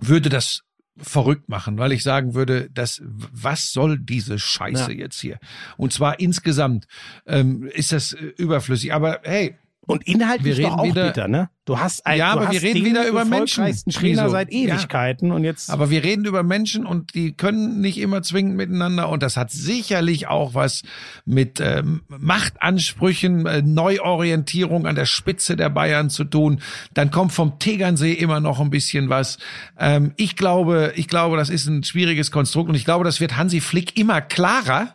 würde 0.00 0.28
das 0.28 0.62
verrückt 0.96 1.48
machen, 1.48 1.78
weil 1.78 1.92
ich 1.92 2.02
sagen 2.02 2.34
würde, 2.34 2.68
dass 2.70 3.02
was 3.04 3.72
soll 3.72 3.98
diese 3.98 4.38
Scheiße 4.38 4.92
ja. 4.92 4.98
jetzt 4.98 5.20
hier? 5.20 5.38
Und 5.76 5.92
zwar 5.92 6.20
insgesamt 6.20 6.86
ähm, 7.26 7.64
ist 7.72 7.92
das 7.92 8.12
äh, 8.12 8.32
überflüssig. 8.36 8.92
Aber 8.92 9.20
hey, 9.22 9.56
und 9.84 10.06
inhaltlich 10.06 10.58
wir 10.58 10.64
reden 10.64 10.76
doch 10.76 10.78
auch 10.78 10.84
wieder, 10.84 11.06
bitter, 11.08 11.28
ne? 11.28 11.50
Du 11.64 11.78
hast 11.78 12.06
ein, 12.06 12.18
ja, 12.18 12.32
aber 12.32 12.50
wir 12.52 12.62
reden 12.62 12.84
wieder 12.84 13.06
über 13.08 13.24
Menschen. 13.24 13.64
Trainer 13.90 14.30
seit 14.30 14.52
Ewigkeiten 14.52 15.28
ja. 15.28 15.34
und 15.34 15.44
jetzt. 15.44 15.70
Aber 15.70 15.90
wir 15.90 16.04
reden 16.04 16.24
über 16.24 16.44
Menschen 16.44 16.86
und 16.86 17.14
die 17.14 17.32
können 17.32 17.80
nicht 17.80 17.98
immer 17.98 18.22
zwingend 18.22 18.56
miteinander 18.56 19.08
und 19.08 19.24
das 19.24 19.36
hat 19.36 19.50
sicherlich 19.50 20.28
auch 20.28 20.54
was 20.54 20.82
mit 21.24 21.60
ähm, 21.60 22.02
Machtansprüchen, 22.08 23.46
äh, 23.46 23.62
Neuorientierung 23.62 24.86
an 24.86 24.94
der 24.94 25.06
Spitze 25.06 25.56
der 25.56 25.68
Bayern 25.68 26.10
zu 26.10 26.24
tun. 26.24 26.60
Dann 26.94 27.10
kommt 27.10 27.32
vom 27.32 27.58
Tegernsee 27.58 28.12
immer 28.12 28.38
noch 28.38 28.60
ein 28.60 28.70
bisschen 28.70 29.08
was. 29.08 29.38
Ähm, 29.78 30.12
ich 30.16 30.36
glaube, 30.36 30.92
ich 30.94 31.08
glaube, 31.08 31.36
das 31.36 31.50
ist 31.50 31.66
ein 31.66 31.82
schwieriges 31.82 32.30
Konstrukt 32.30 32.68
und 32.68 32.76
ich 32.76 32.84
glaube, 32.84 33.04
das 33.04 33.20
wird 33.20 33.36
Hansi 33.36 33.60
Flick 33.60 33.96
immer 33.98 34.20
klarer 34.20 34.94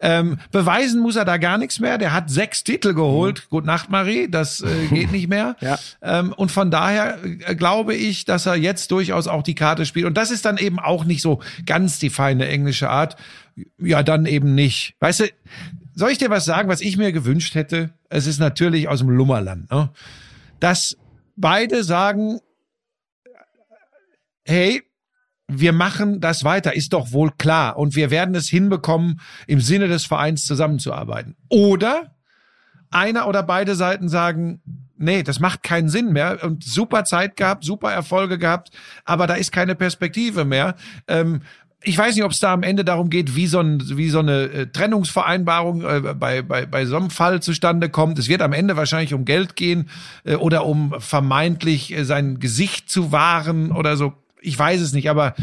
ähm, 0.00 0.38
beweisen 0.50 1.00
muss 1.00 1.16
er 1.16 1.24
da 1.24 1.36
gar 1.36 1.58
nichts 1.58 1.80
mehr. 1.80 1.98
Der 1.98 2.12
hat 2.12 2.30
sechs 2.30 2.64
Titel 2.64 2.94
geholt. 2.94 3.44
Mhm. 3.44 3.50
Gut 3.50 3.64
Nacht, 3.64 3.90
Marie. 3.90 4.28
Das 4.28 4.60
äh, 4.60 4.86
geht 4.88 5.12
nicht 5.12 5.28
mehr. 5.28 5.56
ja. 5.60 5.78
ähm, 6.02 6.32
und 6.32 6.50
von 6.50 6.70
daher 6.70 7.18
äh, 7.24 7.54
glaube 7.54 7.94
ich, 7.94 8.24
dass 8.24 8.46
er 8.46 8.56
jetzt 8.56 8.90
durchaus 8.90 9.28
auch 9.28 9.42
die 9.42 9.54
Karte 9.54 9.86
spielt. 9.86 10.06
Und 10.06 10.16
das 10.16 10.30
ist 10.30 10.44
dann 10.44 10.58
eben 10.58 10.78
auch 10.78 11.04
nicht 11.04 11.22
so 11.22 11.40
ganz 11.64 11.98
die 11.98 12.10
feine 12.10 12.48
englische 12.48 12.90
Art. 12.90 13.16
Ja, 13.78 14.02
dann 14.02 14.26
eben 14.26 14.54
nicht. 14.54 14.94
Weißt 15.00 15.20
du, 15.20 15.24
soll 15.94 16.10
ich 16.10 16.18
dir 16.18 16.30
was 16.30 16.44
sagen, 16.44 16.68
was 16.68 16.80
ich 16.80 16.96
mir 16.96 17.12
gewünscht 17.12 17.54
hätte? 17.54 17.90
Es 18.08 18.26
ist 18.26 18.38
natürlich 18.38 18.88
aus 18.88 18.98
dem 18.98 19.08
Lummerland. 19.08 19.70
Ne? 19.70 19.90
Dass 20.60 20.96
beide 21.36 21.84
sagen, 21.84 22.40
hey, 24.44 24.82
wir 25.48 25.72
machen 25.72 26.20
das 26.20 26.44
weiter, 26.44 26.74
ist 26.74 26.92
doch 26.92 27.12
wohl 27.12 27.30
klar. 27.38 27.78
Und 27.78 27.94
wir 27.94 28.10
werden 28.10 28.34
es 28.34 28.48
hinbekommen, 28.48 29.20
im 29.46 29.60
Sinne 29.60 29.88
des 29.88 30.04
Vereins 30.04 30.44
zusammenzuarbeiten. 30.44 31.36
Oder 31.48 32.14
einer 32.90 33.28
oder 33.28 33.42
beide 33.42 33.74
Seiten 33.74 34.08
sagen, 34.08 34.60
nee, 34.98 35.22
das 35.22 35.40
macht 35.40 35.62
keinen 35.62 35.88
Sinn 35.88 36.12
mehr 36.12 36.42
und 36.42 36.64
super 36.64 37.04
Zeit 37.04 37.36
gehabt, 37.36 37.64
super 37.64 37.92
Erfolge 37.92 38.38
gehabt, 38.38 38.70
aber 39.04 39.26
da 39.26 39.34
ist 39.34 39.52
keine 39.52 39.74
Perspektive 39.74 40.44
mehr. 40.44 40.76
Ähm, 41.06 41.42
ich 41.82 41.96
weiß 41.96 42.14
nicht, 42.16 42.24
ob 42.24 42.32
es 42.32 42.40
da 42.40 42.52
am 42.52 42.62
Ende 42.62 42.84
darum 42.84 43.10
geht, 43.10 43.36
wie 43.36 43.46
so, 43.46 43.60
ein, 43.60 43.80
wie 43.96 44.08
so 44.08 44.18
eine 44.18 44.44
äh, 44.44 44.66
Trennungsvereinbarung 44.66 45.82
äh, 45.82 46.14
bei, 46.14 46.42
bei, 46.42 46.66
bei 46.66 46.86
so 46.86 46.96
einem 46.96 47.10
Fall 47.10 47.40
zustande 47.42 47.90
kommt. 47.90 48.18
Es 48.18 48.28
wird 48.28 48.42
am 48.42 48.52
Ende 48.52 48.76
wahrscheinlich 48.76 49.14
um 49.14 49.24
Geld 49.24 49.54
gehen 49.54 49.88
äh, 50.24 50.34
oder 50.34 50.66
um 50.66 50.94
vermeintlich 50.98 51.92
äh, 51.92 52.04
sein 52.04 52.40
Gesicht 52.40 52.90
zu 52.90 53.12
wahren 53.12 53.70
oder 53.70 53.96
so 53.96 54.14
ich 54.46 54.58
weiß 54.58 54.80
es 54.80 54.92
nicht, 54.92 55.10
aber 55.10 55.34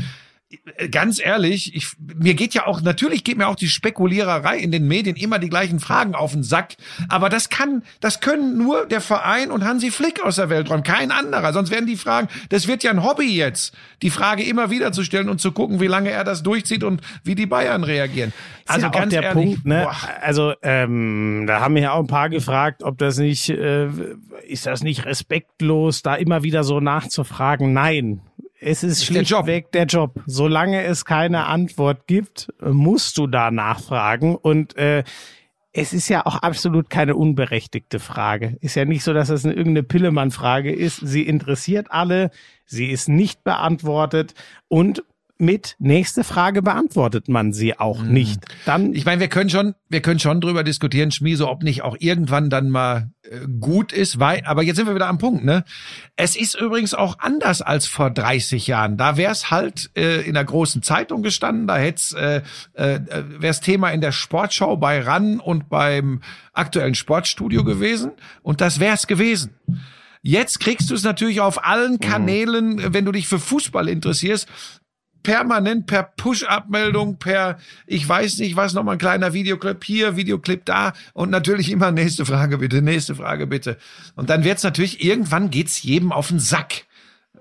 äh, 0.78 0.89
ganz 0.89 1.24
ehrlich, 1.24 1.76
ich, 1.76 1.93
mir 1.99 2.34
geht 2.34 2.54
ja 2.54 2.68
auch, 2.68 2.82
natürlich 2.82 3.24
geht 3.24 3.38
mir 3.38 3.47
auch 3.47 3.56
die 3.56 3.68
Spekuliererei 3.68 4.58
in 4.58 4.72
den 4.72 4.88
Medien 4.88 5.16
immer 5.16 5.39
die 5.39 5.49
gleichen 5.49 5.80
Fragen 5.80 6.16
auf 6.16 6.34
den 6.34 6.43
Sack. 6.43 6.76
Aber 7.10 7.30
das 7.30 7.49
kann, 7.49 7.84
das 7.99 8.20
können 8.20 8.58
nur 8.58 8.86
der 8.86 9.01
Verein 9.01 9.51
und 9.51 9.64
Hansi 9.64 9.91
Flick 9.91 10.24
aus 10.24 10.36
der 10.36 10.49
Welt 10.49 10.70
räumen, 10.70 10.84
kein 10.84 11.12
anderer. 11.12 11.54
Sonst 11.54 11.72
werden 11.72 11.88
die 11.88 11.97
Fragen, 11.97 12.28
das 12.49 12.68
wird 12.68 12.84
ja 12.84 12.91
ein 12.91 13.04
Hobby 13.04 13.36
jetzt, 13.36 13.76
die 14.01 14.10
Frage 14.10 14.43
immer 14.43 14.70
wieder 14.70 14.91
zu 14.91 15.04
stellen 15.04 15.30
und 15.30 15.41
zu 15.41 15.51
gucken, 15.51 15.80
wie 15.80 15.88
lange 15.88 16.12
er 16.12 16.24
das 16.24 16.43
durchzieht 16.43 16.84
und 16.84 17.01
wie 17.24 17.36
die 17.36 17.45
Bayern 17.45 17.84
reagieren. 17.84 18.34
Also 18.68 18.86
ja 18.86 18.91
ganz 18.91 19.12
der 19.12 19.24
ehrlich, 19.24 19.45
Punkt, 19.45 19.66
ne? 19.66 19.84
Boah. 19.84 19.95
Also 20.22 20.54
ähm, 20.62 21.45
da 21.47 21.60
haben 21.60 21.74
mich 21.74 21.84
ja 21.84 21.93
auch 21.93 21.99
ein 21.99 22.08
paar 22.08 22.30
gefragt, 22.30 22.84
ob 22.84 22.97
das 22.97 23.18
nicht, 23.18 23.49
äh, 23.49 23.88
ist 24.47 24.66
das 24.66 24.84
nicht 24.84 25.06
respektlos, 25.06 26.01
da 26.01 26.16
immer 26.16 26.43
wieder 26.43 26.64
so 26.64 26.80
nachzufragen? 26.80 27.74
Nein, 27.74 28.22
es 28.64 28.84
ist, 28.84 28.99
ist 28.99 29.05
schlichtweg 29.05 29.72
der 29.72 29.86
Job. 29.86 30.14
der 30.14 30.22
Job. 30.22 30.24
Solange 30.26 30.84
es 30.84 31.05
keine 31.05 31.45
Antwort 31.45 32.07
gibt, 32.07 32.53
musst 32.61 33.18
du 33.18 33.28
da 33.28 33.51
nachfragen. 33.51 34.36
Und 34.36 34.78
äh, 34.78 35.03
es 35.74 35.91
ist 35.91 36.07
ja 36.07 36.26
auch 36.26 36.38
absolut 36.38 36.89
keine 36.89 37.16
unberechtigte 37.16 37.99
Frage. 37.99 38.57
Ist 38.61 38.76
ja 38.76 38.86
nicht 38.86 39.03
so, 39.03 39.14
dass 39.14 39.30
es 39.30 39.43
eine, 39.43 39.53
irgendeine 39.53 39.84
Pillemann-Frage 39.84 40.72
ist. 40.72 40.97
Sie 40.97 41.24
interessiert 41.24 41.88
alle, 41.89 42.30
sie 42.66 42.91
ist 42.91 43.09
nicht 43.09 43.43
beantwortet 43.43 44.36
und 44.68 45.03
mit 45.44 45.76
nächste 45.80 46.24
Frage 46.24 46.62
beantwortet 46.62 47.30
man 47.30 47.54
sie 47.54 47.80
auch 47.80 48.00
hm. 48.00 48.14
nicht. 48.14 48.46
Dann 48.66 48.94
ich 48.94 49.06
meine, 49.06 49.22
wir 49.22 49.28
können 49.28 49.50
schon, 49.50 49.76
wir 49.89 50.02
können 50.02 50.20
schon 50.20 50.41
drüber 50.41 50.64
diskutieren, 50.64 51.12
Schmieso, 51.12 51.50
ob 51.50 51.64
nicht 51.64 51.84
auch 51.84 51.96
irgendwann 52.00 52.50
dann 52.50 52.70
mal 52.70 53.12
äh, 53.24 53.48
gut 53.60 53.94
ist, 53.94 54.20
weil, 54.20 54.44
aber 54.46 54.64
jetzt 54.64 54.78
sind 54.78 54.88
wir 54.88 54.96
wieder 54.96 55.08
am 55.08 55.18
Punkt, 55.18 55.44
ne? 55.44 55.64
Es 56.16 56.36
ist 56.36 56.56
übrigens 56.56 56.94
auch 56.94 57.20
anders 57.20 57.62
als 57.62 57.88
vor 57.88 58.10
30 58.10 58.68
Jahren. 58.68 58.98
Da 58.98 59.18
wäre 59.18 59.32
es 59.32 59.52
halt 59.52 59.91
äh, 59.96 60.22
in 60.22 60.34
der 60.34 60.46
großen 60.46 60.82
Zeitung 60.84 61.24
gestanden, 61.24 61.68
da 61.68 61.78
hätte 61.78 62.44
äh, 62.76 62.94
äh, 62.96 63.24
wäre 63.39 63.54
Thema 63.60 63.89
in 63.89 64.02
der 64.02 64.12
Sportschau 64.12 64.78
bei 64.78 65.00
RAN 65.00 65.39
und 65.39 65.70
beim 65.70 66.22
aktuellen 66.54 66.96
Sportstudio 66.96 67.64
gewesen 67.64 68.12
und 68.41 68.62
das 68.62 68.80
wäre 68.80 68.96
es 68.96 69.08
gewesen. 69.08 69.52
Jetzt 70.26 70.62
kriegst 70.62 70.89
du 70.89 70.96
es 70.96 71.04
natürlich 71.04 71.41
auf 71.41 71.66
allen 71.66 71.94
mhm. 71.94 72.00
Kanälen, 72.00 72.94
wenn 72.94 73.04
du 73.06 73.12
dich 73.12 73.28
für 73.28 73.39
Fußball 73.39 73.89
interessierst, 73.89 74.48
permanent 75.24 75.88
per 75.88 76.03
Push-Abmeldung, 76.03 77.17
per 77.17 77.57
ich 77.88 78.07
weiß 78.07 78.38
nicht 78.39 78.55
was, 78.55 78.74
nochmal 78.74 78.95
ein 78.95 78.99
kleiner 78.99 79.34
Videoclip 79.34 79.84
hier, 79.84 80.15
Videoclip 80.15 80.65
da 80.65 80.93
und 81.13 81.30
natürlich 81.30 81.71
immer 81.71 81.91
nächste 81.91 82.26
Frage 82.26 82.57
bitte, 82.57 82.82
nächste 82.82 83.15
Frage 83.15 83.47
bitte. 83.47 83.78
Und 84.15 84.30
dann 84.30 84.43
wird's 84.43 84.63
natürlich, 84.63 85.03
irgendwann 85.03 85.49
geht's 85.49 85.82
jedem 85.82 86.11
auf 86.11 86.28
den 86.28 86.39
Sack. 86.39 86.86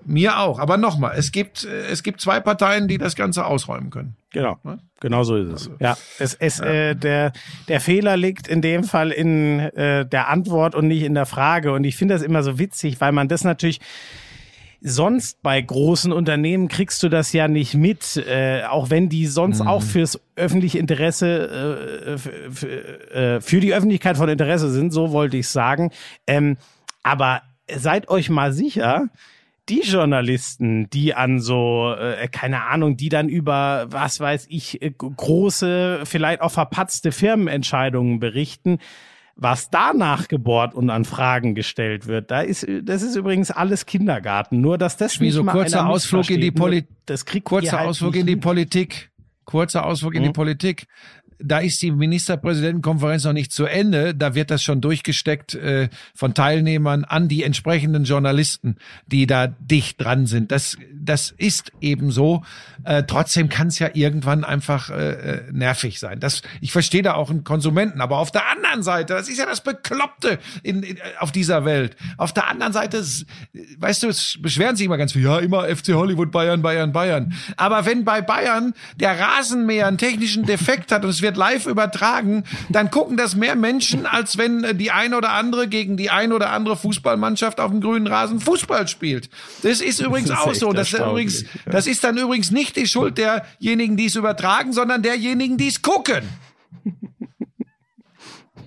Mir 0.05 0.39
auch. 0.39 0.59
Aber 0.59 0.75
nochmal, 0.75 1.13
es 1.15 1.31
gibt, 1.31 1.63
es 1.63 2.03
gibt 2.03 2.19
zwei 2.19 2.41
Parteien, 2.41 2.89
die 2.89 2.97
das 2.97 3.15
Ganze 3.15 3.45
ausräumen 3.45 3.89
können. 3.89 4.17
Genau. 4.31 4.59
Ne? 4.63 4.79
Genau 4.99 5.23
so 5.23 5.37
ist 5.37 5.47
es. 5.47 5.67
Also, 5.67 5.71
ja, 5.79 5.97
es, 6.19 6.33
es, 6.33 6.57
ja. 6.57 6.65
Äh, 6.65 6.95
der, 6.95 7.31
der 7.69 7.79
Fehler 7.79 8.17
liegt 8.17 8.47
in 8.47 8.61
dem 8.61 8.83
Fall 8.83 9.11
in 9.11 9.59
äh, 9.59 10.05
der 10.05 10.29
Antwort 10.29 10.75
und 10.75 10.87
nicht 10.87 11.03
in 11.03 11.13
der 11.13 11.25
Frage. 11.25 11.71
Und 11.71 11.83
ich 11.85 11.95
finde 11.95 12.15
das 12.15 12.23
immer 12.23 12.43
so 12.43 12.59
witzig, 12.59 12.99
weil 12.99 13.11
man 13.13 13.29
das 13.29 13.43
natürlich 13.43 13.79
sonst 14.83 15.41
bei 15.41 15.61
großen 15.61 16.11
Unternehmen 16.11 16.67
kriegst 16.67 17.01
du 17.03 17.09
das 17.09 17.31
ja 17.31 17.47
nicht 17.47 17.73
mit, 17.73 18.17
äh, 18.17 18.63
auch 18.65 18.89
wenn 18.89 19.07
die 19.07 19.27
sonst 19.27 19.61
mhm. 19.61 19.67
auch 19.67 19.81
fürs 19.81 20.19
öffentliche 20.35 20.77
Interesse, 20.77 22.09
äh, 22.13 22.17
für, 22.17 23.11
äh, 23.11 23.41
für 23.41 23.59
die 23.61 23.73
Öffentlichkeit 23.73 24.17
von 24.17 24.27
Interesse 24.27 24.69
sind, 24.69 24.91
so 24.91 25.11
wollte 25.11 25.37
ich 25.37 25.47
sagen. 25.47 25.91
Ähm, 26.27 26.57
aber 27.01 27.41
seid 27.73 28.09
euch 28.09 28.29
mal 28.29 28.51
sicher, 28.51 29.07
die 29.69 29.81
Journalisten, 29.81 30.89
die 30.89 31.13
an 31.15 31.39
so, 31.39 31.95
äh, 31.97 32.27
keine 32.27 32.65
Ahnung, 32.65 32.97
die 32.97 33.07
dann 33.07 33.29
über, 33.29 33.85
was 33.87 34.19
weiß 34.19 34.47
ich, 34.49 34.81
äh, 34.81 34.91
große, 34.91 36.01
vielleicht 36.03 36.41
auch 36.41 36.51
verpatzte 36.51 37.13
Firmenentscheidungen 37.13 38.19
berichten, 38.19 38.79
was 39.35 39.69
da 39.69 39.93
nachgebohrt 39.93 40.75
und 40.75 40.89
an 40.89 41.05
Fragen 41.05 41.55
gestellt 41.55 42.07
wird, 42.07 42.31
da 42.31 42.41
ist, 42.41 42.67
das 42.83 43.01
ist 43.01 43.15
übrigens 43.15 43.51
alles 43.51 43.85
Kindergarten. 43.85 44.61
Nur, 44.61 44.77
dass 44.77 44.97
das 44.97 45.19
Wie 45.19 45.31
so 45.31 45.43
kurzer 45.43 45.87
Ausflug 45.87 46.29
in 46.29 46.41
die 46.41 46.51
Politik. 46.51 46.95
Das 47.05 47.25
kriegt 47.25 47.45
kurzer 47.45 47.79
halt 47.79 47.89
Ausflug 47.89 48.15
in 48.15 48.27
die 48.27 48.35
Politik. 48.35 49.11
Kurzer 49.45 49.85
Ausflug 49.85 50.15
in 50.15 50.21
die 50.21 50.27
hm? 50.27 50.33
Politik. 50.33 50.87
Da 51.39 51.59
ist 51.59 51.81
die 51.81 51.91
Ministerpräsidentenkonferenz 51.91 53.23
noch 53.23 53.33
nicht 53.33 53.51
zu 53.51 53.65
Ende. 53.65 54.15
Da 54.15 54.35
wird 54.35 54.51
das 54.51 54.63
schon 54.63 54.81
durchgesteckt 54.81 55.55
äh, 55.55 55.89
von 56.13 56.33
Teilnehmern 56.33 57.03
an 57.03 57.27
die 57.27 57.43
entsprechenden 57.43 58.03
Journalisten, 58.03 58.77
die 59.07 59.27
da 59.27 59.47
dicht 59.47 60.01
dran 60.01 60.25
sind. 60.27 60.51
Das, 60.51 60.77
das 60.93 61.31
ist 61.31 61.71
eben 61.81 62.11
so. 62.11 62.43
Äh, 62.83 63.03
trotzdem 63.03 63.49
kann 63.49 63.67
es 63.67 63.79
ja 63.79 63.89
irgendwann 63.93 64.43
einfach 64.43 64.89
äh, 64.89 65.11
äh, 65.11 65.51
nervig 65.51 65.99
sein. 65.99 66.19
Das, 66.19 66.41
ich 66.61 66.71
verstehe 66.71 67.01
da 67.01 67.13
auch 67.13 67.29
einen 67.29 67.43
Konsumenten, 67.43 68.01
aber 68.01 68.17
auf 68.19 68.31
der 68.31 68.49
anderen 68.49 68.83
Seite, 68.83 69.13
das 69.13 69.29
ist 69.29 69.37
ja 69.37 69.45
das 69.45 69.61
Bekloppte 69.61 70.39
in, 70.63 70.83
in, 70.83 70.97
auf 71.19 71.31
dieser 71.31 71.65
Welt. 71.65 71.95
Auf 72.17 72.33
der 72.33 72.47
anderen 72.47 72.73
Seite, 72.73 73.03
weißt 73.77 74.03
du, 74.03 74.07
es 74.09 74.37
beschweren 74.41 74.75
sich 74.75 74.85
immer 74.85 74.97
ganz 74.97 75.13
viel, 75.13 75.23
ja, 75.23 75.39
immer 75.39 75.63
FC 75.63 75.93
Hollywood, 75.93 76.31
Bayern, 76.31 76.61
Bayern, 76.61 76.91
Bayern. 76.91 77.33
Aber 77.57 77.85
wenn 77.85 78.05
bei 78.05 78.21
Bayern 78.21 78.73
der 78.97 79.19
Rasenmäher 79.19 79.87
einen 79.87 79.97
technischen 79.97 80.45
Defekt 80.45 80.91
hat 80.91 81.03
und 81.03 81.09
es 81.09 81.21
wird 81.23 81.35
live 81.37 81.65
übertragen, 81.65 82.43
dann 82.69 82.91
gucken 82.91 83.17
das 83.17 83.35
mehr 83.35 83.55
Menschen, 83.55 84.05
als 84.05 84.37
wenn 84.37 84.63
äh, 84.63 84.75
die 84.75 84.91
eine 84.91 85.17
oder 85.17 85.31
andere 85.31 85.67
gegen 85.67 85.97
die 85.97 86.11
eine 86.11 86.35
oder 86.35 86.51
andere 86.51 86.77
Fußballmannschaft 86.77 87.59
auf 87.59 87.71
dem 87.71 87.81
grünen 87.81 88.05
Rasen 88.05 88.39
Fußball 88.39 88.87
spielt. 88.87 89.31
Das 89.63 89.81
ist 89.81 89.99
übrigens 89.99 90.29
ist 90.29 90.37
auch 90.37 90.53
so. 90.53 90.71
Das 90.71 90.93
ist, 90.93 90.99
übrigens, 90.99 91.45
das 91.65 91.87
ist 91.87 92.03
dann 92.03 92.15
übrigens 92.17 92.51
nicht 92.51 92.75
die 92.75 92.85
Schuld 92.85 93.17
derjenigen, 93.17 93.97
die 93.97 94.05
es 94.05 94.15
übertragen, 94.15 94.71
sondern 94.71 95.01
derjenigen, 95.01 95.57
die 95.57 95.69
es 95.69 95.81
gucken. 95.81 96.21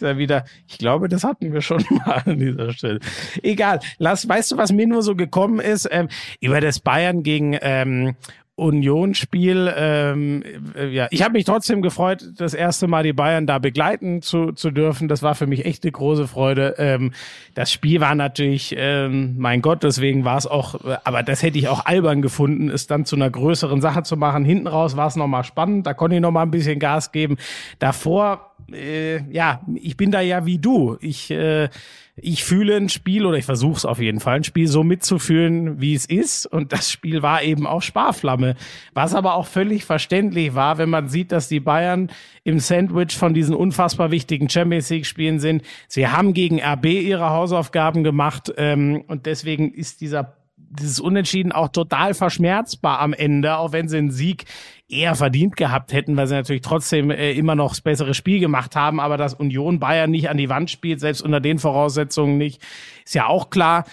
ist 0.00 0.06
ja 0.06 0.18
wieder, 0.18 0.44
ich 0.66 0.78
glaube, 0.78 1.08
das 1.08 1.24
hatten 1.24 1.52
wir 1.52 1.60
schon 1.60 1.84
mal 1.90 2.22
an 2.24 2.38
dieser 2.38 2.72
Stelle. 2.72 3.00
Egal, 3.42 3.80
lass, 3.98 4.28
weißt 4.28 4.52
du, 4.52 4.56
was 4.56 4.72
mir 4.72 4.86
nur 4.86 5.02
so 5.02 5.14
gekommen 5.16 5.60
ist? 5.60 5.88
Ähm, 5.90 6.08
über 6.40 6.60
das 6.60 6.80
Bayern 6.80 7.22
gegen 7.22 7.56
ähm, 7.60 8.14
Union-Spiel, 8.58 9.72
ähm, 9.76 10.42
äh, 10.76 10.88
ja, 10.88 11.06
ich 11.10 11.22
habe 11.22 11.32
mich 11.32 11.44
trotzdem 11.44 11.80
gefreut, 11.80 12.24
das 12.36 12.54
erste 12.54 12.88
Mal 12.88 13.04
die 13.04 13.12
Bayern 13.12 13.46
da 13.46 13.58
begleiten 13.58 14.20
zu, 14.20 14.52
zu 14.52 14.70
dürfen. 14.70 15.06
Das 15.06 15.22
war 15.22 15.36
für 15.36 15.46
mich 15.46 15.64
echt 15.64 15.84
eine 15.84 15.92
große 15.92 16.26
Freude. 16.26 16.74
Ähm, 16.78 17.12
das 17.54 17.72
Spiel 17.72 18.00
war 18.00 18.14
natürlich, 18.14 18.74
ähm, 18.76 19.36
mein 19.38 19.62
Gott, 19.62 19.84
deswegen 19.84 20.24
war 20.24 20.36
es 20.36 20.46
auch, 20.46 20.74
äh, 20.84 20.96
aber 21.04 21.22
das 21.22 21.42
hätte 21.42 21.58
ich 21.58 21.68
auch 21.68 21.86
albern 21.86 22.20
gefunden, 22.20 22.68
es 22.68 22.88
dann 22.88 23.04
zu 23.04 23.14
einer 23.14 23.30
größeren 23.30 23.80
Sache 23.80 24.02
zu 24.02 24.16
machen. 24.16 24.44
Hinten 24.44 24.66
raus 24.66 24.96
war 24.96 25.06
es 25.06 25.14
nochmal 25.14 25.44
spannend, 25.44 25.86
da 25.86 25.94
konnte 25.94 26.16
ich 26.16 26.22
nochmal 26.22 26.44
ein 26.44 26.50
bisschen 26.50 26.80
Gas 26.80 27.12
geben. 27.12 27.36
Davor, 27.78 28.47
äh, 28.72 29.22
ja, 29.32 29.62
ich 29.74 29.96
bin 29.96 30.10
da 30.10 30.20
ja 30.20 30.46
wie 30.46 30.58
du. 30.58 30.96
Ich, 31.00 31.30
äh, 31.30 31.68
ich 32.16 32.44
fühle 32.44 32.76
ein 32.76 32.88
Spiel 32.88 33.26
oder 33.26 33.36
ich 33.36 33.44
versuche 33.44 33.76
es 33.76 33.84
auf 33.84 34.00
jeden 34.00 34.20
Fall, 34.20 34.36
ein 34.36 34.44
Spiel 34.44 34.66
so 34.66 34.82
mitzufühlen, 34.84 35.80
wie 35.80 35.94
es 35.94 36.04
ist. 36.06 36.46
Und 36.46 36.72
das 36.72 36.90
Spiel 36.90 37.22
war 37.22 37.42
eben 37.42 37.66
auch 37.66 37.82
Sparflamme. 37.82 38.56
Was 38.94 39.14
aber 39.14 39.34
auch 39.34 39.46
völlig 39.46 39.84
verständlich 39.84 40.54
war, 40.54 40.78
wenn 40.78 40.90
man 40.90 41.08
sieht, 41.08 41.32
dass 41.32 41.48
die 41.48 41.60
Bayern 41.60 42.10
im 42.44 42.58
Sandwich 42.58 43.16
von 43.16 43.34
diesen 43.34 43.54
unfassbar 43.54 44.10
wichtigen 44.10 44.48
Champions 44.48 44.90
League 44.90 45.06
Spielen 45.06 45.38
sind. 45.38 45.62
Sie 45.86 46.08
haben 46.08 46.34
gegen 46.34 46.60
RB 46.60 46.86
ihre 46.86 47.30
Hausaufgaben 47.30 48.04
gemacht 48.04 48.52
ähm, 48.56 49.04
und 49.06 49.26
deswegen 49.26 49.72
ist 49.72 50.00
dieser 50.00 50.36
dieses 50.70 51.00
Unentschieden 51.00 51.52
auch 51.52 51.68
total 51.68 52.14
verschmerzbar 52.14 53.00
am 53.00 53.12
Ende, 53.12 53.56
auch 53.56 53.72
wenn 53.72 53.88
sie 53.88 53.98
einen 53.98 54.10
Sieg 54.10 54.44
eher 54.88 55.14
verdient 55.14 55.56
gehabt 55.56 55.92
hätten, 55.92 56.16
weil 56.16 56.26
sie 56.26 56.34
natürlich 56.34 56.62
trotzdem 56.62 57.10
äh, 57.10 57.32
immer 57.32 57.54
noch 57.54 57.70
das 57.70 57.80
bessere 57.80 58.14
Spiel 58.14 58.40
gemacht 58.40 58.76
haben, 58.76 59.00
aber 59.00 59.16
dass 59.16 59.34
Union 59.34 59.78
Bayern 59.78 60.10
nicht 60.10 60.30
an 60.30 60.36
die 60.36 60.48
Wand 60.48 60.70
spielt, 60.70 61.00
selbst 61.00 61.22
unter 61.22 61.40
den 61.40 61.58
Voraussetzungen 61.58 62.38
nicht, 62.38 62.62
ist 63.04 63.14
ja 63.14 63.26
auch 63.26 63.50
klar. 63.50 63.84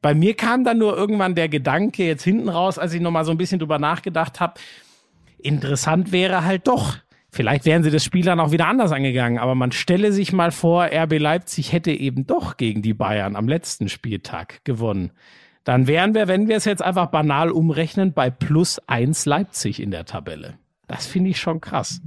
Bei 0.00 0.14
mir 0.14 0.34
kam 0.34 0.64
dann 0.64 0.78
nur 0.78 0.96
irgendwann 0.96 1.34
der 1.34 1.48
Gedanke 1.48 2.04
jetzt 2.06 2.22
hinten 2.22 2.48
raus, 2.48 2.78
als 2.78 2.94
ich 2.94 3.00
noch 3.00 3.10
mal 3.10 3.24
so 3.24 3.32
ein 3.32 3.38
bisschen 3.38 3.58
drüber 3.58 3.78
nachgedacht 3.78 4.40
habe, 4.40 4.54
interessant 5.38 6.12
wäre 6.12 6.44
halt 6.44 6.68
doch, 6.68 6.96
vielleicht 7.30 7.64
wären 7.64 7.82
sie 7.82 7.90
das 7.90 8.04
Spiel 8.04 8.24
dann 8.24 8.40
auch 8.40 8.52
wieder 8.52 8.68
anders 8.68 8.92
angegangen, 8.92 9.38
aber 9.38 9.54
man 9.54 9.72
stelle 9.72 10.12
sich 10.12 10.32
mal 10.32 10.52
vor, 10.52 10.88
RB 10.92 11.18
Leipzig 11.18 11.72
hätte 11.72 11.90
eben 11.90 12.26
doch 12.26 12.56
gegen 12.56 12.82
die 12.82 12.94
Bayern 12.94 13.36
am 13.36 13.48
letzten 13.48 13.88
Spieltag 13.88 14.64
gewonnen. 14.64 15.10
Dann 15.68 15.86
wären 15.86 16.14
wir, 16.14 16.28
wenn 16.28 16.48
wir 16.48 16.56
es 16.56 16.64
jetzt 16.64 16.80
einfach 16.80 17.08
banal 17.10 17.50
umrechnen, 17.50 18.14
bei 18.14 18.30
plus 18.30 18.80
eins 18.86 19.26
Leipzig 19.26 19.82
in 19.82 19.90
der 19.90 20.06
Tabelle. 20.06 20.54
Das 20.86 21.06
finde 21.06 21.28
ich 21.28 21.38
schon 21.38 21.60
krass. 21.60 22.00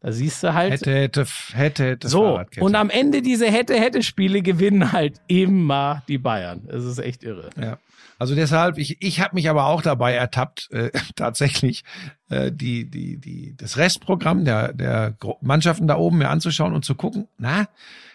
Da 0.00 0.12
siehst 0.12 0.42
du 0.42 0.54
halt. 0.54 0.72
Hätte, 0.72 0.94
hätte, 0.94 1.26
hätte, 1.52 1.84
hätte. 1.84 2.08
so, 2.08 2.40
und 2.60 2.74
am 2.74 2.88
Ende 2.88 3.20
diese 3.20 3.50
Hätte-Hätte-Spiele 3.50 4.40
gewinnen 4.40 4.92
halt 4.92 5.20
immer 5.26 6.02
die 6.08 6.16
Bayern. 6.16 6.66
Es 6.68 6.84
ist 6.84 7.00
echt 7.00 7.22
irre. 7.22 7.50
Ja. 7.60 7.76
Also 8.18 8.34
deshalb, 8.34 8.78
ich, 8.78 9.02
ich 9.02 9.20
habe 9.20 9.34
mich 9.34 9.50
aber 9.50 9.66
auch 9.66 9.82
dabei 9.82 10.14
ertappt, 10.14 10.70
äh, 10.70 10.90
tatsächlich 11.14 11.84
äh, 12.30 12.50
die, 12.50 12.88
die, 12.88 13.18
die, 13.18 13.54
das 13.58 13.76
Restprogramm 13.76 14.46
der, 14.46 14.72
der 14.72 15.18
Mannschaften 15.42 15.86
da 15.86 15.96
oben 15.96 16.16
mir 16.16 16.30
anzuschauen 16.30 16.72
und 16.72 16.86
zu 16.86 16.94
gucken, 16.94 17.28
na, 17.36 17.68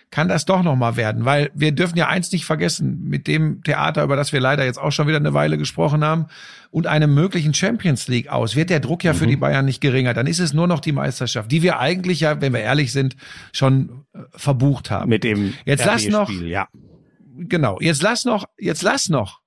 kann 0.09 0.29
das 0.29 0.45
doch 0.45 0.63
nochmal 0.63 0.95
werden? 0.95 1.25
Weil 1.25 1.51
wir 1.53 1.73
dürfen 1.73 1.97
ja 1.97 2.07
eins 2.07 2.31
nicht 2.31 2.45
vergessen, 2.45 3.03
mit 3.03 3.27
dem 3.27 3.61
Theater, 3.63 4.03
über 4.03 4.15
das 4.15 4.31
wir 4.31 4.39
leider 4.39 4.63
jetzt 4.63 4.79
auch 4.79 4.91
schon 4.91 5.07
wieder 5.07 5.17
eine 5.17 5.33
Weile 5.33 5.57
gesprochen 5.57 6.03
haben, 6.03 6.27
und 6.69 6.85
einem 6.85 7.13
möglichen 7.13 7.53
Champions 7.53 8.07
League 8.07 8.27
aus, 8.29 8.55
wird 8.55 8.69
der 8.69 8.79
Druck 8.81 9.03
ja 9.03 9.13
für 9.13 9.25
die 9.25 9.37
Bayern 9.37 9.65
nicht 9.65 9.79
geringer. 9.81 10.13
Dann 10.13 10.27
ist 10.27 10.39
es 10.39 10.53
nur 10.53 10.67
noch 10.67 10.79
die 10.81 10.91
Meisterschaft, 10.91 11.51
die 11.51 11.61
wir 11.61 11.79
eigentlich 11.79 12.19
ja, 12.19 12.41
wenn 12.41 12.53
wir 12.53 12.59
ehrlich 12.59 12.91
sind, 12.91 13.15
schon 13.53 14.05
äh, 14.13 14.19
verbucht 14.35 14.91
haben. 14.91 15.09
Mit 15.09 15.23
dem 15.23 15.53
Jetzt 15.65 15.85
lass 15.85 16.07
noch- 16.07 16.29
ja. 16.29 16.67
genau. 17.37 17.79
Jetzt 17.79 18.01
lass 18.01 18.25
noch, 18.25 18.45
jetzt 18.57 18.81
lass 18.81 19.09
noch 19.09 19.39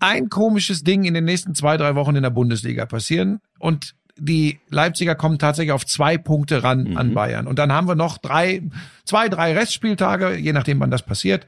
ein 0.00 0.30
komisches 0.30 0.82
Ding 0.82 1.04
in 1.04 1.14
den 1.14 1.24
nächsten 1.24 1.54
zwei, 1.54 1.76
drei 1.76 1.94
Wochen 1.94 2.16
in 2.16 2.22
der 2.22 2.30
Bundesliga 2.30 2.86
passieren 2.86 3.38
und 3.58 3.94
die 4.22 4.60
Leipziger 4.70 5.14
kommen 5.14 5.38
tatsächlich 5.38 5.72
auf 5.72 5.84
zwei 5.84 6.16
Punkte 6.16 6.62
ran 6.62 6.96
an 6.96 7.12
Bayern. 7.12 7.48
Und 7.48 7.58
dann 7.58 7.72
haben 7.72 7.88
wir 7.88 7.96
noch 7.96 8.18
drei, 8.18 8.62
zwei, 9.04 9.28
drei 9.28 9.52
Restspieltage, 9.52 10.36
je 10.36 10.52
nachdem 10.52 10.78
wann 10.78 10.90
das 10.92 11.02
passiert. 11.02 11.46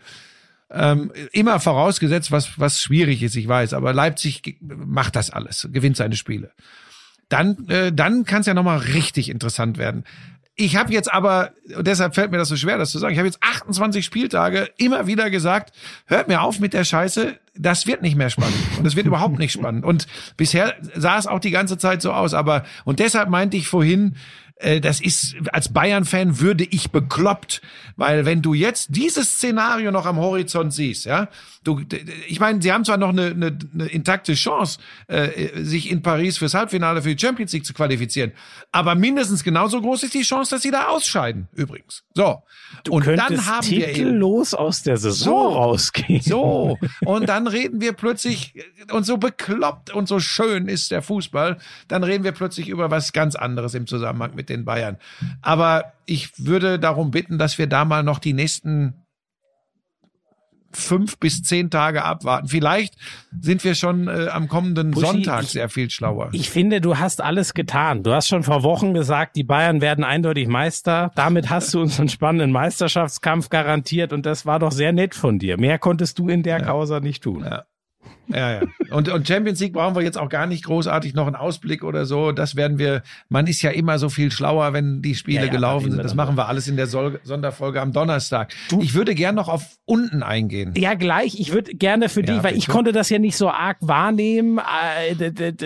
Ähm, 0.70 1.12
immer 1.30 1.60
vorausgesetzt, 1.60 2.32
was, 2.32 2.59
was 2.59 2.82
schwierig 2.82 3.22
ist, 3.22 3.36
ich 3.36 3.46
weiß, 3.46 3.74
aber 3.74 3.92
Leipzig 3.92 4.59
macht 4.60 5.14
das 5.14 5.30
alles, 5.30 5.68
gewinnt 5.72 5.96
seine 5.96 6.16
Spiele. 6.16 6.51
Dann, 7.28 7.68
äh, 7.68 7.92
dann 7.92 8.24
kann 8.24 8.40
es 8.40 8.46
ja 8.46 8.55
nochmal 8.55 8.78
richtig 8.78 9.28
interessant 9.28 9.78
werden. 9.78 10.05
Ich 10.56 10.76
habe 10.76 10.93
jetzt 10.93 11.12
aber, 11.12 11.51
deshalb 11.81 12.14
fällt 12.14 12.31
mir 12.31 12.39
das 12.39 12.48
so 12.48 12.56
schwer, 12.56 12.78
das 12.78 12.90
zu 12.90 12.98
sagen, 13.01 13.12
ich 13.12 13.18
habe 13.18 13.26
jetzt 13.26 13.43
28 13.43 14.05
Spieltage 14.05 14.70
immer 14.76 15.09
wieder 15.09 15.28
gesagt, 15.28 15.74
hört 16.06 16.28
mir 16.28 16.43
auf 16.43 16.60
mit 16.60 16.74
der 16.74 16.85
Scheiße, 16.85 17.36
das 17.56 17.89
wird 17.89 18.02
nicht 18.02 18.14
mehr 18.14 18.31
spannend. 18.31 18.56
Und 18.78 18.86
es 18.86 18.94
wird 18.94 19.06
überhaupt 19.06 19.39
nicht 19.39 19.51
spannend. 19.51 19.85
Und 19.85 20.06
bisher 20.36 20.74
sah 20.94 21.18
es 21.18 21.26
auch 21.26 21.40
die 21.40 21.51
ganze 21.51 21.76
Zeit 21.76 22.02
so 22.02 22.12
aus. 22.12 22.35
Aber, 22.35 22.64
und 22.85 23.01
deshalb 23.01 23.31
meinte 23.31 23.56
ich 23.56 23.66
vorhin, 23.66 24.16
äh, 24.56 24.81
das 24.81 25.01
ist, 25.01 25.35
als 25.52 25.72
Bayern-Fan 25.72 26.40
würde 26.40 26.64
ich 26.64 26.90
bekloppt, 26.90 27.60
weil 27.97 28.24
wenn 28.24 28.40
du 28.40 28.55
jetzt 28.55 28.89
dieses 28.90 29.32
Szenario 29.32 29.90
noch 29.90 30.06
am 30.06 30.16
Horizont 30.18 30.72
siehst, 30.72 31.06
ja, 31.06 31.28
du, 31.64 31.81
ich 32.28 32.39
meine, 32.39 32.62
sie 32.62 32.72
haben 32.72 32.85
zwar 32.85 32.97
noch 32.97 33.09
eine, 33.09 33.26
eine, 33.26 33.59
eine 33.72 33.86
intakte 33.86 34.35
Chance, 34.35 34.78
äh, 35.09 35.62
sich 35.64 35.90
in 35.90 36.02
Paris 36.02 36.39
fürs 36.39 36.55
Halbfinale 36.55 37.02
für 37.02 37.14
die 37.14 37.20
Champions 37.20 37.52
League 37.52 37.66
zu 37.66 37.74
qualifizieren, 37.74 38.32
aber 38.70 38.94
mindestens 38.94 39.43
genauso 39.43 39.81
groß 39.81 40.05
ist 40.05 40.14
die 40.14 40.22
Chance, 40.22 40.55
dass 40.55 40.62
sie 40.62 40.70
da 40.70 40.86
ausscheiden, 40.89 41.48
übrigens. 41.52 42.05
So. 42.14 42.43
und 42.90 43.06
dann 43.09 43.47
haben 43.47 43.68
wir 43.68 43.89
titellos 43.89 44.55
aus 44.55 44.85
der 44.85 44.98
Saison 44.98 45.24
So. 45.24 45.48
rausgehen. 45.48 46.22
so, 46.22 46.78
und 47.05 47.28
dann 47.28 47.48
reden 47.48 47.81
wir 47.81 47.93
plötzlich, 47.93 48.55
und 48.93 49.05
so 49.05 49.16
bekloppt 49.16 49.93
und 49.93 50.06
so 50.06 50.20
schön 50.20 50.68
ist 50.68 50.93
der 50.93 51.02
Fußball, 51.02 51.59
dann 51.89 52.05
reden 52.05 52.22
wir 52.22 52.32
plötzlich 52.32 52.68
über 52.68 52.93
was 52.93 53.12
ganz 53.12 53.35
anderes 53.35 53.74
im 53.74 53.89
Zusammenhang 53.89 54.35
mit 54.35 54.43
den 54.48 54.64
Bayern. 54.64 54.98
Aber 55.42 55.92
ich 56.06 56.30
würde 56.44 56.78
darum 56.78 57.10
bitten, 57.10 57.38
dass 57.38 57.58
wir 57.58 57.66
da 57.66 57.84
mal 57.84 58.02
noch 58.02 58.18
die 58.18 58.32
nächsten 58.32 58.94
fünf 60.72 61.18
bis 61.20 61.42
zehn 61.42 61.70
Tage 61.70 62.02
abwarten. 62.04 62.48
Vielleicht 62.48 62.96
sind 63.40 63.62
wir 63.62 63.76
schon 63.76 64.08
äh, 64.08 64.26
am 64.28 64.48
kommenden 64.48 64.90
Buschi, 64.90 65.06
Sonntag 65.06 65.44
ich- 65.44 65.50
sehr 65.50 65.68
viel 65.68 65.88
schlauer. 65.88 66.30
Ich 66.32 66.50
finde, 66.50 66.80
du 66.80 66.98
hast 66.98 67.20
alles 67.20 67.54
getan. 67.54 68.02
Du 68.02 68.12
hast 68.12 68.26
schon 68.26 68.42
vor 68.42 68.64
Wochen 68.64 68.92
gesagt, 68.92 69.36
die 69.36 69.44
Bayern 69.44 69.80
werden 69.80 70.02
eindeutig 70.02 70.48
Meister. 70.48 71.12
Damit 71.14 71.48
hast 71.48 71.72
du 71.74 71.80
uns 71.80 72.00
einen 72.00 72.08
spannenden 72.08 72.50
Meisterschaftskampf 72.50 73.50
garantiert 73.50 74.12
und 74.12 74.26
das 74.26 74.46
war 74.46 74.58
doch 74.58 74.72
sehr 74.72 74.92
nett 74.92 75.14
von 75.14 75.38
dir. 75.38 75.58
Mehr 75.60 75.78
konntest 75.78 76.18
du 76.18 76.28
in 76.28 76.42
der 76.42 76.60
Causa 76.60 76.98
nicht 76.98 77.22
tun. 77.22 77.44
Ja. 77.44 77.66
Ja, 78.28 78.52
ja. 78.55 78.60
Und, 78.90 79.10
und 79.10 79.28
Champions 79.28 79.60
League 79.60 79.74
brauchen 79.74 79.94
wir 79.94 80.02
jetzt 80.02 80.16
auch 80.16 80.31
gar 80.31 80.47
nicht 80.47 80.64
großartig 80.64 81.12
noch 81.14 81.26
einen 81.26 81.36
Ausblick 81.36 81.85
oder 81.85 82.06
so. 82.06 82.32
Das 82.32 82.56
werden 82.56 82.78
wir, 82.78 83.02
man 83.28 83.47
ist 83.47 83.60
ja 83.60 83.70
immer 83.70 83.98
so 83.98 84.09
viel 84.09 84.31
schlauer, 84.32 84.72
wenn 84.72 85.02
die 85.02 85.14
Spiele 85.14 85.40
Ja, 85.40 85.44
ja, 85.47 85.52
gelaufen 85.52 85.90
sind. 85.90 86.02
Das 86.02 86.14
machen 86.14 86.35
wir 86.36 86.48
alles 86.48 86.66
in 86.66 86.76
der 86.76 86.86
Sol 86.86 87.20
Sonderfolge 87.22 87.82
am 87.82 87.93
Donnerstag. 87.93 88.55
ich 88.81 88.94
würde 88.94 89.14
gern 89.14 89.35
noch 89.35 89.48
auf 89.48 89.76
unten 89.85 90.22
eingehen. 90.22 90.72
Ja, 90.76 90.94
gleich. 90.94 91.39
Ich 91.39 91.52
würde 91.52 91.74
gerne 91.74 92.09
für 92.09 92.22
dich, 92.22 92.36
Ja, 92.36 92.43
weil 92.44 92.56
ich 92.56 92.66
konnte 92.66 92.93
das 92.93 93.10
ja 93.10 93.18
nicht 93.18 93.36
so 93.36 93.51
arg 93.51 93.76
wahrnehmen. 93.81 94.59
Äh, 94.59 95.14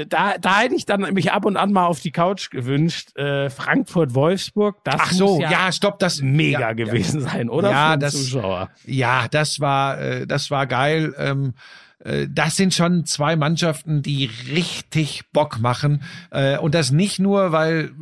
Da, 0.09 0.35
da 0.41 0.59
hätte 0.61 0.75
ich 0.75 0.85
dann 0.85 1.03
mich 1.15 1.31
ab 1.33 1.45
und 1.45 1.57
an 1.57 1.73
mal 1.73 1.87
auf 1.87 2.01
die 2.01 2.11
Couch 2.11 2.51
gewünscht. 2.51 3.17
Äh, 3.17 3.51
Frankfurt-Wolfsburg, 3.51 4.77
das 4.85 4.97
Ach 4.99 5.13
so, 5.13 5.41
ja, 5.41 5.71
stopp, 5.73 5.99
das 6.01 6.23
mega 6.23 6.73
gewesen 6.73 7.21
sein, 7.21 7.49
oder? 7.49 7.71
Ja, 7.71 7.97
das- 7.97 8.15
Zuschauer. 8.15 8.71
Ja, 8.85 9.27
das 9.31 9.61
war, 9.61 10.01
äh, 10.01 10.27
das 10.27 10.51
war 10.51 10.67
geil. 10.67 11.15
Ähm, 11.19 11.55
äh, 11.55 11.88
das 12.29 12.57
sind 12.57 12.75
schon 12.75 13.07
zwei 13.07 13.37
Mannschaften, 13.37 14.03
die 14.03 14.31
richtig 14.51 15.25
Bock 15.33 15.59
machen. 15.59 16.03
Äh, 16.31 16.59
Und 16.59 16.75
das 16.75 16.91
nicht 16.93 17.19
nur, 17.19 17.53
weil 17.53 17.93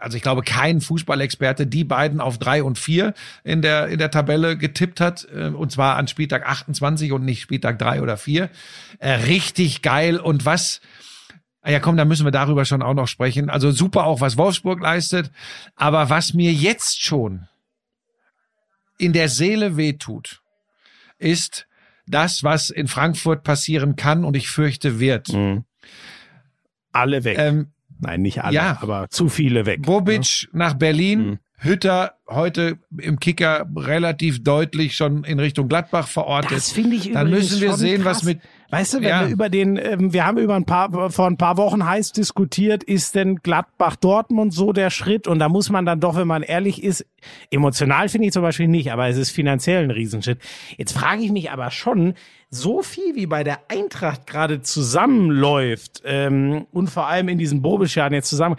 also 0.00 0.16
ich 0.16 0.22
glaube, 0.22 0.42
kein 0.42 0.80
Fußballexperte 0.80 1.66
die 1.66 1.84
beiden 1.84 2.20
auf 2.20 2.38
drei 2.38 2.62
und 2.62 2.78
vier 2.78 3.14
in 3.42 3.62
der, 3.62 3.88
in 3.88 3.98
der 3.98 4.10
Tabelle 4.10 4.56
getippt 4.56 5.00
hat, 5.00 5.26
äh, 5.34 5.48
und 5.48 5.72
zwar 5.72 5.96
an 5.96 6.08
Spieltag 6.08 6.46
28 6.46 7.12
und 7.12 7.24
nicht 7.24 7.40
Spieltag 7.40 7.78
drei 7.78 8.02
oder 8.02 8.16
vier. 8.16 8.50
Äh, 8.98 9.12
Richtig 9.12 9.82
geil. 9.82 10.18
Und 10.18 10.44
was, 10.44 10.80
Ah 11.60 11.70
ja, 11.72 11.80
komm, 11.80 11.96
da 11.96 12.04
müssen 12.04 12.24
wir 12.24 12.30
darüber 12.30 12.64
schon 12.64 12.82
auch 12.82 12.94
noch 12.94 13.08
sprechen. 13.08 13.50
Also 13.50 13.72
super 13.72 14.04
auch, 14.04 14.20
was 14.20 14.36
Wolfsburg 14.36 14.80
leistet. 14.80 15.30
Aber 15.74 16.08
was 16.08 16.32
mir 16.32 16.52
jetzt 16.52 17.02
schon 17.02 17.48
in 18.96 19.12
der 19.12 19.28
Seele 19.28 19.76
wehtut, 19.76 20.40
ist 21.18 21.67
das, 22.10 22.42
was 22.44 22.70
in 22.70 22.88
Frankfurt 22.88 23.42
passieren 23.44 23.96
kann 23.96 24.24
und 24.24 24.36
ich 24.36 24.48
fürchte 24.48 24.98
wird. 25.00 25.28
Alle 26.92 27.24
weg. 27.24 27.38
Ähm, 27.38 27.68
Nein, 28.00 28.22
nicht 28.22 28.44
alle, 28.44 28.54
ja. 28.54 28.78
aber 28.80 29.08
zu 29.10 29.28
viele 29.28 29.66
weg. 29.66 29.82
Bobic 29.82 30.48
nach 30.52 30.74
Berlin, 30.74 31.20
Mhm. 31.20 31.38
Hütter 31.60 32.14
heute 32.28 32.78
im 32.96 33.18
Kicker 33.18 33.66
relativ 33.74 34.44
deutlich 34.44 34.94
schon 34.94 35.24
in 35.24 35.40
Richtung 35.40 35.68
Gladbach 35.68 36.06
verortet. 36.06 36.52
Das 36.52 36.70
finde 36.70 36.94
ich 36.94 37.10
Dann 37.10 37.30
müssen 37.30 37.60
wir 37.60 37.72
sehen, 37.74 38.02
krass. 38.02 38.18
was 38.18 38.22
mit 38.22 38.38
Weißt 38.70 38.92
du, 38.94 38.98
wenn 38.98 39.08
Ja. 39.08 39.20
wir 39.22 39.28
über 39.28 39.48
den, 39.48 39.76
ähm, 39.76 40.12
wir 40.12 40.26
haben 40.26 40.36
über 40.36 40.54
ein 40.54 40.66
paar, 40.66 41.10
vor 41.10 41.26
ein 41.26 41.38
paar 41.38 41.56
Wochen 41.56 41.86
heiß 41.86 42.12
diskutiert, 42.12 42.84
ist 42.84 43.14
denn 43.14 43.36
Gladbach 43.36 43.96
Dortmund 43.96 44.52
so 44.52 44.72
der 44.74 44.90
Schritt? 44.90 45.26
Und 45.26 45.38
da 45.38 45.48
muss 45.48 45.70
man 45.70 45.86
dann 45.86 46.00
doch, 46.00 46.16
wenn 46.16 46.26
man 46.26 46.42
ehrlich 46.42 46.82
ist, 46.84 47.06
emotional 47.50 48.08
finde 48.10 48.26
ich 48.26 48.32
zum 48.34 48.42
Beispiel 48.42 48.68
nicht, 48.68 48.92
aber 48.92 49.08
es 49.08 49.16
ist 49.16 49.30
finanziell 49.30 49.84
ein 49.84 49.90
Riesenschritt. 49.90 50.38
Jetzt 50.76 50.92
frage 50.92 51.22
ich 51.22 51.32
mich 51.32 51.50
aber 51.50 51.70
schon, 51.70 52.12
so 52.50 52.82
viel 52.82 53.14
wie 53.14 53.26
bei 53.26 53.42
der 53.42 53.58
Eintracht 53.68 54.26
gerade 54.26 54.60
zusammenläuft 54.60 56.02
ähm, 56.04 56.66
und 56.72 56.90
vor 56.90 57.06
allem 57.06 57.28
in 57.28 57.38
diesen 57.38 57.62
Bobic-Jahren 57.62 58.12
jetzt 58.12 58.28
zusammen, 58.28 58.56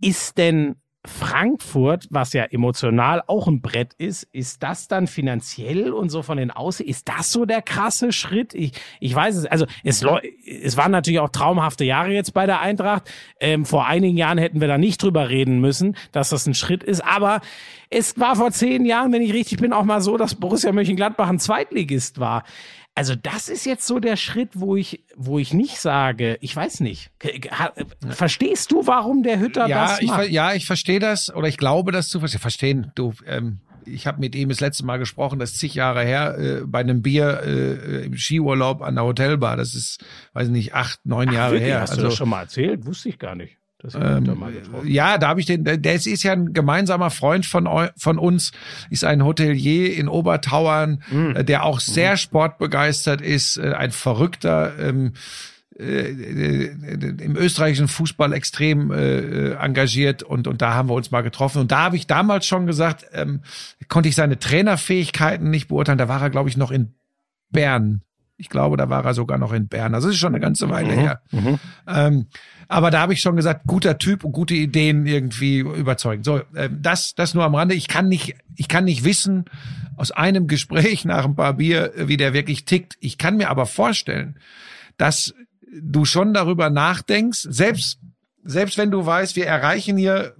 ist 0.00 0.38
denn 0.38 0.76
Frankfurt, 1.06 2.06
was 2.10 2.32
ja 2.32 2.44
emotional 2.44 3.22
auch 3.26 3.46
ein 3.46 3.60
Brett 3.60 3.92
ist, 3.98 4.22
ist 4.32 4.62
das 4.62 4.88
dann 4.88 5.06
finanziell 5.06 5.92
und 5.92 6.08
so 6.08 6.22
von 6.22 6.38
den 6.38 6.50
Außen, 6.50 6.86
ist 6.86 7.08
das 7.08 7.30
so 7.30 7.44
der 7.44 7.60
krasse 7.60 8.10
Schritt? 8.10 8.54
Ich, 8.54 8.72
ich 9.00 9.14
weiß 9.14 9.36
es, 9.36 9.46
also 9.46 9.66
es, 9.82 10.02
es 10.46 10.76
waren 10.78 10.90
natürlich 10.90 11.20
auch 11.20 11.28
traumhafte 11.28 11.84
Jahre 11.84 12.10
jetzt 12.12 12.32
bei 12.32 12.46
der 12.46 12.60
Eintracht. 12.60 13.10
Ähm, 13.38 13.66
vor 13.66 13.86
einigen 13.86 14.16
Jahren 14.16 14.38
hätten 14.38 14.62
wir 14.62 14.68
da 14.68 14.78
nicht 14.78 15.02
drüber 15.02 15.28
reden 15.28 15.60
müssen, 15.60 15.96
dass 16.12 16.30
das 16.30 16.46
ein 16.46 16.54
Schritt 16.54 16.82
ist, 16.82 17.04
aber 17.04 17.42
es 17.90 18.18
war 18.18 18.36
vor 18.36 18.50
zehn 18.50 18.86
Jahren, 18.86 19.12
wenn 19.12 19.22
ich 19.22 19.32
richtig 19.32 19.58
bin, 19.58 19.72
auch 19.72 19.84
mal 19.84 20.00
so, 20.00 20.16
dass 20.16 20.34
Borussia 20.34 20.72
Mönchengladbach 20.72 21.28
ein 21.28 21.38
Zweitligist 21.38 22.18
war. 22.18 22.44
Also 22.96 23.16
das 23.16 23.48
ist 23.48 23.66
jetzt 23.66 23.86
so 23.86 23.98
der 23.98 24.16
Schritt, 24.16 24.50
wo 24.54 24.76
ich, 24.76 25.04
wo 25.16 25.38
ich 25.40 25.52
nicht 25.52 25.78
sage, 25.78 26.38
ich 26.40 26.54
weiß 26.54 26.78
nicht. 26.80 27.10
Ha- 27.50 27.72
Verstehst 28.10 28.70
du, 28.70 28.86
warum 28.86 29.24
der 29.24 29.40
Hütter 29.40 29.66
ja, 29.66 29.86
das 29.88 30.00
ich, 30.00 30.08
macht? 30.08 30.28
ja, 30.28 30.54
ich 30.54 30.66
verstehe 30.66 31.00
das 31.00 31.34
oder 31.34 31.48
ich 31.48 31.56
glaube 31.56 31.90
das 31.90 32.08
zu 32.08 32.20
verstehen. 32.20 32.40
Verstehen, 32.40 32.92
du, 32.94 33.12
ähm, 33.26 33.58
ich 33.84 34.06
habe 34.06 34.20
mit 34.20 34.34
ihm 34.34 34.48
das 34.48 34.60
letzte 34.60 34.84
Mal 34.84 34.98
gesprochen, 34.98 35.38
das 35.40 35.52
ist 35.52 35.58
zig 35.58 35.74
Jahre 35.74 36.04
her, 36.04 36.38
äh, 36.38 36.60
bei 36.64 36.80
einem 36.80 37.02
Bier 37.02 37.40
äh, 37.44 38.04
im 38.06 38.16
Skiurlaub 38.16 38.80
an 38.80 38.94
der 38.94 39.04
Hotelbar. 39.04 39.56
Das 39.56 39.74
ist, 39.74 40.04
weiß 40.32 40.48
nicht, 40.48 40.74
acht, 40.74 41.04
neun 41.04 41.32
Jahre 41.32 41.54
Wirklich? 41.54 41.70
her. 41.70 41.80
Hast 41.80 41.94
du 41.94 41.96
also, 41.96 42.08
das 42.08 42.16
schon 42.16 42.28
mal 42.28 42.42
erzählt? 42.42 42.86
Wusste 42.86 43.08
ich 43.08 43.18
gar 43.18 43.34
nicht. 43.34 43.58
Getroffen 44.50 44.88
ja, 44.88 45.18
da 45.18 45.28
habe 45.28 45.40
ich 45.40 45.46
den, 45.46 45.64
der 45.64 45.76
der 45.76 45.94
ist 45.94 46.22
ja 46.22 46.32
ein 46.32 46.52
gemeinsamer 46.52 47.10
Freund 47.10 47.46
von, 47.46 47.68
von 47.96 48.18
uns, 48.18 48.52
ist 48.90 49.04
ein 49.04 49.24
Hotelier 49.24 49.96
in 49.96 50.08
Obertauern, 50.08 51.02
Mhm. 51.10 51.36
äh, 51.36 51.44
der 51.44 51.64
auch 51.64 51.80
sehr 51.80 52.16
sportbegeistert 52.16 53.20
ist, 53.20 53.56
äh, 53.56 53.72
ein 53.72 53.90
verrückter, 53.90 54.72
ähm, 54.78 55.12
äh, 55.78 56.66
im 57.24 57.36
österreichischen 57.36 57.88
Fußball 57.88 58.32
extrem 58.32 58.92
äh, 58.92 59.54
engagiert 59.54 60.22
und 60.22 60.46
und 60.46 60.62
da 60.62 60.74
haben 60.74 60.88
wir 60.88 60.94
uns 60.94 61.10
mal 61.10 61.22
getroffen 61.22 61.60
und 61.60 61.72
da 61.72 61.80
habe 61.80 61.96
ich 61.96 62.06
damals 62.06 62.46
schon 62.46 62.66
gesagt, 62.66 63.06
ähm, 63.12 63.40
konnte 63.88 64.08
ich 64.08 64.14
seine 64.14 64.38
Trainerfähigkeiten 64.38 65.50
nicht 65.50 65.68
beurteilen. 65.68 65.98
Da 65.98 66.08
war 66.08 66.22
er, 66.22 66.30
glaube 66.30 66.48
ich, 66.48 66.56
noch 66.56 66.70
in 66.70 66.94
Bern. 67.50 68.02
Ich 68.36 68.48
glaube, 68.48 68.76
da 68.76 68.88
war 68.88 69.04
er 69.04 69.14
sogar 69.14 69.38
noch 69.38 69.52
in 69.52 69.68
Bern. 69.68 69.94
Also 69.94 70.08
das 70.08 70.16
ist 70.16 70.20
schon 70.20 70.34
eine 70.34 70.40
ganze 70.40 70.68
Weile 70.68 70.92
her. 70.92 71.20
Ähm, 71.86 72.26
aber 72.66 72.90
da 72.90 73.00
habe 73.00 73.12
ich 73.12 73.20
schon 73.20 73.36
gesagt, 73.36 73.62
guter 73.66 73.98
Typ 73.98 74.24
und 74.24 74.32
gute 74.32 74.54
Ideen 74.54 75.06
irgendwie 75.06 75.58
überzeugen. 75.58 76.24
So, 76.24 76.40
ähm, 76.56 76.78
das, 76.80 77.14
das 77.14 77.34
nur 77.34 77.44
am 77.44 77.54
Rande. 77.54 77.74
Ich 77.74 77.86
kann 77.86 78.08
nicht, 78.08 78.34
ich 78.56 78.68
kann 78.68 78.84
nicht 78.84 79.04
wissen 79.04 79.44
aus 79.96 80.10
einem 80.10 80.48
Gespräch 80.48 81.04
nach 81.04 81.24
ein 81.24 81.36
paar 81.36 81.54
Bier, 81.54 81.94
äh, 81.96 82.08
wie 82.08 82.16
der 82.16 82.32
wirklich 82.32 82.64
tickt. 82.64 82.96
Ich 83.00 83.18
kann 83.18 83.36
mir 83.36 83.50
aber 83.50 83.66
vorstellen, 83.66 84.36
dass 84.96 85.34
du 85.80 86.04
schon 86.04 86.34
darüber 86.34 86.70
nachdenkst, 86.70 87.46
selbst, 87.48 87.98
selbst 88.42 88.78
wenn 88.78 88.90
du 88.90 89.04
weißt, 89.04 89.36
wir 89.36 89.46
erreichen 89.46 89.96
hier 89.96 90.34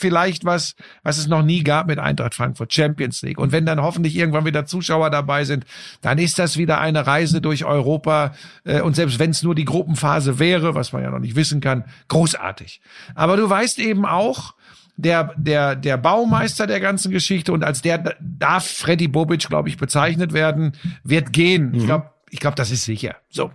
vielleicht 0.00 0.44
was, 0.44 0.74
was 1.02 1.18
es 1.18 1.28
noch 1.28 1.42
nie 1.42 1.62
gab 1.62 1.86
mit 1.86 1.98
Eintracht 1.98 2.34
Frankfurt, 2.34 2.72
Champions 2.72 3.22
League. 3.22 3.38
Und 3.38 3.52
wenn 3.52 3.66
dann 3.66 3.80
hoffentlich 3.80 4.16
irgendwann 4.16 4.44
wieder 4.44 4.66
Zuschauer 4.66 5.10
dabei 5.10 5.44
sind, 5.44 5.64
dann 6.00 6.18
ist 6.18 6.38
das 6.38 6.56
wieder 6.56 6.80
eine 6.80 7.06
Reise 7.06 7.40
durch 7.40 7.64
Europa. 7.64 8.34
Äh, 8.64 8.80
Und 8.80 8.96
selbst 8.96 9.18
wenn 9.18 9.30
es 9.30 9.42
nur 9.42 9.54
die 9.54 9.64
Gruppenphase 9.64 10.38
wäre, 10.38 10.74
was 10.74 10.92
man 10.92 11.02
ja 11.02 11.10
noch 11.10 11.20
nicht 11.20 11.36
wissen 11.36 11.60
kann, 11.60 11.84
großartig. 12.08 12.80
Aber 13.14 13.36
du 13.36 13.48
weißt 13.48 13.78
eben 13.78 14.04
auch, 14.06 14.54
der, 14.96 15.32
der, 15.36 15.76
der 15.76 15.96
Baumeister 15.96 16.66
der 16.66 16.80
ganzen 16.80 17.10
Geschichte 17.10 17.52
und 17.52 17.64
als 17.64 17.80
der 17.80 18.16
darf 18.20 18.66
Freddy 18.66 19.08
Bobic, 19.08 19.48
glaube 19.48 19.68
ich, 19.68 19.78
bezeichnet 19.78 20.32
werden, 20.32 20.72
wird 21.04 21.32
gehen. 21.32 21.72
Ich 21.74 21.86
glaube, 21.86 22.10
ich 22.28 22.38
glaube, 22.38 22.56
das 22.56 22.70
ist 22.70 22.84
sicher. 22.84 23.16
So. 23.30 23.50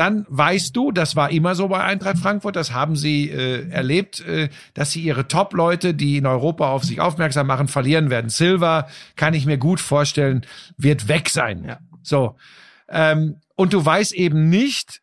Dann 0.00 0.24
weißt 0.30 0.74
du, 0.74 0.92
das 0.92 1.14
war 1.14 1.30
immer 1.30 1.54
so 1.54 1.68
bei 1.68 1.84
Eintracht 1.84 2.16
Frankfurt, 2.16 2.56
das 2.56 2.72
haben 2.72 2.96
sie 2.96 3.28
äh, 3.28 3.68
erlebt, 3.68 4.20
äh, 4.20 4.48
dass 4.72 4.92
sie 4.92 5.02
ihre 5.02 5.28
Top-Leute, 5.28 5.92
die 5.92 6.16
in 6.16 6.24
Europa 6.24 6.70
auf 6.70 6.84
sich 6.84 7.02
aufmerksam 7.02 7.46
machen, 7.46 7.68
verlieren 7.68 8.08
werden. 8.08 8.30
Silva, 8.30 8.88
kann 9.16 9.34
ich 9.34 9.44
mir 9.44 9.58
gut 9.58 9.78
vorstellen, 9.78 10.46
wird 10.78 11.08
weg 11.08 11.28
sein. 11.28 11.64
Ja. 11.64 11.80
So. 12.02 12.36
Ähm, 12.88 13.36
und 13.56 13.74
du 13.74 13.84
weißt 13.84 14.14
eben 14.14 14.48
nicht, 14.48 15.02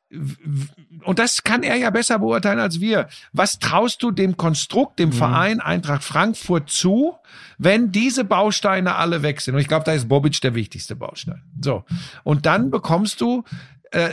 und 1.04 1.20
das 1.20 1.44
kann 1.44 1.62
er 1.62 1.76
ja 1.76 1.92
besser 1.92 2.18
beurteilen 2.18 2.58
als 2.58 2.82
wir, 2.82 3.08
was 3.34 3.60
traust 3.60 4.02
du 4.02 4.10
dem 4.10 4.36
Konstrukt, 4.36 4.98
dem 4.98 5.12
Verein 5.12 5.60
Eintracht 5.60 6.04
Frankfurt 6.04 6.72
zu, 6.72 7.14
wenn 7.60 7.92
diese 7.92 8.24
Bausteine 8.24 8.96
alle 8.96 9.22
weg 9.22 9.42
sind? 9.42 9.54
Und 9.54 9.62
ich 9.62 9.68
glaube, 9.68 9.86
da 9.86 9.92
ist 9.92 10.10
Bobic 10.10 10.42
der 10.42 10.56
wichtigste 10.56 10.96
Baustein. 10.96 11.44
So. 11.62 11.86
Und 12.24 12.48
dann 12.48 12.72
bekommst 12.72 13.22
du 13.22 13.44
äh, 13.92 14.12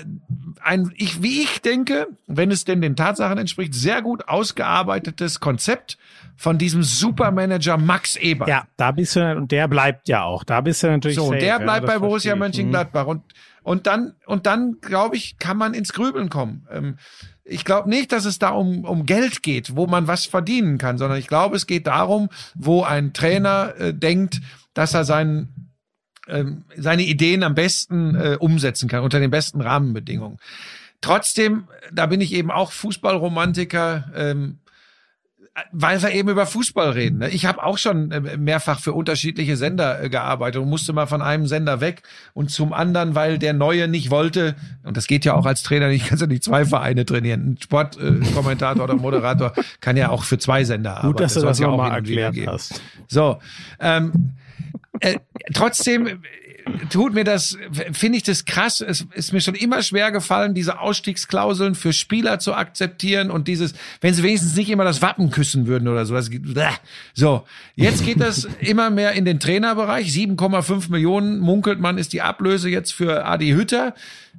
ein, 0.61 0.93
ich, 0.97 1.23
wie 1.23 1.43
ich 1.43 1.61
denke, 1.63 2.09
wenn 2.27 2.51
es 2.51 2.65
denn 2.65 2.81
den 2.81 2.97
Tatsachen 2.97 3.39
entspricht, 3.39 3.75
sehr 3.75 4.03
gut 4.03 4.29
ausgearbeitetes 4.29 5.41
Konzept 5.41 5.99
von 6.37 6.59
diesem 6.59 6.83
Supermanager 6.83 7.77
Max 7.77 8.17
Eber. 8.17 8.49
Ja, 8.49 8.67
da 8.77 8.93
bist 8.93 9.17
du, 9.17 9.37
und 9.37 9.53
der 9.53 9.69
bleibt 9.69 10.09
ja 10.09 10.23
auch. 10.23 10.45
Da 10.45 10.61
bist 10.61 10.83
du 10.83 10.89
natürlich 10.89 11.17
So, 11.17 11.27
safe, 11.27 11.39
der 11.39 11.49
ja, 11.49 11.59
bleibt 11.59 11.87
das 11.87 11.95
bei 11.95 11.99
Borussia. 11.99 12.37
Mönchengladbach 12.37 13.07
und 13.07 13.23
und 13.63 13.87
dann 13.87 14.15
und 14.27 14.47
dann 14.47 14.77
glaube 14.81 15.17
ich 15.17 15.39
kann 15.39 15.57
man 15.57 15.75
ins 15.75 15.93
Grübeln 15.93 16.29
kommen. 16.29 16.67
Ähm, 16.71 16.99
ich 17.45 17.65
glaube 17.65 17.89
nicht, 17.89 18.13
dass 18.13 18.25
es 18.25 18.39
da 18.39 18.51
um 18.51 18.85
um 18.85 19.07
Geld 19.07 19.43
geht, 19.43 19.77
wo 19.77 19.87
man 19.87 20.07
was 20.07 20.27
verdienen 20.27 20.79
kann, 20.79 20.99
sondern 20.99 21.19
ich 21.19 21.29
glaube, 21.29 21.57
es 21.57 21.67
geht 21.67 21.87
darum, 21.87 22.29
wo 22.55 22.83
ein 22.83 23.13
Trainer 23.13 23.75
äh, 23.79 23.95
denkt, 23.95 24.41
dass 24.75 24.93
er 24.95 25.05
seinen 25.05 25.54
ähm, 26.29 26.65
seine 26.77 27.03
Ideen 27.03 27.43
am 27.43 27.55
besten 27.55 28.15
äh, 28.15 28.37
umsetzen 28.39 28.89
kann 28.89 29.03
unter 29.03 29.21
den 29.21 29.31
besten 29.31 29.61
Rahmenbedingungen. 29.61 30.39
Trotzdem, 31.01 31.69
da 31.93 32.07
bin 32.07 32.21
ich 32.21 32.33
eben 32.33 32.51
auch 32.51 32.73
Fußballromantiker. 32.73 34.11
Ähm, 34.15 34.59
weil 35.71 36.03
wir 36.03 36.11
eben 36.11 36.29
über 36.29 36.47
Fußball 36.47 36.91
reden. 36.91 37.19
ne? 37.19 37.29
Ich 37.29 37.47
habe 37.47 37.63
auch 37.63 37.79
schon 37.79 38.11
äh, 38.11 38.37
mehrfach 38.37 38.81
für 38.81 38.93
unterschiedliche 38.93 39.57
Sender 39.57 40.03
äh, 40.03 40.09
gearbeitet 40.09 40.61
und 40.61 40.69
musste 40.69 40.93
mal 40.93 41.07
von 41.07 41.23
einem 41.23 41.47
Sender 41.47 41.81
weg 41.81 42.03
und 42.33 42.51
zum 42.51 42.73
anderen, 42.73 43.15
weil 43.15 43.39
der 43.39 43.53
neue 43.53 43.87
nicht 43.87 44.11
wollte. 44.11 44.57
Und 44.83 44.97
das 44.97 45.07
geht 45.07 45.25
ja 45.25 45.35
auch 45.35 45.47
als 45.47 45.63
Trainer 45.63 45.89
nicht, 45.89 46.07
kannst 46.09 46.23
du 46.23 46.27
nicht 46.27 46.43
zwei 46.43 46.65
Vereine 46.65 47.05
trainieren. 47.05 47.53
Ein 47.53 47.59
Sportkommentator 47.61 48.83
oder 48.83 48.97
Moderator 48.97 49.53
kann 49.81 49.97
ja 49.97 50.09
auch 50.09 50.25
für 50.25 50.39
zwei 50.39 50.65
Sender 50.65 50.97
arbeiten. 50.97 51.07
Gut, 51.13 51.21
dass 51.21 51.35
du 51.35 51.41
soll's 51.41 51.59
das 51.59 51.59
ja 51.61 51.69
auch 51.69 51.77
nochmal 51.77 51.93
erklärt 51.93 52.37
hast. 52.47 52.83
So, 53.07 53.39
ähm, 53.79 54.35
äh, 55.01 55.19
trotzdem 55.53 56.07
äh, 56.07 56.17
tut 56.91 57.13
mir 57.15 57.25
das, 57.25 57.59
finde 57.93 58.17
ich 58.17 58.23
das 58.25 58.45
krass. 58.47 58.81
Es 58.81 59.07
ist 59.15 59.33
mir 59.33 59.41
schon 59.41 59.55
immer 59.55 59.83
schwer 59.83 60.11
gefallen, 60.13 60.55
diese 60.55 60.81
Ausstiegsklauseln 60.81 61.75
für 61.75 61.93
Spieler 61.93 62.39
zu 62.39 62.55
akzeptieren 62.55 63.31
und 63.31 63.49
dieses, 63.49 63.75
wenn 64.01 64.15
sie 64.15 64.23
wenigstens 64.23 64.57
nicht 64.57 64.71
immer 64.71 64.85
das 64.85 65.03
Wappen 65.03 65.31
küssen 65.31 65.67
würden 65.67 65.89
oder 65.89 66.07
so. 66.07 66.15
Das, 66.15 66.31
geht- 66.31 66.55
bäh. 66.55 66.69
so, 67.13 67.45
jetzt 67.77 68.05
geht 68.05 68.21
das 68.21 68.45
immer 68.61 68.89
mehr 68.91 69.13
in 69.13 69.25
den 69.25 69.41
Trainerbereich. 69.41 70.09
7,5 70.09 70.91
Millionen 70.91 71.39
munkelt 71.39 71.81
man 71.81 71.99
ist 71.99 72.13
die 72.13 72.23
Ablöse 72.23 72.71
jetzt 72.71 72.93
für 72.95 73.27
Adi 73.27 73.51
Hütter. 73.51 73.95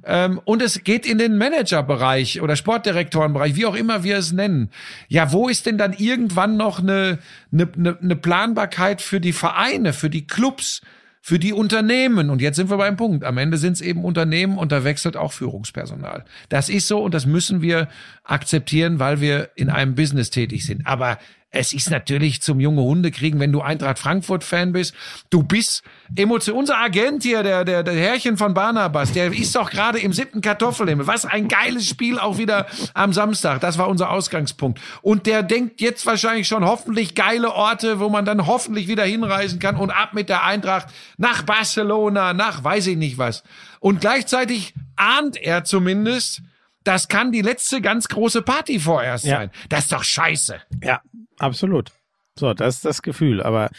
Ähm, 0.06 0.40
und 0.44 0.62
es 0.62 0.84
geht 0.84 1.04
in 1.04 1.18
den 1.18 1.36
Managerbereich 1.36 2.40
oder 2.40 2.54
Sportdirektorenbereich, 2.54 3.56
wie 3.56 3.66
auch 3.66 3.74
immer 3.74 4.04
wir 4.04 4.16
es 4.16 4.32
nennen. 4.32 4.70
Ja, 5.08 5.32
wo 5.32 5.48
ist 5.48 5.66
denn 5.66 5.78
dann 5.78 5.92
irgendwann 5.92 6.56
noch 6.56 6.78
eine, 6.78 7.18
eine, 7.52 7.98
eine, 8.00 8.16
Planbarkeit 8.16 9.02
für 9.02 9.20
die 9.20 9.32
Vereine, 9.32 9.92
für 9.92 10.08
die 10.08 10.26
Clubs, 10.26 10.80
für 11.20 11.40
die 11.40 11.52
Unternehmen. 11.52 12.30
Und 12.30 12.40
jetzt 12.40 12.54
sind 12.54 12.70
wir 12.70 12.76
beim 12.76 12.96
Punkt. 12.96 13.24
Am 13.24 13.36
Ende 13.36 13.56
sind 13.56 13.72
es 13.72 13.80
eben 13.80 14.04
Unternehmen 14.04 14.58
und 14.58 14.70
da 14.70 14.84
wechselt 14.84 15.16
auch 15.16 15.32
Führungspersonal. 15.32 16.24
Das 16.48 16.68
ist 16.68 16.86
so 16.86 17.00
und 17.00 17.12
das 17.12 17.26
müssen 17.26 17.60
wir 17.60 17.88
akzeptieren, 18.22 19.00
weil 19.00 19.20
wir 19.20 19.50
in 19.56 19.70
einem 19.70 19.96
Business 19.96 20.30
tätig 20.30 20.64
sind. 20.64 20.86
Aber 20.86 21.18
es 21.50 21.72
ist 21.72 21.90
natürlich 21.90 22.42
zum 22.42 22.60
junge 22.60 22.82
Hunde 22.82 23.10
kriegen, 23.10 23.38
wenn 23.38 23.52
du 23.52 23.60
Eintracht 23.60 23.98
Frankfurt 23.98 24.44
Fan 24.44 24.72
bist. 24.72 24.94
Du 25.30 25.42
bist 25.42 25.82
Emotion. 26.14 26.56
Unser 26.56 26.78
Agent 26.78 27.22
hier, 27.22 27.42
der, 27.42 27.64
der, 27.64 27.82
der 27.82 27.94
Herrchen 27.94 28.36
von 28.36 28.52
Barnabas, 28.52 29.12
der 29.12 29.32
ist 29.32 29.54
doch 29.54 29.70
gerade 29.70 29.98
im 29.98 30.12
siebten 30.12 30.40
Kartoffelhimmel. 30.40 31.06
Was 31.06 31.24
ein 31.24 31.48
geiles 31.48 31.88
Spiel 31.88 32.18
auch 32.18 32.38
wieder 32.38 32.66
am 32.94 33.12
Samstag. 33.12 33.60
Das 33.60 33.78
war 33.78 33.88
unser 33.88 34.10
Ausgangspunkt. 34.10 34.80
Und 35.02 35.26
der 35.26 35.42
denkt 35.42 35.80
jetzt 35.80 36.04
wahrscheinlich 36.04 36.48
schon 36.48 36.64
hoffentlich 36.64 37.14
geile 37.14 37.52
Orte, 37.52 38.00
wo 38.00 38.08
man 38.08 38.24
dann 38.24 38.46
hoffentlich 38.46 38.88
wieder 38.88 39.04
hinreisen 39.04 39.58
kann 39.58 39.76
und 39.76 39.90
ab 39.90 40.14
mit 40.14 40.28
der 40.28 40.44
Eintracht 40.44 40.88
nach 41.16 41.42
Barcelona, 41.42 42.32
nach 42.34 42.64
weiß 42.64 42.88
ich 42.88 42.96
nicht 42.96 43.18
was. 43.18 43.44
Und 43.80 44.00
gleichzeitig 44.00 44.74
ahnt 44.96 45.36
er 45.36 45.64
zumindest, 45.64 46.42
das 46.86 47.08
kann 47.08 47.32
die 47.32 47.42
letzte 47.42 47.80
ganz 47.80 48.08
große 48.08 48.42
Party 48.42 48.78
vorerst 48.78 49.24
Ja. 49.24 49.38
sein. 49.38 49.50
Das 49.68 49.84
ist 49.84 49.92
doch 49.92 50.04
scheiße. 50.04 50.56
Ja, 50.82 51.00
absolut. 51.38 51.90
So, 52.38 52.52
das 52.54 52.76
ist 52.76 52.84
das 52.84 53.02
Gefühl. 53.02 53.42
Aber 53.42 53.70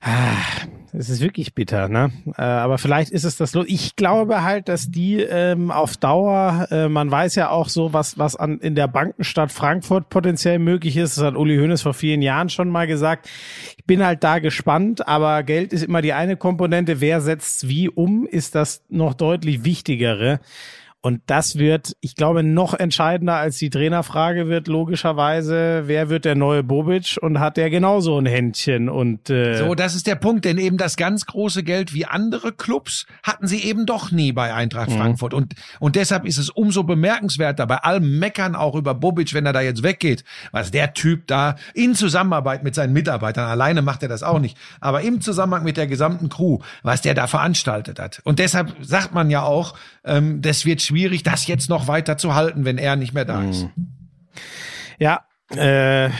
ah, 0.00 0.36
es 0.92 1.08
ist 1.08 1.20
wirklich 1.20 1.54
bitter, 1.54 1.88
ne? 1.88 2.12
Äh, 2.38 2.42
aber 2.42 2.78
vielleicht 2.78 3.10
ist 3.10 3.24
es 3.24 3.36
das 3.36 3.52
los. 3.54 3.64
Ich 3.68 3.96
glaube 3.96 4.44
halt, 4.44 4.68
dass 4.68 4.90
die 4.90 5.16
ähm, 5.20 5.72
auf 5.72 5.96
Dauer, 5.96 6.68
äh, 6.70 6.88
man 6.88 7.10
weiß 7.10 7.34
ja 7.34 7.50
auch 7.50 7.68
so, 7.68 7.92
was, 7.92 8.16
was 8.16 8.36
an, 8.36 8.60
in 8.60 8.76
der 8.76 8.86
Bankenstadt 8.86 9.50
Frankfurt 9.50 10.08
potenziell 10.10 10.60
möglich 10.60 10.96
ist. 10.96 11.16
Das 11.16 11.24
hat 11.24 11.34
Uli 11.34 11.56
Hoeneß 11.56 11.82
vor 11.82 11.94
vielen 11.94 12.22
Jahren 12.22 12.48
schon 12.48 12.68
mal 12.68 12.86
gesagt. 12.86 13.28
Ich 13.76 13.84
bin 13.86 14.04
halt 14.04 14.22
da 14.22 14.38
gespannt, 14.38 15.08
aber 15.08 15.42
Geld 15.42 15.72
ist 15.72 15.82
immer 15.82 16.00
die 16.00 16.12
eine 16.12 16.36
Komponente. 16.36 17.00
Wer 17.00 17.20
setzt 17.20 17.68
wie 17.68 17.88
um, 17.88 18.24
ist 18.24 18.54
das 18.54 18.84
noch 18.88 19.14
deutlich 19.14 19.64
wichtigere. 19.64 20.38
Und 21.04 21.20
das 21.26 21.58
wird, 21.58 21.94
ich 22.00 22.16
glaube, 22.16 22.42
noch 22.42 22.72
entscheidender 22.72 23.34
als 23.34 23.58
die 23.58 23.68
Trainerfrage 23.68 24.48
wird 24.48 24.68
logischerweise, 24.68 25.82
wer 25.84 26.08
wird 26.08 26.24
der 26.24 26.34
neue 26.34 26.62
Bobic 26.62 27.18
und 27.20 27.40
hat 27.40 27.58
der 27.58 27.68
genauso 27.68 28.18
ein 28.18 28.24
Händchen 28.24 28.88
und 28.88 29.28
äh, 29.28 29.58
So, 29.58 29.74
das 29.74 29.94
ist 29.94 30.06
der 30.06 30.14
Punkt, 30.14 30.46
denn 30.46 30.56
eben 30.56 30.78
das 30.78 30.96
ganz 30.96 31.26
große 31.26 31.62
Geld 31.62 31.92
wie 31.92 32.06
andere 32.06 32.52
Clubs 32.52 33.04
hatten 33.22 33.46
sie 33.46 33.64
eben 33.64 33.84
doch 33.84 34.12
nie 34.12 34.32
bei 34.32 34.54
Eintracht 34.54 34.88
Mhm. 34.88 34.96
Frankfurt. 34.96 35.34
Und, 35.34 35.54
und 35.78 35.94
deshalb 35.94 36.24
ist 36.24 36.38
es 36.38 36.48
umso 36.48 36.84
bemerkenswerter, 36.84 37.66
bei 37.66 37.76
allem 37.76 38.18
Meckern 38.18 38.56
auch 38.56 38.74
über 38.74 38.94
Bobic, 38.94 39.34
wenn 39.34 39.44
er 39.44 39.52
da 39.52 39.60
jetzt 39.60 39.82
weggeht, 39.82 40.24
was 40.52 40.70
der 40.70 40.94
Typ 40.94 41.26
da 41.26 41.56
in 41.74 41.94
Zusammenarbeit 41.94 42.64
mit 42.64 42.74
seinen 42.74 42.94
Mitarbeitern, 42.94 43.44
alleine 43.44 43.82
macht 43.82 44.02
er 44.02 44.08
das 44.08 44.22
auch 44.22 44.38
nicht, 44.38 44.56
aber 44.80 45.02
im 45.02 45.20
Zusammenhang 45.20 45.64
mit 45.64 45.76
der 45.76 45.86
gesamten 45.86 46.30
Crew, 46.30 46.60
was 46.82 47.02
der 47.02 47.12
da 47.12 47.26
veranstaltet 47.26 47.98
hat. 47.98 48.22
Und 48.24 48.38
deshalb 48.38 48.74
sagt 48.80 49.12
man 49.12 49.28
ja 49.28 49.42
auch, 49.42 49.74
ähm, 50.06 50.40
das 50.40 50.64
wird 50.64 50.80
schwierig, 50.80 50.93
das 51.22 51.46
jetzt 51.46 51.68
noch 51.68 51.88
weiter 51.88 52.16
zu 52.16 52.34
halten, 52.34 52.64
wenn 52.64 52.78
er 52.78 52.96
nicht 52.96 53.14
mehr 53.14 53.24
da 53.24 53.42
ist. 53.42 53.68
ja, 54.98 55.20
äh, 55.50 56.10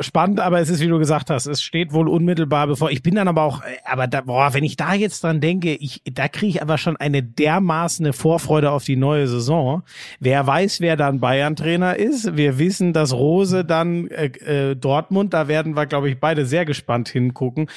spannend, 0.00 0.40
aber 0.40 0.60
es 0.60 0.70
ist, 0.70 0.80
wie 0.80 0.88
du 0.88 0.98
gesagt 0.98 1.28
hast, 1.28 1.46
es 1.46 1.62
steht 1.62 1.92
wohl 1.92 2.08
unmittelbar 2.08 2.66
bevor. 2.66 2.90
Ich 2.90 3.02
bin 3.02 3.14
dann 3.14 3.28
aber 3.28 3.42
auch, 3.42 3.62
aber 3.84 4.06
da, 4.06 4.22
boah, 4.22 4.54
wenn 4.54 4.64
ich 4.64 4.76
da 4.76 4.94
jetzt 4.94 5.22
dran 5.22 5.40
denke, 5.40 5.74
ich, 5.74 6.02
da 6.10 6.26
kriege 6.28 6.46
ich 6.48 6.62
aber 6.62 6.78
schon 6.78 6.96
eine 6.96 7.22
dermaßene 7.22 8.14
Vorfreude 8.14 8.70
auf 8.70 8.84
die 8.84 8.96
neue 8.96 9.28
Saison. 9.28 9.82
Wer 10.20 10.46
weiß, 10.46 10.80
wer 10.80 10.96
dann 10.96 11.20
Bayern-Trainer 11.20 11.96
ist. 11.96 12.36
Wir 12.36 12.58
wissen, 12.58 12.94
dass 12.94 13.12
Rose 13.12 13.64
dann 13.64 14.08
äh, 14.08 14.26
äh, 14.70 14.74
Dortmund, 14.74 15.34
da 15.34 15.48
werden 15.48 15.76
wir, 15.76 15.86
glaube 15.86 16.08
ich, 16.08 16.18
beide 16.18 16.46
sehr 16.46 16.64
gespannt 16.64 17.10
hingucken. 17.10 17.68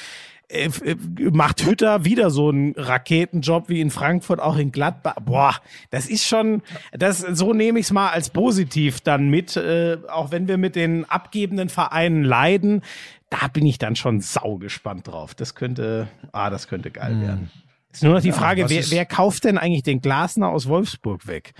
Äh, 0.50 0.68
äh, 0.84 0.96
macht 1.30 1.64
Hütter 1.64 2.04
wieder 2.04 2.30
so 2.30 2.48
einen 2.48 2.74
Raketenjob 2.76 3.68
wie 3.68 3.80
in 3.80 3.90
Frankfurt, 3.90 4.40
auch 4.40 4.56
in 4.56 4.72
Gladbach. 4.72 5.14
Boah, 5.24 5.54
das 5.90 6.06
ist 6.06 6.26
schon, 6.26 6.62
das 6.92 7.20
so 7.20 7.52
nehme 7.52 7.78
ich 7.78 7.86
es 7.86 7.92
mal 7.92 8.08
als 8.08 8.30
positiv 8.30 9.00
dann 9.00 9.28
mit, 9.28 9.56
äh, 9.56 9.98
auch 10.08 10.32
wenn 10.32 10.48
wir 10.48 10.58
mit 10.58 10.74
den 10.74 11.04
abgebenden 11.08 11.68
Vereinen 11.68 12.24
leiden. 12.24 12.82
Da 13.28 13.46
bin 13.46 13.64
ich 13.64 13.78
dann 13.78 13.94
schon 13.94 14.20
sau 14.20 14.56
gespannt 14.56 15.06
drauf. 15.06 15.36
Das 15.36 15.54
könnte, 15.54 16.08
ah, 16.32 16.50
das 16.50 16.66
könnte 16.66 16.90
geil 16.90 17.20
werden. 17.20 17.50
Ist 17.92 18.02
nur 18.02 18.14
noch 18.14 18.20
die 18.20 18.32
Frage, 18.32 18.64
was 18.64 18.70
wer, 18.70 18.90
wer 18.90 19.06
kauft 19.06 19.44
denn 19.44 19.56
eigentlich 19.56 19.84
den 19.84 20.00
Glasner 20.00 20.48
aus 20.48 20.66
Wolfsburg 20.66 21.28
weg? 21.28 21.52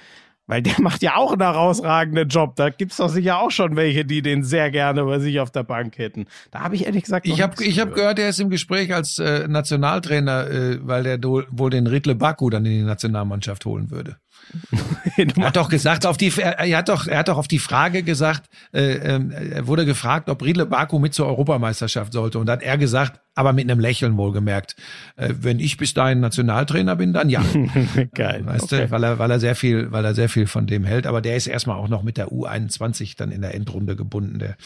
Weil 0.51 0.63
der 0.63 0.75
macht 0.81 1.01
ja 1.03 1.15
auch 1.15 1.33
einen 1.33 1.43
herausragenden 1.43 2.29
Job. 2.29 2.57
Da 2.57 2.71
gibt's 2.71 2.97
doch 2.97 3.09
sicher 3.09 3.39
auch 3.39 3.53
schon 3.53 3.77
welche, 3.77 4.05
die 4.05 4.21
den 4.21 4.43
sehr 4.43 4.73
gerne 4.73 5.05
bei 5.05 5.21
sich 5.21 5.39
auf 5.39 5.53
der 5.53 5.63
Bank 5.63 5.97
hätten. 5.97 6.27
Da 6.51 6.61
habe 6.61 6.75
ich 6.75 6.87
ehrlich 6.87 7.05
gesagt 7.05 7.25
Ich 7.27 7.41
habe 7.41 7.63
ich 7.63 7.79
hab 7.79 7.95
gehört, 7.95 8.19
er 8.19 8.31
ist 8.31 8.41
im 8.41 8.51
Gespräch 8.51 8.93
als 8.93 9.21
äh, 9.21 9.47
Nationaltrainer, 9.47 10.51
äh, 10.51 10.79
weil 10.83 11.05
der 11.05 11.23
wohl 11.23 11.71
den 11.71 11.87
Riedle 11.87 12.17
Baku 12.17 12.51
dann 12.51 12.67
in 12.67 12.73
die 12.73 12.83
Nationalmannschaft 12.83 13.65
holen 13.65 13.93
würde. 13.93 14.17
Er 15.17 15.47
hat 15.47 15.57
doch 15.57 15.69
gesagt, 15.69 16.07
auf 16.07 16.17
die, 16.17 16.33
er, 16.39 16.79
hat 16.79 16.89
doch, 16.89 17.07
er 17.07 17.19
hat 17.19 17.29
doch 17.29 17.37
auf 17.37 17.49
die 17.49 17.59
Frage 17.59 18.03
gesagt, 18.03 18.49
äh, 18.73 18.95
ähm, 18.95 19.31
er 19.31 19.67
wurde 19.67 19.85
gefragt, 19.85 20.29
ob 20.29 20.43
Riedle 20.43 20.67
Baku 20.67 20.99
mit 20.99 21.15
zur 21.15 21.27
Europameisterschaft 21.27 22.13
sollte. 22.13 22.39
Und 22.39 22.49
hat 22.49 22.63
er 22.63 22.79
gesagt, 22.79 23.21
aber 23.35 23.53
mit 23.53 23.71
einem 23.71 23.81
Lächeln 23.81 24.17
wohlgemerkt, 24.17 24.77
äh, 25.17 25.35
wenn 25.41 25.61
ich 25.61 25.77
bis 25.77 25.95
dahin 25.95 26.21
Nationaltrainer 26.21 26.97
bin, 26.97 27.13
dann 27.13 27.29
ja. 27.29 27.43
Geil. 28.15 28.47
Weißt 28.47 28.73
okay. 28.73 28.87
du, 28.87 28.91
weil 28.91 29.05
er, 29.05 29.19
weil 29.19 29.31
er 29.31 29.41
sehr 29.41 29.55
viel, 29.55 29.91
weil 29.93 30.05
er 30.05 30.15
sehr 30.15 30.29
viel 30.29 30.47
von 30.47 30.67
dem 30.67 30.85
hält. 30.85 31.07
Aber 31.07 31.21
der 31.21 31.37
ist 31.37 31.47
erstmal 31.47 31.77
auch 31.77 31.89
noch 31.89 32.03
mit 32.03 32.17
der 32.17 32.29
U21 32.29 33.17
dann 33.17 33.31
in 33.31 33.43
der 33.43 33.55
Endrunde 33.55 33.97
gebunden, 33.97 34.39
der 34.39 34.57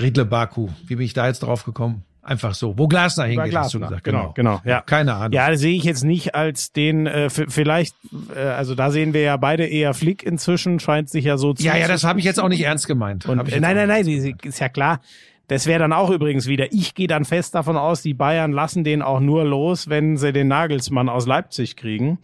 Riedle 0.00 0.24
Baku. 0.24 0.68
Wie 0.86 0.96
bin 0.96 1.04
ich 1.04 1.14
da 1.14 1.26
jetzt 1.26 1.40
drauf 1.40 1.64
gekommen? 1.64 2.04
Einfach 2.24 2.54
so. 2.54 2.78
Wo 2.78 2.86
Glasner 2.86 3.24
hingeht, 3.24 3.54
hast 3.54 3.74
du 3.74 3.80
gesagt. 3.80 4.04
Genau, 4.04 4.32
genau. 4.34 4.60
Ja. 4.64 4.80
Keine 4.82 5.14
Ahnung. 5.14 5.32
Ja, 5.32 5.50
das 5.50 5.58
sehe 5.58 5.76
ich 5.76 5.82
jetzt 5.82 6.04
nicht 6.04 6.36
als 6.36 6.72
den, 6.72 7.08
äh, 7.08 7.28
vielleicht, 7.28 7.96
äh, 8.34 8.38
also 8.38 8.76
da 8.76 8.92
sehen 8.92 9.12
wir 9.12 9.22
ja 9.22 9.36
beide 9.36 9.66
eher 9.66 9.92
Flick 9.92 10.22
inzwischen, 10.22 10.78
scheint 10.78 11.10
sich 11.10 11.24
ja 11.24 11.36
so 11.36 11.52
zu. 11.52 11.64
ja, 11.64 11.76
ja, 11.76 11.88
das 11.88 12.04
habe 12.04 12.20
ich 12.20 12.24
jetzt 12.24 12.38
auch 12.38 12.48
nicht 12.48 12.62
ernst 12.62 12.86
gemeint. 12.86 13.26
Und, 13.26 13.40
äh, 13.52 13.58
nein, 13.58 13.74
nein, 13.74 13.88
nein, 13.88 14.06
ist 14.06 14.60
ja 14.60 14.68
klar. 14.68 15.00
Das 15.48 15.66
wäre 15.66 15.80
dann 15.80 15.92
auch 15.92 16.10
übrigens 16.10 16.46
wieder. 16.46 16.72
Ich 16.72 16.94
gehe 16.94 17.08
dann 17.08 17.24
fest 17.24 17.56
davon 17.56 17.76
aus, 17.76 18.02
die 18.02 18.14
Bayern 18.14 18.52
lassen 18.52 18.84
den 18.84 19.02
auch 19.02 19.18
nur 19.18 19.44
los, 19.44 19.88
wenn 19.88 20.16
sie 20.16 20.32
den 20.32 20.46
Nagelsmann 20.46 21.08
aus 21.08 21.26
Leipzig 21.26 21.76
kriegen. 21.76 22.18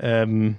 Ähm, 0.00 0.56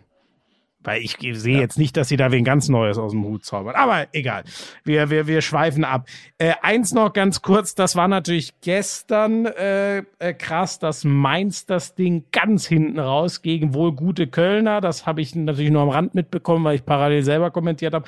weil 0.81 1.01
ich 1.01 1.17
sehe 1.19 1.59
jetzt 1.59 1.77
nicht, 1.77 1.97
dass 1.97 2.07
sie 2.07 2.15
da 2.15 2.31
wen 2.31 2.45
ganz 2.45 2.69
Neues 2.69 2.97
aus 2.97 3.11
dem 3.11 3.23
Hut 3.25 3.43
zaubern. 3.43 3.75
Aber 3.75 4.07
egal. 4.13 4.43
Wir, 4.85 5.09
wir, 5.09 5.27
wir 5.27 5.41
schweifen 5.41 5.83
ab. 5.83 6.07
Äh, 6.37 6.53
eins 6.61 6.93
noch 6.93 7.11
ganz 7.11 7.41
kurz. 7.41 7.75
Das 7.75 7.95
war 7.95 8.07
natürlich 8.07 8.61
gestern 8.61 9.45
äh, 9.45 10.03
äh, 10.19 10.33
krass, 10.33 10.79
dass 10.79 11.03
Mainz 11.03 11.65
das 11.65 11.95
Ding 11.95 12.25
ganz 12.31 12.65
hinten 12.65 12.99
raus 12.99 13.41
gegen 13.41 13.73
wohl 13.73 13.93
gute 13.93 14.27
Kölner. 14.27 14.79
Das 14.79 15.05
habe 15.05 15.21
ich 15.21 15.35
natürlich 15.35 15.71
nur 15.71 15.81
am 15.81 15.89
Rand 15.89 16.15
mitbekommen, 16.15 16.63
weil 16.63 16.75
ich 16.75 16.85
parallel 16.85 17.23
selber 17.23 17.51
kommentiert 17.51 17.93
habe. 17.93 18.07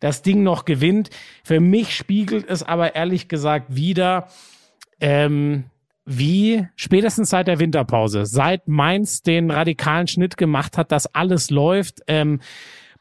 Das 0.00 0.22
Ding 0.22 0.42
noch 0.42 0.64
gewinnt. 0.64 1.10
Für 1.44 1.60
mich 1.60 1.94
spiegelt 1.94 2.48
es 2.48 2.62
aber 2.62 2.94
ehrlich 2.94 3.28
gesagt 3.28 3.76
wieder, 3.76 4.28
ähm, 5.00 5.64
wie 6.06 6.66
spätestens 6.76 7.30
seit 7.30 7.48
der 7.48 7.58
Winterpause, 7.58 8.24
seit 8.26 8.68
Mainz 8.68 9.22
den 9.22 9.50
radikalen 9.50 10.06
Schnitt 10.06 10.36
gemacht 10.36 10.78
hat, 10.78 10.92
dass 10.92 11.12
alles 11.14 11.50
läuft. 11.50 12.00
Ähm, 12.06 12.40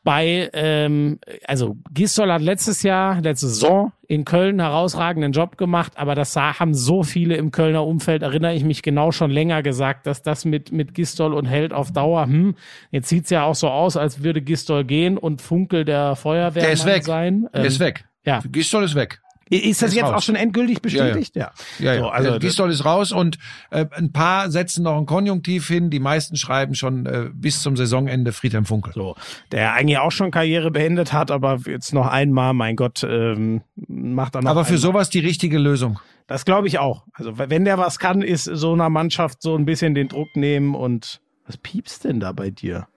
bei, 0.04 0.52
ähm, 0.54 1.20
also 1.48 1.78
Gistol 1.92 2.32
hat 2.32 2.44
letztes 2.44 2.84
Jahr, 2.84 3.22
letzte 3.22 3.48
Saison 3.48 3.92
in 4.08 4.24
Köln 4.24 4.60
herausragenden 4.60 5.32
Job 5.32 5.58
gemacht, 5.58 5.94
aber 5.96 6.14
das 6.14 6.32
sah, 6.32 6.60
haben 6.60 6.76
so 6.76 7.02
viele 7.02 7.36
im 7.38 7.50
Kölner 7.50 7.84
Umfeld, 7.88 8.22
erinnere 8.22 8.54
ich 8.54 8.64
mich 8.64 8.84
genau 8.84 9.12
schon 9.12 9.32
länger 9.32 9.64
gesagt, 9.64 10.06
dass 10.06 10.22
das 10.22 10.46
mit, 10.46 10.72
mit 10.72 10.94
Gistol 10.94 11.34
und 11.34 11.46
Held 11.48 11.74
auf 11.74 11.92
Dauer, 11.92 12.26
hm, 12.26 12.56
jetzt 12.92 13.10
sieht's 13.10 13.32
ja 13.32 13.46
auch 13.46 13.56
so 13.56 13.68
aus, 13.70 13.98
als 13.98 14.22
würde 14.24 14.44
Gistol 14.44 14.84
gehen 14.84 15.18
und 15.18 15.42
Funkel 15.42 15.86
der 15.86 16.16
Feuerwehrmann 16.16 16.62
Der 16.66 16.74
ist 16.74 16.86
weg. 16.86 17.04
sein. 17.04 17.48
Der 17.52 17.62
Ähm, 17.62 17.66
ist 17.68 17.80
weg. 17.80 18.06
Ja. 18.26 18.42
Gistol 18.52 18.84
ist 18.84 18.94
weg. 18.94 19.22
Ist 19.50 19.84
das 19.84 19.90
Ist 19.90 19.96
jetzt 19.96 20.06
raus. 20.06 20.14
auch 20.16 20.22
schon 20.24 20.36
endgültig 20.36 20.82
bestätigt? 20.82 21.36
Ja. 21.36 21.52
Ja, 21.78 21.94
ja. 21.94 22.00
So, 22.00 22.10
also 22.10 22.40
Gistol 22.40 22.72
ist 22.72 22.84
raus 22.84 23.12
und 23.12 23.38
äh, 23.70 23.86
ein 23.92 24.12
paar 24.12 24.50
setzen 24.50 24.84
noch 24.84 24.98
ein 24.98 25.06
Konjunktiv 25.06 25.68
hin. 25.68 25.92
Die 25.92 26.00
meisten 26.00 26.36
schreiben 26.36 26.74
schon 26.74 27.06
äh, 27.06 27.30
bis 27.32 27.62
zum 27.62 27.78
Saisonende 27.78 28.32
Friedhelm 28.32 28.66
Funkel. 28.66 28.94
So, 28.94 29.16
der 29.52 29.74
eigentlich 29.74 30.00
auch 30.00 30.12
schon 30.12 30.32
Karriere 30.32 30.72
beendet 30.72 31.14
hat, 31.14 31.30
aber 31.30 31.60
jetzt 31.68 31.94
noch 31.94 32.08
einmal, 32.08 32.56
mein 32.56 32.76
Gott, 32.76 33.06
ähm, 33.08 33.62
macht 33.88 34.36
er 34.36 34.42
noch. 34.42 34.50
Aber 34.50 34.66
für 34.66 34.70
einmal. 34.70 34.82
sowas 34.82 35.10
die 35.12 35.20
richtige 35.20 35.60
Lösung. 35.60 36.00
Das 36.26 36.44
glaube 36.44 36.68
ich 36.68 36.80
auch. 36.80 37.06
Also 37.14 37.38
wenn 37.38 37.66
der 37.66 37.78
was 37.78 38.00
kann, 38.00 38.24
ist 38.24 38.46
so 38.46 38.74
einer 38.74 38.90
Mannschaft 38.90 39.44
so 39.44 39.56
ein 39.56 39.66
bisschen 39.66 39.94
den 39.94 40.08
Druck 40.08 40.36
nehmen 40.36 40.74
und 40.74 41.22
was 41.46 41.58
piepst 41.58 42.04
denn 42.04 42.20
da 42.20 42.32
bei 42.32 42.50
dir? 42.50 42.88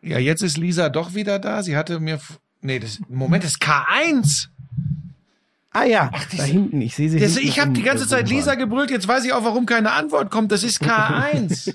Ja, 0.00 0.18
jetzt 0.18 0.42
ist 0.42 0.56
Lisa 0.56 0.88
doch 0.90 1.14
wieder 1.14 1.40
da. 1.40 1.64
Sie 1.64 1.76
hatte 1.76 1.98
mir, 1.98 2.20
nee, 2.60 2.78
das 2.78 3.00
Moment, 3.08 3.42
das 3.42 3.52
ist 3.52 3.62
K1. 3.62 4.46
Ah 5.72 5.84
ja, 5.84 6.10
da 6.36 6.42
hinten, 6.42 6.80
ich 6.80 6.96
sehe 6.96 7.08
sie. 7.08 7.20
Das, 7.20 7.36
ich 7.36 7.60
habe 7.60 7.70
die 7.72 7.82
ganze 7.82 8.06
Zeit. 8.08 8.28
Lisa 8.28 8.56
gebrüllt. 8.56 8.90
Jetzt 8.90 9.06
weiß 9.06 9.24
ich 9.24 9.32
auch, 9.32 9.44
warum 9.44 9.66
keine 9.66 9.92
Antwort 9.92 10.30
kommt. 10.30 10.50
Das 10.50 10.64
ist 10.64 10.82
K1. 10.82 11.72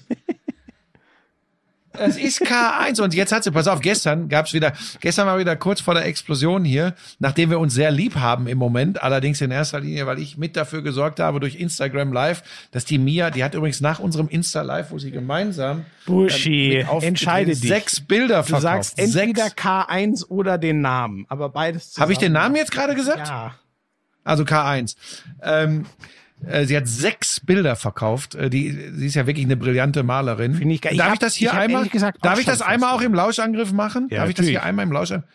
Es 1.97 2.17
ist 2.17 2.41
K1 2.41 3.01
und 3.01 3.13
jetzt 3.13 3.31
hat 3.31 3.45
sie, 3.45 3.51
pass 3.51 3.69
auf, 3.69 3.79
gestern 3.79 4.27
gab's 4.27 4.51
wieder, 4.53 4.73
gestern 4.99 5.27
war 5.27 5.39
wieder 5.39 5.55
kurz 5.55 5.79
vor 5.79 5.93
der 5.93 6.03
Explosion 6.03 6.65
hier, 6.65 6.93
nachdem 7.19 7.49
wir 7.49 7.57
uns 7.59 7.73
sehr 7.73 7.89
lieb 7.89 8.15
haben 8.17 8.47
im 8.47 8.57
Moment, 8.57 9.01
allerdings 9.01 9.39
in 9.39 9.49
erster 9.49 9.79
Linie, 9.79 10.05
weil 10.05 10.19
ich 10.19 10.37
mit 10.37 10.57
dafür 10.57 10.81
gesorgt 10.81 11.21
habe 11.21 11.39
durch 11.39 11.55
Instagram 11.55 12.11
Live, 12.11 12.43
dass 12.71 12.83
die 12.83 12.97
Mia, 12.97 13.29
die 13.31 13.45
hat 13.45 13.53
übrigens 13.55 13.79
nach 13.79 13.99
unserem 13.99 14.27
Insta 14.27 14.61
Live, 14.61 14.91
wo 14.91 14.99
sie 14.99 15.11
gemeinsam 15.11 15.85
Buschi, 16.05 16.79
mit 16.79 16.87
aufgetreten 16.89 17.07
entscheide 17.07 17.51
dich. 17.51 17.59
sechs 17.69 18.01
Bilder 18.01 18.41
Du 18.41 18.49
verkauft. 18.49 18.61
sagst 18.63 18.99
entweder 18.99 19.43
sechs. 19.45 19.55
K1 19.55 20.27
oder 20.27 20.57
den 20.57 20.81
Namen, 20.81 21.25
aber 21.29 21.47
beides 21.47 21.91
zusammen. 21.91 22.01
Habe 22.03 22.11
ich 22.11 22.17
den 22.19 22.33
Namen 22.33 22.57
jetzt 22.57 22.71
gerade 22.73 22.93
gesagt? 22.93 23.25
Ja. 23.29 23.55
Also 24.25 24.43
K1. 24.43 24.97
Ähm, 25.41 25.85
äh, 26.45 26.65
sie 26.65 26.75
hat 26.75 26.87
sechs 26.87 27.39
Bilder 27.39 27.77
verkauft. 27.77 28.35
Äh, 28.35 28.49
Die, 28.49 28.71
sie 28.93 29.05
ist 29.07 29.15
ja 29.15 29.25
wirklich 29.25 29.45
eine 29.45 29.55
brillante 29.55 30.03
Malerin. 30.03 30.53
Finde 30.55 30.75
ich 30.75 30.81
geil. 30.81 30.91
Ich 30.91 30.97
Darf 30.97 31.07
hab- 31.07 31.13
ich 31.13 31.19
das 31.19 31.35
hier 31.35 31.51
ich 31.51 31.53
einmal? 31.57 31.87
gesagt 31.87 32.17
auch 32.17 32.21
darf 32.21 32.39
ich 32.39 32.45
das 32.45 32.61
einmal 32.61 32.93
auch 32.93 33.01
im 33.01 33.13
Lauschangriff 33.13 33.71
machen? 33.71 34.09
Ja, 34.11 34.17
darf 34.19 34.29
ich 34.29 34.35
das 34.35 34.45
hier 34.45 34.55
natürlich. 34.55 34.67
einmal 34.67 34.83
im 34.85 34.91
Lauschangriff? 34.91 35.29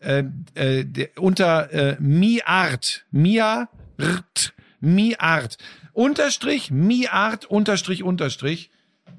Äh, 0.00 0.24
äh, 0.54 0.84
der, 0.84 1.08
unter 1.18 1.70
äh, 1.72 1.96
Miart, 2.00 3.04
Mia 3.10 3.68
Rt, 3.98 4.54
Miart, 4.80 5.56
Unterstrich, 5.92 6.70
Miart, 6.70 7.44
Unterstrich, 7.46 8.02
Unterstrich. 8.02 8.70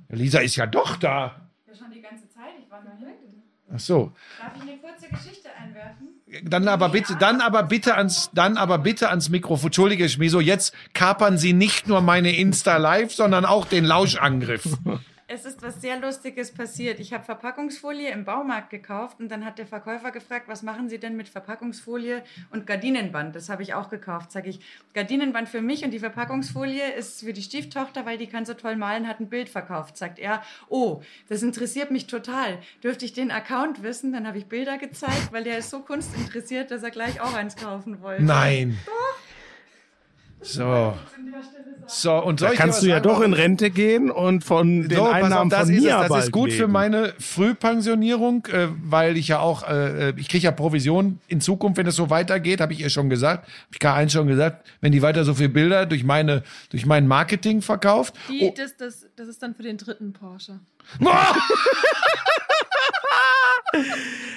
Lisa 0.09 0.39
ist 0.39 0.55
ja 0.57 0.65
doch 0.67 0.97
da. 0.97 1.47
Ja, 1.67 1.75
schon 1.75 1.91
die 1.91 2.01
ganze 2.01 2.27
Zeit. 2.29 2.53
Ich 2.63 2.69
war 2.69 2.83
noch 2.83 2.99
nicht. 2.99 3.15
Ach 3.73 3.79
so. 3.79 4.11
Darf 4.39 4.51
ich 4.57 4.61
eine 4.61 4.77
kurze 4.79 5.07
Geschichte? 5.09 5.44
Dann 6.43 6.67
aber 6.67 6.89
bitte, 6.89 7.15
dann 7.19 7.41
aber 7.41 7.63
bitte 7.63 7.95
ans, 7.95 8.29
dann 8.33 8.57
aber 8.57 8.77
bitte 8.79 9.09
ans 9.09 9.29
Mikrofon. 9.29 9.67
Entschuldige, 9.67 10.09
Schmiso, 10.09 10.39
jetzt 10.39 10.73
kapern 10.93 11.37
Sie 11.37 11.53
nicht 11.53 11.87
nur 11.87 12.01
meine 12.01 12.35
Insta 12.35 12.77
Live, 12.77 13.13
sondern 13.13 13.45
auch 13.45 13.65
den 13.65 13.85
Lauschangriff. 13.85 14.67
Es 15.27 15.43
ist 15.43 15.63
was 15.63 15.81
sehr 15.81 15.99
Lustiges 15.99 16.53
passiert. 16.53 16.99
Ich 16.99 17.11
habe 17.11 17.23
Verpackungsfolie 17.23 18.11
im 18.11 18.25
Baumarkt 18.25 18.69
gekauft 18.69 19.19
und 19.19 19.29
dann 19.29 19.43
hat 19.43 19.57
der 19.57 19.65
Verkäufer 19.65 20.11
gefragt, 20.11 20.47
was 20.47 20.61
machen 20.61 20.87
Sie 20.87 20.99
denn 20.99 21.17
mit 21.17 21.29
Verpackungsfolie 21.29 22.21
und 22.51 22.67
Gardinenband? 22.67 23.35
Das 23.35 23.49
habe 23.49 23.63
ich 23.63 23.73
auch 23.73 23.89
gekauft. 23.89 24.31
Sage 24.31 24.51
ich, 24.51 24.59
Gardinenband 24.93 25.49
für 25.49 25.61
mich 25.61 25.83
und 25.83 25.89
die 25.89 25.99
Verpackungsfolie 25.99 26.93
ist 26.93 27.21
für 27.21 27.33
die 27.33 27.41
Stieftochter, 27.41 28.05
weil 28.05 28.19
die 28.19 28.27
kann 28.27 28.45
so 28.45 28.53
toll 28.53 28.75
malen, 28.75 29.07
hat 29.07 29.19
ein 29.19 29.27
Bild 29.27 29.49
verkauft. 29.49 29.97
Sagt 29.97 30.19
er, 30.19 30.43
oh, 30.69 31.01
das 31.27 31.41
interessiert 31.41 31.89
mich 31.89 32.05
total. 32.05 32.59
Dürfte 32.83 33.05
ich 33.05 33.13
den 33.13 33.31
Account 33.31 33.81
wissen? 33.81 34.13
Dann 34.13 34.27
habe 34.27 34.37
ich 34.37 34.45
Bilder 34.45 34.77
gezeigt, 34.77 35.31
weil 35.31 35.43
der 35.43 35.57
ist 35.57 35.71
so 35.71 35.79
kunstinteressiert, 35.79 36.69
dass 36.69 36.83
er 36.83 36.91
gleich 36.91 37.19
auch 37.19 37.33
eins 37.33 37.55
kaufen 37.55 37.99
wollte. 38.03 38.21
Nein. 38.21 38.77
So. 40.45 40.93
So, 41.87 42.13
und 42.17 42.39
soll 42.39 42.49
Da 42.49 42.55
kannst 42.55 42.81
du 42.81 42.87
ja 42.87 42.99
doch 42.99 43.21
in 43.21 43.33
Rente 43.33 43.69
gehen 43.69 44.09
und 44.09 44.43
von 44.43 44.87
den 44.89 44.97
So, 44.97 45.03
auf, 45.03 45.13
Einnahmen 45.13 45.51
das 45.51 45.65
von 45.67 45.69
ist 45.69 45.77
es. 45.77 45.83
mir 45.83 45.89
Das 45.99 46.07
bald 46.07 46.23
ist 46.23 46.31
gut 46.31 46.51
für 46.51 46.61
leben. 46.61 46.71
meine 46.71 47.13
Frühpensionierung, 47.19 48.45
äh, 48.47 48.69
weil 48.83 49.17
ich 49.17 49.27
ja 49.27 49.39
auch, 49.39 49.67
äh, 49.69 50.09
ich 50.17 50.27
kriege 50.27 50.45
ja 50.45 50.51
Provision 50.51 51.19
in 51.27 51.41
Zukunft, 51.41 51.77
wenn 51.77 51.85
es 51.85 51.95
so 51.95 52.09
weitergeht, 52.09 52.59
habe 52.59 52.73
ich 52.73 52.79
ihr 52.81 52.89
schon 52.89 53.09
gesagt, 53.09 53.45
habe 53.47 53.69
ich 53.71 53.79
K1 53.79 54.09
schon 54.13 54.27
gesagt, 54.27 54.65
wenn 54.81 54.91
die 54.91 55.03
weiter 55.03 55.23
so 55.25 55.35
viel 55.35 55.49
Bilder 55.49 55.85
durch 55.85 56.03
meine, 56.03 56.41
durch 56.71 56.87
mein 56.87 57.07
Marketing 57.07 57.61
verkauft. 57.61 58.15
Die, 58.29 58.45
Oh, 58.45 58.53
das, 58.57 58.75
das, 58.77 59.05
das 59.15 59.27
ist 59.27 59.43
dann 59.43 59.53
für 59.53 59.63
den 59.63 59.77
dritten 59.77 60.11
Porsche. 60.13 60.59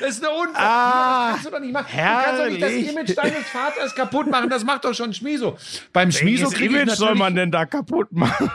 das 0.00 0.10
ist 0.16 0.24
eine 0.24 0.32
Unfall. 0.34 0.54
Ah, 0.56 1.26
das 1.26 1.30
kannst 1.32 1.46
du 1.46 1.50
doch 1.50 1.60
nicht 1.60 1.72
machen. 1.72 1.86
Du 1.90 1.98
kannst 1.98 2.40
doch 2.40 2.46
nicht 2.48 2.62
das 2.62 2.70
herrlich. 2.70 2.90
Image 2.90 3.16
deines 3.16 3.44
Vaters 3.48 3.94
kaputt 3.94 4.26
machen. 4.30 4.48
Das 4.50 4.64
macht 4.64 4.84
doch 4.84 4.94
schon 4.94 5.12
Schmiso. 5.14 5.56
Beim 5.92 6.10
Schmiso 6.12 6.48
kriege 6.50 6.80
Image 6.80 6.96
soll 6.96 7.14
man 7.14 7.34
denn 7.34 7.50
da 7.50 7.66
kaputt 7.66 8.12
machen? 8.12 8.50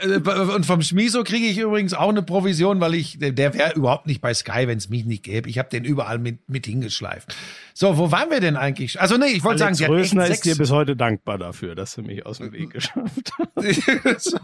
Äh, 0.00 0.18
Und 0.18 0.66
vom 0.66 0.82
Schmiso 0.82 1.24
kriege 1.24 1.46
ich 1.46 1.58
übrigens 1.58 1.94
auch 1.94 2.08
eine 2.10 2.22
Provision, 2.22 2.80
weil 2.80 2.94
ich, 2.94 3.18
der- 3.18 3.32
der 3.32 3.54
wäre 3.54 3.72
überhaupt 3.74 4.06
nicht 4.06 4.20
bei 4.20 4.32
Sky, 4.34 4.66
wenn 4.66 4.78
es 4.78 4.88
mich 4.88 5.04
nicht 5.04 5.22
gäbe. 5.24 5.48
Ich 5.48 5.58
habe 5.58 5.68
den 5.68 5.84
überall 5.84 6.18
mit, 6.18 6.48
mit 6.48 6.66
hingeschleift. 6.66 7.34
So, 7.74 7.96
wo 7.98 8.10
waren 8.12 8.30
wir 8.30 8.40
denn 8.40 8.56
eigentlich? 8.56 9.00
Also 9.00 9.16
nee, 9.16 9.26
ich 9.26 9.44
wollte 9.44 9.60
sagen, 9.60 9.74
sie 9.74 9.84
Rösner 9.84 10.26
ist 10.26 10.44
dir 10.44 10.56
bis 10.56 10.70
heute 10.70 10.96
dankbar 10.96 11.38
dafür, 11.38 11.74
dass 11.74 11.94
du 11.94 12.02
mich 12.02 12.24
aus 12.26 12.38
dem 12.38 12.52
Weg 12.52 12.70
geschafft 12.72 13.32
hast. 13.56 14.22
so, 14.30 14.38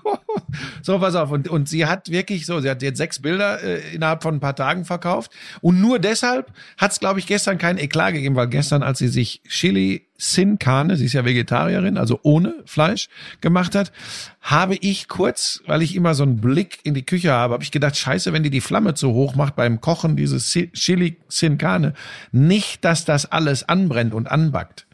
so, 0.83 0.99
pass 0.99 1.15
auf. 1.15 1.31
Und, 1.31 1.49
und 1.49 1.69
sie 1.69 1.87
hat 1.87 2.11
wirklich 2.11 2.47
so, 2.47 2.61
sie 2.61 2.71
hat 2.71 2.83
jetzt 2.83 2.99
sechs 2.99 3.21
Bilder 3.21 3.63
äh, 3.63 3.95
innerhalb 3.95 4.23
von 4.23 4.37
ein 4.37 4.41
paar 4.41 4.57
Tagen 4.57 4.85
verkauft. 4.85 5.31
Und 5.61 5.81
nur 5.81 5.99
deshalb 5.99 6.53
hat 6.77 6.93
es, 6.93 7.01
glaube 7.01 7.19
ich, 7.19 7.27
gestern 7.27 7.59
kein 7.59 7.79
Eklat 7.79 8.15
gegeben, 8.15 8.37
weil 8.37 8.49
gestern, 8.49 8.83
als 8.83 8.99
sie 8.99 9.09
sich 9.09 9.43
Chili 9.49 10.08
Sin 10.21 10.59
Carne, 10.59 10.97
sie 10.97 11.05
ist 11.05 11.13
ja 11.13 11.25
Vegetarierin, 11.25 11.97
also 11.97 12.19
ohne 12.25 12.55
Fleisch 12.67 13.09
gemacht 13.41 13.77
hat, 13.77 13.93
habe 14.41 14.75
ich 14.75 15.07
kurz, 15.07 15.63
weil 15.67 15.81
ich 15.81 15.95
immer 15.95 16.15
so 16.15 16.25
einen 16.25 16.41
Blick 16.41 16.81
in 16.83 16.95
die 16.95 17.07
Küche 17.07 17.31
habe, 17.31 17.55
habe 17.55 17.63
ich 17.63 17.71
gedacht, 17.71 17.97
scheiße, 17.97 18.33
wenn 18.33 18.43
die 18.43 18.51
die 18.51 18.61
Flamme 18.61 18.95
zu 18.95 19.13
hoch 19.13 19.37
macht 19.37 19.55
beim 19.55 19.81
Kochen 19.81 20.17
dieses 20.17 20.51
Chili 20.51 21.19
Sin 21.29 21.57
Carne, 21.57 21.95
nicht, 22.33 22.85
dass 22.85 23.05
das 23.05 23.31
alles 23.31 23.69
anbrennt 23.69 24.13
und 24.13 24.29
anbackt. 24.29 24.89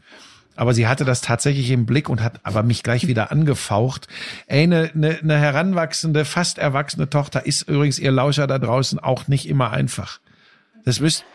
Aber 0.55 0.73
sie 0.73 0.87
hatte 0.87 1.05
das 1.05 1.21
tatsächlich 1.21 1.71
im 1.71 1.85
Blick 1.85 2.07
und 2.07 2.21
hat 2.21 2.39
aber 2.43 2.63
mich 2.63 2.83
gleich 2.83 3.07
wieder 3.07 3.31
angefaucht. 3.31 4.07
Eine, 4.47 4.91
eine, 4.93 5.17
eine 5.17 5.37
heranwachsende, 5.37 6.23
fast 6.23 6.59
erwachsene 6.59 7.09
Tochter 7.09 7.45
ist 7.45 7.63
übrigens 7.63 7.99
ihr 7.99 8.11
Lauscher 8.11 8.47
da 8.47 8.59
draußen 8.59 8.99
auch 8.99 9.27
nicht 9.27 9.49
immer 9.49 9.71
einfach. 9.71 10.19
Das 10.85 10.99
müsst, 10.99 11.25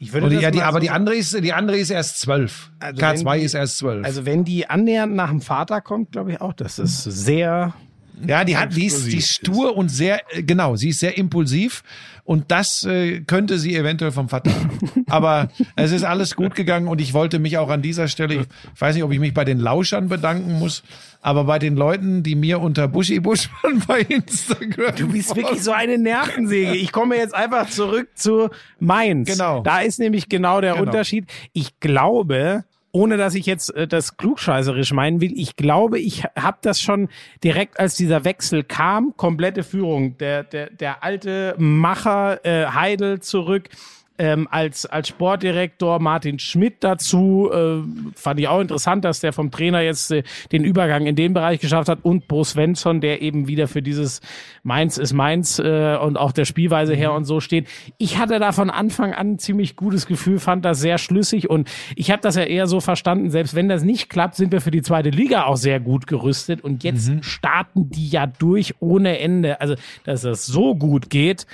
Ich 0.00 0.12
würde 0.12 0.40
ja, 0.40 0.50
die, 0.52 0.58
mal 0.58 0.64
aber 0.64 0.76
so 0.78 0.80
die 0.82 0.90
andere 0.90 1.16
ist, 1.16 1.42
die 1.42 1.52
andere 1.52 1.76
ist 1.76 1.90
erst 1.90 2.20
zwölf. 2.20 2.70
Also 2.78 3.00
wenn 3.02 3.16
K2 3.16 3.36
die- 3.38 3.44
ist 3.44 3.54
erst 3.54 3.78
zwölf. 3.78 4.04
Also 4.06 4.24
wenn 4.26 4.44
die 4.44 4.68
annähernd 4.70 5.14
nach 5.16 5.30
dem 5.30 5.40
Vater 5.40 5.80
kommt, 5.80 6.12
glaube 6.12 6.32
ich 6.32 6.40
auch, 6.40 6.52
dass 6.52 6.78
es 6.78 7.02
sehr 7.02 7.74
Ja, 8.26 8.44
die 8.44 8.56
hat, 8.56 8.74
die 8.74 8.86
ist, 8.86 9.06
die 9.06 9.18
ist 9.18 9.32
stur 9.34 9.76
und 9.76 9.88
sehr, 9.90 10.20
äh, 10.36 10.42
genau, 10.42 10.76
sie 10.76 10.90
ist 10.90 11.00
sehr 11.00 11.16
impulsiv 11.18 11.82
und 12.24 12.50
das 12.50 12.84
äh, 12.84 13.20
könnte 13.20 13.58
sie 13.58 13.74
eventuell 13.76 14.12
vom 14.12 14.28
Vater 14.28 14.50
haben. 14.52 15.04
Aber 15.08 15.48
es 15.76 15.92
ist 15.92 16.04
alles 16.04 16.36
gut 16.36 16.54
gegangen 16.54 16.88
und 16.88 17.00
ich 17.00 17.14
wollte 17.14 17.38
mich 17.38 17.56
auch 17.58 17.70
an 17.70 17.80
dieser 17.82 18.08
Stelle, 18.08 18.34
ich 18.74 18.80
weiß 18.80 18.94
nicht, 18.94 19.04
ob 19.04 19.12
ich 19.12 19.18
mich 19.20 19.32
bei 19.34 19.44
den 19.44 19.58
Lauschern 19.58 20.08
bedanken 20.08 20.58
muss, 20.58 20.82
aber 21.20 21.44
bei 21.44 21.58
den 21.58 21.74
Leuten, 21.74 22.22
die 22.22 22.36
mir 22.36 22.60
unter 22.60 22.86
Buschi 22.86 23.18
Buschmann 23.18 23.82
bei 23.88 24.00
Instagram. 24.02 24.94
Du 24.94 25.08
bist 25.08 25.34
wirklich 25.34 25.62
so 25.62 25.72
eine 25.72 25.98
Nervensäge. 25.98 26.76
Ich 26.76 26.92
komme 26.92 27.16
jetzt 27.16 27.34
einfach 27.34 27.68
zurück 27.70 28.08
zu 28.14 28.50
Mainz. 28.78 29.28
Genau. 29.28 29.62
Da 29.62 29.80
ist 29.80 29.98
nämlich 29.98 30.28
genau 30.28 30.60
der 30.60 30.74
Genau. 30.74 30.84
Unterschied. 30.84 31.26
Ich 31.52 31.80
glaube, 31.80 32.64
ohne 32.92 33.16
dass 33.16 33.34
ich 33.34 33.46
jetzt 33.46 33.74
äh, 33.74 33.86
das 33.86 34.16
klugscheißerisch 34.16 34.92
meinen 34.92 35.20
will, 35.20 35.32
ich 35.34 35.56
glaube, 35.56 35.98
ich 35.98 36.24
habe 36.38 36.58
das 36.62 36.80
schon 36.80 37.08
direkt, 37.44 37.78
als 37.78 37.96
dieser 37.96 38.24
Wechsel 38.24 38.64
kam, 38.64 39.14
komplette 39.16 39.62
Führung. 39.62 40.16
Der, 40.18 40.44
der, 40.44 40.70
der 40.70 41.02
alte 41.02 41.54
Macher 41.58 42.44
äh, 42.44 42.66
Heidel 42.66 43.20
zurück. 43.20 43.68
Ähm, 44.18 44.48
als, 44.50 44.84
als 44.84 45.08
Sportdirektor 45.08 46.00
Martin 46.00 46.38
Schmidt 46.38 46.76
dazu. 46.80 47.50
Äh, 47.52 47.82
fand 48.14 48.40
ich 48.40 48.48
auch 48.48 48.60
interessant, 48.60 49.04
dass 49.04 49.20
der 49.20 49.32
vom 49.32 49.50
Trainer 49.50 49.80
jetzt 49.80 50.10
äh, 50.10 50.24
den 50.50 50.64
Übergang 50.64 51.06
in 51.06 51.14
den 51.14 51.34
Bereich 51.34 51.60
geschafft 51.60 51.88
hat 51.88 52.00
und 52.02 52.26
Bo 52.26 52.42
Svensson, 52.42 53.00
der 53.00 53.22
eben 53.22 53.46
wieder 53.46 53.68
für 53.68 53.82
dieses 53.82 54.20
Mainz 54.62 54.98
ist 54.98 55.12
Mainz 55.12 55.58
äh, 55.58 55.96
und 55.96 56.16
auch 56.16 56.32
der 56.32 56.44
Spielweise 56.44 56.94
her 56.94 57.12
und 57.12 57.24
so 57.24 57.40
steht. 57.40 57.68
Ich 57.96 58.18
hatte 58.18 58.38
da 58.38 58.52
von 58.52 58.70
Anfang 58.70 59.14
an 59.14 59.34
ein 59.34 59.38
ziemlich 59.38 59.76
gutes 59.76 60.06
Gefühl, 60.06 60.38
fand 60.38 60.64
das 60.64 60.80
sehr 60.80 60.98
schlüssig 60.98 61.48
und 61.48 61.70
ich 61.96 62.10
habe 62.10 62.22
das 62.22 62.36
ja 62.36 62.42
eher 62.42 62.66
so 62.66 62.80
verstanden, 62.80 63.30
selbst 63.30 63.54
wenn 63.54 63.68
das 63.68 63.82
nicht 63.82 64.10
klappt, 64.10 64.34
sind 64.34 64.52
wir 64.52 64.60
für 64.60 64.70
die 64.70 64.82
zweite 64.82 65.10
Liga 65.10 65.44
auch 65.44 65.56
sehr 65.56 65.80
gut 65.80 66.06
gerüstet 66.06 66.62
und 66.62 66.84
jetzt 66.84 67.10
starten 67.24 67.90
die 67.90 68.08
ja 68.08 68.26
durch 68.26 68.74
ohne 68.80 69.18
Ende. 69.18 69.60
Also, 69.60 69.74
dass 70.04 70.22
das 70.22 70.46
so 70.46 70.74
gut 70.74 71.10
geht, 71.10 71.46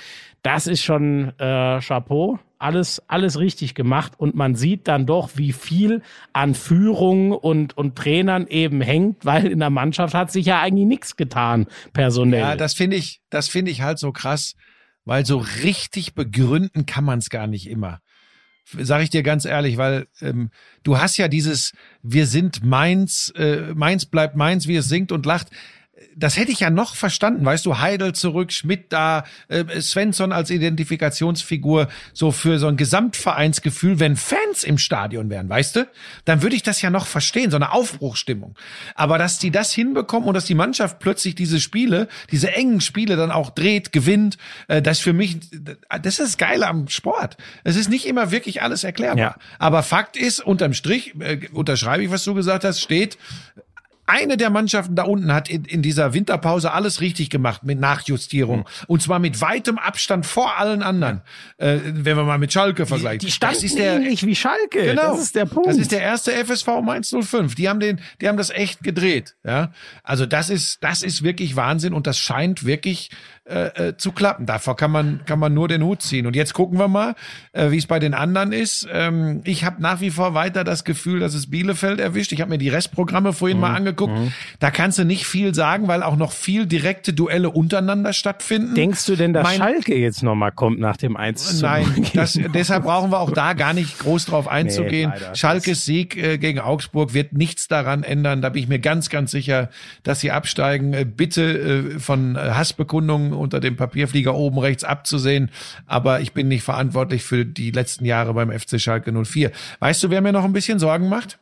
das 0.43 0.67
ist 0.67 0.83
schon 0.83 1.33
äh, 1.39 1.79
Chapeau. 1.79 2.39
Alles, 2.57 3.01
alles 3.07 3.37
richtig 3.39 3.75
gemacht 3.75 4.13
und 4.17 4.35
man 4.35 4.55
sieht 4.55 4.87
dann 4.87 5.05
doch, 5.05 5.31
wie 5.35 5.51
viel 5.51 6.01
an 6.33 6.55
Führung 6.55 7.31
und, 7.31 7.77
und 7.77 7.95
Trainern 7.95 8.47
eben 8.47 8.81
hängt, 8.81 9.25
weil 9.25 9.47
in 9.47 9.59
der 9.59 9.69
Mannschaft 9.69 10.13
hat 10.13 10.31
sich 10.31 10.45
ja 10.45 10.61
eigentlich 10.61 10.87
nichts 10.87 11.15
getan, 11.17 11.67
personell. 11.93 12.39
Ja, 12.39 12.55
das 12.55 12.73
finde 12.73 12.95
ich, 12.97 13.21
das 13.29 13.49
finde 13.49 13.71
ich 13.71 13.81
halt 13.81 13.99
so 13.99 14.11
krass, 14.11 14.55
weil 15.03 15.25
so 15.25 15.37
richtig 15.63 16.15
begründen 16.15 16.85
kann 16.85 17.03
man 17.03 17.19
es 17.19 17.29
gar 17.29 17.47
nicht 17.47 17.69
immer. 17.69 17.99
Sag 18.65 19.03
ich 19.03 19.11
dir 19.11 19.21
ganz 19.21 19.45
ehrlich, 19.45 19.77
weil 19.77 20.07
ähm, 20.21 20.49
du 20.81 20.97
hast 20.97 21.17
ja 21.17 21.27
dieses, 21.27 21.73
wir 22.01 22.25
sind 22.25 22.63
Mainz, 22.63 23.31
äh, 23.35 23.73
Mainz 23.75 24.07
bleibt 24.07 24.35
Mainz, 24.35 24.67
wie 24.67 24.75
es 24.75 24.89
singt 24.89 25.11
und 25.11 25.25
lacht. 25.27 25.49
Das 26.17 26.37
hätte 26.37 26.51
ich 26.51 26.61
ja 26.61 26.69
noch 26.69 26.95
verstanden, 26.95 27.45
weißt 27.45 27.65
du, 27.65 27.79
Heidel 27.79 28.13
zurück, 28.13 28.51
Schmidt 28.51 28.85
da, 28.93 29.25
äh, 29.47 29.81
Svensson 29.81 30.31
als 30.31 30.49
Identifikationsfigur, 30.49 31.89
so 32.13 32.31
für 32.31 32.59
so 32.59 32.67
ein 32.67 32.77
Gesamtvereinsgefühl, 32.77 33.99
wenn 33.99 34.15
Fans 34.15 34.63
im 34.63 34.77
Stadion 34.77 35.29
wären, 35.29 35.49
weißt 35.49 35.75
du, 35.75 35.87
dann 36.23 36.41
würde 36.41 36.55
ich 36.55 36.63
das 36.63 36.81
ja 36.81 36.89
noch 36.89 37.05
verstehen, 37.05 37.51
so 37.51 37.57
eine 37.57 37.71
Aufbruchstimmung. 37.71 38.55
Aber 38.95 39.17
dass 39.17 39.39
die 39.39 39.51
das 39.51 39.73
hinbekommen 39.73 40.27
und 40.27 40.33
dass 40.33 40.45
die 40.45 40.55
Mannschaft 40.55 40.99
plötzlich 40.99 41.35
diese 41.35 41.59
Spiele, 41.59 42.07
diese 42.31 42.53
engen 42.53 42.81
Spiele 42.81 43.15
dann 43.15 43.31
auch 43.31 43.49
dreht, 43.49 43.91
gewinnt, 43.91 44.37
äh, 44.67 44.81
das 44.81 44.99
für 44.99 45.13
mich, 45.13 45.37
das 45.89 46.19
ist 46.19 46.19
das 46.19 46.37
Geile 46.37 46.67
am 46.67 46.87
Sport. 46.87 47.37
Es 47.63 47.75
ist 47.75 47.89
nicht 47.89 48.05
immer 48.05 48.31
wirklich 48.31 48.61
alles 48.61 48.83
erklärbar. 48.83 49.17
Ja. 49.17 49.35
Aber 49.59 49.83
Fakt 49.83 50.17
ist, 50.17 50.39
unterm 50.39 50.73
Strich, 50.73 51.13
äh, 51.19 51.47
unterschreibe 51.51 52.03
ich, 52.03 52.11
was 52.11 52.23
du 52.23 52.33
gesagt 52.33 52.63
hast, 52.63 52.81
steht, 52.81 53.17
eine 54.07 54.37
der 54.37 54.49
Mannschaften 54.49 54.95
da 54.95 55.03
unten 55.03 55.33
hat 55.33 55.49
in, 55.49 55.65
in 55.65 55.81
dieser 55.81 56.13
Winterpause 56.13 56.71
alles 56.71 57.01
richtig 57.01 57.29
gemacht 57.29 57.63
mit 57.63 57.79
Nachjustierung. 57.79 58.59
Hm. 58.59 58.65
Und 58.87 59.01
zwar 59.01 59.19
mit 59.19 59.41
weitem 59.41 59.77
Abstand 59.77 60.25
vor 60.25 60.57
allen 60.57 60.83
anderen. 60.83 61.21
Äh, 61.57 61.79
wenn 61.83 62.17
wir 62.17 62.23
mal 62.23 62.37
mit 62.37 62.53
Schalke 62.53 62.85
vergleichen. 62.85 63.19
Die 63.19 63.31
standen 63.31 63.55
das 63.55 63.63
ist 63.63 63.77
der, 63.77 63.95
ähnlich 63.95 64.25
wie 64.25 64.35
Schalke. 64.35 64.83
Genau. 64.83 65.11
Das 65.11 65.21
ist 65.21 65.35
der 65.35 65.45
Punkt. 65.45 65.69
Das 65.69 65.77
ist 65.77 65.91
der 65.91 66.01
erste 66.01 66.31
FSV 66.31 66.67
um 66.67 66.89
105. 66.89 67.55
Die 67.55 67.69
haben 67.69 67.79
den, 67.79 67.99
die 68.21 68.27
haben 68.27 68.37
das 68.37 68.49
echt 68.49 68.83
gedreht. 68.83 69.35
Ja, 69.43 69.71
also 70.03 70.25
das 70.25 70.49
ist, 70.49 70.83
das 70.83 71.01
ist 71.01 71.23
wirklich 71.23 71.55
Wahnsinn 71.55 71.93
und 71.93 72.07
das 72.07 72.19
scheint 72.19 72.65
wirklich 72.65 73.09
äh, 73.47 73.89
äh, 73.89 73.97
zu 73.97 74.11
klappen. 74.11 74.47
Davor 74.47 74.75
kann 74.75 74.89
man, 74.89 75.21
kann 75.25 75.37
man 75.37 75.53
nur 75.53 75.67
den 75.67 75.83
Hut 75.83 76.01
ziehen. 76.01 76.25
Und 76.25 76.35
jetzt 76.35 76.53
gucken 76.55 76.79
wir 76.79 76.87
mal, 76.87 77.13
äh, 77.53 77.69
wie 77.69 77.77
es 77.77 77.85
bei 77.85 77.99
den 77.99 78.15
anderen 78.15 78.51
ist. 78.51 78.87
Ähm, 78.91 79.41
ich 79.43 79.63
habe 79.63 79.81
nach 79.83 80.01
wie 80.01 80.09
vor 80.09 80.33
weiter 80.33 80.63
das 80.63 80.83
Gefühl, 80.83 81.19
dass 81.19 81.35
es 81.35 81.49
Bielefeld 81.51 81.99
erwischt. 81.99 82.31
Ich 82.31 82.41
habe 82.41 82.49
mir 82.49 82.57
die 82.57 82.69
Restprogramme 82.69 83.33
vorhin 83.33 83.57
Mhm. 83.57 83.61
mal 83.61 83.75
angeguckt. 83.75 84.13
Da 84.59 84.71
kannst 84.71 84.97
du 84.97 85.03
nicht 85.05 85.27
viel 85.27 85.53
sagen, 85.53 85.87
weil 85.87 86.01
auch 86.01 86.15
noch 86.15 86.31
viel 86.31 86.65
direkte 86.65 87.13
Duelle 87.13 87.51
untereinander 87.51 88.13
stattfinden. 88.13 88.73
Denkst 88.73 89.05
du 89.05 89.15
denn, 89.15 89.33
dass 89.33 89.43
Mein- 89.43 89.57
Schalke 89.57 89.95
jetzt 89.95 90.23
nochmal 90.23 90.51
kommt 90.51 90.79
nach 90.79 90.97
dem 90.97 91.15
1 91.15 91.59
zu 91.59 91.65
0 91.65 91.69
Nein, 91.69 92.07
das, 92.15 92.39
deshalb 92.53 92.83
brauchen 92.85 93.11
wir 93.11 93.19
auch 93.19 93.31
da 93.31 93.53
gar 93.53 93.73
nicht 93.73 93.99
groß 93.99 94.25
drauf 94.25 94.47
einzugehen. 94.47 95.11
leider. 95.13 95.35
Schalkes 95.35 95.85
Sieg 95.85 96.17
äh, 96.17 96.37
gegen 96.39 96.59
Augsburg 96.59 97.13
wird 97.13 97.33
nichts 97.33 97.67
daran 97.67 98.01
ändern. 98.01 98.41
Da 98.41 98.49
bin 98.49 98.63
ich 98.63 98.69
mir 98.69 98.79
ganz, 98.79 99.09
ganz 99.09 99.29
sicher, 99.29 99.69
dass 100.01 100.19
sie 100.21 100.31
absteigen. 100.31 100.93
Äh, 100.93 101.05
bitte 101.05 101.93
äh, 101.95 101.99
von 101.99 102.35
Hassbekundungen 102.37 103.34
unter 103.35 103.59
dem 103.59 103.75
Papierflieger 103.75 104.35
oben 104.35 104.59
rechts 104.59 104.83
abzusehen. 104.83 105.51
Aber 105.85 106.21
ich 106.21 106.33
bin 106.33 106.47
nicht 106.47 106.63
verantwortlich 106.63 107.23
für 107.23 107.45
die 107.45 107.71
letzten 107.71 108.05
Jahre 108.05 108.33
beim 108.33 108.51
FC 108.51 108.79
Schalke 108.79 109.11
04. 109.11 109.51
Weißt 109.79 110.03
du, 110.03 110.09
wer 110.09 110.21
mir 110.21 110.31
noch 110.31 110.45
ein 110.45 110.53
bisschen 110.53 110.79
Sorgen 110.79 111.09
macht? 111.09 111.39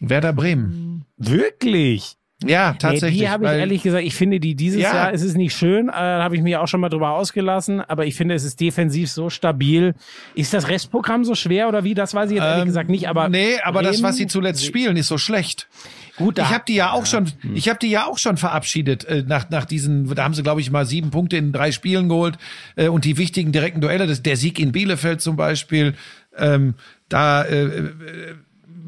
Werder 0.00 0.32
Bremen. 0.32 1.04
Wirklich? 1.16 2.16
Ja, 2.46 2.72
Nee, 2.72 2.78
tatsächlich. 2.78 3.20
die 3.20 3.28
habe 3.28 3.44
ich 3.44 3.50
ehrlich 3.52 3.82
gesagt, 3.82 4.02
ich 4.04 4.14
finde 4.14 4.40
die 4.40 4.54
dieses 4.54 4.80
Ja. 4.82 4.94
Jahr, 4.94 5.12
es 5.12 5.20
ist 5.22 5.36
nicht 5.36 5.54
schön, 5.54 5.88
äh, 5.88 5.92
da 5.92 6.22
habe 6.22 6.36
ich 6.36 6.42
mir 6.42 6.62
auch 6.62 6.68
schon 6.68 6.80
mal 6.80 6.88
drüber 6.88 7.10
ausgelassen, 7.10 7.80
aber 7.82 8.06
ich 8.06 8.14
finde, 8.14 8.34
es 8.34 8.44
ist 8.44 8.60
defensiv 8.60 9.10
so 9.10 9.28
stabil. 9.28 9.94
Ist 10.34 10.54
das 10.54 10.68
Restprogramm 10.68 11.24
so 11.24 11.34
schwer 11.34 11.68
oder 11.68 11.84
wie? 11.84 11.92
Das 11.94 12.14
weiß 12.14 12.30
ich 12.30 12.36
jetzt 12.36 12.44
ehrlich 12.44 12.62
Ähm, 12.62 12.68
gesagt 12.68 12.88
nicht, 12.88 13.08
aber. 13.08 13.28
nee, 13.28 13.60
aber 13.62 13.82
das, 13.82 13.96
Bremen- 13.96 14.08
was 14.08 14.16
sie 14.16 14.26
zuletzt 14.26 14.64
spielen, 14.64 14.96
ist 14.96 15.08
so 15.08 15.18
schlecht. 15.18 15.68
Gut, 16.16 16.38
da, 16.38 16.42
Ich 16.44 16.48
habe 16.50 16.64
die 16.66 16.74
ja 16.76 16.92
auch 16.92 17.04
schon, 17.06 17.30
ich 17.54 17.68
habe 17.68 17.78
die 17.78 17.88
ja 17.90 18.06
auch 18.06 18.18
schon 18.18 18.36
verabschiedet 18.36 19.04
äh, 19.04 19.22
nach 19.26 19.48
nach 19.50 19.64
diesen. 19.64 20.14
Da 20.14 20.24
haben 20.24 20.34
sie 20.34 20.42
glaube 20.42 20.60
ich 20.62 20.70
mal 20.70 20.84
sieben 20.86 21.10
Punkte 21.10 21.36
in 21.36 21.52
drei 21.52 21.72
Spielen 21.72 22.08
geholt 22.08 22.36
äh, 22.76 22.88
und 22.88 23.04
die 23.04 23.16
wichtigen 23.18 23.52
direkten 23.52 23.80
Duelle, 23.80 24.06
das, 24.06 24.22
der 24.22 24.36
Sieg 24.36 24.58
in 24.58 24.72
Bielefeld 24.72 25.20
zum 25.20 25.36
Beispiel, 25.36 25.94
ähm, 26.36 26.74
da 27.08 27.42
äh, 27.42 27.64
äh, 27.64 27.90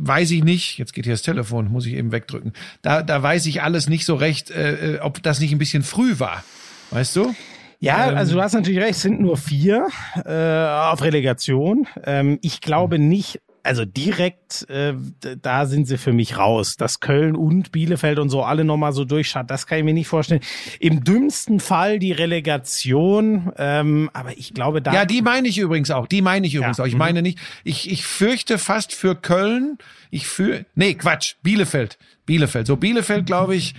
weiß 0.05 0.31
ich 0.33 0.43
nicht. 0.45 0.79
Jetzt 0.79 0.93
geht 0.95 1.05
hier 1.05 1.15
das 1.15 1.23
Telefon, 1.23 1.71
muss 1.71 1.87
ich 1.87 1.95
eben 1.95 2.13
wegdrücken. 2.13 2.53
Da 2.83 3.03
da 3.03 3.23
weiß 3.23 3.47
ich 3.47 3.63
alles 3.63 3.89
nicht 3.89 4.05
so 4.05 4.15
recht, 4.17 4.51
äh, 4.51 4.97
äh, 4.97 5.01
ob 5.01 5.23
das 5.23 5.41
nicht 5.41 5.53
ein 5.53 5.59
bisschen 5.59 5.83
früh 5.83 6.19
war, 6.19 6.45
weißt 6.91 7.17
du? 7.17 7.35
Ja, 7.79 8.11
Ähm, 8.11 8.17
also 8.17 8.35
du 8.35 8.43
hast 8.43 8.53
natürlich 8.55 8.81
recht, 8.81 8.93
es 8.93 9.03
sind 9.03 9.21
nur 9.21 9.37
vier 9.37 9.89
äh, 10.25 10.91
auf 10.93 11.03
Relegation. 11.03 11.87
Ähm, 12.05 12.39
ich 12.43 12.61
glaube 12.61 12.99
nicht, 12.99 13.41
also 13.63 13.85
direkt, 13.85 14.69
äh, 14.69 14.95
da 15.41 15.67
sind 15.67 15.87
sie 15.87 15.99
für 15.99 16.13
mich 16.13 16.37
raus. 16.37 16.77
Dass 16.77 17.01
Köln 17.01 17.37
und 17.37 17.73
Bielefeld 17.73 18.19
und 18.19 18.29
so 18.29 18.43
alle 18.43 18.65
nochmal 18.65 18.93
so 18.93 19.05
durchschaut, 19.05 19.51
das 19.51 19.67
kann 19.67 19.79
ich 19.79 19.85
mir 19.85 19.95
nicht 19.95 20.09
vorstellen. 20.09 20.41
Im 20.81 21.05
dümmsten 21.05 21.61
Fall 21.61 21.99
die 21.99 22.13
Relegation, 22.13 23.53
ähm, 23.59 24.11
aber 24.13 24.37
ich 24.37 24.55
glaube 24.55 24.83
da. 24.83 24.93
Ja, 24.93 25.05
die 25.05 25.23
meine 25.23 25.49
ich 25.49 25.59
übrigens 25.59 25.91
auch. 25.91 26.07
Die 26.07 26.23
meine 26.23 26.47
ich 26.47 26.55
übrigens 26.55 26.79
Ja, 26.79 26.85
auch. 26.85 26.89
Ich 26.89 26.95
mhm. 26.95 27.01
meine 27.01 27.23
nicht, 27.23 27.39
ich, 27.65 27.91
ich 27.91 28.05
fürchte 28.05 28.59
fast 28.59 28.93
für 28.93 29.15
Köln, 29.15 29.79
ich 30.11 30.27
für, 30.27 30.65
nee, 30.75 30.95
Quatsch, 30.95 31.35
Bielefeld. 31.43 31.99
Bielefeld. 32.27 32.67
So, 32.67 32.77
Bielefeld, 32.77 33.27
glaube 33.27 33.57
ich, 33.57 33.75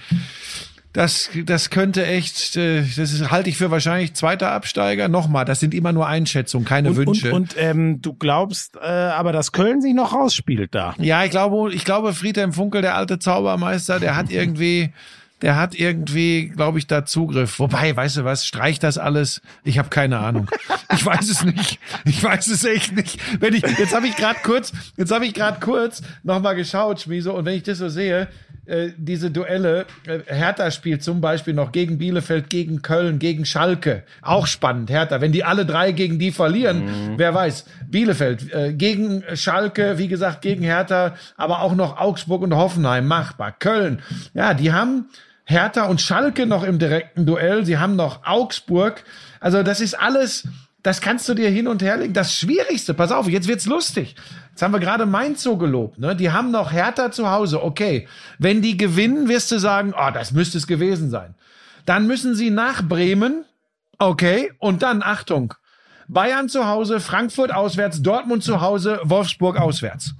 das, 0.93 1.31
das 1.45 1.71
könnte 1.71 2.05
echt, 2.05 2.55
äh, 2.55 2.81
das 2.81 3.11
ist, 3.11 3.31
halte 3.31 3.49
ich 3.49 3.57
für 3.57 3.71
wahrscheinlich 3.71 4.13
zweiter 4.13 4.51
Absteiger. 4.51 5.07
Nochmal, 5.07 5.43
das 5.43 5.59
sind 5.59 5.73
immer 5.73 5.91
nur 5.91 6.07
Einschätzungen, 6.07 6.65
keine 6.65 6.89
und, 6.89 6.95
Wünsche. 6.97 7.33
Und, 7.33 7.55
und 7.55 7.61
ähm, 7.61 8.01
du 8.01 8.13
glaubst 8.13 8.75
äh, 8.75 8.87
aber, 8.87 9.31
dass 9.31 9.51
Köln 9.51 9.81
sich 9.81 9.95
noch 9.95 10.13
rausspielt 10.13 10.75
da. 10.75 10.93
Ja, 10.99 11.23
ich 11.23 11.31
glaube, 11.31 11.73
ich 11.73 11.83
glaube, 11.83 12.13
Friedhelm 12.13 12.53
Funkel, 12.53 12.83
der 12.83 12.95
alte 12.95 13.17
Zaubermeister, 13.17 13.99
der 13.99 14.15
hat 14.15 14.31
irgendwie, 14.31 14.93
der 15.41 15.55
hat 15.55 15.73
irgendwie, 15.73 16.49
glaube 16.49 16.77
ich, 16.77 16.85
da 16.85 17.05
Zugriff. 17.05 17.57
Wobei, 17.57 17.95
weißt 17.95 18.17
du 18.17 18.23
was, 18.23 18.45
streich 18.45 18.77
das 18.77 18.99
alles. 18.99 19.41
Ich 19.63 19.79
habe 19.79 19.89
keine 19.89 20.19
Ahnung. 20.19 20.47
Ich 20.93 21.03
weiß 21.03 21.27
es 21.27 21.43
nicht. 21.43 21.79
Ich 22.05 22.23
weiß 22.23 22.47
es 22.47 22.63
echt 22.65 22.95
nicht. 22.95 23.19
Wenn 23.41 23.55
ich, 23.55 23.63
jetzt 23.63 23.95
habe 23.95 24.07
ich 24.07 24.15
gerade 24.15 24.39
kurz, 24.43 24.71
jetzt 24.95 25.11
habe 25.11 25.25
ich 25.25 25.33
gerade 25.33 25.59
kurz 25.59 26.03
nochmal 26.21 26.55
geschaut, 26.55 27.01
Schmieso, 27.01 27.33
und 27.33 27.45
wenn 27.45 27.55
ich 27.55 27.63
das 27.63 27.79
so 27.79 27.89
sehe, 27.89 28.27
äh, 28.65 28.91
diese 28.97 29.29
Duelle, 29.29 29.85
äh, 30.05 30.19
Hertha 30.25 30.71
spielt 30.71 31.03
zum 31.03 31.19
Beispiel 31.19 31.53
noch 31.53 31.71
gegen 31.71 31.97
Bielefeld, 31.97 32.49
gegen 32.49 32.81
Köln, 32.81 33.19
gegen 33.19 33.45
Schalke. 33.45 34.03
Auch 34.21 34.47
spannend, 34.47 34.89
Hertha. 34.89 35.19
Wenn 35.19 35.31
die 35.31 35.43
alle 35.43 35.65
drei 35.65 35.91
gegen 35.91 36.19
die 36.19 36.31
verlieren, 36.31 37.15
wer 37.17 37.33
weiß. 37.33 37.65
Bielefeld 37.89 38.53
äh, 38.53 38.73
gegen 38.73 39.23
Schalke, 39.33 39.97
wie 39.97 40.07
gesagt, 40.07 40.41
gegen 40.41 40.63
Hertha, 40.63 41.15
aber 41.35 41.61
auch 41.61 41.75
noch 41.75 41.97
Augsburg 41.97 42.41
und 42.41 42.55
Hoffenheim 42.55 43.07
machbar. 43.07 43.51
Köln, 43.51 44.01
ja, 44.33 44.53
die 44.53 44.71
haben 44.71 45.05
Hertha 45.45 45.83
und 45.83 45.99
Schalke 46.01 46.45
noch 46.45 46.63
im 46.63 46.79
direkten 46.79 47.25
Duell. 47.25 47.65
Sie 47.65 47.77
haben 47.77 47.95
noch 47.95 48.25
Augsburg. 48.25 49.03
Also 49.39 49.61
das 49.61 49.81
ist 49.81 49.99
alles, 49.99 50.47
das 50.83 51.01
kannst 51.01 51.27
du 51.27 51.33
dir 51.33 51.49
hin 51.49 51.67
und 51.67 51.81
her 51.81 51.97
legen. 51.97 52.13
Das 52.13 52.33
Schwierigste, 52.33 52.93
pass 52.93 53.11
auf, 53.11 53.27
jetzt 53.27 53.47
wird's 53.47 53.65
lustig. 53.65 54.15
Jetzt 54.53 54.61
haben 54.61 54.71
wir 54.71 54.79
gerade 54.79 55.07
Mainz 55.07 55.41
so 55.41 55.57
gelobt. 55.57 55.97
Ne? 55.97 56.15
Die 56.15 56.31
haben 56.31 56.51
noch 56.51 56.71
Hertha 56.71 57.11
zu 57.11 57.31
Hause. 57.31 57.63
Okay, 57.63 58.07
wenn 58.37 58.61
die 58.61 58.77
gewinnen, 58.77 59.27
wirst 59.27 59.51
du 59.51 59.57
sagen, 59.57 59.95
oh, 59.97 60.11
das 60.13 60.31
müsste 60.31 60.59
es 60.59 60.67
gewesen 60.67 61.09
sein. 61.09 61.33
Dann 61.87 62.05
müssen 62.05 62.35
sie 62.35 62.51
nach 62.51 62.87
Bremen. 62.87 63.45
Okay, 63.97 64.51
und 64.59 64.83
dann 64.83 65.01
Achtung. 65.01 65.55
Bayern 66.07 66.49
zu 66.49 66.67
Hause, 66.67 66.99
Frankfurt 66.99 67.51
auswärts, 67.51 68.03
Dortmund 68.03 68.43
zu 68.43 68.61
Hause, 68.61 68.99
Wolfsburg 69.03 69.59
auswärts. 69.59 70.13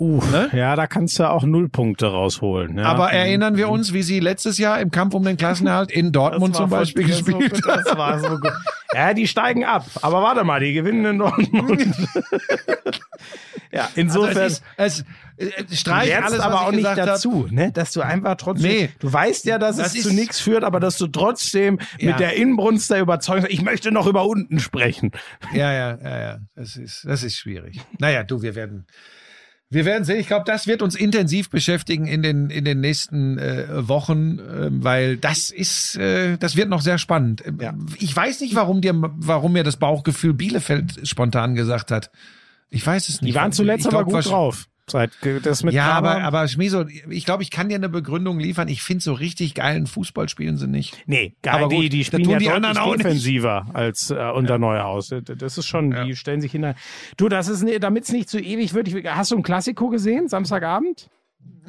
Uh, 0.00 0.22
ja, 0.52 0.76
da 0.76 0.86
kannst 0.86 1.18
du 1.18 1.28
auch 1.28 1.42
Nullpunkte 1.42 2.06
rausholen. 2.06 2.76
Ja. 2.76 2.82
Ne? 2.82 2.86
Aber 2.86 3.12
erinnern 3.12 3.56
wir 3.56 3.68
uns, 3.68 3.92
wie 3.92 4.02
sie 4.02 4.20
letztes 4.20 4.56
Jahr 4.58 4.80
im 4.80 4.92
Kampf 4.92 5.14
um 5.14 5.24
den 5.24 5.36
Klassenerhalt 5.36 5.90
in 5.90 6.12
Dortmund 6.12 6.54
zum 6.54 6.70
Beispiel 6.70 7.04
gespielt 7.04 7.60
haben? 7.66 7.82
Das 7.84 7.96
war 7.98 8.18
so 8.20 8.28
gut. 8.38 8.52
Ja, 8.94 9.12
die 9.12 9.28
steigen 9.28 9.66
ab. 9.66 9.84
Aber 10.00 10.22
warte 10.22 10.44
mal, 10.44 10.60
die 10.60 10.72
gewinnen 10.72 11.04
in 11.04 11.18
Dortmund. 11.18 11.94
ja, 13.70 13.88
insofern. 13.94 14.38
Also 14.38 14.62
es 14.78 14.98
ist, 15.00 15.04
es, 15.36 15.48
äh, 15.58 15.64
Du 15.64 15.76
streich 15.76 16.08
lernst 16.08 16.30
alles, 16.32 16.40
aber 16.40 16.54
was 16.54 16.60
ich 16.62 16.66
auch 16.68 16.72
nicht 16.72 16.98
dazu, 16.98 17.46
ne? 17.50 17.70
dass 17.70 17.92
du 17.92 18.00
einfach 18.00 18.36
trotzdem, 18.36 18.70
Nee. 18.70 18.88
du 18.98 19.12
weißt 19.12 19.44
ja, 19.44 19.58
dass 19.58 19.76
Das 19.76 19.94
es 19.94 20.02
zu 20.04 20.14
nichts 20.14 20.40
führt, 20.40 20.64
aber 20.64 20.80
dass 20.80 20.96
du 20.96 21.06
trotzdem 21.06 21.78
Ja. 21.98 22.12
mit 22.12 22.20
der 22.20 22.36
Inbrunst 22.36 22.90
der 22.90 23.00
Überzeugung, 23.00 23.46
ich 23.50 23.60
möchte 23.62 23.92
noch 23.92 24.06
über 24.06 24.24
unten 24.26 24.58
sprechen. 24.58 25.10
Ja, 25.52 25.70
ja, 25.72 25.98
ja, 26.02 26.20
ja. 26.20 26.38
Das 26.54 26.76
ist, 26.76 27.04
das 27.06 27.22
ist 27.22 27.36
schwierig. 27.36 27.80
Naja, 27.98 28.24
du, 28.24 28.40
wir 28.40 28.54
werden, 28.54 28.86
wir 29.70 29.84
werden 29.84 30.04
sehen. 30.04 30.18
Ich 30.18 30.26
glaube, 30.28 30.44
das 30.46 30.66
wird 30.66 30.80
uns 30.80 30.94
intensiv 30.94 31.50
beschäftigen 31.50 32.06
in 32.06 32.22
den, 32.22 32.48
in 32.48 32.64
den 32.64 32.80
nächsten 32.80 33.38
äh, 33.38 33.66
Wochen, 33.88 34.38
äh, 34.38 34.68
weil 34.70 35.18
das 35.18 35.50
ist, 35.50 35.96
äh, 35.96 36.38
das 36.38 36.56
wird 36.56 36.70
noch 36.70 36.80
sehr 36.80 36.98
spannend. 36.98 37.42
Ähm, 37.46 37.58
Ja. 37.60 37.74
Ich 37.98 38.14
weiß 38.14 38.40
nicht, 38.40 38.54
warum 38.54 38.80
dir, 38.80 38.92
warum 38.94 39.52
mir 39.52 39.64
das 39.64 39.76
Bauchgefühl 39.76 40.32
Bielefeld 40.32 41.06
spontan 41.06 41.54
gesagt 41.54 41.90
hat. 41.90 42.10
Ich 42.70 42.86
weiß 42.86 43.08
es 43.08 43.20
nicht. 43.20 43.34
Die 43.34 43.38
waren 43.38 43.52
zuletzt 43.52 43.86
aber 43.86 44.04
gut 44.04 44.24
drauf. 44.26 44.68
Seit 44.90 45.10
das 45.42 45.62
mit 45.64 45.74
Ja, 45.74 45.86
Kramer- 45.92 46.10
aber, 46.16 46.22
aber 46.24 46.48
Schmieso, 46.48 46.86
ich 46.86 47.24
glaube, 47.24 47.42
ich 47.42 47.50
kann 47.50 47.68
dir 47.68 47.74
eine 47.76 47.88
Begründung 47.88 48.38
liefern. 48.40 48.68
Ich 48.68 48.82
finde, 48.82 49.02
so 49.02 49.12
richtig 49.12 49.54
geilen 49.54 49.86
Fußball 49.86 50.28
spielen 50.28 50.56
sie 50.56 50.66
nicht. 50.66 50.96
Nee, 51.06 51.34
geil, 51.42 51.54
Aber 51.64 51.68
die, 51.68 51.76
gut, 51.76 51.92
die 51.92 51.98
das 51.98 52.06
spielen 52.06 52.22
tun 52.24 52.32
ja 52.32 52.38
die 52.38 52.50
anderen 52.50 52.78
auch 52.78 52.92
nicht. 52.94 53.04
defensiver 53.04 53.66
als 53.74 54.10
äh, 54.10 54.14
unter 54.34 54.58
Neuhaus. 54.58 55.08
Das 55.24 55.58
ist 55.58 55.66
schon, 55.66 55.90
die 56.06 56.16
stellen 56.16 56.40
sich 56.40 56.52
hinter. 56.52 56.74
Du, 57.16 57.28
das 57.28 57.48
ist, 57.48 57.62
ne- 57.62 57.78
damit's 57.80 58.10
nicht 58.12 58.28
zu 58.28 58.38
ewig 58.40 58.74
wird. 58.74 58.88
Ich, 58.88 59.06
hast 59.06 59.30
du 59.30 59.36
ein 59.36 59.42
Klassiko 59.42 59.88
gesehen, 59.88 60.28
Samstagabend? 60.28 61.08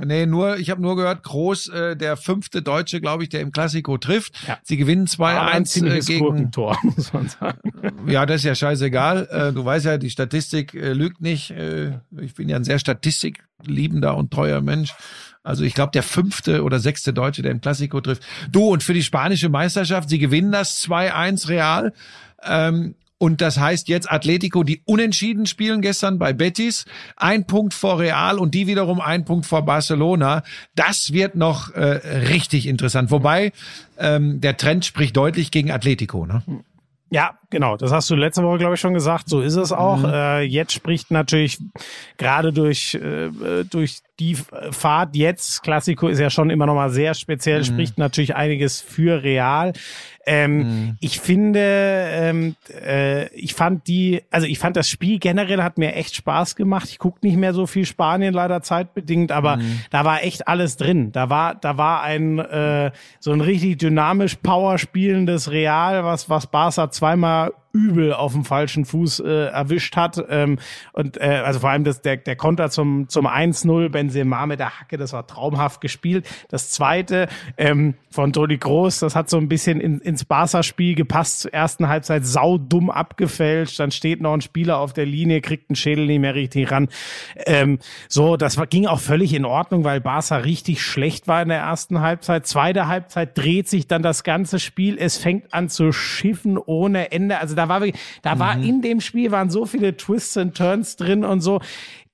Nee, 0.03 0.25
nur, 0.25 0.57
ich 0.57 0.69
habe 0.69 0.81
nur 0.81 0.95
gehört, 0.95 1.23
Groß, 1.23 1.67
äh, 1.69 1.95
der 1.95 2.15
fünfte 2.17 2.61
Deutsche, 2.61 3.01
glaube 3.01 3.23
ich, 3.23 3.29
der 3.29 3.41
im 3.41 3.51
Klassiko 3.51 3.97
trifft. 3.97 4.33
Ja. 4.47 4.57
Sie 4.63 4.77
gewinnen 4.77 5.09
Aber 5.17 5.51
ein 5.51 5.63
2-1 5.63 5.65
äh, 5.65 5.65
ziemliches 5.65 6.05
gegen. 6.05 6.25
Gurkentor, 6.25 6.77
muss 6.83 7.11
man 7.13 7.27
sagen. 7.27 7.59
Ja, 8.07 8.25
das 8.25 8.37
ist 8.37 8.45
ja 8.45 8.55
scheißegal. 8.55 9.27
Äh, 9.29 9.53
du 9.53 9.65
weißt 9.65 9.85
ja, 9.85 9.97
die 9.97 10.09
Statistik 10.09 10.73
äh, 10.73 10.93
lügt 10.93 11.21
nicht. 11.21 11.51
Äh, 11.51 11.99
ich 12.21 12.35
bin 12.35 12.47
ja 12.47 12.55
ein 12.55 12.63
sehr 12.63 12.79
statistikliebender 12.79 14.15
und 14.15 14.31
treuer 14.31 14.61
Mensch. 14.61 14.93
Also 15.43 15.63
ich 15.63 15.73
glaube, 15.73 15.91
der 15.91 16.03
fünfte 16.03 16.63
oder 16.63 16.79
sechste 16.79 17.13
Deutsche, 17.13 17.41
der 17.41 17.51
im 17.51 17.61
Klassiko 17.61 18.01
trifft. 18.01 18.23
Du, 18.51 18.69
und 18.69 18.83
für 18.83 18.93
die 18.93 19.03
spanische 19.03 19.49
Meisterschaft, 19.49 20.09
sie 20.09 20.19
gewinnen 20.19 20.51
das 20.51 20.83
2-1 20.85 21.47
Real. 21.47 21.93
Ähm, 22.43 22.95
und 23.19 23.41
das 23.41 23.59
heißt 23.59 23.89
jetzt 23.89 24.09
Atletico, 24.09 24.63
die 24.63 24.81
unentschieden 24.85 25.45
spielen 25.45 25.81
gestern 25.81 26.17
bei 26.17 26.31
Betis, 26.31 26.85
ein 27.17 27.45
Punkt 27.45 27.73
vor 27.73 27.99
Real 27.99 28.39
und 28.39 28.55
die 28.55 28.65
wiederum 28.65 29.01
ein 29.01 29.25
Punkt 29.25 29.45
vor 29.45 29.63
Barcelona. 29.63 30.43
Das 30.73 31.11
wird 31.11 31.35
noch 31.35 31.73
äh, 31.75 31.81
richtig 32.29 32.65
interessant. 32.65 33.11
Wobei 33.11 33.51
ähm, 33.97 34.39
der 34.39 34.55
Trend 34.55 34.85
spricht 34.85 35.17
deutlich 35.17 35.51
gegen 35.51 35.69
Atletico. 35.69 36.25
Ne? 36.25 36.41
Ja, 37.11 37.39
genau. 37.49 37.75
Das 37.75 37.91
hast 37.91 38.09
du 38.09 38.15
letzte 38.15 38.43
Woche, 38.43 38.59
glaube 38.59 38.75
ich, 38.75 38.79
schon 38.79 38.93
gesagt. 38.93 39.29
So 39.29 39.41
ist 39.41 39.55
es 39.55 39.71
auch. 39.71 39.97
Mhm. 39.97 40.13
Äh, 40.13 40.41
jetzt 40.41 40.73
spricht 40.73 41.09
natürlich 41.09 41.59
gerade 42.17 42.53
durch, 42.53 42.93
äh, 42.93 43.31
durch 43.69 43.99
die 44.19 44.35
Fahrt 44.35 45.15
jetzt, 45.15 45.63
Klassiko 45.63 46.07
ist 46.07 46.19
ja 46.19 46.29
schon 46.29 46.49
immer 46.49 46.67
noch 46.67 46.75
mal 46.75 46.89
sehr 46.89 47.15
speziell, 47.15 47.63
spricht 47.63 47.97
natürlich 47.97 48.35
einiges 48.35 48.81
für 48.81 49.23
Real. 49.23 49.73
Ähm, 50.31 50.95
Ich 50.99 51.19
finde, 51.19 51.59
ähm, 51.59 52.55
äh, 52.85 53.27
ich 53.33 53.55
fand 53.55 53.87
die, 53.87 54.21
also 54.29 54.45
ich 54.45 54.59
fand 54.59 54.75
das 54.77 54.87
Spiel 54.87 55.17
generell 55.17 55.63
hat 55.63 55.77
mir 55.79 55.95
echt 55.95 56.15
Spaß 56.15 56.55
gemacht. 56.55 56.89
Ich 56.89 56.99
gucke 56.99 57.25
nicht 57.25 57.35
mehr 57.37 57.53
so 57.53 57.65
viel 57.65 57.85
Spanien 57.85 58.33
leider 58.33 58.61
zeitbedingt, 58.61 59.31
aber 59.31 59.59
da 59.89 60.05
war 60.05 60.23
echt 60.23 60.47
alles 60.47 60.77
drin. 60.77 61.11
Da 61.11 61.29
war, 61.29 61.55
da 61.55 61.77
war 61.77 62.03
ein 62.03 62.37
äh, 62.37 62.91
so 63.19 63.31
ein 63.31 63.41
richtig 63.41 63.79
dynamisch 63.79 64.35
Power 64.35 64.77
spielendes 64.77 65.49
Real, 65.51 66.03
was 66.03 66.29
was 66.29 66.45
Barca 66.47 66.91
zweimal 66.91 67.51
übel 67.71 68.13
auf 68.13 68.33
dem 68.33 68.45
falschen 68.45 68.85
Fuß 68.85 69.19
äh, 69.19 69.47
erwischt 69.47 69.95
hat. 69.95 70.23
Ähm, 70.29 70.59
und 70.93 71.17
äh, 71.17 71.41
also 71.45 71.59
vor 71.59 71.69
allem 71.69 71.83
das, 71.83 72.01
der, 72.01 72.17
der 72.17 72.35
Konter 72.35 72.69
zum, 72.69 73.09
zum 73.09 73.27
1-0, 73.27 73.89
Benzema 73.89 74.45
mit 74.45 74.59
der 74.59 74.79
Hacke, 74.79 74.97
das 74.97 75.13
war 75.13 75.27
traumhaft 75.27 75.81
gespielt. 75.81 76.27
Das 76.49 76.71
zweite 76.71 77.27
ähm, 77.57 77.93
von 78.09 78.33
Toni 78.33 78.57
Groß, 78.57 78.99
das 78.99 79.15
hat 79.15 79.29
so 79.29 79.37
ein 79.37 79.47
bisschen 79.47 79.79
in, 79.79 79.99
ins 79.99 80.25
Barca-Spiel 80.25 80.95
gepasst. 80.95 81.41
Zur 81.41 81.53
ersten 81.53 81.87
Halbzeit 81.87 82.25
saudumm 82.25 82.89
abgefälscht. 82.89 83.79
Dann 83.79 83.91
steht 83.91 84.21
noch 84.21 84.33
ein 84.33 84.41
Spieler 84.41 84.79
auf 84.79 84.93
der 84.93 85.05
Linie, 85.05 85.41
kriegt 85.41 85.69
einen 85.69 85.75
Schädel 85.75 86.07
nicht 86.07 86.19
mehr 86.19 86.35
richtig 86.35 86.71
ran. 86.71 86.89
Ähm, 87.45 87.79
so, 88.07 88.35
das 88.35 88.57
war, 88.57 88.65
ging 88.65 88.87
auch 88.87 88.99
völlig 88.99 89.33
in 89.33 89.45
Ordnung, 89.45 89.83
weil 89.83 90.01
Barca 90.01 90.37
richtig 90.37 90.81
schlecht 90.81 91.27
war 91.27 91.41
in 91.41 91.49
der 91.49 91.59
ersten 91.59 92.01
Halbzeit. 92.01 92.47
Zweite 92.47 92.87
Halbzeit 92.87 93.37
dreht 93.37 93.67
sich 93.67 93.87
dann 93.87 94.01
das 94.01 94.23
ganze 94.23 94.59
Spiel. 94.59 94.97
Es 94.97 95.17
fängt 95.17 95.53
an 95.53 95.69
zu 95.69 95.91
schiffen 95.91 96.57
ohne 96.57 97.11
Ende. 97.11 97.39
Also 97.39 97.58
da 97.59 97.69
war 97.69 97.81
da 98.21 98.39
war 98.39 98.57
in 98.57 98.81
dem 98.81 99.01
Spiel 99.01 99.31
waren 99.31 99.49
so 99.49 99.65
viele 99.65 99.97
Twists 99.97 100.37
and 100.37 100.55
Turns 100.55 100.95
drin 100.95 101.23
und 101.23 101.41
so. 101.41 101.59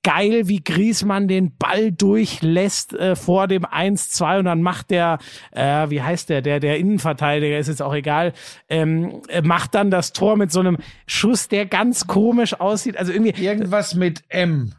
Geil, 0.04 0.48
wie 0.48 0.64
Griesmann 0.64 1.28
den 1.28 1.58
Ball 1.58 1.92
durchlässt 1.92 2.94
äh, 2.94 3.16
vor 3.16 3.48
dem 3.48 3.66
1-2 3.66 4.38
und 4.38 4.46
dann 4.46 4.62
macht 4.62 4.92
der, 4.92 5.18
äh, 5.52 5.90
wie 5.90 6.00
heißt 6.00 6.30
der, 6.30 6.44
der, 6.44 6.60
der 6.60 6.78
Innenverteidiger, 6.78 7.58
ist 7.58 7.70
jetzt 7.70 7.82
auch 7.82 7.96
egal, 7.96 8.34
ähm, 8.70 9.24
äh, 9.30 9.42
macht 9.42 9.74
dann 9.74 9.90
das 9.90 10.14
Tor 10.14 10.38
mit 10.38 10.52
so 10.52 10.60
einem 10.60 10.78
Schuss, 11.08 11.48
der 11.48 11.66
ganz 11.66 12.06
komisch 12.06 12.54
aussieht. 12.60 12.98
Also 12.98 13.14
irgendwie, 13.14 13.34
Irgendwas 13.44 13.96
mit 13.96 14.24
M. 14.30 14.74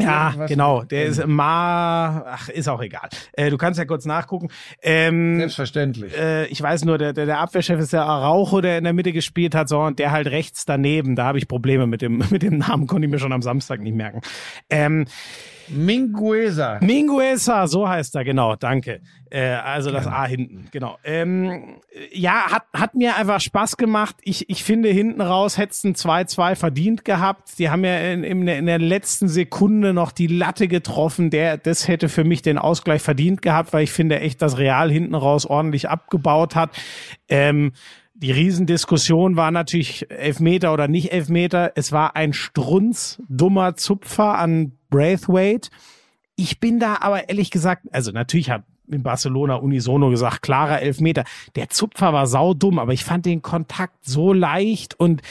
ja, 0.00 0.28
Irgendwas 0.28 0.48
genau. 0.50 0.82
Der 0.82 1.04
ist 1.04 1.26
Ma, 1.26 2.24
ach, 2.26 2.48
ist 2.48 2.68
auch 2.68 2.80
egal. 2.82 3.08
Äh, 3.32 3.50
du 3.50 3.58
kannst 3.58 3.78
ja 3.78 3.84
kurz 3.84 4.04
nachgucken. 4.04 4.48
Ähm, 4.82 5.38
Selbstverständlich. 5.38 6.16
äh, 6.16 6.46
ich 6.46 6.60
weiß 6.60 6.84
nur, 6.84 6.98
der, 6.98 7.12
der, 7.12 7.26
der 7.26 7.38
Abwehrchef 7.38 7.78
ist 7.78 7.92
der 7.92 8.04
Araujo, 8.04 8.60
der 8.60 8.78
in 8.78 8.84
der 8.84 8.92
Mitte 8.92 9.12
gespielt 9.12 9.54
hat, 9.54 9.68
so, 9.68 9.80
und 9.80 9.98
der 9.98 10.10
halt 10.10 10.28
rechts 10.28 10.64
daneben. 10.64 11.16
Da 11.16 11.24
habe 11.24 11.38
ich 11.38 11.48
Probleme 11.48 11.86
mit 11.86 12.02
dem, 12.02 12.24
mit 12.30 12.42
dem 12.42 12.58
Namen, 12.58 12.86
konnte 12.86 13.06
ich 13.06 13.10
mir 13.10 13.18
schon 13.18 13.32
am 13.32 13.42
Samstag 13.42 13.80
nicht 13.80 13.94
merken. 13.94 14.20
Ähm, 14.70 15.06
Mingueza. 15.68 16.78
Mingueza, 16.82 17.66
so 17.66 17.88
heißt 17.88 18.14
er, 18.16 18.24
genau, 18.24 18.56
danke. 18.56 19.00
Äh, 19.30 19.40
also 19.54 19.90
das 19.90 20.06
A 20.06 20.26
hinten, 20.26 20.66
genau. 20.70 20.98
Ähm, 21.04 21.76
ja, 22.12 22.50
hat, 22.52 22.64
hat 22.74 22.94
mir 22.94 23.16
einfach 23.16 23.40
Spaß 23.40 23.76
gemacht. 23.76 24.16
Ich, 24.22 24.50
ich 24.50 24.62
finde, 24.64 24.90
hinten 24.90 25.20
raus 25.20 25.58
hättest 25.58 25.84
ein 25.84 25.94
2-2 25.94 26.54
verdient 26.56 27.04
gehabt. 27.04 27.58
Die 27.58 27.70
haben 27.70 27.84
ja 27.84 27.98
in, 28.12 28.24
in, 28.24 28.46
der- 28.46 28.58
in 28.58 28.66
der 28.66 28.78
letzten 28.78 29.28
Sekunde 29.28 29.92
noch 29.94 30.12
die 30.12 30.26
Latte 30.26 30.68
getroffen. 30.68 31.30
Der, 31.30 31.56
das 31.56 31.88
hätte 31.88 32.08
für 32.08 32.24
mich 32.24 32.42
den 32.42 32.58
Ausgleich 32.58 33.02
verdient 33.02 33.42
gehabt, 33.42 33.72
weil 33.72 33.84
ich 33.84 33.92
finde 33.92 34.20
echt, 34.20 34.42
dass 34.42 34.58
Real 34.58 34.90
hinten 34.90 35.14
raus 35.14 35.46
ordentlich 35.46 35.88
abgebaut 35.88 36.54
hat. 36.54 36.70
Ähm, 37.28 37.72
die 38.14 38.30
Riesendiskussion 38.30 39.36
war 39.36 39.50
natürlich 39.50 40.08
Elfmeter 40.10 40.72
oder 40.72 40.86
nicht 40.86 41.10
Elfmeter. 41.12 41.72
Es 41.74 41.90
war 41.90 42.14
ein 42.14 42.32
strunzdummer 42.34 43.74
Zupfer 43.76 44.38
an 44.38 44.72
Braithwaite. 44.92 45.70
Ich 46.36 46.60
bin 46.60 46.78
da 46.78 46.98
aber 47.00 47.28
ehrlich 47.28 47.50
gesagt, 47.50 47.86
also 47.90 48.12
natürlich 48.12 48.50
hat 48.50 48.62
in 48.88 49.02
Barcelona 49.02 49.56
unisono 49.56 50.10
gesagt, 50.10 50.42
klarer 50.42 50.80
Elfmeter. 50.80 51.24
Der 51.56 51.68
Zupfer 51.68 52.12
war 52.12 52.26
saudumm, 52.26 52.78
aber 52.78 52.92
ich 52.92 53.04
fand 53.04 53.26
den 53.26 53.42
Kontakt 53.42 54.04
so 54.04 54.32
leicht 54.32 54.98
und 54.98 55.22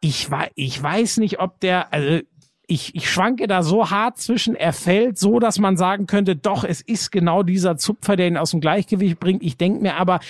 ich, 0.00 0.30
wei- 0.30 0.50
ich 0.54 0.82
weiß 0.82 1.18
nicht, 1.18 1.40
ob 1.40 1.60
der, 1.60 1.92
also 1.92 2.20
ich, 2.66 2.94
ich 2.94 3.10
schwanke 3.10 3.46
da 3.48 3.62
so 3.62 3.90
hart 3.90 4.18
zwischen, 4.18 4.54
er 4.54 4.72
fällt 4.72 5.18
so, 5.18 5.40
dass 5.40 5.58
man 5.58 5.76
sagen 5.76 6.06
könnte, 6.06 6.36
doch, 6.36 6.64
es 6.64 6.80
ist 6.80 7.10
genau 7.10 7.42
dieser 7.42 7.76
Zupfer, 7.76 8.16
der 8.16 8.28
ihn 8.28 8.36
aus 8.36 8.52
dem 8.52 8.60
Gleichgewicht 8.60 9.18
bringt. 9.18 9.42
Ich 9.42 9.56
denke 9.56 9.80
mir 9.82 9.96
aber, 9.96 10.20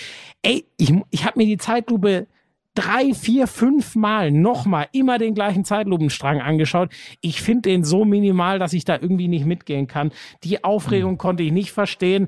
ey, 0.41 0.65
ich, 0.77 0.91
ich 1.11 1.25
habe 1.25 1.37
mir 1.39 1.45
die 1.45 1.57
Zeitlupe 1.57 2.27
drei, 2.73 3.13
vier, 3.13 3.47
fünf 3.47 3.95
Mal 3.95 4.31
nochmal 4.31 4.87
immer 4.93 5.17
den 5.17 5.35
gleichen 5.35 5.65
Zeitlupenstrang 5.65 6.39
angeschaut. 6.39 6.91
Ich 7.21 7.41
finde 7.41 7.63
den 7.63 7.83
so 7.83 8.05
minimal, 8.05 8.59
dass 8.59 8.73
ich 8.73 8.85
da 8.85 8.95
irgendwie 8.95 9.27
nicht 9.27 9.45
mitgehen 9.45 9.87
kann. 9.87 10.11
Die 10.43 10.63
Aufregung 10.63 11.17
konnte 11.17 11.43
ich 11.43 11.51
nicht 11.51 11.71
verstehen. 11.71 12.27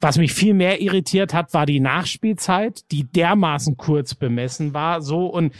Was 0.00 0.18
mich 0.18 0.32
viel 0.32 0.52
mehr 0.52 0.80
irritiert 0.80 1.32
hat, 1.32 1.54
war 1.54 1.64
die 1.64 1.78
Nachspielzeit, 1.78 2.90
die 2.90 3.04
dermaßen 3.04 3.76
kurz 3.76 4.14
bemessen 4.16 4.74
war. 4.74 5.00
So 5.00 5.26
und 5.26 5.54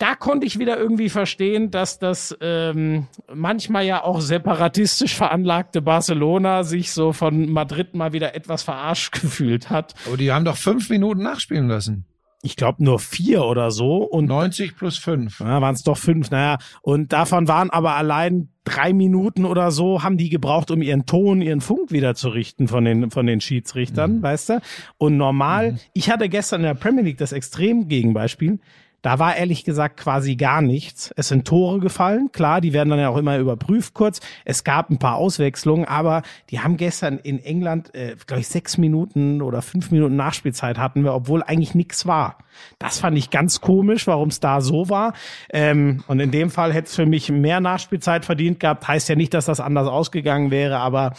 da 0.00 0.14
konnte 0.14 0.46
ich 0.46 0.58
wieder 0.58 0.78
irgendwie 0.78 1.10
verstehen, 1.10 1.70
dass 1.70 1.98
das 1.98 2.36
ähm, 2.40 3.06
manchmal 3.32 3.84
ja 3.84 4.02
auch 4.02 4.22
separatistisch 4.22 5.14
veranlagte 5.14 5.82
Barcelona 5.82 6.64
sich 6.64 6.92
so 6.92 7.12
von 7.12 7.50
Madrid 7.50 7.94
mal 7.94 8.14
wieder 8.14 8.34
etwas 8.34 8.62
verarscht 8.62 9.12
gefühlt 9.20 9.70
hat. 9.70 9.94
Aber 10.06 10.16
die 10.16 10.32
haben 10.32 10.44
doch 10.44 10.56
fünf 10.56 10.88
Minuten 10.88 11.22
nachspielen 11.22 11.68
lassen. 11.68 12.06
Ich 12.42 12.56
glaube 12.56 12.82
nur 12.82 12.98
vier 12.98 13.44
oder 13.44 13.70
so 13.70 13.98
und 13.98 14.26
90 14.26 14.76
plus 14.76 14.96
fünf. 14.96 15.40
ja, 15.40 15.60
waren 15.60 15.74
es 15.74 15.82
doch 15.82 15.98
fünf, 15.98 16.30
naja. 16.30 16.58
Und 16.80 17.12
davon 17.12 17.48
waren 17.48 17.68
aber 17.70 17.96
allein 17.96 18.48
drei 18.64 18.92
Minuten 18.92 19.44
oder 19.44 19.70
so, 19.70 20.02
haben 20.02 20.16
die 20.16 20.30
gebraucht, 20.30 20.70
um 20.70 20.80
ihren 20.80 21.04
Ton, 21.06 21.42
ihren 21.42 21.60
Funk 21.60 21.90
wieder 21.90 22.14
zu 22.14 22.28
richten 22.28 22.68
von 22.68 22.84
den, 22.84 23.10
von 23.10 23.26
den 23.26 23.40
Schiedsrichtern, 23.40 24.22
weißt 24.22 24.48
du? 24.50 24.60
Und 24.96 25.16
normal, 25.16 25.78
ich 25.92 26.10
hatte 26.10 26.28
gestern 26.28 26.60
in 26.60 26.66
der 26.66 26.74
Premier 26.74 27.02
League 27.04 27.18
das 27.18 27.32
Extrem-Gegenbeispiel. 27.32 28.58
Da 29.02 29.18
war 29.18 29.36
ehrlich 29.36 29.64
gesagt 29.64 29.98
quasi 29.98 30.36
gar 30.36 30.60
nichts. 30.60 31.12
Es 31.16 31.28
sind 31.28 31.46
Tore 31.46 31.80
gefallen, 31.80 32.30
klar, 32.32 32.60
die 32.60 32.72
werden 32.72 32.90
dann 32.90 32.98
ja 32.98 33.08
auch 33.08 33.16
immer 33.16 33.38
überprüft 33.38 33.94
kurz. 33.94 34.20
Es 34.44 34.64
gab 34.64 34.90
ein 34.90 34.98
paar 34.98 35.16
Auswechslungen, 35.16 35.86
aber 35.86 36.22
die 36.50 36.60
haben 36.60 36.76
gestern 36.76 37.18
in 37.18 37.42
England, 37.42 37.94
äh, 37.94 38.16
glaube 38.26 38.40
ich, 38.40 38.48
sechs 38.48 38.76
Minuten 38.76 39.40
oder 39.40 39.62
fünf 39.62 39.90
Minuten 39.90 40.16
Nachspielzeit 40.16 40.78
hatten 40.78 41.02
wir, 41.04 41.14
obwohl 41.14 41.42
eigentlich 41.42 41.74
nichts 41.74 42.06
war. 42.06 42.38
Das 42.78 42.98
fand 42.98 43.16
ich 43.16 43.30
ganz 43.30 43.60
komisch, 43.60 44.06
warum 44.06 44.28
es 44.28 44.40
da 44.40 44.60
so 44.60 44.90
war. 44.90 45.14
Ähm, 45.50 46.04
und 46.06 46.20
in 46.20 46.30
dem 46.30 46.50
Fall 46.50 46.72
hätte 46.72 46.88
es 46.88 46.96
für 46.96 47.06
mich 47.06 47.30
mehr 47.30 47.60
Nachspielzeit 47.60 48.24
verdient 48.24 48.60
gehabt. 48.60 48.86
Heißt 48.86 49.08
ja 49.08 49.14
nicht, 49.14 49.32
dass 49.32 49.46
das 49.46 49.60
anders 49.60 49.88
ausgegangen 49.88 50.50
wäre, 50.50 50.78
aber 50.78 51.14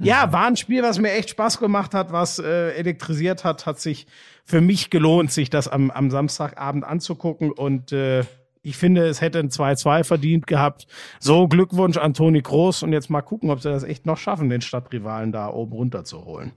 ja, 0.00 0.32
war 0.32 0.46
ein 0.46 0.56
Spiel, 0.56 0.82
was 0.82 0.98
mir 0.98 1.12
echt 1.12 1.30
Spaß 1.30 1.58
gemacht 1.58 1.94
hat, 1.94 2.12
was 2.12 2.38
äh, 2.38 2.70
elektrisiert 2.72 3.44
hat, 3.44 3.66
hat 3.66 3.78
sich 3.78 4.06
für 4.46 4.60
mich 4.60 4.90
gelohnt, 4.90 5.32
sich 5.32 5.50
das 5.50 5.68
am, 5.68 5.90
am 5.90 6.10
Samstagabend 6.10 6.84
anzugucken 6.84 7.50
und 7.50 7.92
äh, 7.92 8.24
ich 8.62 8.76
finde, 8.76 9.06
es 9.06 9.20
hätte 9.20 9.38
ein 9.38 9.50
2-2 9.50 10.02
verdient 10.02 10.46
gehabt. 10.48 10.88
So, 11.20 11.46
Glückwunsch 11.46 11.98
an 11.98 12.14
Toni 12.14 12.42
Groß 12.42 12.82
und 12.82 12.92
jetzt 12.92 13.10
mal 13.10 13.22
gucken, 13.22 13.50
ob 13.50 13.60
sie 13.60 13.70
das 13.70 13.84
echt 13.84 14.06
noch 14.06 14.18
schaffen, 14.18 14.48
den 14.48 14.60
Stadtrivalen 14.60 15.30
da 15.30 15.48
oben 15.48 15.72
runterzuholen. 15.72 16.52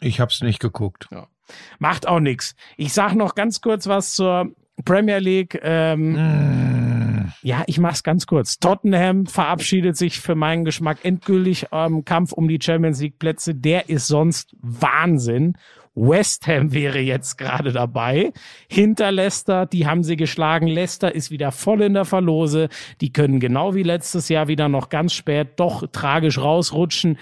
Ich 0.00 0.20
hab's 0.20 0.42
nicht 0.42 0.60
geguckt. 0.60 1.08
Ja. 1.10 1.26
Macht 1.80 2.06
auch 2.06 2.20
nix. 2.20 2.54
Ich 2.76 2.92
sag 2.92 3.14
noch 3.14 3.34
ganz 3.34 3.60
kurz 3.60 3.88
was 3.88 4.14
zur 4.14 4.52
Premier 4.84 5.18
League. 5.18 5.58
Ähm, 5.62 6.14
Ja, 7.42 7.64
ich 7.66 7.78
mach's 7.78 8.04
ganz 8.04 8.26
kurz. 8.26 8.58
Tottenham 8.58 9.26
verabschiedet 9.26 9.96
sich 9.96 10.20
für 10.20 10.36
meinen 10.36 10.64
Geschmack 10.64 10.98
endgültig 11.02 11.72
am 11.72 12.04
Kampf 12.04 12.32
um 12.32 12.46
die 12.46 12.60
Champions 12.62 13.00
League 13.00 13.18
Plätze. 13.18 13.54
Der 13.54 13.88
ist 13.88 14.06
sonst 14.06 14.54
Wahnsinn. 14.60 15.56
West 15.94 16.46
Ham 16.46 16.72
wäre 16.72 17.00
jetzt 17.00 17.36
gerade 17.36 17.72
dabei. 17.72 18.32
Hinter 18.68 19.12
Leicester, 19.12 19.66
die 19.66 19.86
haben 19.86 20.04
sie 20.04 20.16
geschlagen. 20.16 20.66
Leicester 20.66 21.14
ist 21.14 21.30
wieder 21.30 21.52
voll 21.52 21.82
in 21.82 21.94
der 21.94 22.04
Verlose. 22.04 22.68
Die 23.00 23.12
können 23.12 23.40
genau 23.40 23.74
wie 23.74 23.82
letztes 23.82 24.28
Jahr 24.28 24.48
wieder 24.48 24.68
noch 24.68 24.88
ganz 24.88 25.12
spät 25.12 25.48
doch 25.56 25.86
tragisch 25.92 26.38
rausrutschen. 26.38 27.18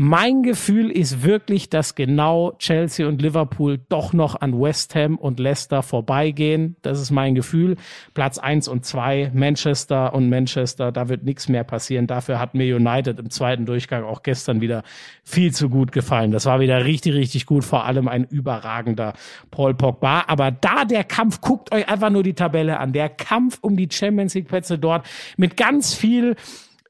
Mein 0.00 0.44
Gefühl 0.44 0.92
ist 0.92 1.24
wirklich, 1.24 1.70
dass 1.70 1.96
genau 1.96 2.52
Chelsea 2.60 3.08
und 3.08 3.20
Liverpool 3.20 3.80
doch 3.88 4.12
noch 4.12 4.40
an 4.40 4.60
West 4.60 4.94
Ham 4.94 5.16
und 5.16 5.40
Leicester 5.40 5.82
vorbeigehen. 5.82 6.76
Das 6.82 7.00
ist 7.00 7.10
mein 7.10 7.34
Gefühl. 7.34 7.74
Platz 8.14 8.38
eins 8.38 8.68
und 8.68 8.84
zwei 8.84 9.32
Manchester 9.34 10.14
und 10.14 10.28
Manchester, 10.28 10.92
da 10.92 11.08
wird 11.08 11.24
nichts 11.24 11.48
mehr 11.48 11.64
passieren. 11.64 12.06
Dafür 12.06 12.38
hat 12.38 12.54
mir 12.54 12.76
United 12.76 13.18
im 13.18 13.30
zweiten 13.30 13.66
Durchgang 13.66 14.04
auch 14.04 14.22
gestern 14.22 14.60
wieder 14.60 14.84
viel 15.24 15.52
zu 15.52 15.68
gut 15.68 15.90
gefallen. 15.90 16.30
Das 16.30 16.46
war 16.46 16.60
wieder 16.60 16.84
richtig, 16.84 17.14
richtig 17.14 17.44
gut. 17.44 17.64
Vor 17.64 17.84
allem 17.84 18.06
ein 18.06 18.22
überragender 18.22 19.14
Paul 19.50 19.74
Pogba. 19.74 20.26
Aber 20.28 20.52
da 20.52 20.84
der 20.84 21.02
Kampf, 21.02 21.40
guckt 21.40 21.74
euch 21.74 21.88
einfach 21.88 22.10
nur 22.10 22.22
die 22.22 22.34
Tabelle 22.34 22.78
an. 22.78 22.92
Der 22.92 23.08
Kampf 23.08 23.58
um 23.62 23.76
die 23.76 23.88
Champions 23.90 24.34
League 24.34 24.46
Plätze 24.46 24.78
dort 24.78 25.04
mit 25.36 25.56
ganz 25.56 25.92
viel 25.92 26.36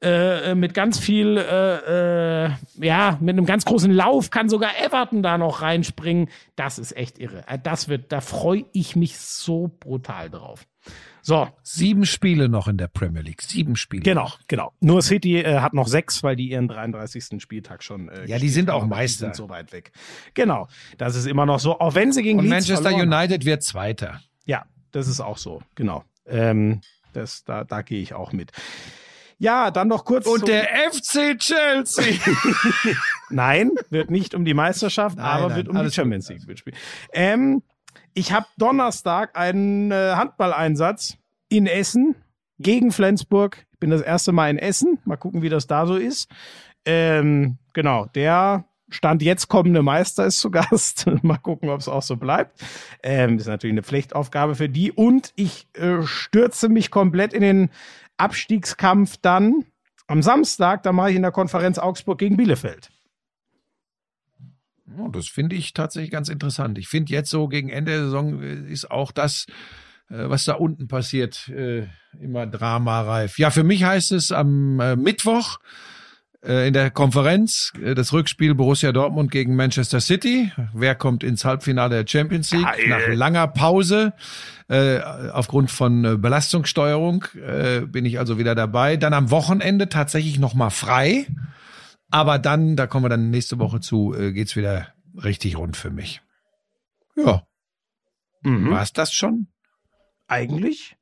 äh, 0.01 0.55
mit 0.55 0.73
ganz 0.73 0.97
viel, 0.99 1.37
äh, 1.37 2.45
äh, 2.45 2.51
ja, 2.81 3.17
mit 3.21 3.37
einem 3.37 3.45
ganz 3.45 3.65
großen 3.65 3.91
Lauf 3.91 4.29
kann 4.29 4.47
sogar 4.49 4.71
Everton 4.81 5.21
da 5.23 5.37
noch 5.37 5.61
reinspringen. 5.61 6.29
Das 6.55 6.79
ist 6.79 6.95
echt 6.95 7.19
irre. 7.19 7.43
Äh, 7.47 7.59
Das 7.61 7.87
wird, 7.89 8.11
da 8.11 8.21
freue 8.21 8.65
ich 8.71 8.95
mich 8.95 9.17
so 9.17 9.69
brutal 9.79 10.29
drauf. 10.29 10.65
So, 11.21 11.47
Sieben 11.63 12.05
Spiele 12.05 12.47
noch 12.47 12.67
in 12.69 12.77
der 12.77 12.87
Premier 12.87 13.21
League. 13.21 13.41
Sieben 13.41 13.75
Spiele. 13.75 14.01
genau, 14.03 14.31
genau. 14.47 14.71
Nur 14.79 15.01
City 15.01 15.39
äh, 15.39 15.59
hat 15.59 15.73
noch 15.73 15.87
sechs, 15.87 16.23
weil 16.23 16.35
die 16.37 16.49
ihren 16.51 16.67
33. 16.67 17.41
Spieltag 17.41 17.83
schon. 17.83 18.07
Äh, 18.09 18.25
Ja, 18.25 18.39
die 18.39 18.49
sind 18.49 18.69
auch 18.69 18.83
die 18.83 18.89
Meister. 18.89 19.25
Sind 19.25 19.35
so 19.35 19.49
weit 19.49 19.73
weg. 19.73 19.91
Genau, 20.33 20.67
das 20.97 21.15
ist 21.15 21.27
immer 21.27 21.45
noch 21.45 21.59
so. 21.59 21.79
Auch 21.79 21.93
wenn 21.95 22.13
sie 22.13 22.23
gegen 22.23 22.39
Und 22.39 22.45
Leeds 22.45 22.69
Manchester. 22.69 22.95
United 22.95 23.45
wird 23.45 23.63
Zweiter. 23.63 24.21
Ja, 24.45 24.65
das 24.91 25.07
ist 25.09 25.19
auch 25.19 25.37
so, 25.37 25.61
genau. 25.75 26.03
Ähm, 26.25 26.81
das, 27.13 27.43
da, 27.43 27.63
da 27.65 27.81
gehe 27.81 28.01
ich 28.01 28.13
auch 28.13 28.31
mit. 28.31 28.51
Ja, 29.39 29.71
dann 29.71 29.87
noch 29.87 30.03
kurz. 30.03 30.27
Und 30.27 30.47
der 30.47 30.67
FC 30.91 31.39
Chelsea. 31.39 32.19
Nein, 33.29 33.71
wird 33.89 34.11
nicht 34.11 34.35
um 34.35 34.43
die 34.43 34.53
Meisterschaft, 34.53 35.17
Nein, 35.17 35.25
aber 35.25 35.47
nein, 35.47 35.57
wird 35.57 35.69
um 35.69 35.77
die 35.81 35.91
Champions 35.91 36.29
League 36.29 36.45
mitspielen. 36.45 36.77
Ähm, 37.13 37.63
ich 38.13 38.33
habe 38.33 38.47
Donnerstag 38.57 39.37
einen 39.37 39.91
äh, 39.91 40.13
Handballeinsatz 40.15 41.17
in 41.47 41.67
Essen 41.67 42.15
gegen 42.59 42.91
Flensburg. 42.91 43.65
Ich 43.71 43.79
bin 43.79 43.89
das 43.91 44.01
erste 44.01 44.33
Mal 44.33 44.49
in 44.49 44.57
Essen. 44.57 44.99
Mal 45.05 45.15
gucken, 45.15 45.41
wie 45.41 45.49
das 45.49 45.67
da 45.67 45.87
so 45.87 45.95
ist. 45.95 46.29
Ähm, 46.85 47.59
genau, 47.73 48.07
der 48.07 48.65
Stand 48.89 49.21
jetzt 49.21 49.47
kommende 49.47 49.83
Meister 49.83 50.25
ist 50.25 50.39
zu 50.39 50.51
Gast. 50.51 51.05
Mal 51.21 51.37
gucken, 51.37 51.69
ob 51.69 51.79
es 51.79 51.87
auch 51.87 52.01
so 52.01 52.17
bleibt. 52.17 52.59
Ähm, 53.03 53.37
ist 53.37 53.47
natürlich 53.47 53.73
eine 53.73 53.83
Pflichtaufgabe 53.83 54.55
für 54.55 54.67
die. 54.67 54.91
Und 54.91 55.31
ich 55.35 55.67
äh, 55.73 56.01
stürze 56.03 56.67
mich 56.67 56.91
komplett 56.91 57.33
in 57.33 57.41
den 57.41 57.69
Abstiegskampf 58.19 59.17
dann 59.21 59.65
am 60.07 60.21
Samstag. 60.21 60.83
Da 60.83 60.91
mache 60.91 61.11
ich 61.11 61.15
in 61.15 61.21
der 61.21 61.31
Konferenz 61.31 61.77
Augsburg 61.77 62.19
gegen 62.19 62.37
Bielefeld. 62.37 62.89
Das 65.11 65.27
finde 65.27 65.55
ich 65.55 65.73
tatsächlich 65.73 66.11
ganz 66.11 66.29
interessant. 66.29 66.77
Ich 66.77 66.87
finde 66.87 67.13
jetzt 67.13 67.29
so 67.29 67.47
gegen 67.47 67.69
Ende 67.69 67.91
der 67.91 68.03
Saison 68.05 68.41
äh, 68.41 68.71
ist 68.71 68.89
auch 68.89 69.11
das, 69.11 69.45
äh, 70.09 70.29
was 70.29 70.45
da 70.45 70.53
unten 70.53 70.87
passiert, 70.87 71.47
äh, 71.49 71.87
immer 72.19 72.47
dramareif. 72.47 73.37
Ja, 73.37 73.51
für 73.51 73.63
mich 73.63 73.83
heißt 73.83 74.11
es 74.11 74.31
am 74.31 74.77
Mittwoch 75.01 75.59
in 76.67 76.73
der 76.73 76.89
Konferenz 76.91 77.73
äh, 77.83 77.95
das 77.95 78.13
Rückspiel 78.13 78.55
Borussia 78.55 78.91
Dortmund 78.91 79.29
gegen 79.31 79.55
Manchester 79.55 79.99
City. 79.99 80.51
Wer 80.73 80.95
kommt 80.95 81.23
ins 81.23 81.43
Halbfinale 81.43 82.03
der 82.03 82.07
Champions 82.07 82.51
League? 82.51 82.63
Geil. 82.65 82.87
Nach 82.87 83.07
langer 83.09 83.47
Pause 83.47 84.13
äh, 84.69 84.99
aufgrund 84.99 85.69
von 85.71 86.05
äh, 86.05 86.15
Belastungssteuerung 86.17 87.25
äh, 87.35 87.81
bin 87.81 88.05
ich 88.05 88.19
also 88.19 88.37
wieder 88.37 88.55
dabei. 88.55 88.95
Dann 88.97 89.13
am 89.13 89.31
Wochenende 89.31 89.89
tatsächlich 89.89 90.39
noch 90.39 90.53
mal 90.53 90.69
frei. 90.69 91.27
Aber 92.11 92.39
dann, 92.39 92.75
da 92.75 92.87
kommen 92.87 93.05
wir 93.05 93.09
dann 93.09 93.29
nächste 93.29 93.59
Woche 93.59 93.81
zu, 93.81 94.15
äh, 94.15 94.31
geht's 94.31 94.55
wieder 94.55 94.87
richtig 95.23 95.57
rund 95.57 95.75
für 95.77 95.91
mich. 95.91 96.21
Ja, 97.15 97.43
Mhm. 98.41 98.71
war's 98.71 98.93
das 98.93 99.11
schon? 99.13 99.47
Eigentlich 100.27 100.95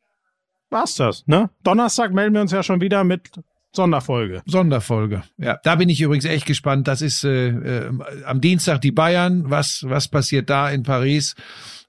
war's 0.71 0.95
das, 0.95 1.27
ne? 1.27 1.49
Donnerstag 1.63 2.11
melden 2.11 2.33
wir 2.33 2.41
uns 2.41 2.51
ja 2.51 2.63
schon 2.63 2.81
wieder 2.81 3.03
mit 3.03 3.29
Sonderfolge. 3.77 4.41
Sonderfolge. 4.47 5.21
Ja, 5.37 5.59
da 5.63 5.75
bin 5.75 5.87
ich 5.87 6.01
übrigens 6.01 6.25
echt 6.25 6.47
gespannt. 6.47 6.87
Das 6.87 7.03
ist 7.03 7.23
äh, 7.23 7.49
äh, 7.49 7.91
am 8.25 8.41
Dienstag 8.41 8.81
die 8.81 8.91
Bayern. 8.91 9.51
Was 9.51 9.85
was 9.87 10.07
passiert 10.07 10.49
da 10.49 10.69
in 10.69 10.81
Paris? 10.81 11.35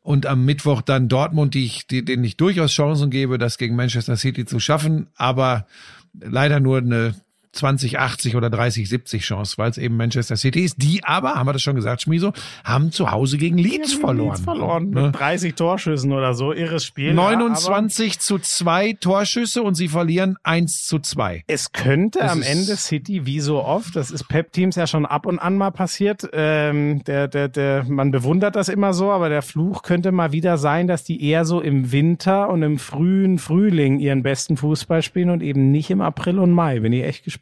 Und 0.02 0.27
am 0.27 0.44
Mittwoch 0.44 0.82
dann 0.82 1.09
Dortmund, 1.09 1.55
die 1.55 1.65
ich, 1.65 1.86
die, 1.86 2.05
denen 2.05 2.24
ich 2.24 2.36
durchaus 2.36 2.73
Chancen 2.73 3.10
gebe, 3.10 3.39
das 3.39 3.56
gegen 3.56 3.74
Manchester 3.74 4.16
City 4.16 4.44
zu 4.44 4.60
schaffen, 4.60 5.09
aber 5.16 5.66
leider 6.12 6.60
nur 6.60 6.78
eine 6.78 7.15
20, 7.53 7.99
80 7.99 8.37
oder 8.37 8.51
30, 8.51 8.89
70 8.89 9.23
Chance, 9.23 9.59
weil 9.59 9.70
es 9.70 9.79
eben 9.79 9.97
Manchester 9.97 10.37
City 10.37 10.61
ist. 10.61 10.77
Die 10.83 11.03
aber, 11.05 11.35
haben 11.35 11.47
wir 11.47 11.53
das 11.53 11.62
schon 11.62 11.75
gesagt, 11.75 12.03
Schmiso, 12.03 12.33
haben 12.65 12.93
zu 12.93 13.11
Hause 13.11 13.39
gegen 13.39 13.59
Leeds 13.59 13.95
verloren. 13.95 14.31
Leeds 14.31 14.41
verloren. 14.41 14.91
Ne? 14.91 15.03
Mit 15.03 15.19
30 15.19 15.55
Torschüssen 15.55 16.12
oder 16.12 16.35
so. 16.35 16.53
Irres 16.53 16.85
Spiel. 16.85 17.15
29 17.15 18.19
zu 18.20 18.39
2 18.39 18.95
Torschüsse 18.95 19.62
und 19.62 19.75
sie 19.75 19.89
verlieren 19.89 20.37
1 20.43 20.87
zu 20.87 20.99
2. 20.99 21.45
Es 21.47 21.73
könnte 21.73 22.20
Das 22.20 22.33
am 22.33 22.43
Ende 22.43 22.77
City, 22.77 23.27
wie 23.27 23.41
so 23.41 23.62
oft, 23.62 23.97
das 23.97 24.11
ist 24.11 24.29
Pep-Teams 24.29 24.77
ja 24.77 24.87
schon 24.87 25.07
ab 25.07 25.27
und 25.27 25.39
an 25.39 25.57
mal 25.57 25.70
passiert, 25.70 26.29
ähm, 26.33 27.03
der, 27.05 27.29
der, 27.29 27.49
der, 27.49 27.85
man 27.89 28.11
bewundert 28.11 28.57
das 28.57 28.69
immer 28.69 28.93
so, 28.93 29.11
aber 29.11 29.29
der 29.29 29.43
Fluch 29.43 29.83
könnte 29.83 30.12
mal 30.12 30.33
wieder 30.33 30.59
sein, 30.59 30.87
dass 30.87 31.05
die 31.05 31.23
eher 31.25 31.45
so 31.45 31.61
im 31.61 31.93
Winter 31.93 32.51
und 32.51 32.62
im 32.62 32.79
frühen 32.79 33.39
Frühling 33.39 33.99
ihren 33.99 34.23
besten 34.23 34.57
Fußball 34.57 35.03
spielen 35.03 35.31
und 35.31 35.43
eben 35.43 35.70
nicht 35.70 35.91
im 35.91 36.01
April 36.01 36.39
und 36.39 36.51
Mai. 36.53 36.81
Bin 36.81 36.93
ich 36.93 37.05
echt 37.05 37.25
gespannt. 37.25 37.38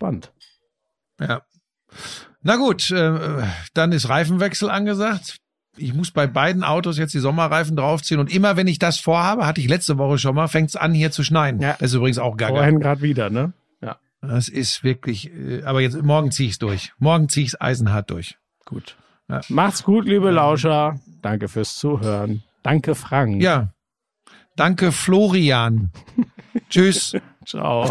Ja. 1.20 1.42
Na 2.42 2.56
gut, 2.56 2.90
äh, 2.90 3.42
dann 3.74 3.92
ist 3.92 4.08
Reifenwechsel 4.08 4.70
angesagt. 4.70 5.38
Ich 5.78 5.92
muss 5.92 6.10
bei 6.10 6.26
beiden 6.26 6.64
Autos 6.64 6.96
jetzt 6.96 7.12
die 7.12 7.18
Sommerreifen 7.18 7.76
draufziehen 7.76 8.18
und 8.20 8.32
immer 8.32 8.56
wenn 8.56 8.66
ich 8.66 8.78
das 8.78 8.98
vorhabe, 8.98 9.46
hatte 9.46 9.60
ich 9.60 9.68
letzte 9.68 9.98
Woche 9.98 10.16
schon 10.18 10.34
mal, 10.34 10.48
fängt's 10.48 10.74
an 10.76 10.94
hier 10.94 11.10
zu 11.10 11.22
schneien. 11.22 11.60
Ja. 11.60 11.72
Das 11.78 11.90
ist 11.90 11.94
übrigens 11.96 12.18
auch 12.18 12.36
gaga. 12.36 12.54
Vorhin 12.56 12.80
gerade 12.80 13.02
wieder, 13.02 13.28
ne? 13.30 13.52
Ja, 13.82 13.98
Das 14.22 14.48
ist 14.48 14.84
wirklich, 14.84 15.30
äh, 15.32 15.62
aber 15.64 15.80
jetzt 15.82 16.00
morgen 16.02 16.30
zieh 16.30 16.46
ich's 16.46 16.58
durch. 16.58 16.92
Morgen 16.98 17.28
zieh 17.28 17.42
ich's 17.42 17.60
eisenhart 17.60 18.10
durch. 18.10 18.38
gut. 18.64 18.96
Ja. 19.28 19.40
Macht's 19.48 19.82
gut, 19.82 20.06
liebe 20.06 20.30
Lauscher. 20.30 21.00
Danke 21.20 21.48
fürs 21.48 21.76
Zuhören. 21.76 22.42
Danke, 22.62 22.94
Frank. 22.94 23.42
Ja. 23.42 23.72
Danke, 24.54 24.92
Florian. 24.92 25.90
Tschüss. 26.70 27.16
Ciao. 27.44 27.90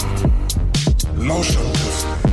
Lauschangriff. 1.21 2.30